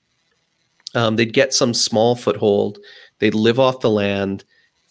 Um, 0.95 1.17
they'd 1.17 1.33
get 1.33 1.53
some 1.53 1.75
small 1.75 2.17
foothold, 2.17 2.79
they'd 3.19 3.35
live 3.35 3.61
off 3.61 3.81
the 3.81 3.91
land, 3.91 4.45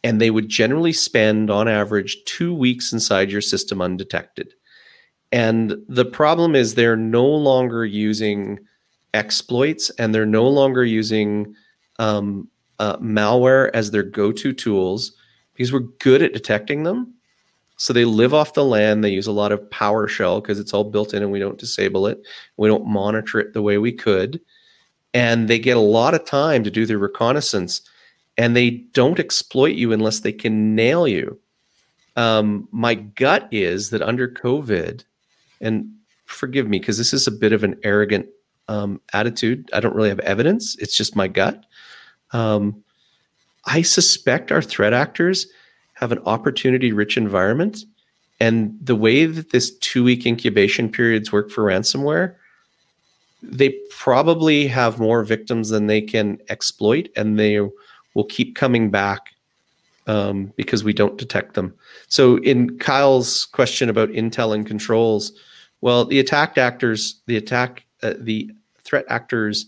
and 0.04 0.22
they 0.22 0.30
would 0.30 0.48
generally 0.48 0.94
spend, 0.94 1.50
on 1.50 1.68
average, 1.68 2.24
two 2.26 2.54
weeks 2.54 2.94
inside 2.94 3.32
your 3.32 3.42
system 3.42 3.82
undetected. 3.82 4.54
And 5.32 5.76
the 5.90 6.06
problem 6.06 6.56
is 6.56 6.76
they're 6.76 6.96
no 6.96 7.26
longer 7.26 7.84
using 7.86 8.60
exploits 9.14 9.90
and 9.98 10.14
they're 10.14 10.26
no 10.26 10.48
longer 10.48 10.86
using 10.86 11.56
um, 12.00 12.48
uh, 12.80 12.98
malware 12.98 13.70
as 13.74 13.92
their 13.92 14.04
go 14.04 14.32
to 14.32 14.54
tools 14.54 15.14
because 15.54 15.74
we're 15.74 15.80
good 15.80 16.22
at 16.22 16.34
detecting 16.34 16.84
them. 16.84 17.14
So 17.78 17.94
they 17.94 18.06
live 18.06 18.34
off 18.34 18.54
the 18.54 18.66
land. 18.66 19.04
They 19.04 19.12
use 19.12 19.28
a 19.28 19.32
lot 19.32 19.52
of 19.52 19.62
PowerShell 19.70 20.42
because 20.42 20.60
it's 20.60 20.74
all 20.74 20.84
built 20.84 21.14
in 21.14 21.22
and 21.22 21.32
we 21.32 21.40
don't 21.40 21.60
disable 21.60 22.08
it. 22.08 22.22
We 22.58 22.68
don't 22.68 22.88
monitor 22.88 23.40
it 23.40 23.54
the 23.54 23.62
way 23.62 23.78
we 23.78 23.92
could. 23.92 24.40
And 25.14 25.48
they 25.48 25.60
get 25.60 25.78
a 25.78 25.82
lot 25.82 26.14
of 26.14 26.26
time 26.26 26.64
to 26.64 26.72
do 26.72 26.86
their 26.86 26.98
reconnaissance 26.98 27.82
and 28.38 28.56
they 28.56 28.70
don't 28.70 29.20
exploit 29.20 29.76
you 29.76 29.92
unless 29.92 30.20
they 30.20 30.32
can 30.32 30.76
nail 30.76 31.08
you. 31.08 31.40
Um, 32.16 32.68
my 32.72 32.96
gut 32.96 33.48
is 33.52 33.90
that 33.92 34.02
under 34.02 34.28
COVID, 34.28 35.04
and 35.62 35.92
forgive 36.26 36.68
me 36.68 36.80
because 36.80 36.98
this 36.98 37.14
is 37.14 37.28
a 37.28 37.32
bit 37.32 37.54
of 37.54 37.64
an 37.64 37.80
arrogant 37.84 38.28
um, 38.68 39.02
attitude. 39.14 39.70
I 39.74 39.80
don't 39.80 39.96
really 39.96 40.10
have 40.10 40.20
evidence. 40.20 40.76
It's 40.80 40.96
just 40.98 41.16
my 41.16 41.28
gut. 41.28 41.66
Um, 42.32 42.84
I 43.66 43.82
suspect 43.82 44.52
our 44.52 44.62
threat 44.62 44.94
actors 44.94 45.48
have 45.96 46.12
an 46.12 46.20
opportunity 46.26 46.92
rich 46.92 47.18
environment. 47.18 47.84
And 48.40 48.78
the 48.82 48.96
way 48.96 49.26
that 49.26 49.50
this 49.50 49.76
two 49.80 50.04
week 50.04 50.26
incubation 50.26 50.90
periods 50.90 51.32
work 51.32 51.50
for 51.50 51.64
ransomware, 51.64 52.36
they 53.42 53.76
probably 53.90 54.68
have 54.68 55.00
more 55.00 55.24
victims 55.24 55.70
than 55.70 55.88
they 55.88 56.02
can 56.02 56.40
exploit, 56.50 57.10
and 57.16 57.40
they 57.40 57.60
will 58.14 58.24
keep 58.30 58.56
coming 58.56 58.90
back 58.90 59.34
um, 60.08 60.54
because 60.56 60.84
we 60.84 60.94
don't 60.94 61.18
detect 61.18 61.54
them. 61.54 61.74
So, 62.08 62.38
in 62.38 62.78
Kyle's 62.80 63.46
question 63.46 63.90
about 63.90 64.10
intel 64.10 64.54
and 64.54 64.66
controls, 64.66 65.32
well, 65.82 66.06
the 66.06 66.20
attack 66.20 66.58
actors, 66.58 67.22
the 67.26 67.38
attack, 67.38 67.86
uh, 68.04 68.14
the 68.20 68.52
threat 68.84 69.06
actors, 69.10 69.66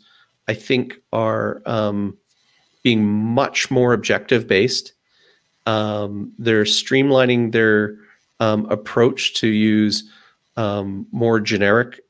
I 0.47 0.53
think 0.53 0.97
are 1.13 1.61
um, 1.65 2.17
being 2.83 3.05
much 3.05 3.69
more 3.69 3.93
objective 3.93 4.47
based 4.47 4.93
um, 5.69 6.33
they're 6.39 6.63
streamlining 6.63 7.51
their 7.51 7.97
um, 8.39 8.65
approach 8.71 9.35
to 9.35 9.47
use 9.47 10.09
um, 10.57 11.05
more 11.11 11.39
generic 11.39 12.01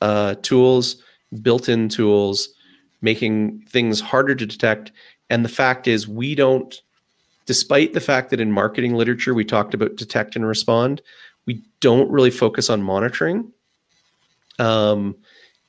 uh, 0.00 0.36
tools, 0.42 1.02
built-in 1.42 1.88
tools, 1.88 2.50
making 3.02 3.60
things 3.68 4.00
harder 4.00 4.36
to 4.36 4.46
detect. 4.46 4.92
And 5.30 5.44
the 5.44 5.48
fact 5.48 5.88
is, 5.88 6.06
we 6.06 6.36
don't, 6.36 6.80
despite 7.44 7.92
the 7.92 8.00
fact 8.00 8.30
that 8.30 8.40
in 8.40 8.52
marketing 8.52 8.94
literature 8.94 9.34
we 9.34 9.44
talked 9.44 9.74
about 9.74 9.96
detect 9.96 10.36
and 10.36 10.46
respond, 10.46 11.02
we 11.44 11.64
don't 11.80 12.10
really 12.10 12.30
focus 12.30 12.70
on 12.70 12.82
monitoring. 12.82 13.52
Um, 14.60 15.16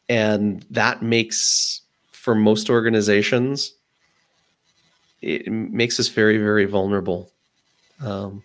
and 0.08 0.64
that 0.70 1.02
makes, 1.02 1.82
for 2.12 2.36
most 2.36 2.70
organizations, 2.70 3.74
it 5.22 5.52
makes 5.52 6.00
us 6.00 6.08
very, 6.08 6.38
very 6.38 6.66
vulnerable. 6.66 7.32
Um, 8.02 8.44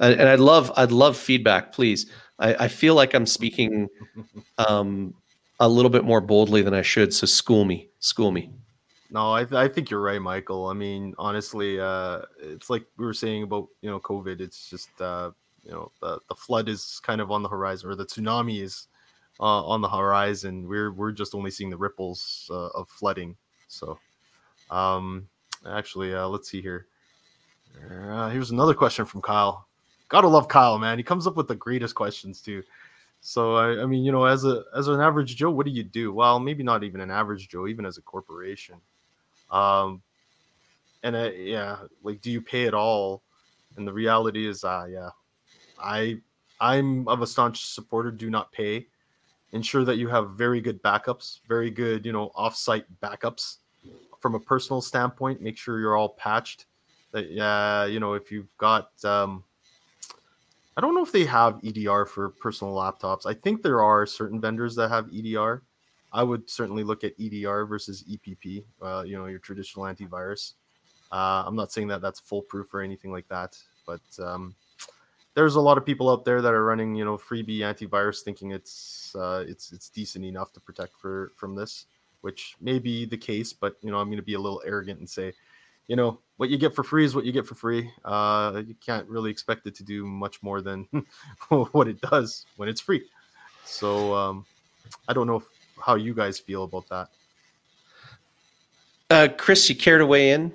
and, 0.00 0.20
and 0.20 0.28
I'd 0.28 0.40
love 0.40 0.72
I'd 0.76 0.92
love 0.92 1.16
feedback, 1.16 1.72
please. 1.72 2.06
I, 2.38 2.54
I 2.54 2.68
feel 2.68 2.94
like 2.94 3.14
I'm 3.14 3.26
speaking 3.26 3.88
um, 4.58 5.14
a 5.60 5.68
little 5.68 5.90
bit 5.90 6.04
more 6.04 6.20
boldly 6.20 6.62
than 6.62 6.74
I 6.74 6.82
should. 6.82 7.12
So 7.12 7.26
school 7.26 7.64
me, 7.64 7.88
school 7.98 8.30
me. 8.30 8.50
No, 9.10 9.32
I, 9.32 9.44
th- 9.44 9.54
I 9.54 9.68
think 9.68 9.88
you're 9.88 10.02
right, 10.02 10.20
Michael. 10.20 10.66
I 10.66 10.74
mean, 10.74 11.14
honestly, 11.18 11.80
uh, 11.80 12.20
it's 12.40 12.68
like 12.68 12.84
we 12.98 13.06
were 13.06 13.14
saying 13.14 13.44
about 13.44 13.68
you 13.80 13.90
know 13.90 13.98
COVID. 14.00 14.40
It's 14.40 14.68
just 14.68 14.88
uh, 15.00 15.30
you 15.64 15.72
know 15.72 15.90
the, 16.00 16.20
the 16.28 16.34
flood 16.34 16.68
is 16.68 17.00
kind 17.02 17.20
of 17.20 17.30
on 17.30 17.42
the 17.42 17.48
horizon, 17.48 17.90
or 17.90 17.94
the 17.94 18.04
tsunami 18.04 18.62
is 18.62 18.86
uh, 19.40 19.64
on 19.64 19.80
the 19.80 19.88
horizon. 19.88 20.68
We're 20.68 20.92
we're 20.92 21.12
just 21.12 21.34
only 21.34 21.50
seeing 21.50 21.70
the 21.70 21.76
ripples 21.76 22.50
uh, 22.50 22.68
of 22.68 22.88
flooding. 22.88 23.36
So, 23.68 23.98
um, 24.70 25.26
actually, 25.66 26.14
uh, 26.14 26.28
let's 26.28 26.50
see 26.50 26.60
here. 26.60 26.86
Uh, 27.90 28.28
here's 28.30 28.50
another 28.50 28.74
question 28.74 29.04
from 29.04 29.22
Kyle. 29.22 29.66
Gotta 30.08 30.28
love 30.28 30.48
Kyle, 30.48 30.78
man. 30.78 30.98
He 30.98 31.04
comes 31.04 31.26
up 31.26 31.36
with 31.36 31.48
the 31.48 31.54
greatest 31.54 31.94
questions 31.94 32.40
too. 32.40 32.62
So 33.20 33.56
I, 33.56 33.82
I 33.82 33.86
mean, 33.86 34.04
you 34.04 34.12
know, 34.12 34.24
as 34.24 34.44
a 34.44 34.64
as 34.76 34.88
an 34.88 35.00
average 35.00 35.36
Joe, 35.36 35.50
what 35.50 35.66
do 35.66 35.72
you 35.72 35.82
do? 35.82 36.12
Well, 36.12 36.38
maybe 36.38 36.62
not 36.62 36.84
even 36.84 37.00
an 37.00 37.10
average 37.10 37.48
Joe, 37.48 37.66
even 37.66 37.84
as 37.84 37.98
a 37.98 38.02
corporation. 38.02 38.76
Um, 39.50 40.02
and 41.02 41.14
uh, 41.16 41.30
yeah, 41.36 41.78
like, 42.02 42.20
do 42.20 42.30
you 42.30 42.40
pay 42.40 42.64
it 42.64 42.74
all? 42.74 43.22
And 43.76 43.86
the 43.86 43.92
reality 43.92 44.46
is, 44.46 44.64
uh, 44.64 44.86
yeah, 44.88 45.10
I 45.78 46.20
I'm 46.60 47.06
of 47.08 47.22
a 47.22 47.26
staunch 47.26 47.66
supporter. 47.66 48.10
Do 48.10 48.30
not 48.30 48.52
pay. 48.52 48.86
Ensure 49.52 49.84
that 49.84 49.96
you 49.96 50.08
have 50.08 50.32
very 50.32 50.60
good 50.60 50.82
backups, 50.82 51.40
very 51.48 51.70
good, 51.70 52.04
you 52.04 52.12
know, 52.12 52.30
offsite 52.36 52.84
backups. 53.02 53.58
From 54.20 54.34
a 54.34 54.40
personal 54.40 54.80
standpoint, 54.80 55.40
make 55.40 55.56
sure 55.56 55.78
you're 55.80 55.96
all 55.96 56.10
patched. 56.10 56.66
That 57.12 57.30
you 57.90 58.00
know, 58.00 58.14
if 58.14 58.30
you've 58.30 58.54
got 58.58 58.90
um, 59.04 59.44
I 60.78 60.80
don't 60.80 60.94
know 60.94 61.02
if 61.02 61.10
they 61.10 61.24
have 61.24 61.60
EDR 61.64 62.06
for 62.06 62.30
personal 62.30 62.72
laptops. 62.72 63.26
I 63.26 63.34
think 63.34 63.62
there 63.62 63.82
are 63.82 64.06
certain 64.06 64.40
vendors 64.40 64.76
that 64.76 64.90
have 64.90 65.08
EDR. 65.12 65.64
I 66.12 66.22
would 66.22 66.48
certainly 66.48 66.84
look 66.84 67.02
at 67.02 67.14
EDR 67.18 67.64
versus 67.64 68.04
EPP, 68.04 68.64
uh, 68.80 69.02
you 69.04 69.18
know, 69.18 69.26
your 69.26 69.40
traditional 69.40 69.86
antivirus. 69.86 70.52
Uh, 71.10 71.42
I'm 71.44 71.56
not 71.56 71.72
saying 71.72 71.88
that 71.88 72.00
that's 72.00 72.20
foolproof 72.20 72.72
or 72.72 72.80
anything 72.80 73.10
like 73.10 73.26
that, 73.26 73.58
but 73.88 74.00
um, 74.22 74.54
there's 75.34 75.56
a 75.56 75.60
lot 75.60 75.78
of 75.78 75.84
people 75.84 76.08
out 76.08 76.24
there 76.24 76.40
that 76.40 76.54
are 76.54 76.64
running, 76.64 76.94
you 76.94 77.04
know, 77.04 77.18
freebie 77.18 77.58
antivirus, 77.58 78.22
thinking 78.22 78.52
it's 78.52 79.16
uh, 79.16 79.44
it's 79.48 79.72
it's 79.72 79.88
decent 79.88 80.24
enough 80.24 80.52
to 80.52 80.60
protect 80.60 80.94
for 80.94 81.32
from 81.34 81.56
this, 81.56 81.86
which 82.20 82.56
may 82.60 82.78
be 82.78 83.04
the 83.04 83.16
case. 83.16 83.52
But 83.52 83.76
you 83.82 83.90
know, 83.90 83.98
I'm 83.98 84.08
going 84.08 84.18
to 84.18 84.22
be 84.22 84.34
a 84.34 84.40
little 84.40 84.62
arrogant 84.64 84.98
and 84.98 85.08
say, 85.08 85.32
you 85.86 85.96
know, 85.96 86.20
what 86.36 86.50
you 86.50 86.58
get 86.58 86.74
for 86.74 86.84
free 86.84 87.04
is 87.04 87.14
what 87.14 87.24
you 87.24 87.32
get 87.32 87.46
for 87.46 87.54
free. 87.54 87.90
Uh, 88.04 88.62
you 88.66 88.74
can't 88.84 89.08
really 89.08 89.30
expect 89.30 89.66
it 89.66 89.74
to 89.76 89.82
do 89.82 90.06
much 90.06 90.42
more 90.42 90.60
than 90.60 90.86
what 91.48 91.88
it 91.88 92.00
does 92.00 92.46
when 92.56 92.68
it's 92.68 92.80
free. 92.80 93.04
So 93.64 94.14
um, 94.14 94.46
I 95.08 95.12
don't 95.12 95.26
know 95.26 95.36
if, 95.36 95.44
how 95.80 95.96
you 95.96 96.14
guys 96.14 96.38
feel 96.38 96.64
about 96.64 96.88
that. 96.88 97.08
Uh, 99.10 99.28
Chris, 99.36 99.68
you 99.68 99.74
care 99.74 99.98
to 99.98 100.06
weigh 100.06 100.32
in? 100.32 100.52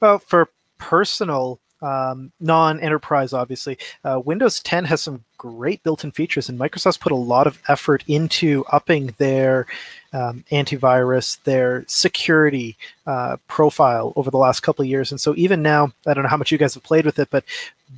Well, 0.00 0.18
for 0.18 0.50
personal 0.78 1.58
um, 1.80 2.32
non-enterprise, 2.40 3.32
obviously, 3.32 3.78
uh, 4.04 4.20
Windows 4.24 4.60
10 4.62 4.84
has 4.84 5.00
some 5.00 5.24
great 5.38 5.82
built-in 5.82 6.12
features, 6.12 6.48
and 6.48 6.58
Microsoft's 6.58 6.98
put 6.98 7.12
a 7.12 7.16
lot 7.16 7.46
of 7.46 7.60
effort 7.68 8.04
into 8.06 8.64
upping 8.70 9.14
their 9.18 9.66
um, 10.12 10.44
antivirus, 10.50 11.42
their 11.44 11.84
security 11.86 12.76
uh, 13.06 13.36
profile 13.48 14.12
over 14.16 14.30
the 14.30 14.38
last 14.38 14.60
couple 14.60 14.82
of 14.82 14.88
years. 14.88 15.10
And 15.10 15.20
so 15.20 15.34
even 15.36 15.62
now, 15.62 15.92
I 16.06 16.14
don't 16.14 16.22
know 16.22 16.28
how 16.28 16.36
much 16.36 16.52
you 16.52 16.58
guys 16.58 16.74
have 16.74 16.82
played 16.82 17.06
with 17.06 17.18
it, 17.18 17.28
but 17.30 17.44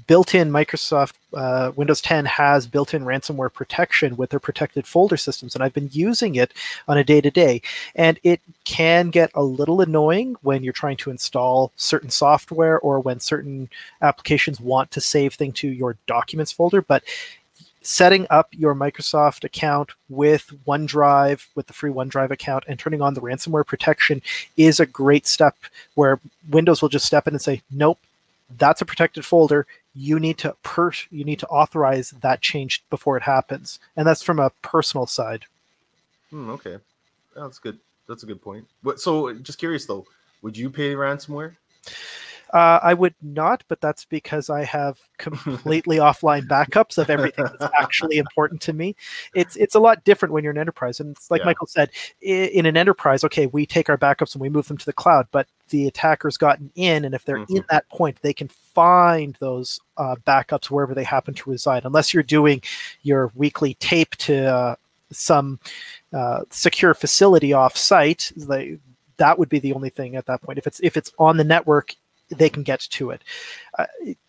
built-in 0.07 0.51
Microsoft 0.51 1.15
uh, 1.35 1.73
Windows 1.77 2.01
10 2.01 2.25
has 2.25 2.67
built-in 2.67 3.05
ransomware 3.05 3.53
protection 3.53 4.17
with 4.17 4.31
their 4.31 4.41
protected 4.41 4.87
folder 4.87 5.17
systems, 5.17 5.55
and 5.55 5.63
I've 5.63 5.75
been 5.75 5.91
using 5.93 6.35
it 6.35 6.53
on 6.89 6.99
a 6.99 7.05
day-to-day. 7.05 7.63
And 7.95 8.19
it 8.23 8.41
can 8.65 9.11
get 9.11 9.31
a 9.35 9.43
little 9.43 9.81
annoying 9.81 10.37
when 10.43 10.65
you're 10.65 10.73
trying 10.73 10.97
to 10.99 11.11
install 11.11 11.73
certain 11.77 12.11
software 12.11 12.79
or 12.81 13.01
when 13.01 13.21
certain 13.21 13.69
applications 14.03 14.61
want 14.61 14.91
to 14.93 15.01
save 15.01 15.35
things 15.35 15.55
to 15.55 15.69
your 15.69 15.97
documents 16.07 16.53
folder, 16.53 16.83
but 16.83 17.05
setting 17.85 18.27
up 18.31 18.49
your 18.53 18.75
Microsoft 18.75 19.45
account 19.45 19.93
with 20.09 20.51
OneDrive, 20.67 21.47
with 21.55 21.67
the 21.67 21.73
free 21.73 21.91
OneDrive 21.91 22.31
account, 22.31 22.65
and 22.67 22.79
turning 22.79 23.03
on 23.03 23.15
the 23.15 23.21
ransomware 23.21 23.67
protection 23.67 24.23
is 24.57 24.81
a 24.81 24.87
great 24.87 25.27
step 25.27 25.57
where 25.95 26.19
Windows 26.51 26.81
will 26.83 26.89
just 26.89 27.07
step 27.07 27.29
in 27.29 27.35
and 27.35 27.43
say, 27.43 27.63
nope, 27.71 27.99
that's 28.57 28.81
a 28.81 28.87
protected 28.87 29.25
folder. 29.25 29.67
You 29.95 30.19
need 30.19 30.39
to 30.39 30.57
per 30.63 30.91
you 31.11 31.25
need 31.25 31.39
to 31.39 31.47
authorize 31.49 32.11
that 32.23 32.41
change 32.41 32.83
before 32.91 33.17
it 33.17 33.23
happens. 33.23 33.79
And 33.97 34.07
that's 34.07 34.23
from 34.23 34.41
a 34.41 34.51
personal 34.63 35.07
side. 35.07 35.45
Hmm, 36.31 36.51
okay. 36.51 36.79
That's 37.37 37.59
good. 37.59 37.79
That's 38.09 38.23
a 38.23 38.27
good 38.27 38.43
point. 38.43 38.67
So 38.97 39.33
just 39.35 39.59
curious 39.59 39.87
though, 39.87 40.07
would 40.43 40.57
you 40.57 40.71
pay 40.71 40.95
ransomware? 40.95 41.55
Uh, 42.55 42.79
I 42.85 42.95
would 42.95 43.17
not, 43.21 43.65
but 43.67 43.81
that's 43.81 44.05
because 44.05 44.49
I 44.49 44.63
have 44.63 45.01
completely 45.19 45.97
offline 45.97 46.47
backups 46.47 46.99
of 46.99 47.11
everything 47.11 47.47
that's 47.47 47.75
actually 47.77 48.17
important 48.17 48.61
to 48.63 48.73
me. 48.73 48.95
It's 49.35 49.57
it's 49.57 49.75
a 49.75 49.81
lot 49.81 50.05
different 50.05 50.33
when 50.33 50.45
you're 50.45 50.53
an 50.53 50.59
enterprise, 50.59 51.01
and 51.01 51.11
it's 51.11 51.33
like 51.33 51.41
yeah. 51.41 51.47
Michael 51.47 51.67
said, 51.67 51.91
in 52.21 52.65
an 52.65 52.77
enterprise, 52.77 53.25
okay, 53.25 53.47
we 53.47 53.67
take 53.67 53.91
our 53.91 53.99
backups 53.99 54.35
and 54.35 54.41
we 54.41 54.49
move 54.49 54.69
them 54.69 54.77
to 54.79 54.87
the 54.87 54.93
cloud, 54.93 55.27
but 55.33 55.49
the 55.71 55.89
attacker's 55.89 56.37
gotten 56.37 56.71
in, 56.77 57.05
and 57.05 57.13
if 57.13 57.25
they're 57.25 57.39
mm-hmm. 57.39 57.57
in 57.57 57.65
that 57.71 57.89
point, 57.89 58.23
they 58.23 58.33
can 58.33 58.47
find 58.47 59.37
those 59.41 59.81
uh, 59.97 60.15
backups 60.25 60.71
wherever 60.71 60.95
they 60.95 61.03
happen 61.03 61.35
to 61.35 61.51
reside, 61.51 61.85
unless 61.85 62.15
you're 62.15 62.23
doing 62.23 62.63
your 63.03 63.33
weekly 63.35 63.75
tape 63.75 64.15
to 64.17 64.47
uh, 64.47 64.77
some 65.11 65.59
uh, 66.13 66.43
secure 66.51 66.95
facility 66.95 67.53
off 67.53 67.77
site. 67.77 68.31
Like, 68.37 68.79
that 69.17 69.41
would 69.41 69.49
be 69.49 69.59
the 69.59 69.73
only 69.73 69.91
thing 69.91 70.15
at 70.15 70.27
that 70.27 70.43
point. 70.43 70.59
If 70.59 70.69
it's 70.69 70.79
if 70.85 70.97
it's 70.97 71.13
on 71.19 71.37
the 71.37 71.45
network 71.45 71.97
they 72.39 72.49
can 72.49 72.63
get 72.63 72.81
to 72.81 73.11
it. 73.11 73.23
Uh, 73.79 73.87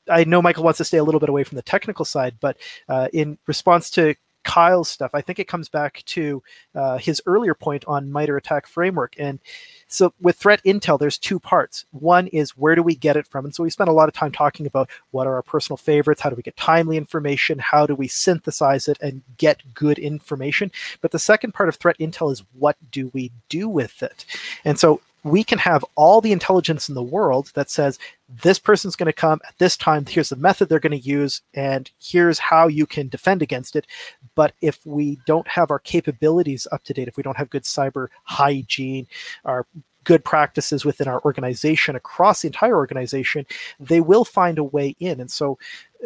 I 0.10 0.24
know 0.24 0.42
Michael 0.42 0.64
wants 0.64 0.78
to 0.78 0.86
stay 0.86 0.98
a 0.98 1.04
little 1.04 1.20
bit 1.20 1.30
away 1.30 1.44
from 1.44 1.56
the 1.56 1.62
technical 1.62 2.06
side, 2.06 2.36
but 2.40 2.58
uh, 2.88 3.08
in 3.14 3.38
response 3.48 3.90
to 3.92 4.16
Kyle's 4.46 4.90
stuff, 4.90 5.12
I 5.14 5.22
think 5.22 5.40
it 5.40 5.48
comes 5.48 5.68
back 5.68 6.04
to 6.06 6.42
uh, 6.76 6.98
his 6.98 7.22
earlier 7.26 7.56
point 7.56 7.84
on 7.88 8.12
MITRE 8.12 8.38
ATT&CK 8.38 8.68
framework. 8.68 9.16
And 9.18 9.40
so 9.88 10.14
with 10.22 10.38
threat 10.38 10.64
intel, 10.64 11.00
there's 11.00 11.18
two 11.18 11.40
parts. 11.40 11.84
One 11.92 12.28
is 12.28 12.52
where 12.52 12.76
do 12.76 12.84
we 12.84 12.96
get 12.96 13.18
it 13.18 13.28
from? 13.28 13.46
And 13.46 13.54
so 13.54 13.64
we 13.64 13.70
spent 13.72 13.90
a 13.90 13.94
lot 13.94 14.08
of 14.08 14.14
time 14.14 14.32
talking 14.32 14.68
about 14.68 14.90
what 15.12 15.28
are 15.28 15.34
our 15.34 15.42
personal 15.42 15.78
favorites, 15.78 16.22
how 16.22 16.30
do 16.30 16.36
we 16.36 16.44
get 16.44 16.56
timely 16.56 16.96
information, 16.96 17.60
how 17.60 17.86
do 17.88 17.96
we 17.96 18.08
synthesize 18.08 18.88
it 18.88 18.98
and 19.02 19.24
get 19.38 19.74
good 19.74 19.98
information. 19.98 20.72
But 21.02 21.12
the 21.12 21.20
second 21.20 21.54
part 21.54 21.68
of 21.68 21.76
threat 21.76 21.98
intel 21.98 22.32
is 22.32 22.44
what 22.54 22.78
do 22.92 23.10
we 23.14 23.32
do 23.50 23.68
with 23.68 24.04
it? 24.04 24.26
And 24.64 24.80
so 24.80 25.02
we 25.26 25.44
can 25.44 25.58
have 25.58 25.84
all 25.96 26.22
the 26.22 26.32
intelligence 26.32 26.88
in 26.88 26.94
the 26.94 27.02
world 27.02 27.52
that 27.56 27.72
says 27.72 27.98
this 28.44 28.60
person's 28.60 28.96
going 28.96 29.08
to 29.08 29.14
come 29.14 29.42
at 29.48 29.58
this 29.58 29.76
time 29.76 30.06
here's 30.06 30.30
the 30.30 30.36
method 30.36 30.70
they're 30.70 30.80
going 30.80 30.92
to 30.92 30.98
use 31.00 31.42
and 31.56 31.90
here's 32.00 32.38
how 32.38 32.68
you 32.68 32.86
can 32.86 33.10
defend 33.10 33.42
against 33.42 33.76
it. 33.76 33.88
But 34.36 34.54
if 34.62 34.80
we 34.86 35.20
don't 35.26 35.48
have 35.48 35.72
our 35.72 35.80
capabilities 35.80 36.68
up 36.72 36.84
to 36.84 36.94
date 36.94 37.08
if 37.08 37.18
we 37.18 37.24
don't 37.24 37.38
have 37.38 37.50
good 37.50 37.64
cyber 37.64 38.08
hygiene 38.24 39.08
our 39.46 39.66
good 40.04 40.24
practices 40.24 40.86
within 40.86 41.08
our 41.08 41.20
organization 41.22 41.96
across 41.96 42.44
the 42.44 42.48
entire 42.48 42.76
organization 42.76 43.48
they 43.80 44.02
will 44.02 44.26
find 44.26 44.60
a 44.60 44.64
way 44.64 44.96
in. 45.00 45.20
And 45.20 45.32
so 45.32 45.58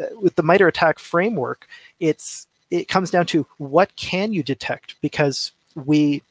uh, 0.02 0.18
with 0.18 0.36
the 0.36 0.44
MITRE 0.44 0.70
ATT&CK 0.70 0.98
framework 0.98 1.68
it's 2.00 2.48
it 2.72 2.88
comes 2.88 3.12
down 3.12 3.26
to 3.26 3.46
what 3.58 3.94
can 3.98 4.32
you 4.32 4.44
detect? 4.44 4.96
Because 5.02 5.52
we 5.76 6.22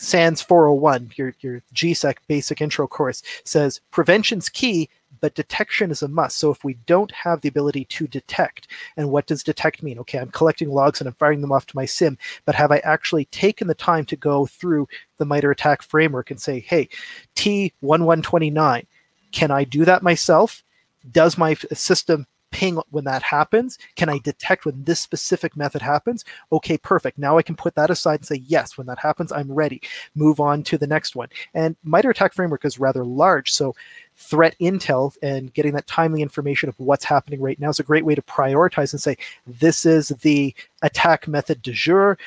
SANS 0.00 0.40
401, 0.40 1.12
your, 1.16 1.34
your 1.40 1.62
GSEC 1.74 2.16
basic 2.26 2.62
intro 2.62 2.86
course, 2.86 3.22
says 3.44 3.82
prevention's 3.90 4.48
key, 4.48 4.88
but 5.20 5.34
detection 5.34 5.90
is 5.90 6.00
a 6.00 6.08
must. 6.08 6.38
So 6.38 6.50
if 6.50 6.64
we 6.64 6.78
don't 6.86 7.12
have 7.12 7.42
the 7.42 7.50
ability 7.50 7.84
to 7.84 8.06
detect, 8.06 8.66
and 8.96 9.10
what 9.10 9.26
does 9.26 9.42
detect 9.44 9.82
mean? 9.82 9.98
Okay, 9.98 10.18
I'm 10.18 10.30
collecting 10.30 10.70
logs 10.70 11.00
and 11.00 11.08
I'm 11.08 11.14
firing 11.14 11.42
them 11.42 11.52
off 11.52 11.66
to 11.66 11.76
my 11.76 11.84
SIEM, 11.84 12.16
but 12.46 12.54
have 12.54 12.72
I 12.72 12.78
actually 12.78 13.26
taken 13.26 13.68
the 13.68 13.74
time 13.74 14.06
to 14.06 14.16
go 14.16 14.46
through 14.46 14.88
the 15.18 15.26
MITRE 15.26 15.50
ATT&CK 15.50 15.82
framework 15.82 16.30
and 16.30 16.40
say, 16.40 16.60
hey, 16.60 16.88
T1129, 17.36 18.86
can 19.32 19.50
I 19.50 19.64
do 19.64 19.84
that 19.84 20.02
myself? 20.02 20.64
Does 21.12 21.36
my 21.36 21.52
system 21.74 22.26
ping 22.50 22.80
when 22.90 23.04
that 23.04 23.22
happens? 23.22 23.78
Can 23.96 24.08
I 24.08 24.18
detect 24.18 24.64
when 24.64 24.84
this 24.84 25.00
specific 25.00 25.56
method 25.56 25.82
happens? 25.82 26.24
Okay, 26.52 26.78
perfect. 26.78 27.18
Now 27.18 27.38
I 27.38 27.42
can 27.42 27.56
put 27.56 27.74
that 27.74 27.90
aside 27.90 28.20
and 28.20 28.26
say, 28.26 28.42
yes, 28.46 28.76
when 28.76 28.86
that 28.86 28.98
happens, 28.98 29.32
I'm 29.32 29.50
ready. 29.50 29.80
Move 30.14 30.40
on 30.40 30.62
to 30.64 30.78
the 30.78 30.86
next 30.86 31.16
one. 31.16 31.28
And 31.54 31.76
MITRE 31.84 32.10
ATT&CK 32.10 32.34
framework 32.34 32.64
is 32.64 32.78
rather 32.78 33.04
large. 33.04 33.52
So 33.52 33.74
threat 34.16 34.54
intel 34.60 35.16
and 35.22 35.52
getting 35.54 35.72
that 35.72 35.86
timely 35.86 36.20
information 36.20 36.68
of 36.68 36.78
what's 36.78 37.04
happening 37.04 37.40
right 37.40 37.58
now 37.58 37.70
is 37.70 37.80
a 37.80 37.84
great 37.84 38.04
way 38.04 38.14
to 38.14 38.22
prioritize 38.22 38.92
and 38.92 39.00
say, 39.00 39.16
this 39.46 39.86
is 39.86 40.08
the 40.20 40.54
attack 40.82 41.26
method 41.26 41.62
de 41.62 41.72
jour. 41.72 42.18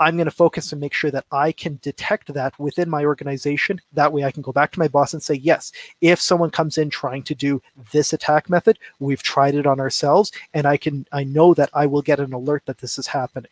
I'm 0.00 0.16
going 0.16 0.26
to 0.26 0.30
focus 0.30 0.72
and 0.72 0.80
make 0.80 0.94
sure 0.94 1.10
that 1.10 1.26
I 1.32 1.52
can 1.52 1.78
detect 1.82 2.32
that 2.32 2.58
within 2.58 2.88
my 2.88 3.04
organization. 3.04 3.80
That 3.92 4.12
way 4.12 4.24
I 4.24 4.30
can 4.30 4.42
go 4.42 4.52
back 4.52 4.72
to 4.72 4.78
my 4.78 4.88
boss 4.88 5.12
and 5.12 5.22
say, 5.22 5.34
yes, 5.34 5.72
if 6.00 6.20
someone 6.20 6.50
comes 6.50 6.78
in 6.78 6.90
trying 6.90 7.22
to 7.24 7.34
do 7.34 7.60
this 7.92 8.12
attack 8.12 8.48
method, 8.48 8.78
we've 9.00 9.22
tried 9.22 9.54
it 9.54 9.66
on 9.66 9.80
ourselves, 9.80 10.32
and 10.54 10.66
I 10.66 10.76
can 10.76 11.06
I 11.12 11.24
know 11.24 11.54
that 11.54 11.70
I 11.74 11.86
will 11.86 12.02
get 12.02 12.20
an 12.20 12.32
alert 12.32 12.64
that 12.66 12.78
this 12.78 12.98
is 12.98 13.06
happening. 13.06 13.50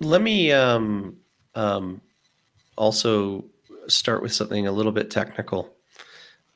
Let 0.00 0.20
me 0.20 0.52
um, 0.52 1.16
um, 1.54 2.00
also 2.76 3.44
start 3.88 4.22
with 4.22 4.32
something 4.32 4.66
a 4.66 4.72
little 4.72 4.92
bit 4.92 5.10
technical. 5.10 5.72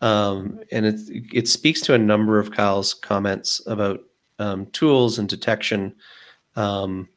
Um, 0.03 0.61
and 0.73 0.87
it, 0.87 1.01
it 1.33 1.49
speaks 1.49 1.81
to 1.83 1.95
a 1.95 1.99
number 1.99 2.39
of 2.39 2.51
Kyle's 2.51 2.95
comments 2.95 3.61
about 3.67 4.01
um, 4.39 4.67
tools 4.67 5.19
and 5.19 5.29
detection. 5.29 5.95
Um, 6.57 7.09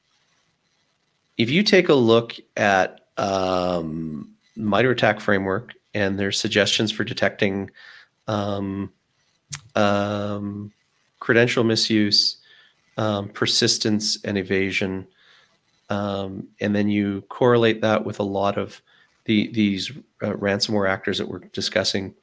if 1.38 1.50
you 1.50 1.64
take 1.64 1.90
a 1.90 1.94
look 1.94 2.36
at 2.58 3.02
um, 3.18 4.30
MITRE 4.56 4.92
ATT&CK 4.92 5.22
framework 5.22 5.74
and 5.94 6.20
their 6.20 6.32
suggestions 6.32 6.92
for 6.92 7.04
detecting 7.04 7.72
um, 8.28 8.92
um, 9.76 10.72
credential 11.20 11.64
misuse, 11.64 12.38
um, 12.98 13.30
persistence, 13.30 14.24
and 14.24 14.38
evasion, 14.38 15.08
um, 15.90 16.48
and 16.60 16.76
then 16.76 16.90
you 16.90 17.22
correlate 17.30 17.82
that 17.82 18.06
with 18.06 18.20
a 18.20 18.24
lot 18.24 18.58
of 18.58 18.82
the, 19.26 19.52
these 19.52 19.92
uh, 20.22 20.34
ransomware 20.34 20.90
actors 20.90 21.18
that 21.18 21.28
we're 21.28 21.40
discussing. 21.40 22.14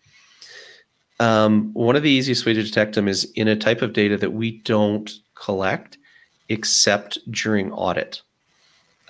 Um, 1.18 1.72
one 1.74 1.96
of 1.96 2.02
the 2.02 2.10
easiest 2.10 2.46
way 2.46 2.54
to 2.54 2.62
detect 2.62 2.94
them 2.94 3.06
is 3.06 3.30
in 3.34 3.48
a 3.48 3.56
type 3.56 3.82
of 3.82 3.92
data 3.92 4.16
that 4.16 4.32
we 4.32 4.58
don't 4.58 5.10
collect 5.34 5.98
except 6.48 7.18
during 7.30 7.72
audit 7.72 8.22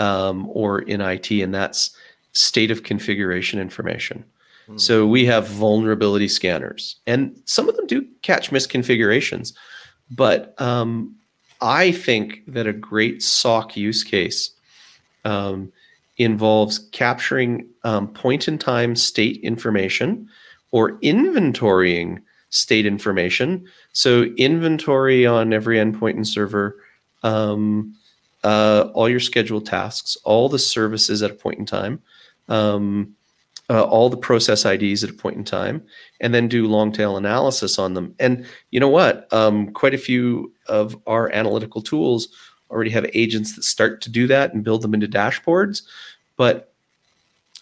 um, 0.01 0.49
or 0.51 0.81
in 0.81 1.01
IT, 1.01 1.31
and 1.31 1.55
that's 1.55 1.91
state 2.33 2.71
of 2.71 2.83
configuration 2.83 3.61
information. 3.61 4.25
Hmm. 4.67 4.79
So 4.79 5.07
we 5.07 5.27
have 5.27 5.47
vulnerability 5.47 6.29
scanners, 6.29 6.97
and 7.07 7.41
some 7.45 7.69
of 7.69 7.77
them 7.77 7.87
do 7.87 8.05
catch 8.23 8.51
misconfigurations. 8.51 9.53
But 10.11 10.61
um, 10.61 11.15
I 11.61 11.93
think 11.93 12.43
that 12.49 12.67
a 12.67 12.73
great 12.73 13.23
SOC 13.23 13.77
use 13.77 14.03
case 14.03 14.51
um, 15.25 15.73
involves 16.17 16.79
capturing 16.93 17.69
um, 17.85 18.09
point 18.09 18.49
in 18.49 18.59
time 18.59 18.97
state 18.97 19.41
information 19.43 20.29
or 20.73 20.93
inventorying 20.99 22.23
state 22.51 22.87
information. 22.87 23.65
So, 23.93 24.25
inventory 24.37 25.27
on 25.27 25.53
every 25.53 25.79
endpoint 25.79 26.17
and 26.17 26.27
server, 26.27 26.77
um, 27.23 27.95
uh, 28.45 28.91
all 28.95 29.09
your 29.09 29.21
scheduled 29.21 29.67
tasks, 29.67 30.17
all 30.25 30.49
the 30.49 30.59
services 30.59 31.23
at 31.23 31.31
a 31.31 31.35
point 31.35 31.59
in 31.59 31.67
time, 31.67 32.01
um, 32.49 33.15
uh, 33.69 33.85
all 33.85 34.11
the 34.11 34.17
process 34.17 34.65
IDs 34.65 35.05
at 35.05 35.11
a 35.11 35.15
point 35.15 35.37
in 35.37 35.45
time, 35.45 35.83
and 36.21 36.35
then 36.35 36.49
do 36.49 36.67
long 36.67 36.91
tail 36.91 37.17
analysis 37.17 37.79
on 37.79 37.95
them. 37.95 38.15
And 38.19 38.45
you 38.71 38.81
know 38.81 38.89
what? 38.89 39.33
Um, 39.33 39.73
quite 39.73 39.95
a 39.95 39.99
few 39.99 40.53
of 40.67 41.01
our 41.07 41.31
analytical 41.33 41.81
tools 41.81 42.29
already 42.71 42.91
have 42.91 43.07
agents 43.15 43.55
that 43.57 43.63
start 43.63 44.01
to 44.03 44.11
do 44.11 44.27
that 44.27 44.55
and 44.55 44.65
build 44.65 44.83
them 44.83 44.95
into 44.95 45.09
dashboards. 45.09 45.83
But 46.37 46.73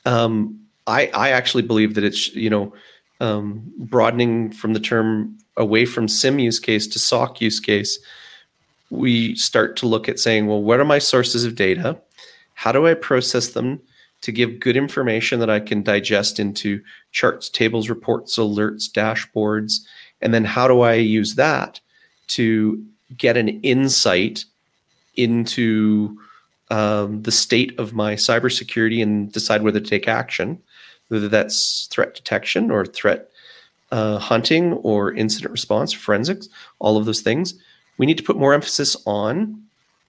um, 0.04 0.60
I, 0.86 1.10
I 1.14 1.30
actually 1.30 1.62
believe 1.62 1.94
that 1.94 2.04
it's 2.04 2.34
you 2.34 2.50
know 2.50 2.72
um, 3.20 3.70
broadening 3.76 4.52
from 4.52 4.72
the 4.72 4.80
term 4.80 5.36
away 5.56 5.84
from 5.84 6.08
SIEM 6.08 6.38
use 6.38 6.58
case 6.58 6.86
to 6.86 6.98
SOC 6.98 7.40
use 7.40 7.60
case. 7.60 7.98
We 8.90 9.34
start 9.34 9.76
to 9.78 9.86
look 9.86 10.08
at 10.08 10.18
saying, 10.18 10.46
well, 10.46 10.62
what 10.62 10.80
are 10.80 10.84
my 10.84 10.98
sources 10.98 11.44
of 11.44 11.54
data? 11.54 11.98
How 12.54 12.72
do 12.72 12.86
I 12.86 12.94
process 12.94 13.48
them? 13.48 13.80
to 14.20 14.32
give 14.32 14.60
good 14.60 14.76
information 14.76 15.40
that 15.40 15.50
I 15.50 15.60
can 15.60 15.82
digest 15.82 16.40
into 16.40 16.82
charts, 17.12 17.48
tables, 17.48 17.88
reports, 17.88 18.36
alerts, 18.36 18.90
dashboards. 18.90 19.80
And 20.20 20.34
then 20.34 20.44
how 20.44 20.66
do 20.66 20.80
I 20.80 20.94
use 20.94 21.36
that 21.36 21.80
to 22.28 22.84
get 23.16 23.36
an 23.36 23.48
insight 23.60 24.44
into 25.16 26.18
um, 26.70 27.22
the 27.22 27.32
state 27.32 27.78
of 27.78 27.94
my 27.94 28.14
cybersecurity 28.14 29.02
and 29.02 29.32
decide 29.32 29.62
whether 29.62 29.80
to 29.80 29.86
take 29.86 30.08
action, 30.08 30.60
whether 31.08 31.28
that's 31.28 31.86
threat 31.90 32.14
detection 32.14 32.70
or 32.70 32.84
threat 32.84 33.30
uh, 33.90 34.18
hunting 34.18 34.74
or 34.74 35.14
incident 35.14 35.52
response, 35.52 35.92
forensics, 35.92 36.48
all 36.78 36.96
of 36.98 37.06
those 37.06 37.22
things. 37.22 37.54
We 37.98 38.06
need 38.06 38.18
to 38.18 38.24
put 38.24 38.38
more 38.38 38.54
emphasis 38.54 38.96
on 39.06 39.62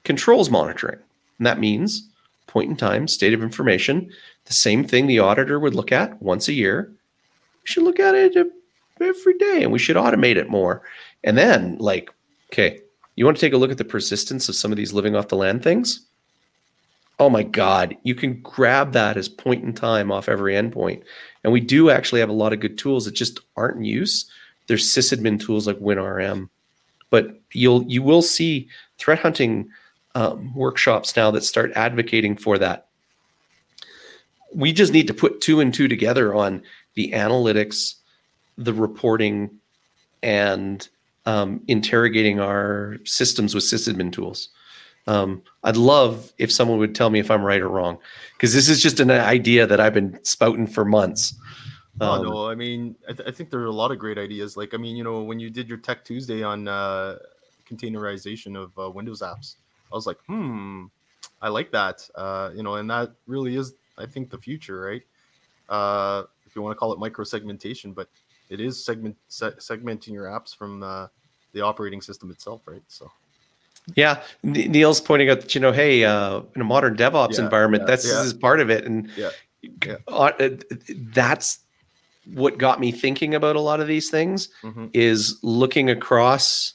controls 0.03 0.49
monitoring. 0.49 0.99
And 1.37 1.45
that 1.45 1.59
means 1.59 2.07
point 2.47 2.69
in 2.69 2.75
time, 2.75 3.07
state 3.07 3.33
of 3.33 3.43
information, 3.43 4.11
the 4.45 4.53
same 4.53 4.83
thing 4.83 5.05
the 5.07 5.19
auditor 5.19 5.59
would 5.59 5.75
look 5.75 5.91
at 5.91 6.21
once 6.21 6.47
a 6.47 6.53
year. 6.53 6.91
We 6.91 7.65
should 7.65 7.83
look 7.83 7.99
at 7.99 8.15
it 8.15 8.35
every 8.99 9.37
day 9.37 9.63
and 9.63 9.71
we 9.71 9.79
should 9.79 9.95
automate 9.95 10.35
it 10.35 10.49
more. 10.49 10.81
And 11.23 11.37
then, 11.37 11.77
like, 11.77 12.09
okay, 12.51 12.79
you 13.15 13.25
want 13.25 13.37
to 13.37 13.41
take 13.41 13.53
a 13.53 13.57
look 13.57 13.71
at 13.71 13.77
the 13.77 13.85
persistence 13.85 14.49
of 14.49 14.55
some 14.55 14.71
of 14.71 14.77
these 14.77 14.93
living 14.93 15.15
off 15.15 15.27
the 15.27 15.35
land 15.35 15.61
things? 15.61 16.07
Oh 17.19 17.29
my 17.29 17.43
God, 17.43 17.95
you 18.03 18.15
can 18.15 18.41
grab 18.41 18.93
that 18.93 19.17
as 19.17 19.27
point 19.27 19.63
in 19.63 19.73
time 19.73 20.11
off 20.11 20.29
every 20.29 20.53
endpoint. 20.53 21.03
And 21.43 21.51
we 21.51 21.59
do 21.59 21.89
actually 21.89 22.21
have 22.21 22.29
a 22.29 22.33
lot 22.33 22.53
of 22.53 22.61
good 22.61 22.77
tools 22.77 23.05
that 23.05 23.13
just 23.13 23.41
aren't 23.57 23.77
in 23.77 23.83
use. 23.83 24.29
There's 24.67 24.87
sysadmin 24.87 25.39
tools 25.39 25.67
like 25.67 25.77
WinRM, 25.79 26.49
but 27.09 27.39
you'll 27.53 27.83
you 27.83 28.01
will 28.01 28.21
see 28.21 28.67
threat 28.97 29.19
hunting 29.19 29.69
um, 30.15 30.53
workshops 30.53 31.15
now 31.15 31.31
that 31.31 31.43
start 31.43 31.71
advocating 31.75 32.35
for 32.35 32.57
that. 32.57 32.87
We 34.53 34.73
just 34.73 34.93
need 34.93 35.07
to 35.07 35.13
put 35.13 35.41
two 35.41 35.59
and 35.59 35.73
two 35.73 35.87
together 35.87 36.33
on 36.33 36.63
the 36.95 37.11
analytics, 37.11 37.95
the 38.57 38.73
reporting, 38.73 39.51
and 40.23 40.87
um, 41.25 41.61
interrogating 41.67 42.39
our 42.39 42.97
systems 43.05 43.53
with 43.53 43.63
sysadmin 43.63 44.11
tools. 44.11 44.49
Um, 45.07 45.41
I'd 45.63 45.77
love 45.77 46.33
if 46.37 46.51
someone 46.51 46.77
would 46.79 46.95
tell 46.95 47.09
me 47.09 47.19
if 47.19 47.31
I'm 47.31 47.43
right 47.43 47.61
or 47.61 47.69
wrong, 47.69 47.97
because 48.33 48.53
this 48.53 48.69
is 48.69 48.81
just 48.81 48.99
an 48.99 49.11
idea 49.11 49.65
that 49.65 49.79
I've 49.79 49.93
been 49.93 50.19
spouting 50.23 50.67
for 50.67 50.85
months. 50.85 51.33
Oh, 52.01 52.11
um, 52.11 52.25
oh, 52.25 52.29
no, 52.29 52.47
I 52.47 52.55
mean, 52.55 52.95
I, 53.07 53.13
th- 53.13 53.27
I, 53.27 53.31
think 53.31 53.49
there 53.49 53.59
are 53.59 53.65
a 53.65 53.71
lot 53.71 53.91
of 53.91 53.99
great 53.99 54.17
ideas. 54.17 54.55
Like, 54.55 54.73
I 54.73 54.77
mean, 54.77 54.95
you 54.95 55.03
know, 55.03 55.21
when 55.21 55.39
you 55.39 55.49
did 55.49 55.67
your 55.67 55.77
Tech 55.77 56.05
Tuesday 56.05 56.43
on 56.43 56.67
uh, 56.67 57.17
containerization 57.69 58.55
of 58.55 58.77
uh, 58.79 58.89
Windows 58.89 59.21
apps, 59.21 59.55
I 59.91 59.95
was 59.95 60.07
like, 60.07 60.17
hmm, 60.27 60.85
I 61.41 61.49
like 61.49 61.71
that. 61.71 62.07
Uh, 62.15 62.51
you 62.55 62.63
know, 62.63 62.75
and 62.75 62.89
that 62.89 63.11
really 63.27 63.55
is, 63.55 63.73
I 63.97 64.05
think, 64.05 64.29
the 64.29 64.37
future, 64.37 64.79
right? 64.79 65.01
Uh, 65.67 66.23
if 66.45 66.55
you 66.55 66.61
want 66.61 66.75
to 66.75 66.79
call 66.79 66.93
it 66.93 66.99
micro 66.99 67.23
segmentation, 67.23 67.91
but 67.91 68.07
it 68.49 68.59
is 68.59 68.83
segment 68.83 69.15
se- 69.27 69.57
segmenting 69.59 70.13
your 70.13 70.25
apps 70.25 70.55
from 70.55 70.83
uh, 70.83 71.07
the 71.53 71.61
operating 71.61 72.01
system 72.01 72.31
itself, 72.31 72.61
right? 72.65 72.83
So. 72.87 73.11
Yeah, 73.95 74.21
Neil's 74.43 75.01
pointing 75.01 75.29
out 75.29 75.41
that 75.41 75.55
you 75.55 75.61
know, 75.61 75.71
hey, 75.71 76.03
uh, 76.03 76.41
in 76.55 76.61
a 76.61 76.65
modern 76.65 76.95
DevOps 76.95 77.37
yeah, 77.37 77.43
environment, 77.45 77.83
yeah, 77.83 77.87
that's 77.87 78.07
yeah. 78.07 78.23
is 78.23 78.33
part 78.33 78.59
of 78.59 78.69
it, 78.69 78.85
and 78.85 79.09
yeah. 79.17 79.29
Uh, 80.07 80.31
that's 81.13 81.59
what 82.33 82.57
got 82.57 82.79
me 82.79 82.91
thinking 82.91 83.33
about 83.33 83.55
a 83.55 83.61
lot 83.61 83.79
of 83.79 83.87
these 83.87 84.09
things. 84.09 84.49
Mm-hmm. 84.63 84.87
Is 84.93 85.37
looking 85.41 85.89
across, 85.89 86.73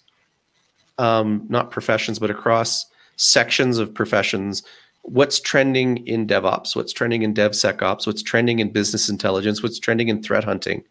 um, 0.99 1.45
not 1.49 1.71
professions, 1.71 2.19
but 2.19 2.31
across 2.31 2.87
sections 3.17 3.79
of 3.79 3.95
professions 3.95 4.63
what's 5.05 5.39
trending 5.39 5.99
in 6.07 6.27
DevOps, 6.27 6.75
what's 6.75 6.93
trending 6.93 7.23
in 7.23 7.35
DevSecOps, 7.35 8.07
what's 8.07 8.23
trending 8.23 8.59
in 8.59 8.71
business 8.71 9.11
intelligence, 9.11 9.63
what's 9.63 9.79
trending 9.79 10.09
in 10.09 10.23
threat 10.23 10.45
hunting. 10.45 10.83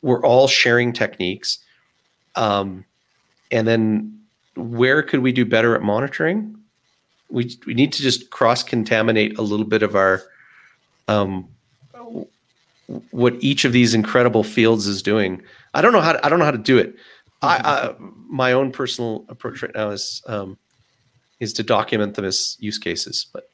We're 0.00 0.24
all 0.24 0.46
sharing 0.46 0.92
techniques. 0.92 1.58
Um, 2.36 2.84
and 3.50 3.66
then 3.66 4.20
where 4.54 5.02
could 5.02 5.20
we 5.20 5.32
do 5.32 5.44
better 5.44 5.74
at 5.74 5.82
monitoring? 5.82 6.56
We, 7.30 7.56
we 7.66 7.74
need 7.74 7.92
to 7.94 8.02
just 8.02 8.30
cross 8.30 8.62
contaminate 8.62 9.36
a 9.38 9.42
little 9.42 9.66
bit 9.66 9.82
of 9.82 9.96
our 9.96 10.22
um, 11.08 11.48
what 13.10 13.34
each 13.40 13.64
of 13.64 13.72
these 13.72 13.94
incredible 13.94 14.44
fields 14.44 14.86
is 14.86 15.02
doing. 15.02 15.42
I 15.74 15.82
don't 15.82 15.92
know 15.92 16.00
how 16.00 16.12
to, 16.12 16.26
I 16.26 16.28
don't 16.28 16.38
know 16.38 16.44
how 16.44 16.50
to 16.50 16.58
do 16.58 16.78
it. 16.78 16.94
I, 17.42 17.56
I 17.58 17.94
my 17.98 18.52
own 18.52 18.70
personal 18.70 19.24
approach 19.28 19.62
right 19.62 19.74
now 19.74 19.90
is 19.90 20.22
um, 20.26 20.58
is 21.40 21.52
to 21.54 21.62
document 21.62 22.14
them 22.14 22.24
as 22.24 22.56
use 22.60 22.78
cases. 22.78 23.26
But 23.32 23.48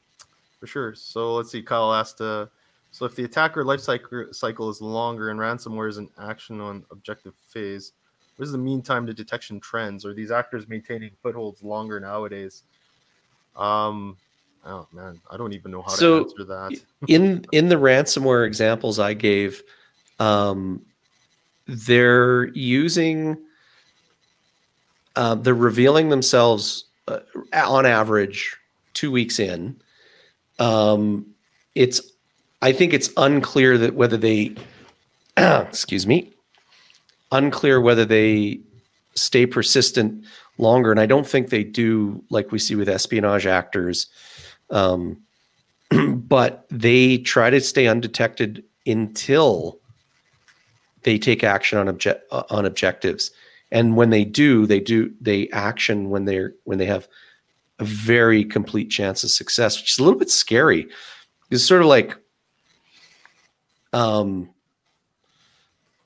for 0.59 0.67
sure. 0.67 0.93
So 0.93 1.35
let's 1.35 1.51
see. 1.51 1.61
Kyle 1.61 1.93
asked, 1.93 2.21
uh, 2.21 2.47
so 2.91 3.05
if 3.05 3.15
the 3.15 3.23
attacker 3.23 3.63
life 3.63 3.79
cycle, 3.79 4.27
cycle 4.31 4.69
is 4.69 4.81
longer 4.81 5.29
and 5.29 5.39
ransomware 5.39 5.89
is 5.89 5.97
an 5.97 6.09
action 6.19 6.59
on 6.59 6.85
objective 6.91 7.33
phase, 7.47 7.93
what 8.35 8.45
is 8.45 8.51
the 8.51 8.57
mean 8.57 8.81
time 8.81 9.07
to 9.07 9.13
detection 9.13 9.59
trends? 9.59 10.05
Are 10.05 10.13
these 10.13 10.31
actors 10.31 10.67
maintaining 10.67 11.11
footholds 11.23 11.63
longer 11.63 11.99
nowadays? 11.99 12.63
Um, 13.55 14.17
oh 14.65 14.87
man, 14.91 15.19
I 15.29 15.37
don't 15.37 15.53
even 15.53 15.71
know 15.71 15.81
how 15.81 15.89
so 15.89 16.23
to 16.23 16.29
answer 16.29 16.43
that. 16.45 16.81
in 17.07 17.45
in 17.51 17.69
the 17.69 17.75
ransomware 17.75 18.45
examples 18.45 18.99
I 18.99 19.13
gave, 19.13 19.61
um, 20.19 20.81
they're 21.67 22.47
using, 22.49 23.37
uh, 25.15 25.35
they're 25.35 25.53
revealing 25.53 26.09
themselves 26.09 26.85
uh, 27.07 27.19
on 27.53 27.85
average 27.85 28.57
two 28.93 29.11
weeks 29.11 29.39
in. 29.39 29.79
Um, 30.59 31.25
it's 31.75 32.01
I 32.61 32.71
think 32.73 32.93
it's 32.93 33.09
unclear 33.17 33.77
that 33.77 33.95
whether 33.95 34.17
they 34.17 34.55
excuse 35.37 36.05
me 36.05 36.33
unclear 37.31 37.79
whether 37.79 38.05
they 38.05 38.59
stay 39.15 39.45
persistent 39.45 40.23
longer 40.57 40.91
and 40.91 40.99
I 40.99 41.05
don't 41.05 41.27
think 41.27 41.49
they 41.49 41.63
do 41.63 42.23
like 42.29 42.51
we 42.51 42.59
see 42.59 42.75
with 42.75 42.89
espionage 42.89 43.45
actors 43.45 44.07
um, 44.71 45.21
but 46.15 46.65
they 46.69 47.17
try 47.19 47.49
to 47.49 47.61
stay 47.61 47.87
undetected 47.87 48.63
until 48.85 49.79
they 51.03 51.17
take 51.17 51.43
action 51.43 51.77
on 51.77 51.87
object 51.87 52.23
uh, 52.31 52.43
on 52.49 52.65
objectives. 52.65 53.31
And 53.71 53.95
when 53.95 54.09
they 54.09 54.25
do 54.25 54.65
they 54.65 54.79
do 54.79 55.13
they 55.21 55.49
action 55.49 56.09
when 56.09 56.25
they're 56.25 56.53
when 56.63 56.77
they 56.77 56.85
have 56.85 57.07
a 57.79 57.83
very 57.83 58.43
complete 58.43 58.89
chance 58.89 59.23
of 59.23 59.31
success 59.31 59.79
which 59.79 59.93
is 59.93 59.99
a 59.99 60.03
little 60.03 60.19
bit 60.19 60.29
scary. 60.29 60.87
It's 61.51 61.63
sort 61.63 61.81
of 61.81 61.87
like 61.87 62.17
um 63.93 64.49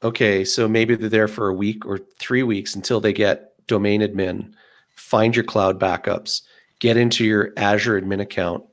okay 0.03 0.45
so 0.45 0.67
maybe 0.67 0.95
they're 0.95 1.09
there 1.09 1.27
for 1.27 1.49
a 1.49 1.53
week 1.53 1.85
or 1.85 1.99
three 2.19 2.43
weeks 2.43 2.75
until 2.75 3.01
they 3.01 3.11
get 3.11 3.53
domain 3.67 4.01
admin 4.01 4.53
find 4.95 5.35
your 5.35 5.43
cloud 5.43 5.79
backups 5.79 6.41
get 6.79 6.97
into 6.97 7.23
your 7.23 7.53
azure 7.57 7.99
admin 7.99 8.21
account 8.21 8.63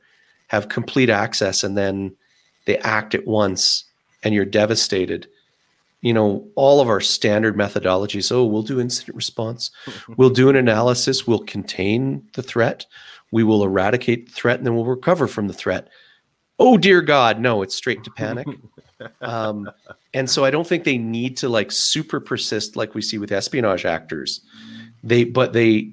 have 0.48 0.68
complete 0.68 1.10
access 1.10 1.62
and 1.62 1.76
then 1.78 2.14
they 2.66 2.76
act 2.78 3.14
at 3.14 3.26
once 3.26 3.84
and 4.22 4.34
you're 4.34 4.44
devastated. 4.44 5.28
You 6.02 6.14
know 6.14 6.48
all 6.56 6.80
of 6.80 6.88
our 6.88 7.00
standard 7.00 7.56
methodologies 7.56 8.32
oh 8.32 8.44
we'll 8.44 8.62
do 8.62 8.80
incident 8.80 9.16
response. 9.16 9.70
We'll 10.16 10.30
do 10.30 10.48
an 10.48 10.56
analysis. 10.56 11.26
We'll 11.26 11.40
contain 11.40 12.26
the 12.34 12.42
threat. 12.42 12.86
We 13.30 13.44
will 13.44 13.62
eradicate 13.62 14.26
the 14.26 14.32
threat 14.32 14.58
and 14.58 14.66
then 14.66 14.74
we'll 14.74 14.86
recover 14.86 15.26
from 15.26 15.46
the 15.46 15.54
threat. 15.54 15.88
Oh 16.58 16.76
dear 16.76 17.02
god 17.02 17.40
no 17.40 17.62
it's 17.62 17.74
straight 17.74 18.04
to 18.04 18.10
panic. 18.10 18.46
Um, 19.22 19.70
and 20.12 20.28
so 20.28 20.44
i 20.44 20.50
don't 20.50 20.66
think 20.66 20.84
they 20.84 20.98
need 20.98 21.38
to 21.38 21.48
like 21.48 21.72
super 21.72 22.20
persist 22.20 22.76
like 22.76 22.94
we 22.94 23.00
see 23.00 23.16
with 23.16 23.32
espionage 23.32 23.86
actors. 23.86 24.42
They 25.02 25.24
but 25.24 25.54
they 25.54 25.92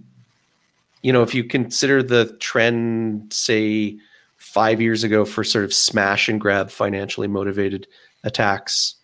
you 1.02 1.14
know 1.14 1.24
if 1.24 1.34
you 1.34 1.44
consider 1.44 2.02
the 2.02 2.26
trend 2.40 3.32
say 3.34 3.98
five 4.38 4.82
years 4.82 5.04
ago 5.04 5.26
for 5.26 5.44
sort 5.44 5.66
of 5.66 5.74
smash 5.74 6.30
and 6.30 6.40
grab 6.40 6.70
financially 6.70 7.28
motivated 7.28 7.88
attacks 8.24 8.96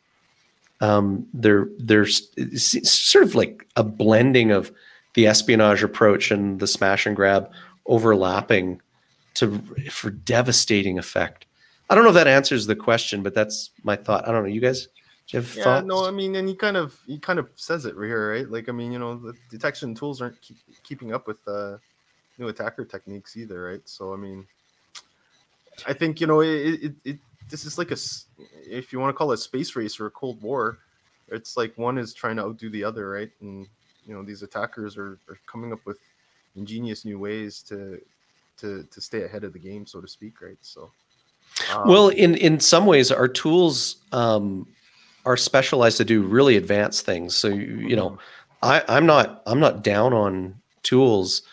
um, 0.84 1.26
they're 1.34 1.68
there's 1.78 2.30
sort 2.84 3.24
of 3.24 3.36
like 3.36 3.66
a 3.78 3.84
blending 3.84 4.52
of 4.52 4.72
the 5.14 5.28
espionage 5.28 5.82
approach 5.82 6.30
and 6.30 6.60
the 6.60 6.68
smash 6.68 7.06
and 7.06 7.16
grab 7.16 7.50
overlapping 7.86 8.82
to 9.36 9.60
for 9.90 10.10
devastating 10.10 11.00
effect. 11.00 11.46
I 11.90 11.96
don't 11.96 12.04
know 12.04 12.10
if 12.10 12.16
that 12.16 12.28
answers 12.28 12.66
the 12.66 12.76
question, 12.76 13.24
but 13.24 13.34
that's 13.34 13.70
my 13.84 13.96
thought. 13.96 14.28
I 14.28 14.32
don't 14.32 14.44
know. 14.44 14.50
You 14.50 14.62
guys, 14.62 14.88
do 15.28 15.38
you 15.38 15.42
have 15.42 15.56
yeah, 15.56 15.64
thoughts? 15.64 15.88
no, 15.88 16.06
I 16.06 16.12
mean, 16.12 16.36
and 16.36 16.48
he 16.48 16.56
kind 16.56 16.78
of 16.78 16.98
he 17.08 17.18
kind 17.18 17.40
of 17.40 17.50
says 17.56 17.86
it 17.86 17.96
right 17.96 18.08
here, 18.08 18.32
right? 18.32 18.50
Like, 18.50 18.70
I 18.70 18.72
mean, 18.72 18.92
you 18.92 19.00
know, 19.00 19.16
the 19.16 19.34
detection 19.50 19.96
tools 19.96 20.22
aren't 20.22 20.40
keep, 20.42 20.58
keeping 20.84 21.14
up 21.14 21.28
with 21.28 21.40
uh, 21.48 21.78
new 22.38 22.50
attacker 22.50 22.86
techniques 22.86 23.38
either, 23.38 23.64
right? 23.64 23.82
So, 23.86 24.14
I 24.14 24.18
mean, 24.18 24.46
I 25.88 25.94
think 25.94 26.22
you 26.22 26.28
know 26.28 26.42
it, 26.42 26.48
it, 26.50 26.94
it 27.04 27.20
this 27.50 27.66
is 27.66 27.78
like 27.78 27.92
a 27.92 27.98
if 28.66 28.94
you 28.94 29.00
want 29.00 29.10
to 29.10 29.18
call 29.18 29.32
it 29.32 29.36
a 29.36 29.38
space 29.38 29.76
race 29.76 30.00
or 30.00 30.08
a 30.08 30.12
cold 30.12 30.42
war 30.42 30.80
it's 31.30 31.58
like 31.58 31.78
one 31.78 31.98
is 31.98 32.14
trying 32.14 32.36
to 32.38 32.44
outdo 32.44 32.70
the 32.70 32.84
other 32.84 33.10
right 33.10 33.32
and 33.42 33.68
you 34.06 34.14
know 34.14 34.24
these 34.24 34.44
attackers 34.44 34.98
are, 34.98 35.18
are 35.30 35.38
coming 35.46 35.74
up 35.74 35.80
with 35.86 36.00
ingenious 36.56 37.06
new 37.06 37.18
ways 37.18 37.62
to 37.62 38.00
to 38.58 38.84
to 38.92 39.02
stay 39.02 39.24
ahead 39.24 39.44
of 39.44 39.54
the 39.54 39.60
game 39.60 39.86
so 39.86 40.00
to 40.00 40.08
speak 40.08 40.42
right 40.42 40.58
so 40.62 40.92
um, 41.74 41.88
well 41.88 42.10
in 42.10 42.36
in 42.36 42.60
some 42.60 42.86
ways 42.86 43.12
our 43.12 43.28
tools 43.28 43.98
um 44.12 44.68
are 45.26 45.38
specialized 45.38 45.98
to 45.98 46.06
do 46.06 46.24
really 46.24 46.58
advanced 46.58 47.06
things 47.06 47.36
so 47.36 47.48
you, 47.48 47.96
know 47.96 48.12
mm-hmm. 48.12 48.20
i 48.64 48.84
i'm 48.88 49.06
not 49.06 49.42
i'm 49.46 49.60
not 49.60 49.84
down 49.84 50.14
on 50.14 50.56
tools 50.84 51.44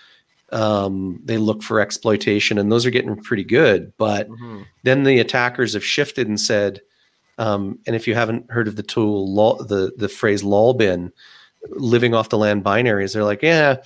um, 0.53 1.21
they 1.25 1.39
look 1.39 1.63
for 1.63 1.81
exploitation, 1.81 2.59
and 2.59 2.71
those 2.71 2.85
are 2.85 2.91
getting 2.91 3.17
pretty 3.17 3.45
good. 3.45 3.93
But 3.97 4.29
mm-hmm. 4.29 4.63
then 4.83 5.05
the 5.05 5.21
attackers 5.21 5.75
have 5.75 5.85
shifted 5.85 6.29
and 6.29 6.41
said, 6.41 6.81
um, 7.39 7.79
and 7.87 7.97
if 7.97 8.07
you 8.07 8.15
haven't 8.15 8.51
heard 8.51 8.69
of 8.69 8.77
the 8.77 8.83
tool, 8.83 9.33
lol, 9.33 9.65
the 9.65 9.93
the 9.97 10.09
phrase 10.09 10.43
"lolbin," 10.43 11.13
living 11.69 12.15
off 12.15 12.29
the 12.29 12.39
land 12.39 12.65
binaries, 12.65 13.15
they're 13.15 13.25
like, 13.25 13.43
yeah, 13.43 13.77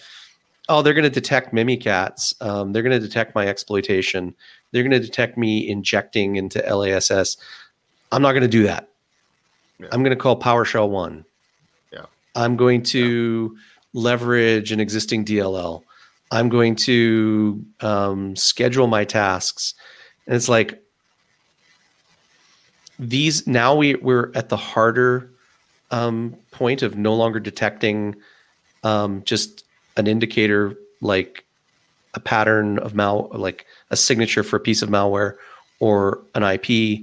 oh, 0.68 0.82
they're 0.82 0.94
going 0.94 1.04
to 1.04 1.10
detect 1.10 1.54
Mimikatz. 1.54 2.34
Um, 2.42 2.72
they're 2.72 2.82
going 2.82 2.98
to 2.98 3.06
detect 3.06 3.34
my 3.34 3.46
exploitation. 3.46 4.34
They're 4.72 4.82
going 4.82 4.90
to 4.90 5.06
detect 5.06 5.38
me 5.38 5.68
injecting 5.68 6.36
into 6.36 6.58
LSASS. 6.60 7.36
I'm 8.10 8.22
not 8.22 8.32
going 8.32 8.42
to 8.42 8.48
do 8.48 8.64
that. 8.64 8.88
Yeah. 9.78 9.88
I'm 9.92 10.02
going 10.02 10.16
to 10.16 10.22
call 10.22 10.38
PowerShell 10.38 10.88
one. 10.88 11.24
Yeah. 11.92 12.06
I'm 12.34 12.56
going 12.56 12.82
to 12.84 13.52
yeah. 13.54 13.60
leverage 13.92 14.72
an 14.72 14.80
existing 14.80 15.24
DLL. 15.24 15.82
I'm 16.30 16.48
going 16.48 16.76
to 16.76 17.64
um, 17.80 18.36
schedule 18.36 18.86
my 18.86 19.04
tasks. 19.04 19.74
And 20.26 20.34
it's 20.34 20.48
like 20.48 20.82
these 22.98 23.46
now 23.46 23.74
we, 23.74 23.94
we're 23.96 24.32
at 24.34 24.48
the 24.48 24.56
harder 24.56 25.30
um, 25.90 26.36
point 26.50 26.82
of 26.82 26.96
no 26.96 27.14
longer 27.14 27.40
detecting 27.40 28.16
um, 28.82 29.22
just 29.24 29.64
an 29.96 30.06
indicator 30.06 30.74
like 31.00 31.44
a 32.14 32.20
pattern 32.20 32.78
of 32.78 32.94
mal 32.94 33.28
like 33.32 33.66
a 33.90 33.96
signature 33.96 34.42
for 34.42 34.56
a 34.56 34.60
piece 34.60 34.82
of 34.82 34.88
malware 34.88 35.34
or 35.80 36.22
an 36.34 36.42
IP. 36.42 37.00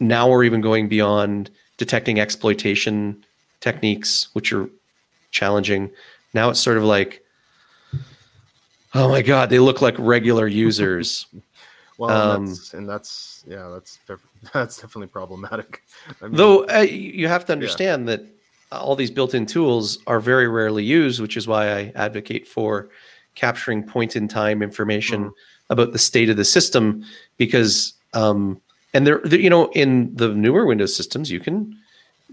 Now 0.00 0.28
we're 0.28 0.44
even 0.44 0.60
going 0.60 0.88
beyond 0.88 1.50
detecting 1.82 2.20
exploitation 2.20 3.24
techniques, 3.58 4.28
which 4.34 4.52
are 4.52 4.68
challenging. 5.32 5.90
Now 6.32 6.50
it's 6.50 6.60
sort 6.60 6.76
of 6.76 6.84
like 6.84 7.22
Oh 8.94 9.08
my 9.08 9.22
god, 9.22 9.50
they 9.50 9.58
look 9.58 9.80
like 9.82 9.94
regular 9.98 10.46
users. 10.66 11.26
well, 11.98 12.10
um, 12.10 12.36
and, 12.36 12.48
that's, 12.48 12.74
and, 12.74 12.88
that's, 12.88 13.44
yeah, 13.46 13.68
that's 13.68 13.98
that's 14.54 14.76
definitely 14.76 15.08
problematic. 15.08 15.82
I 16.22 16.26
mean, 16.26 16.36
though 16.36 16.66
uh, 16.68 16.80
you 16.80 17.26
have 17.28 17.44
to 17.46 17.52
understand 17.52 18.06
yeah. 18.06 18.16
that 18.16 18.26
all 18.70 18.96
these 18.96 19.10
built-in 19.10 19.44
tools 19.44 19.98
are 20.06 20.20
very 20.20 20.48
rarely 20.48 20.84
used, 20.84 21.20
which 21.20 21.36
is 21.36 21.48
why 21.48 21.72
I 21.72 21.92
advocate 21.94 22.46
for 22.46 22.88
capturing 23.34 23.82
point-in-time 23.82 24.62
information 24.62 25.24
mm-hmm. 25.24 25.72
about 25.72 25.92
the 25.92 25.98
state 25.98 26.30
of 26.30 26.36
the 26.36 26.44
system, 26.44 27.04
because 27.36 27.94
um, 28.14 28.60
and 28.94 29.06
there, 29.06 29.26
you 29.26 29.50
know, 29.50 29.70
in 29.72 30.14
the 30.14 30.28
newer 30.28 30.66
Windows 30.66 30.94
systems, 30.94 31.30
you 31.30 31.40
can 31.40 31.76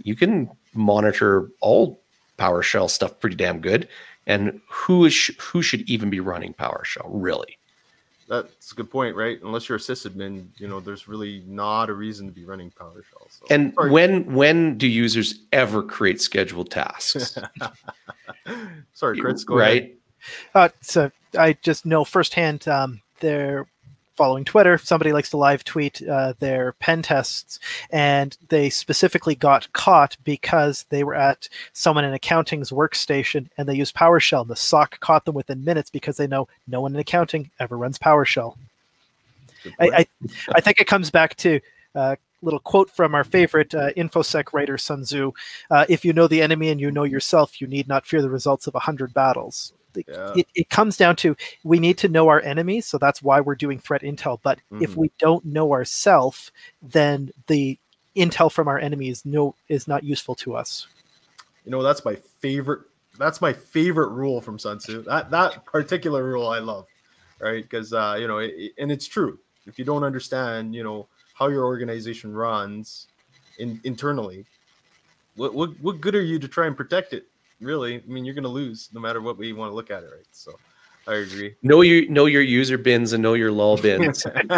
you 0.03 0.15
can 0.15 0.49
monitor 0.73 1.49
all 1.61 1.99
PowerShell 2.38 2.90
stuff 2.90 3.19
pretty 3.19 3.36
damn 3.36 3.60
good 3.60 3.88
and 4.30 4.61
who 4.69 5.06
is 5.06 5.31
who 5.40 5.61
should 5.61 5.81
even 5.90 6.10
be 6.10 6.22
running 6.22 6.53
PowerShell 6.53 7.10
really? 7.10 7.57
That's 8.30 8.72
a 8.72 8.76
good 8.76 8.91
point, 8.91 9.15
right? 9.15 9.41
Unless 9.41 9.68
you're 9.68 9.77
a 9.77 9.81
sysadmin, 9.81 10.49
you 10.57 10.68
know, 10.68 10.80
there's 10.80 11.07
really 11.07 11.44
not 11.48 11.90
a 11.90 11.94
reason 11.94 12.27
to 12.27 12.31
be 12.31 12.45
running 12.45 12.69
PowerShell. 12.69 13.26
So. 13.27 13.45
And 13.49 13.73
Sorry. 13.73 13.90
when 13.90 14.34
when 14.34 14.77
do 14.77 14.88
users 14.88 15.40
ever 15.52 15.81
create 15.81 16.22
scheduled 16.22 16.69
tasks? 16.69 17.38
Sorry, 18.94 19.19
Chris, 19.19 19.44
go 19.44 19.56
right? 19.56 19.84
ahead. 19.84 19.95
Uh, 20.53 20.69
so 20.81 21.11
I 21.38 21.53
just 21.53 21.88
know 21.88 22.06
firsthand 22.06 22.68
um, 22.68 23.02
there 23.19 23.65
following 24.20 24.44
Twitter, 24.44 24.78
somebody 24.78 25.14
likes 25.14 25.30
to 25.30 25.38
live 25.38 25.64
tweet 25.64 26.06
uh, 26.06 26.34
their 26.40 26.74
pen 26.74 27.02
tests, 27.02 27.58
and 27.90 28.38
they 28.50 28.70
specifically 28.70 29.34
got 29.34 29.72
caught 29.72 30.18
because 30.26 30.86
they 30.90 31.06
were 31.06 31.16
at 31.16 31.48
someone 31.72 32.04
in 32.04 32.14
accounting's 32.14 32.70
workstation 32.70 33.48
and 33.58 33.66
they 33.66 33.76
used 33.76 33.96
PowerShell. 33.96 34.46
The 34.46 34.58
SOC 34.58 35.00
caught 35.00 35.24
them 35.24 35.36
within 35.36 35.64
minutes 35.64 35.90
because 35.90 36.18
they 36.18 36.28
know 36.28 36.50
no 36.68 36.82
one 36.82 36.94
in 36.94 37.00
accounting 37.00 37.50
ever 37.62 37.78
runs 37.78 37.98
PowerShell. 37.98 38.58
I, 39.80 39.86
I, 39.88 40.08
I, 40.56 40.60
think 40.60 40.82
it 40.82 40.88
comes 40.88 41.10
back 41.10 41.38
to 41.38 41.62
a 41.96 42.00
uh, 42.00 42.16
little 42.41 42.60
quote 42.60 42.90
from 42.90 43.16
our 43.16 43.24
favorite 43.24 43.74
uh, 43.74 43.94
infosec 43.94 44.52
writer 44.52 44.78
Sun 44.78 45.04
Tzu: 45.04 45.32
uh, 45.72 45.86
"If 45.88 46.04
you 46.04 46.12
know 46.12 46.28
the 46.28 46.41
enemy 46.41 46.68
and 46.72 46.82
you 46.82 46.91
know 46.91 47.04
yourself, 47.04 47.62
you 47.62 47.68
need 47.68 47.88
not 47.88 48.06
fear 48.06 48.22
the 48.22 48.30
results 48.30 48.68
of 48.68 48.76
a 48.76 48.80
hundred 48.80 49.14
battles." 49.14 49.72
Yeah. 50.08 50.34
it, 50.36 50.48
it 50.56 50.70
comes 50.70 50.98
down 50.98 51.16
to 51.16 51.36
we 51.64 51.80
need 51.80 51.98
to 51.98 52.08
know 52.08 52.28
our 52.28 52.42
enemies 52.42 52.86
so 52.86 52.98
that's 52.98 53.22
why 53.22 53.40
we're 53.40 53.56
doing 53.56 53.80
threat 53.80 54.02
intel 54.02 54.40
but 54.44 54.60
mm-hmm. 54.72 54.84
if 54.84 54.96
we 54.96 55.12
don't 55.20 55.44
know 55.46 55.72
ourselves 55.72 56.52
then 56.82 57.32
the 57.48 57.78
intel 58.16 58.52
from 58.52 58.68
our 58.68 58.78
enemies 58.78 59.26
no 59.26 59.56
is 59.68 59.88
not 59.88 60.04
useful 60.04 60.36
to 60.36 60.56
us. 60.56 60.88
You 61.66 61.72
know 61.72 61.84
that's 61.84 62.04
my 62.04 62.16
favorite 62.16 62.82
that's 63.18 63.42
my 63.42 63.54
favorite 63.54 64.10
rule 64.10 64.42
from 64.42 64.60
sun 64.60 64.80
tzu. 64.80 65.04
That 65.04 65.32
that 65.32 65.66
particular 65.66 66.24
rule 66.24 66.48
i 66.48 66.60
love 66.60 66.88
right? 67.40 67.64
Because 67.64 67.94
uh 67.94 68.18
you 68.20 68.28
know 68.28 68.40
it, 68.40 68.74
and 68.78 68.92
it's 68.92 69.08
true. 69.08 69.40
If 69.66 69.80
you 69.80 69.86
don't 69.86 70.04
understand 70.04 70.76
you 70.76 70.84
know 70.84 71.08
how 71.34 71.48
your 71.48 71.66
organization 71.66 72.34
runs 72.34 73.08
in, 73.60 73.80
internally 73.84 74.46
what, 75.36 75.54
what 75.54 75.80
what 75.80 76.02
good 76.02 76.16
are 76.16 76.22
you 76.22 76.40
to 76.40 76.48
try 76.48 76.68
and 76.68 76.76
protect 76.76 77.14
it 77.14 77.26
really. 77.60 77.95
I 77.95 78.02
mean, 78.07 78.26
you're 78.26 78.36
going 78.36 78.44
to 78.44 78.49
lose 78.49 78.90
no 78.94 78.99
matter 78.99 79.22
what 79.22 79.38
we 79.38 79.53
want 79.53 79.72
to 79.72 79.76
look 79.76 79.91
at 79.91 80.03
it, 80.03 80.10
right? 80.14 80.26
So 80.31 80.53
I 81.07 81.15
agree. 81.15 81.56
Know 81.64 81.81
your 81.81 82.10
know 82.10 82.26
your 82.26 82.41
user 82.41 82.77
bins 82.77 83.14
and 83.14 83.23
know 83.23 83.34
your 83.34 83.52
lol 83.52 83.77
bins. 83.77 84.26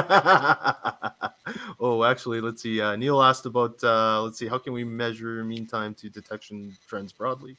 oh, 1.80 2.03
actually, 2.03 2.41
let's 2.41 2.61
see. 2.61 2.82
Uh, 2.82 2.95
Neil 2.95 3.22
asked 3.22 3.45
about 3.45 3.82
uh, 3.84 4.22
let's 4.22 4.38
see, 4.38 4.48
how 4.48 4.57
can 4.57 4.73
we 4.73 4.84
measure 4.84 5.44
mean 5.44 5.65
time 5.65 5.94
to 5.95 6.10
detection 6.10 6.76
trends 6.88 7.14
broadly? 7.14 7.56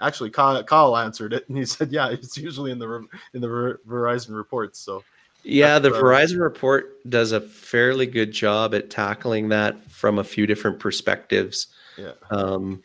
Actually, 0.00 0.30
Kyle, 0.30 0.62
Kyle 0.62 0.96
answered 0.96 1.32
it, 1.32 1.48
and 1.48 1.58
he 1.58 1.64
said, 1.66 1.90
"Yeah, 1.90 2.10
it's 2.10 2.38
usually 2.38 2.70
in 2.70 2.78
the 2.78 3.06
in 3.34 3.40
the 3.40 3.78
Verizon 3.86 4.36
reports." 4.36 4.78
So 4.78 5.02
yeah, 5.42 5.78
the 5.78 5.90
Verizon 5.90 6.40
report 6.40 7.08
does 7.10 7.32
a 7.32 7.40
fairly 7.40 8.06
good 8.06 8.32
job 8.32 8.74
at 8.74 8.90
tackling 8.90 9.48
that 9.48 9.82
from 9.90 10.18
a 10.18 10.24
few 10.24 10.46
different 10.46 10.78
perspectives. 10.78 11.68
Yeah. 11.96 12.12
Um, 12.30 12.82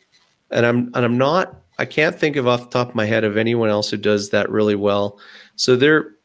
and 0.50 0.66
I'm 0.66 0.92
and 0.94 1.06
I'm 1.06 1.18
not 1.18 1.56
I 1.84 1.86
can't 1.86 2.18
think 2.18 2.38
of 2.38 2.48
off 2.48 2.62
the 2.62 2.70
top 2.70 2.88
of 2.88 2.96
my 2.96 3.06
head 3.06 3.26
of 3.26 3.36
anyone 3.36 3.68
else 3.68 3.90
who 3.90 3.98
does 3.98 4.30
that 4.30 4.50
really 4.50 4.76
well. 4.76 5.20
So 5.58 5.76
they're 5.76 6.16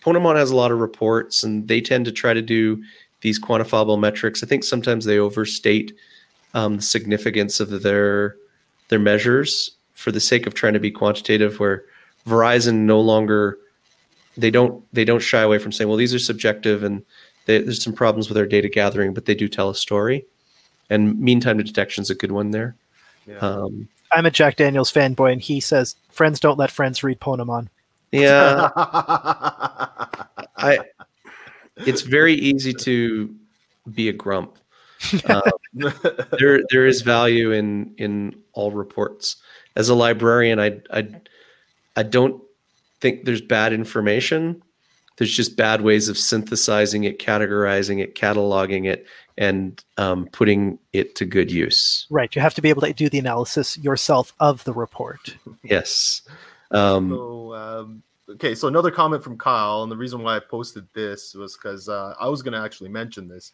Ponemon 0.00 0.36
has 0.36 0.52
a 0.52 0.56
lot 0.56 0.70
of 0.70 0.78
reports 0.78 1.42
and 1.42 1.66
they 1.66 1.80
tend 1.80 2.04
to 2.04 2.12
try 2.12 2.32
to 2.32 2.40
do 2.40 2.80
these 3.22 3.40
quantifiable 3.40 3.98
metrics. 3.98 4.44
I 4.44 4.46
think 4.46 4.62
sometimes 4.62 5.04
they 5.04 5.18
overstate 5.18 5.92
um, 6.54 6.76
the 6.76 6.82
significance 6.82 7.58
of 7.58 7.82
their 7.82 8.36
their 8.90 9.00
measures 9.00 9.72
for 9.94 10.12
the 10.12 10.20
sake 10.20 10.46
of 10.46 10.54
trying 10.54 10.74
to 10.74 10.78
be 10.78 10.92
quantitative. 10.92 11.58
Where 11.58 11.82
Verizon 12.24 12.86
no 12.86 13.00
longer 13.00 13.58
they 14.36 14.52
don't 14.52 14.84
they 14.92 15.04
don't 15.04 15.18
shy 15.18 15.40
away 15.40 15.58
from 15.58 15.72
saying, 15.72 15.88
well, 15.88 15.96
these 15.96 16.14
are 16.14 16.20
subjective 16.20 16.84
and 16.84 17.04
they, 17.46 17.58
there's 17.58 17.82
some 17.82 17.92
problems 17.92 18.28
with 18.28 18.38
our 18.38 18.46
data 18.46 18.68
gathering, 18.68 19.14
but 19.14 19.24
they 19.24 19.34
do 19.34 19.48
tell 19.48 19.68
a 19.68 19.74
story. 19.74 20.24
And 20.90 21.18
mean 21.18 21.40
time 21.40 21.58
to 21.58 21.64
detection 21.64 22.02
is 22.02 22.10
a 22.10 22.14
good 22.14 22.30
one 22.30 22.52
there. 22.52 22.76
Yeah. 23.26 23.38
Um, 23.38 23.88
I'm 24.12 24.26
a 24.26 24.30
Jack 24.30 24.56
Daniels 24.56 24.92
fanboy, 24.92 25.32
and 25.32 25.40
he 25.40 25.60
says 25.60 25.96
friends 26.10 26.40
don't 26.40 26.58
let 26.58 26.70
friends 26.70 27.02
read 27.02 27.20
Ponemon. 27.20 27.68
Yeah, 28.12 28.70
I. 30.56 30.80
It's 31.76 32.02
very 32.02 32.34
easy 32.34 32.72
to 32.72 33.34
be 33.92 34.08
a 34.08 34.12
grump. 34.12 34.58
Um, 35.26 35.42
there, 36.38 36.62
there 36.70 36.86
is 36.86 37.02
value 37.02 37.52
in 37.52 37.94
in 37.98 38.36
all 38.52 38.72
reports. 38.72 39.36
As 39.76 39.88
a 39.88 39.94
librarian, 39.94 40.58
I, 40.58 40.80
I, 40.92 41.08
I 41.96 42.02
don't 42.02 42.42
think 43.00 43.24
there's 43.24 43.40
bad 43.40 43.72
information. 43.72 44.62
There's 45.16 45.34
just 45.34 45.56
bad 45.56 45.82
ways 45.82 46.08
of 46.08 46.18
synthesizing 46.18 47.04
it, 47.04 47.18
categorizing 47.18 48.02
it, 48.02 48.14
cataloging 48.16 48.86
it, 48.86 49.06
and 49.38 49.82
um, 49.96 50.26
putting 50.32 50.78
it 50.92 51.14
to 51.14 51.24
good 51.24 51.50
use. 51.50 52.06
Right. 52.10 52.34
You 52.34 52.42
have 52.42 52.54
to 52.54 52.60
be 52.60 52.68
able 52.68 52.82
to 52.82 52.92
do 52.92 53.08
the 53.08 53.20
analysis 53.20 53.78
yourself 53.78 54.34
of 54.40 54.64
the 54.64 54.74
report. 54.74 55.36
Yes. 55.62 56.22
Um, 56.72 57.10
so, 57.10 57.54
um, 57.54 58.02
okay. 58.28 58.54
So 58.54 58.68
another 58.68 58.90
comment 58.90 59.22
from 59.22 59.38
Kyle, 59.38 59.82
and 59.82 59.90
the 59.90 59.96
reason 59.96 60.22
why 60.22 60.36
I 60.36 60.40
posted 60.40 60.86
this 60.92 61.34
was 61.34 61.56
because 61.56 61.88
uh, 61.88 62.14
I 62.20 62.28
was 62.28 62.42
going 62.42 62.52
to 62.52 62.58
actually 62.58 62.90
mention 62.90 63.28
this. 63.28 63.52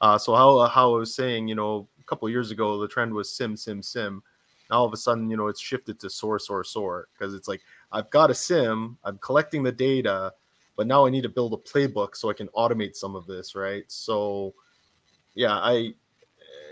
Uh, 0.00 0.18
so 0.18 0.34
how 0.34 0.66
how 0.66 0.94
I 0.94 0.98
was 0.98 1.14
saying, 1.14 1.48
you 1.48 1.54
know, 1.54 1.86
a 2.00 2.04
couple 2.04 2.28
years 2.28 2.50
ago, 2.50 2.80
the 2.80 2.88
trend 2.88 3.12
was 3.12 3.30
SIEM, 3.30 3.56
SIEM, 3.56 3.82
SIEM. 3.82 4.22
Now 4.70 4.78
all 4.78 4.86
of 4.86 4.92
a 4.92 4.96
sudden, 4.96 5.30
you 5.30 5.36
know, 5.36 5.48
it's 5.48 5.60
shifted 5.60 6.00
to 6.00 6.10
SOAR, 6.10 6.38
SOAR, 6.38 6.64
SOAR 6.64 7.08
because 7.12 7.34
it's 7.34 7.46
like 7.46 7.60
I've 7.92 8.10
got 8.10 8.30
a 8.30 8.34
SIEM, 8.34 8.98
I'm 9.04 9.18
collecting 9.18 9.62
the 9.62 9.72
data, 9.72 10.32
but 10.76 10.86
now 10.86 11.06
I 11.06 11.10
need 11.10 11.22
to 11.22 11.28
build 11.28 11.52
a 11.52 11.56
playbook 11.56 12.16
so 12.16 12.30
I 12.30 12.34
can 12.34 12.48
automate 12.48 12.96
some 12.96 13.14
of 13.14 13.26
this, 13.26 13.54
right? 13.54 13.84
So, 13.86 14.54
yeah, 15.36 15.54
I 15.54 15.94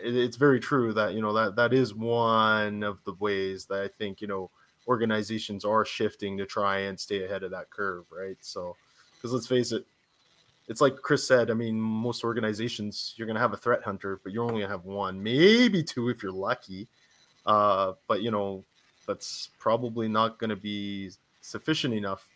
it, 0.03 0.17
it's 0.17 0.37
very 0.37 0.59
true 0.59 0.93
that 0.95 1.15
you 1.15 1.23
know 1.23 1.33
that 1.35 1.55
that 1.55 1.73
is 1.73 1.95
one 1.95 2.83
of 2.83 2.99
the 3.05 3.15
ways 3.21 3.67
that 3.67 3.83
I 3.83 3.89
think 3.89 4.21
you 4.21 4.27
know 4.27 4.51
organizations 4.89 5.65
are 5.65 5.85
shifting 5.85 6.37
to 6.39 6.47
try 6.47 6.81
and 6.81 6.99
stay 6.99 7.25
ahead 7.25 7.43
of 7.43 7.53
that 7.53 7.71
curve, 7.71 8.05
right? 8.11 8.37
So, 8.41 8.77
because 9.15 9.33
let's 9.33 9.47
face 9.47 9.73
it, 9.73 9.87
it's 10.69 10.81
like 10.81 10.97
Chris 10.97 11.27
said. 11.27 11.51
I 11.51 11.55
mean, 11.55 11.81
most 11.81 12.25
organizations 12.25 13.15
you're 13.17 13.27
going 13.27 13.37
to 13.37 13.41
have 13.41 13.53
a 13.53 13.59
threat 13.59 13.83
hunter, 13.83 14.19
but 14.25 14.33
you're 14.33 14.43
only 14.43 14.61
going 14.61 14.67
to 14.67 14.69
have 14.69 14.85
one, 14.85 15.23
maybe 15.23 15.83
two 15.83 16.09
if 16.09 16.23
you're 16.23 16.33
lucky. 16.33 16.89
Uh, 17.47 17.93
but 18.09 18.23
you 18.23 18.31
know, 18.31 18.65
that's 19.07 19.51
probably 19.59 20.09
not 20.09 20.39
going 20.39 20.51
to 20.51 20.57
be 20.57 21.11
sufficient 21.43 21.93
enough 21.93 22.27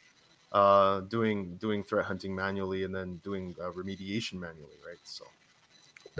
uh, 0.52 1.00
doing 1.00 1.56
doing 1.56 1.82
threat 1.82 2.04
hunting 2.04 2.34
manually 2.34 2.84
and 2.84 2.94
then 2.94 3.20
doing 3.24 3.54
uh, 3.60 3.70
remediation 3.70 4.34
manually, 4.34 4.76
right? 4.86 4.98
So, 5.04 5.24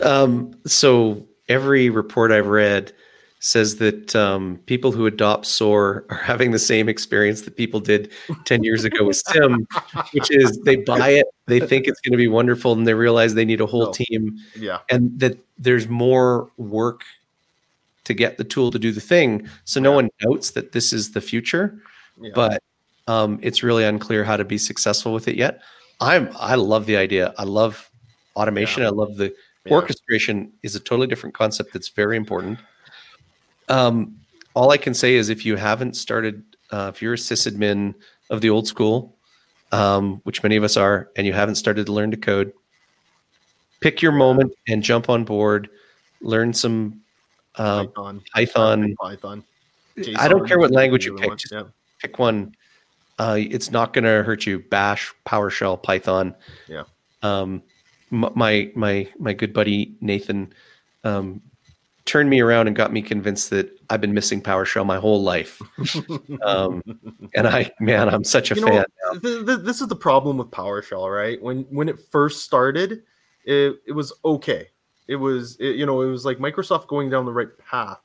um, 0.03 0.55
so 0.67 1.27
every 1.49 1.91
report 1.91 2.31
I've 2.33 2.47
read 2.47 2.93
says 3.41 3.77
that 3.77 4.17
um, 4.17 4.59
people 4.67 4.91
who 4.91 5.07
adopt 5.07 5.47
SOAR 5.47 6.05
are 6.11 6.17
having 6.17 6.51
the 6.51 6.59
same 6.59 6.89
experience 6.89 7.43
that 7.43 7.57
people 7.57 7.81
did 7.81 8.11
10 8.45 8.65
years 8.65 8.85
ago 8.85 9.05
with 9.05 9.17
SIEM, 9.17 9.67
which 10.13 10.31
is 10.31 10.59
they 10.65 10.77
buy 10.77 11.11
it, 11.11 11.27
they 11.47 11.61
think 11.61 11.87
it's 11.87 12.01
going 12.01 12.13
to 12.13 12.19
be 12.19 12.29
wonderful, 12.29 12.73
and 12.73 12.87
they 12.87 12.95
realize 12.95 13.35
they 13.35 13.45
need 13.45 13.61
a 13.61 13.67
whole 13.67 13.87
no. 13.87 13.93
team. 13.93 14.37
Yeah. 14.57 14.79
And 14.91 15.19
that 15.21 15.39
there's 15.57 15.89
more 15.89 16.51
work 16.57 17.03
to 18.05 18.15
get 18.15 18.39
the 18.39 18.45
tool 18.45 18.71
to 18.71 18.79
do 18.79 18.91
the 18.91 19.01
thing. 19.01 19.49
So 19.65 19.81
no 19.81 19.93
one 19.93 20.09
doubts 20.21 20.53
that 20.53 20.73
this 20.73 20.93
is 20.93 21.13
the 21.13 21.21
future, 21.21 21.79
yeah. 22.21 22.31
but 22.35 22.63
um, 23.07 23.39
it's 23.43 23.63
really 23.63 23.85
unclear 23.85 24.25
how 24.25 24.37
to 24.37 24.45
be 24.45 24.59
successful 24.59 25.13
with 25.13 25.29
it 25.29 25.37
yet. 25.37 25.61
I'm 26.01 26.31
I 26.39 26.55
love 26.55 26.87
the 26.87 26.97
idea. 26.97 27.35
I 27.39 27.45
love 27.45 27.91
automation. 28.37 28.83
Yeah. 28.83 28.89
I 28.89 28.93
love 28.93 29.17
the 29.17 29.35
yeah. 29.69 29.77
orchestration 29.77 30.53
is 30.63 30.75
a 30.75 30.81
totally 30.81 31.07
different 31.07 31.35
concept 31.35 31.73
that's 31.73 31.89
very 31.89 32.17
important. 32.17 32.59
Um, 33.69 34.17
all 34.55 34.71
I 34.71 34.77
can 34.77 34.95
say 34.95 35.15
is 35.15 35.29
if 35.29 35.45
you 35.47 35.57
haven't 35.57 35.95
started, 35.95 36.43
uh, 36.71 36.91
if 36.95 37.03
you're 37.03 37.15
a 37.15 37.17
sysadmin 37.17 37.95
of 38.31 38.41
the 38.41 38.51
old 38.51 38.67
school, 38.67 39.17
um, 39.73 40.21
which 40.25 40.43
many 40.43 40.57
of 40.57 40.65
us 40.65 40.77
are, 40.77 41.11
and 41.17 41.27
you 41.27 41.33
haven't 41.33 41.57
started 41.57 41.87
to 41.87 41.93
learn 41.93 42.11
to 42.11 42.17
code, 42.17 42.53
pick 43.81 44.03
your 44.03 44.13
moment 44.13 44.53
and 44.67 44.83
jump 44.83 45.09
on 45.09 45.25
board. 45.25 45.69
Learn 46.21 46.53
some 46.53 47.01
uh, 47.57 47.85
Python. 47.87 48.23
Python. 48.35 48.97
Python. 49.01 49.45
JSON, 49.97 50.19
I 50.19 50.29
don't 50.29 50.47
care 50.47 50.59
what 50.59 50.71
language 50.71 51.07
you 51.07 51.17
pick. 51.17 51.37
Just 51.37 51.53
yeah. 51.53 51.65
pick 52.01 52.19
one. 52.19 52.55
Uh, 53.19 53.37
it's 53.39 53.71
not 53.71 53.93
going 53.93 54.05
to 54.05 54.23
hurt 54.23 54.47
you. 54.47 54.61
Bash, 54.61 55.13
PowerShell, 55.27 55.83
Python. 55.83 56.35
Yeah. 56.69 56.85
Um, 57.23 57.63
my 58.11 58.71
my 58.75 59.09
my 59.19 59.33
good 59.33 59.53
buddy 59.53 59.95
Nathan 60.01 60.53
um, 61.05 61.43
turned 62.05 62.31
me 62.31 62.41
around 62.41 62.67
and 62.67 62.77
got 62.77 62.93
me 62.93 63.03
convinced 63.03 63.51
that 63.51 63.71
I've 63.91 64.01
been 64.01 64.15
missing 64.15 64.43
PowerShell 64.43 64.87
my 64.87 64.99
whole 64.99 65.23
life. 65.23 65.61
um, 66.43 66.83
and 67.35 67.47
I, 67.47 67.71
man, 67.81 68.09
I'm 68.09 68.25
such 68.25 68.51
a 68.51 68.55
you 68.55 68.63
fan. 68.63 68.85
Know, 69.05 69.19
th- 69.19 69.47
th- 69.47 69.61
this 69.61 69.81
is 69.81 69.89
the 69.89 69.97
problem 69.97 70.39
with 70.39 70.51
PowerShell, 70.51 71.15
right? 71.15 71.41
When 71.43 71.63
when 71.71 71.89
it 71.89 71.99
first 72.11 72.45
started, 72.45 73.03
it, 73.45 73.77
it 73.87 73.93
was 73.93 74.13
okay 74.25 74.69
it 75.09 75.17
was 75.17 75.57
it, 75.59 75.77
you 75.77 75.87
know 75.87 76.03
it 76.03 76.07
was 76.07 76.25
like 76.25 76.39
Microsoft 76.39 76.87
going 76.87 77.11
down 77.11 77.25
the 77.25 77.33
right 77.33 77.49
path, 77.59 78.01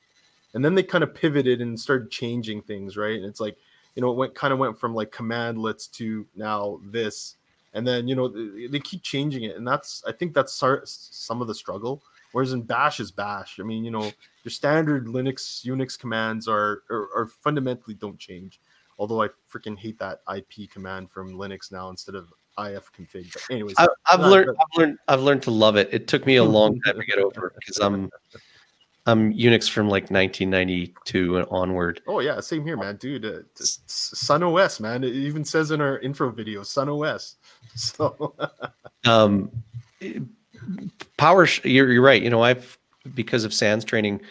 and 0.54 0.66
then 0.66 0.74
they 0.74 0.82
kind 0.82 1.04
of 1.04 1.14
pivoted 1.14 1.62
and 1.62 1.80
started 1.80 2.10
changing 2.10 2.62
things, 2.64 2.98
right? 2.98 3.18
And 3.18 3.26
it's 3.26 3.42
like 3.42 3.58
you 3.96 4.02
know 4.02 4.10
it 4.10 4.16
went 4.16 4.34
kind 4.34 4.54
of 4.54 4.60
went 4.60 4.80
from 4.80 4.96
like 4.96 5.12
commandlets 5.12 5.92
to 5.92 6.26
now 6.36 6.80
this, 6.86 7.36
and 7.74 7.86
then 7.88 8.08
you 8.08 8.16
know 8.16 8.28
they, 8.28 8.68
they 8.68 8.80
keep 8.80 9.02
changing 9.02 9.44
it, 9.44 9.56
and 9.56 9.68
that's 9.68 10.04
I 10.08 10.12
think 10.12 10.34
that's 10.34 10.54
some 10.54 11.42
of 11.42 11.48
the 11.48 11.56
struggle. 11.56 12.04
Whereas 12.34 12.54
in 12.54 12.64
Bash 12.64 13.00
is 13.00 13.12
Bash. 13.12 13.60
I 13.60 13.64
mean, 13.64 13.84
you 13.84 13.92
know, 13.92 14.12
your 14.44 14.50
standard 14.50 15.06
Linux 15.06 15.64
Unix 15.66 15.98
commands 15.98 16.48
are, 16.48 16.82
are, 16.90 17.08
are 17.16 17.28
fundamentally 17.28 17.94
don't 17.94 18.18
change. 18.18 18.60
Although 18.98 19.22
I 19.22 19.30
freaking 19.52 19.78
hate 19.78 20.00
that 20.00 20.22
IP 20.36 20.70
command 20.70 21.12
from 21.12 21.34
Linux 21.34 21.72
now 21.72 21.90
instead 21.90 22.16
of 22.16 22.34
ifconfig. 22.58 23.32
But 23.34 23.44
anyways, 23.52 23.76
I, 23.78 23.88
have 24.06 24.22
learned, 24.22 24.50
I've 24.50 24.78
learned, 24.80 24.98
I've 25.08 25.22
learned 25.22 25.44
to 25.44 25.52
love 25.52 25.76
it. 25.76 25.90
It 25.92 26.08
took 26.08 26.26
me 26.26 26.38
a 26.38 26.44
long 26.44 26.80
time 26.82 27.00
to 27.00 27.06
get 27.06 27.20
over 27.20 27.54
because 27.60 27.78
I'm, 27.78 28.10
I'm 29.06 29.34
Unix 29.34 29.70
from 29.70 29.90
like 29.90 30.04
1992 30.04 31.38
and 31.38 31.48
onward. 31.52 32.02
Oh 32.08 32.20
yeah, 32.20 32.40
same 32.40 32.66
here, 32.66 32.78
man, 32.78 32.96
dude. 32.96 33.26
Uh, 33.26 33.40
SunOS, 33.58 34.80
man. 34.80 35.04
It 35.04 35.14
even 35.14 35.44
says 35.44 35.72
in 35.72 35.82
our 35.82 36.00
intro 36.00 36.32
video, 36.32 36.62
SunOS. 36.62 37.36
So, 37.76 38.36
um, 39.06 39.50
power. 41.18 41.48
You're, 41.64 41.92
you're 41.92 42.04
right. 42.04 42.22
You 42.22 42.30
know, 42.30 42.44
I've 42.44 42.78
because 43.16 43.46
of 43.46 43.54
SANS 43.54 43.84
training, 43.84 44.22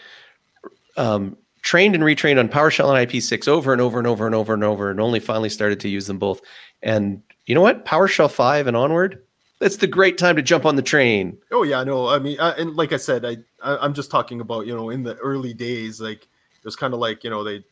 um, 0.95 1.35
trained 1.61 1.93
and 1.93 2.03
retrained 2.03 2.39
on 2.39 2.47
PowerShell 2.47 2.97
and 2.97 3.09
IP6 3.09 3.49
over 3.49 3.73
and 3.73 3.81
over 3.81 3.97
and 3.97 4.07
over 4.07 4.25
and 4.25 4.33
over 4.33 4.53
and 4.53 4.63
over, 4.63 4.89
and 4.91 5.01
only 5.01 5.19
finally 5.19 5.49
started 5.49 5.81
to 5.81 5.89
use 5.89 6.07
them 6.07 6.19
both. 6.19 6.41
And 6.81 7.21
you 7.47 7.55
know 7.55 7.61
what? 7.61 7.85
PowerShell 7.85 8.31
5 8.31 8.67
and 8.67 8.77
onward, 8.77 9.21
that's 9.63 9.77
the 9.77 9.87
great 9.87 10.17
time 10.17 10.35
to 10.35 10.41
jump 10.41 10.65
on 10.65 10.75
the 10.75 10.81
train. 10.81 11.37
Oh 11.49 11.63
yeah, 11.63 11.83
no, 11.85 12.09
I 12.09 12.19
mean, 12.19 12.37
I, 12.39 12.51
and 12.51 12.75
like 12.75 12.91
I 12.91 12.97
said, 12.97 13.23
I, 13.23 13.37
I 13.63 13.85
am 13.85 13.93
just 13.93 14.11
talking 14.11 14.41
about 14.41 14.67
you 14.67 14.75
know 14.75 14.89
in 14.89 15.03
the 15.03 15.15
early 15.15 15.53
days, 15.53 16.01
like 16.01 16.23
it 16.23 16.65
was 16.65 16.75
kind 16.75 16.93
of 16.93 16.99
like 16.99 17.23
you 17.23 17.29
know 17.29 17.43
they 17.43 17.63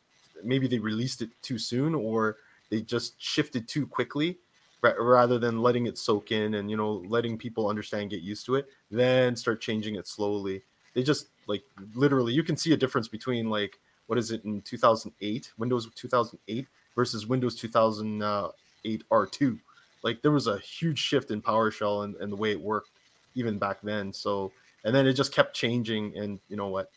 maybe 0.44 0.68
they 0.68 0.80
released 0.80 1.22
it 1.22 1.30
too 1.42 1.58
soon 1.58 1.94
or 1.94 2.38
they 2.70 2.82
just 2.82 3.22
shifted 3.22 3.68
too 3.68 3.86
quickly 3.86 4.38
rather 4.82 5.38
than 5.38 5.62
letting 5.62 5.86
it 5.86 5.98
soak 5.98 6.32
in 6.32 6.56
and 6.56 6.72
you 6.72 6.78
know 6.78 7.04
letting 7.08 7.38
people 7.38 7.68
understand 7.68 8.10
get 8.10 8.22
used 8.22 8.48
to 8.48 8.56
it 8.56 8.68
then 8.90 9.36
start 9.36 9.62
changing 9.62 9.94
it 9.94 10.08
slowly 10.08 10.64
they 10.96 11.04
just 11.04 11.28
like 11.46 11.62
literally 11.94 12.34
you 12.34 12.42
can 12.42 12.58
see 12.58 12.74
a 12.74 12.78
difference 12.78 13.08
between 13.08 13.48
like 13.48 13.78
what 14.08 14.18
is 14.18 14.32
it 14.32 14.44
in 14.44 14.60
2008 14.64 15.52
windows 15.60 15.88
2008 15.94 16.66
versus 16.96 17.28
windows 17.28 17.54
2000 17.54 18.24
uh, 18.24 18.48
8R2. 18.86 19.60
Like 20.04 20.22
there 20.22 20.32
was 20.32 20.48
a 20.48 20.58
huge 20.60 21.00
shift 21.00 21.32
in 21.32 21.42
PowerShell 21.42 22.04
and, 22.04 22.16
and 22.18 22.32
the 22.32 22.36
way 22.36 22.52
it 22.52 22.60
worked 22.60 22.92
even 23.36 23.58
back 23.58 23.78
then. 23.82 24.12
So 24.12 24.52
and 24.84 24.96
then 24.96 25.08
it 25.08 25.14
just 25.14 25.34
kept 25.34 25.56
changing. 25.56 26.18
And 26.18 26.40
you 26.50 26.58
know 26.58 26.68
what? 26.68 26.92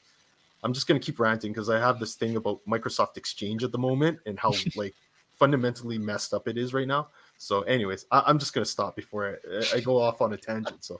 I'm 0.62 0.72
just 0.72 0.86
gonna 0.86 1.00
keep 1.00 1.20
ranting 1.20 1.52
because 1.52 1.68
I 1.68 1.78
have 1.78 2.00
this 2.00 2.14
thing 2.14 2.36
about 2.36 2.60
Microsoft 2.66 3.16
Exchange 3.16 3.64
at 3.64 3.72
the 3.72 3.78
moment 3.78 4.18
and 4.26 4.38
how 4.38 4.52
like 4.76 4.94
fundamentally 5.38 5.98
messed 5.98 6.32
up 6.32 6.48
it 6.48 6.56
is 6.56 6.72
right 6.72 6.88
now. 6.88 7.08
So, 7.36 7.62
anyways, 7.62 8.06
I, 8.10 8.30
am 8.30 8.38
just 8.38 8.54
gonna 8.54 8.64
stop 8.64 8.96
before 8.96 9.38
I, 9.50 9.76
I, 9.76 9.80
go 9.80 10.00
off 10.00 10.22
on 10.22 10.32
a 10.32 10.36
tangent. 10.36 10.84
So, 10.84 10.98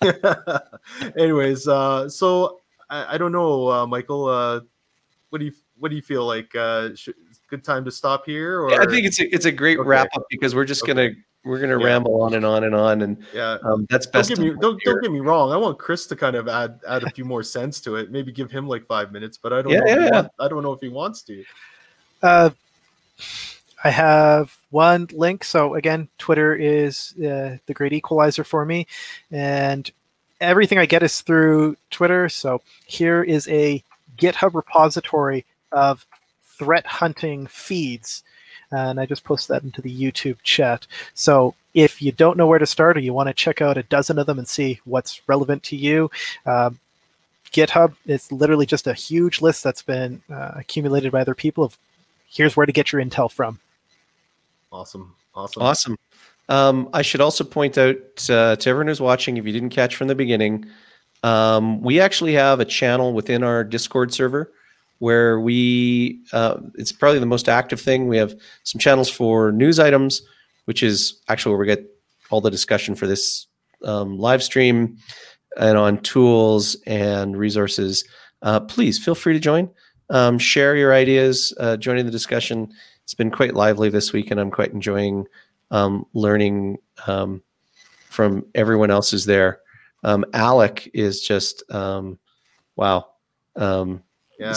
anyways, 1.18 1.68
uh, 1.68 2.08
so 2.08 2.60
I, 2.88 3.14
I 3.14 3.18
don't 3.18 3.32
know, 3.32 3.70
uh, 3.70 3.86
Michael. 3.86 4.26
Uh, 4.26 4.60
what 5.30 5.40
do 5.40 5.46
you 5.46 5.52
what 5.78 5.90
do 5.90 5.96
you 5.96 6.02
feel 6.02 6.24
like? 6.24 6.54
Uh, 6.54 6.94
should, 6.94 7.16
good 7.50 7.64
time 7.64 7.84
to 7.84 7.90
stop 7.90 8.24
here? 8.24 8.62
Or? 8.62 8.70
Yeah, 8.70 8.82
I 8.82 8.86
think 8.86 9.04
it's 9.04 9.20
a, 9.20 9.34
it's 9.34 9.46
a 9.46 9.52
great 9.52 9.78
okay. 9.78 9.88
wrap 9.88 10.08
up 10.14 10.24
because 10.30 10.54
we're 10.54 10.64
just 10.64 10.84
okay. 10.84 10.94
gonna 10.94 11.10
we're 11.44 11.60
gonna 11.60 11.78
yeah. 11.78 11.86
ramble 11.86 12.22
on 12.22 12.34
and 12.34 12.44
on 12.44 12.64
and 12.64 12.74
on, 12.74 13.02
and 13.02 13.18
yeah, 13.34 13.58
um, 13.62 13.86
that's 13.90 14.06
best. 14.06 14.30
Don't 14.30 14.38
get, 14.38 14.54
me, 14.54 14.60
don't, 14.60 14.80
don't, 14.82 15.02
get 15.02 15.12
me 15.12 15.20
wrong. 15.20 15.52
I 15.52 15.56
want 15.56 15.78
Chris 15.78 16.06
to 16.06 16.16
kind 16.16 16.36
of 16.36 16.48
add 16.48 16.80
add 16.88 17.02
a 17.02 17.10
few 17.10 17.24
more 17.24 17.42
cents 17.42 17.80
to 17.82 17.96
it. 17.96 18.10
Maybe 18.10 18.32
give 18.32 18.50
him 18.50 18.66
like 18.66 18.86
five 18.86 19.12
minutes, 19.12 19.36
but 19.36 19.52
I 19.52 19.62
don't. 19.62 19.72
Yeah, 19.72 19.80
know 19.80 19.86
yeah, 19.86 20.10
want, 20.10 20.32
I 20.40 20.48
don't 20.48 20.62
know 20.62 20.72
if 20.72 20.80
he 20.80 20.88
wants 20.88 21.22
to. 21.22 21.44
Uh, 22.22 22.50
I 23.84 23.90
have 23.90 24.56
one 24.70 25.08
link. 25.12 25.44
So 25.44 25.74
again, 25.74 26.08
Twitter 26.18 26.54
is 26.54 27.14
uh, 27.18 27.58
the 27.66 27.74
great 27.74 27.92
equalizer 27.92 28.44
for 28.44 28.64
me, 28.64 28.86
and 29.30 29.90
everything 30.40 30.78
I 30.78 30.86
get 30.86 31.02
is 31.02 31.20
through 31.20 31.76
Twitter. 31.90 32.28
So 32.28 32.62
here 32.86 33.22
is 33.22 33.46
a 33.48 33.84
GitHub 34.16 34.54
repository 34.54 35.44
of 35.72 36.06
threat 36.42 36.86
hunting 36.86 37.46
feeds. 37.46 38.22
And 38.70 39.00
I 39.00 39.06
just 39.06 39.24
posted 39.24 39.54
that 39.54 39.64
into 39.64 39.82
the 39.82 39.94
YouTube 39.94 40.36
chat. 40.42 40.86
So 41.14 41.54
if 41.74 42.00
you 42.00 42.12
don't 42.12 42.36
know 42.36 42.46
where 42.46 42.58
to 42.58 42.66
start 42.66 42.96
or 42.96 43.00
you 43.00 43.12
want 43.12 43.28
to 43.28 43.34
check 43.34 43.60
out 43.60 43.78
a 43.78 43.82
dozen 43.84 44.18
of 44.18 44.26
them 44.26 44.38
and 44.38 44.48
see 44.48 44.80
what's 44.84 45.20
relevant 45.28 45.62
to 45.64 45.76
you, 45.76 46.10
um, 46.46 46.78
GitHub 47.52 47.94
is 48.06 48.30
literally 48.32 48.66
just 48.66 48.86
a 48.86 48.94
huge 48.94 49.40
list 49.40 49.62
that's 49.62 49.82
been 49.82 50.20
uh, 50.30 50.52
accumulated 50.56 51.12
by 51.12 51.20
other 51.20 51.34
people 51.34 51.64
of 51.64 51.78
here's 52.28 52.56
where 52.56 52.66
to 52.66 52.72
get 52.72 52.92
your 52.92 53.02
intel 53.02 53.30
from. 53.30 53.60
Awesome. 54.72 55.14
Awesome. 55.34 55.62
Awesome. 55.62 55.98
Um, 56.48 56.88
I 56.92 57.02
should 57.02 57.20
also 57.20 57.44
point 57.44 57.78
out 57.78 57.96
uh, 58.28 58.56
to 58.56 58.70
everyone 58.70 58.88
who's 58.88 59.00
watching, 59.00 59.36
if 59.36 59.46
you 59.46 59.52
didn't 59.52 59.70
catch 59.70 59.96
from 59.96 60.08
the 60.08 60.14
beginning, 60.14 60.66
um, 61.22 61.80
we 61.80 62.00
actually 62.00 62.34
have 62.34 62.60
a 62.60 62.64
channel 62.64 63.14
within 63.14 63.42
our 63.42 63.64
Discord 63.64 64.12
server 64.12 64.52
where 64.98 65.40
we, 65.40 66.20
uh, 66.32 66.58
it's 66.74 66.92
probably 66.92 67.18
the 67.18 67.26
most 67.26 67.48
active 67.48 67.80
thing. 67.80 68.08
We 68.08 68.16
have 68.16 68.34
some 68.62 68.78
channels 68.78 69.10
for 69.10 69.52
news 69.52 69.78
items, 69.78 70.22
which 70.64 70.82
is 70.82 71.20
actually 71.28 71.50
where 71.52 71.60
we 71.60 71.66
get 71.66 71.90
all 72.30 72.40
the 72.40 72.50
discussion 72.50 72.94
for 72.94 73.06
this 73.06 73.46
um, 73.84 74.18
live 74.18 74.42
stream 74.42 74.96
and 75.56 75.76
on 75.76 75.98
tools 75.98 76.76
and 76.86 77.36
resources. 77.36 78.04
Uh, 78.42 78.60
please 78.60 79.02
feel 79.02 79.14
free 79.14 79.34
to 79.34 79.40
join. 79.40 79.70
Um, 80.10 80.38
share 80.38 80.76
your 80.76 80.92
ideas, 80.92 81.52
uh, 81.58 81.76
joining 81.76 82.04
the 82.04 82.10
discussion. 82.10 82.72
It's 83.02 83.14
been 83.14 83.30
quite 83.30 83.54
lively 83.54 83.88
this 83.88 84.12
week, 84.12 84.30
and 84.30 84.40
I'm 84.40 84.50
quite 84.50 84.72
enjoying 84.72 85.26
um, 85.70 86.06
learning 86.12 86.78
um, 87.06 87.42
from 88.08 88.46
everyone 88.54 88.90
else 88.90 89.10
who's 89.10 89.24
there. 89.24 89.60
Um, 90.02 90.24
Alec 90.34 90.90
is 90.92 91.22
just 91.22 91.62
um, 91.70 92.18
wow. 92.76 93.06
Um, 93.56 94.02
yeah, 94.38 94.54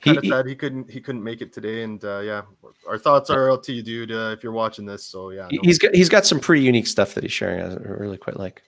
kind 0.00 0.18
of 0.18 0.26
sad 0.26 0.46
he 0.46 0.54
couldn't 0.54 0.90
he 0.90 1.00
couldn't 1.00 1.22
make 1.22 1.40
it 1.40 1.52
today, 1.52 1.82
and 1.82 2.04
uh, 2.04 2.20
yeah, 2.20 2.42
our 2.88 2.98
thoughts 2.98 3.30
are 3.30 3.50
out 3.50 3.62
to 3.64 3.72
you, 3.72 3.82
dude. 3.82 4.12
Uh, 4.12 4.34
if 4.36 4.42
you're 4.42 4.52
watching 4.52 4.86
this, 4.86 5.04
so 5.04 5.30
yeah, 5.30 5.48
no. 5.50 5.60
he's 5.62 5.78
got 5.78 5.94
he's 5.94 6.08
got 6.08 6.26
some 6.26 6.40
pretty 6.40 6.62
unique 6.62 6.86
stuff 6.86 7.14
that 7.14 7.24
he's 7.24 7.32
sharing. 7.32 7.60
I 7.60 7.74
really 7.74 8.18
quite 8.18 8.38
like. 8.38 8.62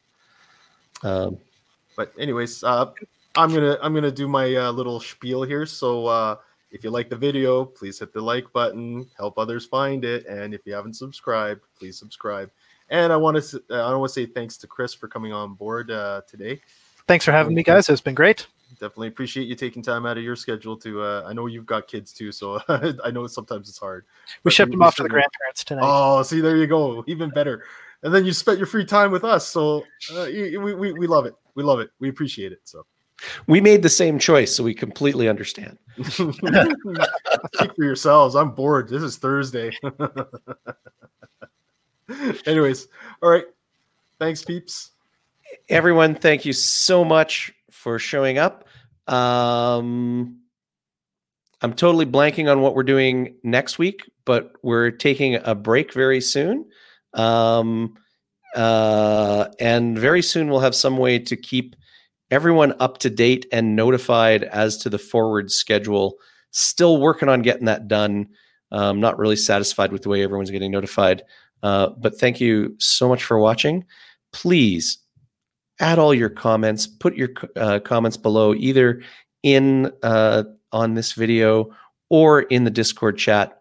Um, 1.02 1.38
but 1.96 2.12
anyways, 2.18 2.64
uh, 2.64 2.90
I'm 3.36 3.52
gonna 3.52 3.78
I'm 3.82 3.94
gonna 3.94 4.10
do 4.10 4.28
my 4.28 4.54
uh, 4.54 4.72
little 4.72 5.00
spiel 5.00 5.42
here. 5.42 5.66
So 5.66 6.06
uh, 6.06 6.36
if 6.70 6.84
you 6.84 6.90
like 6.90 7.08
the 7.08 7.16
video, 7.16 7.64
please 7.64 7.98
hit 7.98 8.12
the 8.12 8.20
like 8.20 8.52
button, 8.52 9.08
help 9.16 9.38
others 9.38 9.66
find 9.66 10.04
it, 10.04 10.26
and 10.26 10.54
if 10.54 10.66
you 10.66 10.74
haven't 10.74 10.94
subscribed, 10.94 11.62
please 11.78 11.98
subscribe. 11.98 12.50
And 12.90 13.12
I 13.12 13.16
want 13.16 13.42
to 13.42 13.62
I 13.70 13.94
want 13.94 14.08
to 14.08 14.14
say 14.14 14.26
thanks 14.26 14.56
to 14.58 14.66
Chris 14.66 14.94
for 14.94 15.08
coming 15.08 15.32
on 15.32 15.54
board 15.54 15.90
uh, 15.90 16.22
today. 16.28 16.60
Thanks 17.06 17.24
for 17.24 17.32
having 17.32 17.54
me, 17.54 17.62
guys. 17.62 17.88
It's 17.88 18.00
been 18.00 18.14
great. 18.14 18.46
Definitely 18.78 19.08
appreciate 19.08 19.48
you 19.48 19.54
taking 19.54 19.82
time 19.82 20.06
out 20.06 20.16
of 20.16 20.24
your 20.24 20.36
schedule 20.36 20.76
to. 20.78 21.02
Uh, 21.02 21.24
I 21.26 21.32
know 21.32 21.46
you've 21.46 21.66
got 21.66 21.88
kids 21.88 22.12
too, 22.12 22.30
so 22.30 22.60
I 23.04 23.10
know 23.10 23.26
sometimes 23.26 23.68
it's 23.68 23.78
hard. 23.78 24.06
We 24.44 24.50
shipped 24.50 24.70
them 24.70 24.82
off 24.82 24.96
to 24.96 25.02
the 25.02 25.08
grandparents 25.08 25.64
tonight. 25.64 25.82
Oh, 25.84 26.22
see, 26.22 26.40
there 26.40 26.56
you 26.56 26.66
go, 26.66 27.04
even 27.06 27.30
better. 27.30 27.64
And 28.02 28.14
then 28.14 28.24
you 28.24 28.32
spent 28.32 28.58
your 28.58 28.66
free 28.66 28.84
time 28.84 29.10
with 29.10 29.24
us, 29.24 29.48
so 29.48 29.84
uh, 30.14 30.26
we, 30.26 30.56
we 30.56 30.92
we 30.92 31.06
love 31.08 31.26
it. 31.26 31.34
We 31.56 31.64
love 31.64 31.80
it. 31.80 31.90
We 31.98 32.08
appreciate 32.08 32.52
it. 32.52 32.60
So. 32.64 32.86
We 33.48 33.60
made 33.60 33.82
the 33.82 33.88
same 33.88 34.18
choice, 34.18 34.54
so 34.54 34.62
we 34.62 34.74
completely 34.74 35.28
understand. 35.28 35.78
Speak 36.02 36.40
for 36.40 37.74
yourselves. 37.78 38.36
I'm 38.36 38.52
bored. 38.52 38.88
This 38.88 39.02
is 39.02 39.16
Thursday. 39.16 39.72
Anyways, 42.46 42.86
all 43.20 43.30
right. 43.30 43.44
Thanks, 44.20 44.44
peeps. 44.44 44.92
Everyone, 45.68 46.14
thank 46.14 46.44
you 46.44 46.52
so 46.52 47.04
much 47.04 47.52
for 47.70 47.98
showing 47.98 48.38
up. 48.38 48.67
Um, 49.08 50.40
I'm 51.60 51.72
totally 51.72 52.06
blanking 52.06 52.50
on 52.50 52.60
what 52.60 52.74
we're 52.74 52.84
doing 52.84 53.34
next 53.42 53.78
week, 53.78 54.08
but 54.24 54.52
we're 54.62 54.90
taking 54.90 55.36
a 55.36 55.54
break 55.54 55.92
very 55.92 56.20
soon. 56.20 56.66
Um, 57.14 57.94
uh, 58.54 59.48
and 59.58 59.98
very 59.98 60.22
soon 60.22 60.48
we'll 60.48 60.60
have 60.60 60.74
some 60.74 60.96
way 60.96 61.18
to 61.18 61.36
keep 61.36 61.74
everyone 62.30 62.74
up 62.80 62.98
to 62.98 63.10
date 63.10 63.46
and 63.52 63.74
notified 63.74 64.44
as 64.44 64.76
to 64.78 64.90
the 64.90 64.98
forward 64.98 65.50
schedule. 65.50 66.16
Still 66.50 67.00
working 67.00 67.28
on 67.28 67.42
getting 67.42 67.66
that 67.66 67.88
done. 67.88 68.28
Um, 68.70 69.00
not 69.00 69.18
really 69.18 69.36
satisfied 69.36 69.92
with 69.92 70.02
the 70.02 70.08
way 70.10 70.22
everyone's 70.22 70.50
getting 70.50 70.70
notified. 70.70 71.22
Uh, 71.62 71.88
but 71.98 72.18
thank 72.18 72.40
you 72.40 72.76
so 72.78 73.08
much 73.08 73.24
for 73.24 73.38
watching. 73.38 73.84
Please 74.32 74.98
add 75.80 75.98
all 75.98 76.14
your 76.14 76.30
comments. 76.30 76.86
Put 76.86 77.16
your 77.16 77.30
uh, 77.56 77.80
comments 77.80 78.16
below, 78.16 78.54
either 78.54 79.02
in 79.42 79.92
uh, 80.02 80.44
on 80.72 80.94
this 80.94 81.12
video 81.12 81.74
or 82.10 82.42
in 82.42 82.64
the 82.64 82.70
Discord 82.70 83.18
chat. 83.18 83.54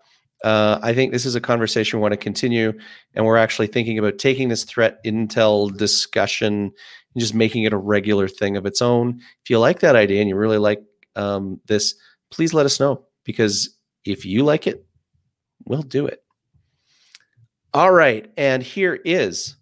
Uh, 0.44 0.80
I 0.84 0.94
think 0.94 1.11
this 1.11 1.26
is 1.26 1.35
a 1.35 1.41
conversation 1.41 1.99
we 1.99 2.02
want 2.03 2.14
to 2.14 2.18
continue, 2.18 2.73
and 3.14 3.26
we're 3.26 3.38
actually 3.38 3.68
thinking 3.68 3.98
about 3.98 4.19
taking 4.19 4.49
this 4.49 4.64
threat 4.64 5.03
intel 5.03 5.76
discussion 5.76 6.53
and 6.53 7.22
just 7.22 7.34
making 7.34 7.64
it 7.64 7.73
a 7.73 7.77
regular 7.77 8.27
thing 8.27 8.56
of 8.56 8.65
its 8.65 8.81
own. 8.81 9.19
If 9.44 9.49
you 9.49 9.60
like 9.60 9.80
that 9.80 9.95
idea 9.95 10.22
and 10.22 10.30
you 10.30 10.35
really 10.35 10.60
like 10.60 10.84
um, 11.15 11.60
this, 11.65 11.95
please 12.30 12.53
let 12.53 12.68
us 12.68 12.80
know 12.80 13.06
because 13.23 13.77
if 14.06 14.26
you 14.26 14.44
like 14.44 14.68
it, 14.68 14.85
we'll 15.65 15.81
do 15.81 16.06
it. 16.06 16.23
All 17.73 17.91
right. 17.91 18.31
And 18.38 18.64
here 18.64 18.95
is 18.95 19.56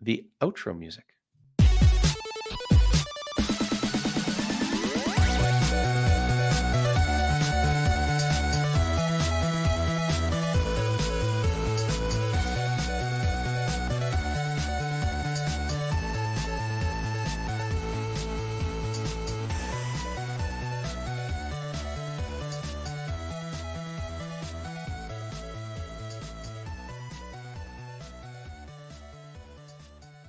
the 0.00 0.26
outro 0.40 0.76
music. 0.76 1.11